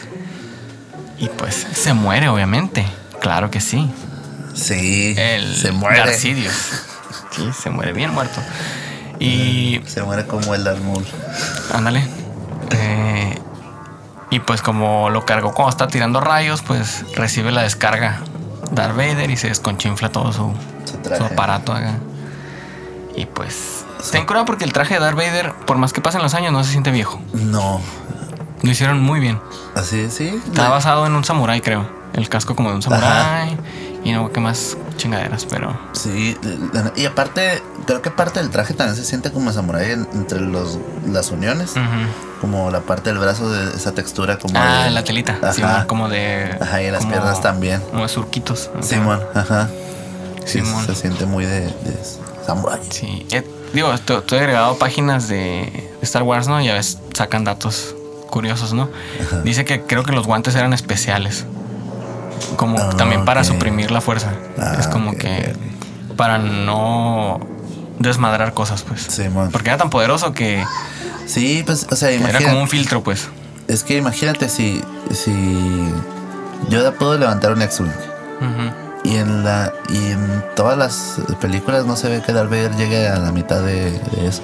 Y 1.17 1.27
pues 1.29 1.67
se 1.73 1.93
muere, 1.93 2.29
obviamente. 2.29 2.85
Claro 3.21 3.49
que 3.51 3.59
sí. 3.61 3.89
Sí, 4.53 5.15
El 5.17 5.55
se 5.55 5.71
muere. 5.71 5.99
Darth 5.99 6.13
Sidious. 6.15 6.83
Sí, 7.31 7.49
se 7.59 7.69
muere 7.69 7.93
bien 7.93 8.11
muerto. 8.13 8.41
Y 9.19 9.81
Se 9.85 10.01
muere 10.03 10.25
como 10.25 10.55
el 10.55 10.63
Darth 10.63 10.81
Maul. 10.81 11.05
ándale. 11.73 12.05
Eh, 12.71 13.37
y 14.29 14.39
pues 14.39 14.61
como 14.61 15.09
lo 15.09 15.25
cargó 15.25 15.53
cuando 15.53 15.71
está 15.71 15.87
tirando 15.87 16.21
rayos, 16.21 16.61
pues 16.61 17.03
recibe 17.15 17.51
la 17.51 17.63
descarga 17.63 18.19
Darth 18.71 18.95
Vader 18.95 19.29
y 19.31 19.37
se 19.37 19.47
desconchinfla 19.47 20.09
todo 20.11 20.31
su, 20.31 20.53
Su 20.85 20.91
su 20.93 20.97
traje. 20.99 21.23
aparato 21.25 21.73
acá. 21.73 21.95
Y 23.15 23.25
pues 23.25 23.83
ten 24.11 24.25
curado 24.25 24.45
porque 24.45 24.63
el 24.65 24.71
traje 24.73 24.93
de 24.95 24.99
Darth 25.01 25.17
Vader, 25.17 25.53
por 25.65 25.77
más 25.77 25.91
que 25.93 25.99
pasen 26.01 26.21
los 26.21 26.33
años, 26.33 26.53
no 26.53 26.63
se 26.63 26.71
siente 26.71 26.91
viejo. 26.91 27.19
No, 27.33 27.81
Lo 28.61 28.71
hicieron 28.71 28.99
muy 29.01 29.19
bien. 29.19 29.39
así 29.75 30.09
sí. 30.09 30.39
Está 30.47 30.69
basado 30.69 31.05
en 31.05 31.13
un 31.13 31.23
samurái, 31.23 31.61
creo. 31.61 31.87
El 32.13 32.27
casco 32.27 32.55
como 32.55 32.69
de 32.69 32.75
un 32.75 32.81
samurái. 32.81 33.57
Y 34.03 34.11
no, 34.13 34.31
qué 34.31 34.39
más 34.39 34.77
chingaderas, 34.97 35.45
pero. 35.45 35.77
Sí, 35.93 36.37
y 36.95 37.05
aparte, 37.05 37.61
creo 37.85 38.01
que 38.01 38.09
parte 38.11 38.39
del 38.39 38.49
traje 38.49 38.73
también 38.73 38.95
se 38.95 39.03
siente 39.03 39.31
como 39.31 39.51
samurái 39.51 39.91
en- 39.91 40.07
entre 40.13 40.39
los, 40.39 40.77
las 41.05 41.31
uniones. 41.31 41.71
Ujú. 41.71 42.39
Como 42.41 42.71
la 42.71 42.79
parte 42.81 43.09
del 43.09 43.19
brazo 43.19 43.49
de 43.51 43.75
esa 43.75 43.93
textura 43.93 44.37
como 44.39 44.53
Ah, 44.57 44.85
de- 44.85 44.91
la 44.91 45.03
telita. 45.03 45.37
Ajá. 45.41 45.53
Simón, 45.53 45.85
como 45.87 46.07
de. 46.09 46.57
Ajá, 46.61 46.81
y 46.81 46.89
las 46.91 47.01
como- 47.01 47.11
piernas 47.11 47.41
también. 47.41 47.81
Como 47.91 48.03
de 48.03 48.09
surquitos. 48.09 48.69
Simón, 48.81 49.19
ajá. 49.35 49.69
Sí, 50.45 50.59
Simón. 50.61 50.85
se 50.85 50.95
siente 50.95 51.25
muy 51.25 51.45
de, 51.45 51.61
de 51.65 51.97
samurái. 52.45 52.79
Sí. 52.89 53.25
Eh, 53.31 53.45
digo, 53.73 53.93
estoy, 53.93 54.17
estoy 54.17 54.39
agregado 54.39 54.77
páginas 54.77 55.27
de 55.27 55.89
Star 56.01 56.23
Wars, 56.23 56.47
¿no? 56.47 56.59
Y 56.61 56.69
a 56.69 56.73
veces 56.73 56.97
sacan 57.13 57.43
datos 57.43 57.95
curiosos, 58.29 58.73
¿no? 58.73 58.89
Dice 59.43 59.65
que 59.65 59.81
creo 59.81 60.03
que 60.03 60.11
los 60.11 60.25
guantes 60.27 60.55
eran 60.55 60.73
especiales. 60.73 61.45
Como 62.55 62.77
Ah, 62.79 62.89
también 62.97 63.25
para 63.25 63.43
suprimir 63.43 63.91
la 63.91 64.01
fuerza. 64.01 64.31
Ah, 64.57 64.75
es 64.79 64.87
como 64.87 65.13
que. 65.15 65.55
Para 66.15 66.37
no 66.37 67.39
desmadrar 67.99 68.53
cosas, 68.53 68.83
pues. 68.83 69.07
Porque 69.51 69.69
era 69.69 69.77
tan 69.77 69.89
poderoso 69.89 70.33
que 70.33 70.63
Sí, 71.25 71.63
pues, 71.65 71.85
o 71.91 71.95
sea, 71.95 72.09
era 72.09 72.39
como 72.41 72.61
un 72.61 72.67
filtro, 72.67 73.03
pues. 73.03 73.27
Es 73.67 73.83
que 73.83 73.97
imagínate 73.97 74.49
si, 74.49 74.81
si 75.11 75.31
Yoda 76.69 76.91
pudo 76.93 77.17
levantar 77.17 77.53
un 77.53 77.61
X-Wing. 77.61 77.91
Y 79.03 79.15
en 79.15 79.43
la 79.45 79.71
y 79.89 80.11
en 80.11 80.43
todas 80.55 80.77
las 80.77 81.15
películas 81.39 81.85
no 81.85 81.95
se 81.95 82.09
ve 82.09 82.21
que 82.21 82.33
Darth 82.33 82.49
Vader 82.49 82.75
llegue 82.75 83.07
a 83.07 83.17
la 83.17 83.31
mitad 83.31 83.61
de, 83.61 83.91
de 83.91 84.27
eso. 84.27 84.41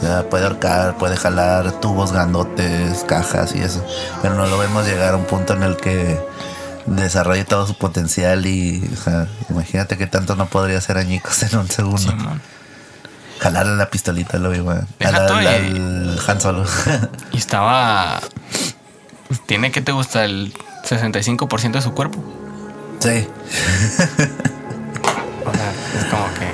Sea, 0.00 0.28
puede 0.28 0.44
ahorcar, 0.44 0.96
puede 0.98 1.16
jalar 1.16 1.80
tubos 1.80 2.12
grandotes, 2.12 3.04
cajas 3.04 3.54
y 3.54 3.60
eso. 3.60 3.84
Pero 4.22 4.34
no 4.34 4.46
lo 4.46 4.58
vemos 4.58 4.86
llegar 4.86 5.14
a 5.14 5.16
un 5.16 5.24
punto 5.24 5.54
en 5.54 5.62
el 5.62 5.76
que 5.76 6.20
desarrolle 6.86 7.44
todo 7.44 7.66
su 7.66 7.74
potencial 7.76 8.46
y, 8.46 8.88
o 8.92 8.96
sea, 8.96 9.26
imagínate 9.50 9.96
que 9.96 10.06
tanto 10.06 10.36
no 10.36 10.46
podría 10.46 10.78
hacer 10.78 10.98
añicos 10.98 11.42
en 11.42 11.58
un 11.58 11.68
segundo. 11.68 11.98
Simón. 11.98 12.40
Jalarle 13.40 13.76
la 13.76 13.90
pistolita 13.90 14.38
lo. 14.38 14.50
Deja 14.50 14.86
Al, 15.26 16.20
Han 16.26 16.40
Solo. 16.40 16.64
Y 17.32 17.36
estaba. 17.38 18.20
Tiene 19.46 19.72
que 19.72 19.80
te 19.82 19.92
gusta 19.92 20.24
el 20.24 20.54
65% 20.84 21.72
de 21.72 21.82
su 21.82 21.92
cuerpo. 21.92 22.18
sí. 23.00 23.26
O 25.44 25.52
sea, 25.52 25.72
es 25.98 26.04
como 26.10 26.26
que. 26.34 26.48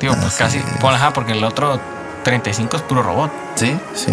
Digo, 0.00 0.14
pues 0.14 0.26
Así 0.26 0.38
casi. 0.38 0.58
es. 0.58 0.64
Bueno, 0.80 0.96
ajá, 0.96 1.12
porque 1.12 1.32
el 1.32 1.44
otro 1.44 1.80
35 2.28 2.76
es 2.76 2.82
puro 2.82 3.02
robot. 3.02 3.30
Sí, 3.56 3.78
sí. 3.94 4.12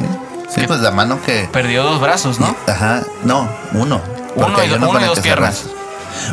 Sí, 0.50 0.62
Que- 0.62 0.68
pues 0.68 0.80
la 0.80 0.92
mano 0.92 1.20
que. 1.26 1.50
Perdió 1.52 1.84
dos 1.84 2.00
brazos, 2.00 2.40
¿no? 2.40 2.56
Ajá, 2.68 3.02
no, 3.24 3.50
uno. 3.74 4.02
Uno 4.36 4.64
y 4.64 4.68
uno 4.72 4.90
uno 4.90 5.00
con 5.00 5.02
y 5.04 5.06
dos 5.06 5.20
piernas. 5.20 5.66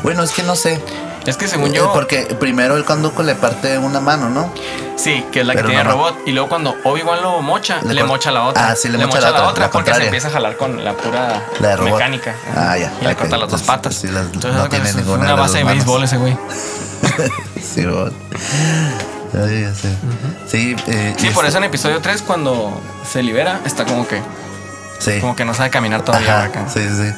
Bueno, 0.02 0.22
es 0.22 0.30
que 0.32 0.42
no 0.42 0.54
sé. 0.54 0.80
Es 1.26 1.36
que 1.36 1.46
según 1.48 1.70
Eh, 1.70 1.76
yo. 1.76 1.92
Porque 1.92 2.22
primero 2.38 2.76
el 2.76 2.84
conduco 2.84 3.22
le 3.22 3.34
parte 3.36 3.78
una 3.78 4.00
mano, 4.00 4.28
¿no? 4.28 4.52
Sí, 4.96 5.24
que 5.32 5.40
es 5.40 5.46
la 5.46 5.54
que 5.54 5.62
tiene 5.62 5.82
no, 5.82 5.90
no. 5.90 5.90
robot. 5.96 6.18
Y 6.26 6.32
luego 6.32 6.48
cuando 6.48 6.76
Obi-Wan 6.84 7.22
lo 7.22 7.40
mocha, 7.42 7.80
Le 7.82 7.94
le, 7.94 8.04
mocha 8.04 8.30
la 8.32 8.44
otra. 8.44 8.68
Ah, 8.70 8.76
sí, 8.76 8.88
le 8.88 8.98
mocha 9.06 9.20
la 9.30 9.48
otra, 9.48 9.64
la 9.66 9.70
porque 9.70 9.94
se 9.94 10.04
empieza 10.04 10.28
a 10.28 10.30
jalar 10.32 10.56
con 10.56 10.84
la 10.84 10.92
pura 10.94 11.42
La 11.60 11.76
mecánica. 11.78 12.34
Ah, 12.56 12.76
ya, 12.76 12.92
Y 13.00 13.04
le 13.06 13.16
corta 13.16 13.36
las 13.38 13.48
dos 13.50 13.62
patas. 13.62 13.94
sí, 13.94 14.08
las- 14.08 14.26
Entonces, 14.26 14.52
no 14.60 14.68
tiene 14.68 14.88
es 14.88 14.96
ninguna 14.96 15.24
una 15.24 15.34
base 15.34 15.58
de 15.58 15.64
béisbol 15.64 16.04
ese 16.04 16.16
güey. 16.18 16.36
Sí, 17.62 17.82
Sí, 19.32 20.76
eh, 20.88 21.14
Sí, 21.18 21.30
por 21.30 21.44
es- 21.44 21.50
eso 21.50 21.58
en 21.58 21.64
episodio 21.64 22.00
3, 22.00 22.22
cuando 22.22 22.80
se 23.10 23.22
libera, 23.22 23.60
está 23.64 23.84
como 23.84 24.06
que, 24.06 24.20
Sí. 24.98 25.18
como 25.20 25.34
que 25.34 25.44
no 25.44 25.54
sabe 25.54 25.70
caminar 25.70 26.02
todavía 26.02 26.36
Ajá, 26.38 26.44
acá. 26.44 26.64
sí, 26.72 26.80
sí. 26.88 27.12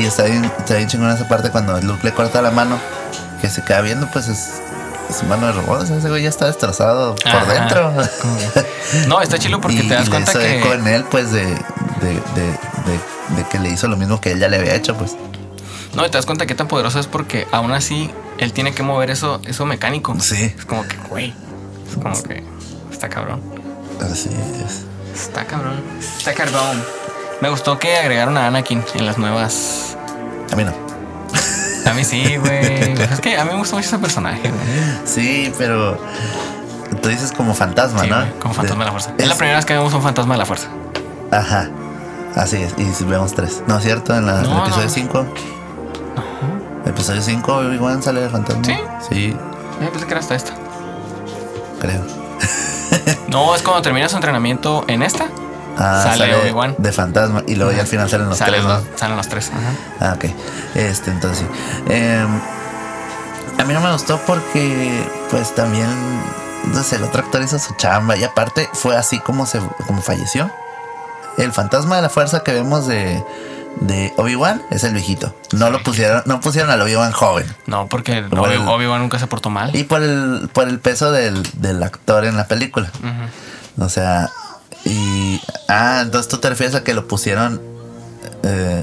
Y 0.00 0.04
está 0.06 0.24
bien, 0.24 0.44
está 0.58 0.74
bien 0.76 0.88
chingona 0.88 1.14
esa 1.14 1.26
parte 1.28 1.50
cuando 1.50 1.80
Luke 1.80 2.00
le 2.04 2.12
corta 2.12 2.42
la 2.42 2.50
mano, 2.50 2.78
que 3.40 3.48
se 3.48 3.62
queda 3.64 3.80
viendo, 3.80 4.08
pues 4.12 4.28
es, 4.28 4.60
es 5.10 5.22
mano 5.24 5.46
de 5.46 5.52
robot. 5.54 5.82
o 5.82 5.86
sea, 5.86 5.96
ese 5.96 6.08
güey 6.08 6.22
ya 6.22 6.28
está 6.28 6.46
destrozado 6.46 7.14
por 7.16 7.46
dentro. 7.48 7.92
No, 9.08 9.20
está 9.20 9.36
chilo 9.38 9.60
porque 9.60 9.78
y, 9.78 9.88
te 9.88 9.94
das 9.94 10.06
y 10.06 10.10
cuenta 10.10 10.32
que. 10.32 10.58
eco 10.60 10.72
en 10.72 10.86
él, 10.86 11.04
pues, 11.10 11.32
de, 11.32 11.44
de, 11.44 11.54
de, 12.08 12.46
de- 12.46 13.36
de 13.36 13.44
que 13.50 13.58
le 13.58 13.70
hizo 13.70 13.88
lo 13.88 13.96
mismo 13.96 14.20
que 14.20 14.30
él 14.30 14.38
ya 14.38 14.46
le 14.48 14.58
había 14.58 14.74
hecho, 14.76 14.96
pues. 14.96 15.16
No, 15.94 16.06
y 16.06 16.10
te 16.10 16.18
das 16.18 16.26
cuenta 16.26 16.46
que 16.46 16.54
tan 16.54 16.68
poderoso 16.68 17.00
es 17.00 17.08
porque 17.08 17.48
aún 17.50 17.72
así 17.72 18.08
él 18.38 18.52
tiene 18.52 18.72
que 18.72 18.84
mover 18.84 19.10
eso, 19.10 19.40
eso 19.46 19.66
mecánico. 19.66 20.14
Sí. 20.20 20.54
Es 20.56 20.64
como 20.66 20.86
que, 20.86 20.96
güey. 21.08 21.34
Es 21.88 21.94
como 21.96 22.22
que. 22.22 22.42
Está 22.90 23.08
cabrón. 23.08 23.40
Así 24.00 24.30
es. 24.64 24.84
Está 25.14 25.44
cabrón. 25.44 25.80
Está 25.98 26.34
cabrón. 26.34 26.82
Me 27.40 27.48
gustó 27.50 27.78
que 27.78 27.96
agregaron 27.96 28.36
a 28.38 28.46
Anakin 28.46 28.82
en 28.94 29.06
las 29.06 29.18
nuevas. 29.18 29.96
A 30.52 30.56
mí 30.56 30.64
no. 30.64 30.72
A 31.88 31.94
mí 31.94 32.04
sí, 32.04 32.36
güey. 32.36 32.92
es 33.12 33.20
que 33.20 33.36
a 33.38 33.44
mí 33.44 33.50
me 33.52 33.58
gusta 33.58 33.76
mucho 33.76 33.86
ese 33.88 33.98
personaje, 33.98 34.50
güey. 34.50 34.62
Sí, 35.04 35.52
pero 35.58 35.98
tú 37.02 37.08
dices 37.08 37.32
como 37.32 37.54
fantasma, 37.54 38.00
Sí, 38.02 38.08
¿no? 38.10 38.16
güey, 38.16 38.30
como 38.40 38.54
fantasma 38.54 38.84
de 38.84 38.86
la 38.86 38.90
fuerza. 38.92 39.10
Es, 39.18 39.22
Es- 39.24 39.28
la 39.28 39.34
primera 39.36 39.56
vez 39.56 39.64
que 39.66 39.74
vemos 39.74 39.92
un 39.94 40.02
fantasma 40.02 40.34
de 40.34 40.38
la 40.38 40.46
fuerza. 40.46 40.68
Ajá. 41.30 41.68
Así 42.34 42.56
es. 42.62 42.74
Y 42.76 43.04
vemos 43.04 43.34
tres. 43.34 43.62
¿No 43.66 43.78
es 43.78 43.84
cierto? 43.84 44.14
En 44.16 44.26
la, 44.26 44.42
No, 44.42 44.56
el 44.58 44.62
episodio 44.64 44.86
no. 44.86 44.90
5. 44.90 45.26
Episodio 46.86 47.22
5, 47.22 47.62
igual 47.72 48.02
sale 48.02 48.24
el 48.24 48.30
fantasma. 48.30 48.64
¿Sí? 48.64 48.74
Sí, 49.08 49.36
Yo 49.80 49.90
pensé 49.90 50.06
que 50.06 50.10
era 50.12 50.20
hasta 50.20 50.34
esta. 50.34 50.54
Creo. 51.86 52.02
No, 53.28 53.54
es 53.54 53.62
cuando 53.62 53.82
termina 53.82 54.08
su 54.08 54.16
entrenamiento 54.16 54.84
en 54.88 55.02
esta. 55.02 55.26
Ah, 55.78 56.02
Sale 56.04 56.34
Obi-Wan. 56.36 56.74
de 56.78 56.92
fantasma. 56.92 57.42
Y 57.46 57.56
luego 57.56 57.72
ya 57.72 57.82
al 57.82 57.86
final 57.86 58.08
salen 58.08 58.28
los 58.28 58.38
tres, 58.38 58.62
salen 58.96 59.16
los 59.16 59.28
tres. 59.28 59.50
Ajá. 59.52 60.10
Ah, 60.10 60.14
ok. 60.16 60.24
Este, 60.74 61.10
entonces 61.10 61.40
sí. 61.40 61.92
Em, 61.92 62.40
a 63.58 63.64
mí 63.64 63.74
no 63.74 63.80
me 63.80 63.92
gustó 63.92 64.18
porque, 64.26 65.06
pues 65.30 65.54
también, 65.54 65.88
no 66.72 66.82
sé, 66.82 66.96
el 66.96 67.04
otro 67.04 67.22
actor 67.22 67.42
hizo 67.42 67.58
su 67.58 67.74
chamba. 67.74 68.16
Y 68.16 68.24
aparte, 68.24 68.68
fue 68.72 68.96
así 68.96 69.18
como 69.20 69.44
se 69.46 69.60
como 69.86 70.00
falleció. 70.02 70.50
el 71.36 71.52
fantasma 71.52 71.96
de 71.96 72.02
la 72.02 72.08
fuerza 72.08 72.40
que 72.42 72.52
vemos 72.52 72.86
de, 72.86 73.22
de 73.80 74.12
Obi-Wan 74.16 74.62
es 74.70 74.84
el 74.84 74.92
viejito. 74.94 75.34
No 75.52 75.70
lo 75.70 75.82
pusieron, 75.82 76.22
no 76.26 76.40
pusieron 76.40 76.70
al 76.70 76.80
Obi-Wan 76.82 77.12
joven. 77.12 77.46
No, 77.66 77.86
porque 77.88 78.22
Por 78.22 78.48
Obi-Wan 78.50 79.00
nunca 79.00 79.18
se 79.18 79.26
portó 79.26 79.50
mal. 79.50 79.74
Y 79.76 79.84
por 79.84 80.02
el, 80.02 80.48
por 80.52 80.68
el 80.68 80.78
peso 80.80 81.12
del, 81.12 81.42
del 81.60 81.82
actor 81.82 82.24
en 82.24 82.36
la 82.36 82.46
película. 82.46 82.90
O 83.78 83.88
sea, 83.88 84.30
y. 84.84 85.40
Ah, 85.68 86.00
entonces 86.02 86.28
tú 86.28 86.38
te 86.38 86.48
refieres 86.48 86.74
a 86.74 86.82
que 86.84 86.94
lo 86.94 87.06
pusieron. 87.08 87.60
eh, 88.42 88.82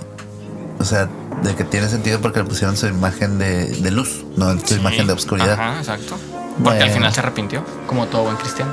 o 0.79 0.85
sea, 0.85 1.07
de 1.43 1.55
que 1.55 1.63
tiene 1.63 1.87
sentido 1.87 2.19
porque 2.21 2.39
le 2.39 2.45
pusieron 2.45 2.75
su 2.77 2.87
imagen 2.87 3.37
de, 3.39 3.67
de 3.67 3.91
luz, 3.91 4.23
no 4.37 4.51
su 4.59 4.65
Sí. 4.67 4.75
imagen 4.75 5.07
de 5.07 5.13
obscuridad. 5.13 5.53
Ajá, 5.53 5.77
exacto. 5.79 6.17
Porque 6.63 6.83
al 6.83 6.91
final 6.91 7.13
se 7.13 7.19
arrepintió, 7.21 7.63
como 7.87 8.05
todo 8.07 8.23
buen 8.23 8.35
cristiano. 8.37 8.71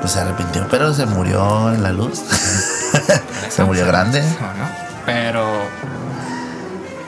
Pues 0.00 0.12
se 0.12 0.20
arrepintió, 0.20 0.66
pero 0.70 0.92
se 0.94 1.06
murió 1.06 1.72
en 1.74 1.82
la 1.82 1.92
luz. 1.92 2.20
se 3.48 3.64
murió 3.64 3.86
grande. 3.86 4.22
Pero. 5.08 5.46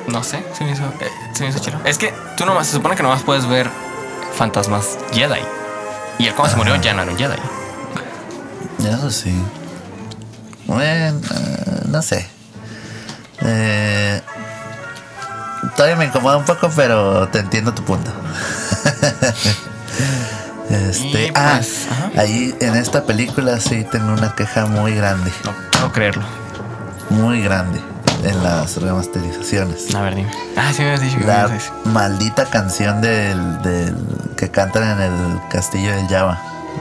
No 0.07 0.25
sé, 0.25 0.43
se 0.57 0.65
me 0.65 0.73
hizo, 0.73 0.85
eh, 1.01 1.11
se 1.35 1.45
me 1.45 1.51
hizo 1.51 1.59
chido. 1.59 1.79
Es 1.85 1.99
que 1.99 2.15
tú 2.37 2.47
nomás, 2.47 2.67
se 2.67 2.73
supone 2.73 2.97
que 2.97 3.03
nomás 3.03 3.23
puedes 3.23 3.47
ver 3.47 3.69
fantasmas 4.35 4.97
Jedi. 5.13 5.41
Y 6.19 6.27
él 6.27 6.35
cuando 6.35 6.53
se 6.53 6.57
murió 6.57 6.75
ya 6.77 6.95
no 6.95 7.03
era 7.03 7.13
un 7.13 7.19
Jedi. 7.19 7.37
Eso 8.89 9.11
sí. 9.11 9.35
Bueno, 10.67 11.21
eh, 11.35 11.83
no 11.89 12.01
sé. 12.01 12.27
Eh, 13.43 14.23
todavía 15.77 15.97
me 15.97 16.07
incomoda 16.07 16.39
un 16.39 16.45
poco, 16.47 16.71
pero 16.75 17.29
te 17.29 17.41
entiendo 17.41 17.75
tu 17.75 17.85
punto. 17.85 18.11
este, 20.71 21.27
Y 21.27 21.33
ah, 21.35 21.53
pues, 21.57 21.87
ajá. 21.91 22.11
ahí 22.17 22.55
en 22.61 22.77
esta 22.77 23.05
película 23.05 23.61
sí 23.61 23.85
tengo 23.93 24.13
una 24.15 24.35
queja 24.35 24.65
muy 24.67 24.95
grande, 24.95 25.31
No 25.45 25.53
puedo 25.73 25.93
creerlo. 25.93 26.23
muy 27.11 27.43
grande 27.43 27.81
en 28.25 28.43
las 28.43 28.77
remasterizaciones. 28.81 29.95
A 29.95 30.03
ver, 30.03 30.15
dime. 30.15 30.31
Ah, 30.57 30.73
sí 30.73 30.83
me 30.83 30.89
habías 30.93 31.01
dicho 31.01 31.19
que 31.19 31.25
La 31.25 31.49
maldita 31.85 32.47
canción 32.47 33.01
del, 33.01 33.63
del 33.63 33.97
que 34.37 34.51
cantan 34.51 35.01
en 35.01 35.01
el 35.01 35.41
castillo 35.51 35.95
del 35.95 36.07
Java, 36.09 36.41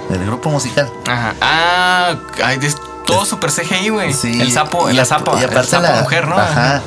el 0.09 0.25
grupo 0.25 0.49
musical. 0.49 0.89
Ajá. 1.07 1.33
Ah, 1.41 2.15
ay, 2.43 2.59
todo 3.05 3.25
super 3.25 3.51
CGI, 3.51 3.89
güey. 3.89 4.13
Sí, 4.13 4.41
El 4.41 4.51
sapo, 4.51 4.89
la 4.89 5.01
ap- 5.01 5.07
sapo, 5.07 5.35
y 5.37 5.43
el 5.43 5.49
aparte 5.49 5.69
sapo 5.71 5.83
la 5.83 6.01
mujer, 6.01 6.27
¿no? 6.27 6.37
Ajá. 6.37 6.81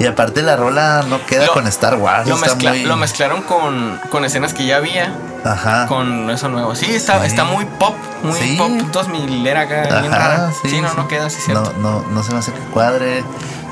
Y 0.00 0.06
aparte 0.06 0.42
la 0.42 0.54
rola 0.56 1.04
no 1.08 1.24
queda 1.26 1.46
Lo- 1.46 1.52
con 1.54 1.66
Star 1.66 1.96
Wars. 1.96 2.28
Lo, 2.28 2.36
está 2.36 2.46
mezcla- 2.54 2.70
muy- 2.70 2.82
lo 2.84 2.96
mezclaron 2.96 3.42
con, 3.42 4.00
con 4.10 4.24
escenas 4.24 4.54
que 4.54 4.64
ya 4.64 4.76
había, 4.76 5.12
Ajá. 5.44 5.86
con 5.86 6.30
eso 6.30 6.48
nuevo. 6.48 6.74
Sí, 6.76 6.86
está, 6.94 7.20
Sí. 7.20 7.26
está 7.26 7.42
muy 7.44 7.64
pop, 7.64 7.96
muy 8.22 8.38
Sí. 8.38 8.56
pop 8.56 8.70
2000 8.92 9.44
era 9.46 9.62
acá, 9.62 10.00
bien 10.00 10.12
rara. 10.12 10.52
Sí, 10.62 10.80
no, 10.80 10.94
no 10.94 11.08
queda 11.08 11.26
así, 11.26 11.40
cierto. 11.40 11.72
No, 11.80 12.00
no, 12.02 12.08
no 12.10 12.22
se 12.22 12.32
me 12.32 12.38
hace 12.38 12.52
que 12.52 12.60
cuadre. 12.72 13.24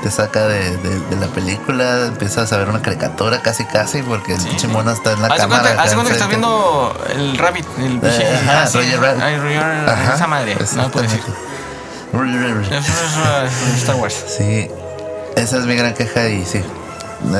Te 0.03 0.11
saca 0.11 0.45
de, 0.47 0.77
de- 0.77 0.99
de 0.99 1.15
la 1.15 1.25
película, 1.27 2.05
empiezas 2.05 2.53
a 2.53 2.57
ver 2.57 2.69
una 2.69 2.81
caricatura 2.83 3.41
casi 3.41 3.65
casi 3.65 4.03
porque 4.03 4.33
el 4.35 4.39
Sí, 4.41 4.49
pinche 4.49 4.67
sí. 4.67 4.71
mono 4.73 4.91
está 4.91 5.13
en 5.13 5.21
la 5.23 5.27
Haz 5.27 5.33
de 5.33 5.39
cámara. 5.39 5.61
cuenta, 5.63 5.81
acá 5.81 5.91
cuenta 5.93 6.07
que 6.09 6.13
estás 6.13 6.27
viendo 6.29 7.01
el 7.15 7.37
Rabbit, 7.37 7.65
el. 7.79 7.99
Eh, 8.03 8.39
ajá, 8.45 8.61
ah, 8.63 8.67
sí, 8.67 8.77
Roger 8.77 9.01
Rabbit. 9.01 9.23
ay, 9.23 9.37
Roger, 9.39 10.11
esa 10.13 10.27
madre, 10.27 10.55
no 10.75 10.91
puedo 10.91 11.03
decir. 11.07 11.23
Star 13.77 13.95
Wars. 13.95 14.25
Sí, 14.37 14.69
esa 15.35 15.57
es 15.57 15.65
mi 15.65 15.75
gran 15.75 15.93
queja 15.93 16.27
y 16.29 16.45
sí. 16.45 16.61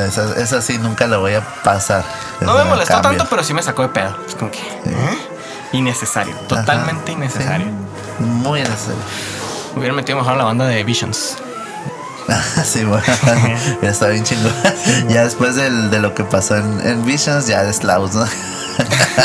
Esa, 0.06 0.34
esa 0.40 0.60
sí 0.60 0.78
nunca 0.78 1.06
la 1.06 1.18
voy 1.18 1.34
a 1.34 1.40
pasar. 1.62 2.04
No 2.40 2.54
me 2.58 2.64
molestó 2.64 3.00
tanto, 3.00 3.26
pero 3.30 3.42
sí 3.44 3.54
me 3.54 3.62
sacó 3.62 3.82
de 3.82 3.88
pedo. 3.88 4.16
Es 4.26 4.34
como 4.34 4.50
que. 4.50 4.58
¿eh? 4.58 5.18
Innecesario. 5.72 6.34
Totalmente 6.48 7.12
Ajá, 7.12 7.20
innecesario. 7.20 7.66
sí, 7.66 8.24
muy 8.24 8.60
necesario. 8.60 8.96
Hubiera 9.76 9.94
metido 9.94 10.18
mejor 10.18 10.32
a 10.34 10.36
la 10.36 10.44
banda 10.44 10.66
de 10.66 10.82
Visions. 10.82 11.36
sí, 12.64 12.84
bueno, 12.84 13.04
ya 13.82 13.88
está 13.90 14.08
bien 14.08 14.24
chingón. 14.24 14.52
ya 15.08 15.24
después 15.24 15.54
del- 15.54 15.90
de 15.90 15.98
lo 16.00 16.14
que 16.14 16.24
pasó 16.24 16.56
en, 16.56 16.80
en 16.86 17.04
Visions, 17.04 17.46
ya 17.46 17.62
de 17.62 17.72
Slaus, 17.72 18.14
¿no? 18.14 18.26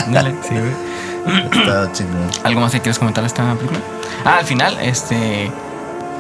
Dale, 0.08 0.36
sí, 0.48 0.50
güey. 0.56 0.93
Está 1.26 1.92
chingón. 1.94 2.30
¿Algo 2.44 2.62
más 2.62 2.72
que 2.72 2.82
quieres 2.82 3.00
comentar 3.00 3.24
de 3.24 3.28
esta 3.28 3.54
película? 3.56 3.80
Ah, 4.26 4.38
al 4.40 4.46
final, 4.46 4.78
este. 4.82 5.52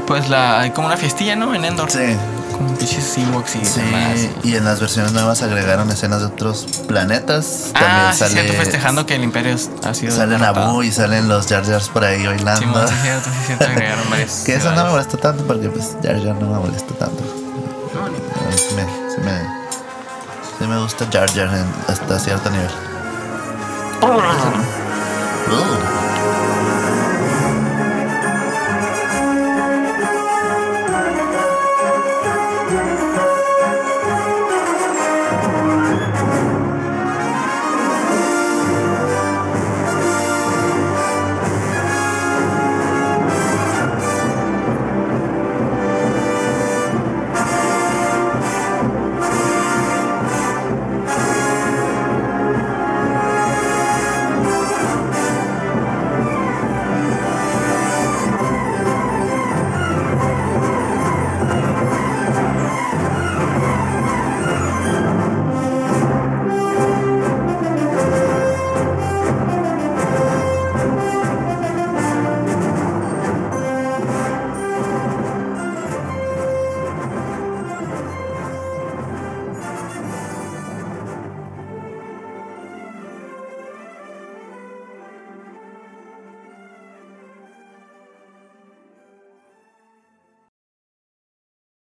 Pues 0.08 0.30
la. 0.30 0.62
Hay 0.62 0.72
como 0.72 0.88
una 0.88 0.98
fiestilla, 0.98 1.36
¿no? 1.36 1.54
En 1.56 1.64
Endor. 1.66 1.90
Sí, 1.90 2.16
Con 2.52 2.68
pinches 2.76 3.18
Ewoks 3.18 3.56
y 3.56 3.60
demás. 3.60 4.20
sí. 4.20 4.32
Y 4.44 4.56
en 4.56 4.66
las 4.66 4.80
versiones 4.80 5.12
nuevas 5.14 5.42
agregaron 5.44 5.90
escenas 5.92 6.20
de 6.22 6.28
otros 6.28 6.66
planetas. 6.88 7.72
También 7.74 7.92
Ah, 7.96 8.10
sí, 8.14 8.20
sale, 8.20 8.34
cierto, 8.34 8.54
festejando 8.54 9.06
que 9.06 9.16
el 9.16 9.24
Imperio 9.24 9.56
ha 9.84 9.94
sido. 9.94 10.14
Sale 10.16 10.32
derrotado. 10.38 10.66
Naboo 10.68 10.84
y 10.84 10.92
salen 10.92 11.28
los 11.30 11.48
Jar 11.48 11.66
Jars 11.66 11.90
por 11.90 12.04
ahí 12.04 12.26
bailando. 12.26 12.60
Simón, 12.62 12.88
sí, 12.88 12.96
cierto, 13.02 13.30
sí, 13.30 13.46
cierto. 13.48 13.66
Agregaron 13.66 14.10
varios. 14.10 14.32
que 14.46 14.56
eso 14.56 14.72
no 14.72 14.84
me 14.86 14.90
molesta 14.92 15.18
tanto 15.18 15.46
porque 15.46 15.70
pues 15.70 15.96
Jar 16.04 16.16
Jar 16.24 16.36
no 16.36 16.48
me 16.50 16.60
molesta 16.60 16.94
tanto. 16.96 17.24
No, 17.94 18.06
A 18.06 18.10
mí 18.10 18.16
sí 18.58 18.76
me, 18.76 18.84
sí 18.84 19.22
me, 19.24 19.40
sí 20.60 20.68
me 20.68 20.80
gusta 20.82 21.06
Jar 21.12 21.30
Jar 21.30 21.48
en- 21.56 21.74
hasta 21.94 22.20
cierto 22.20 22.50
nivel. 22.50 22.70
Oh. 25.56 25.93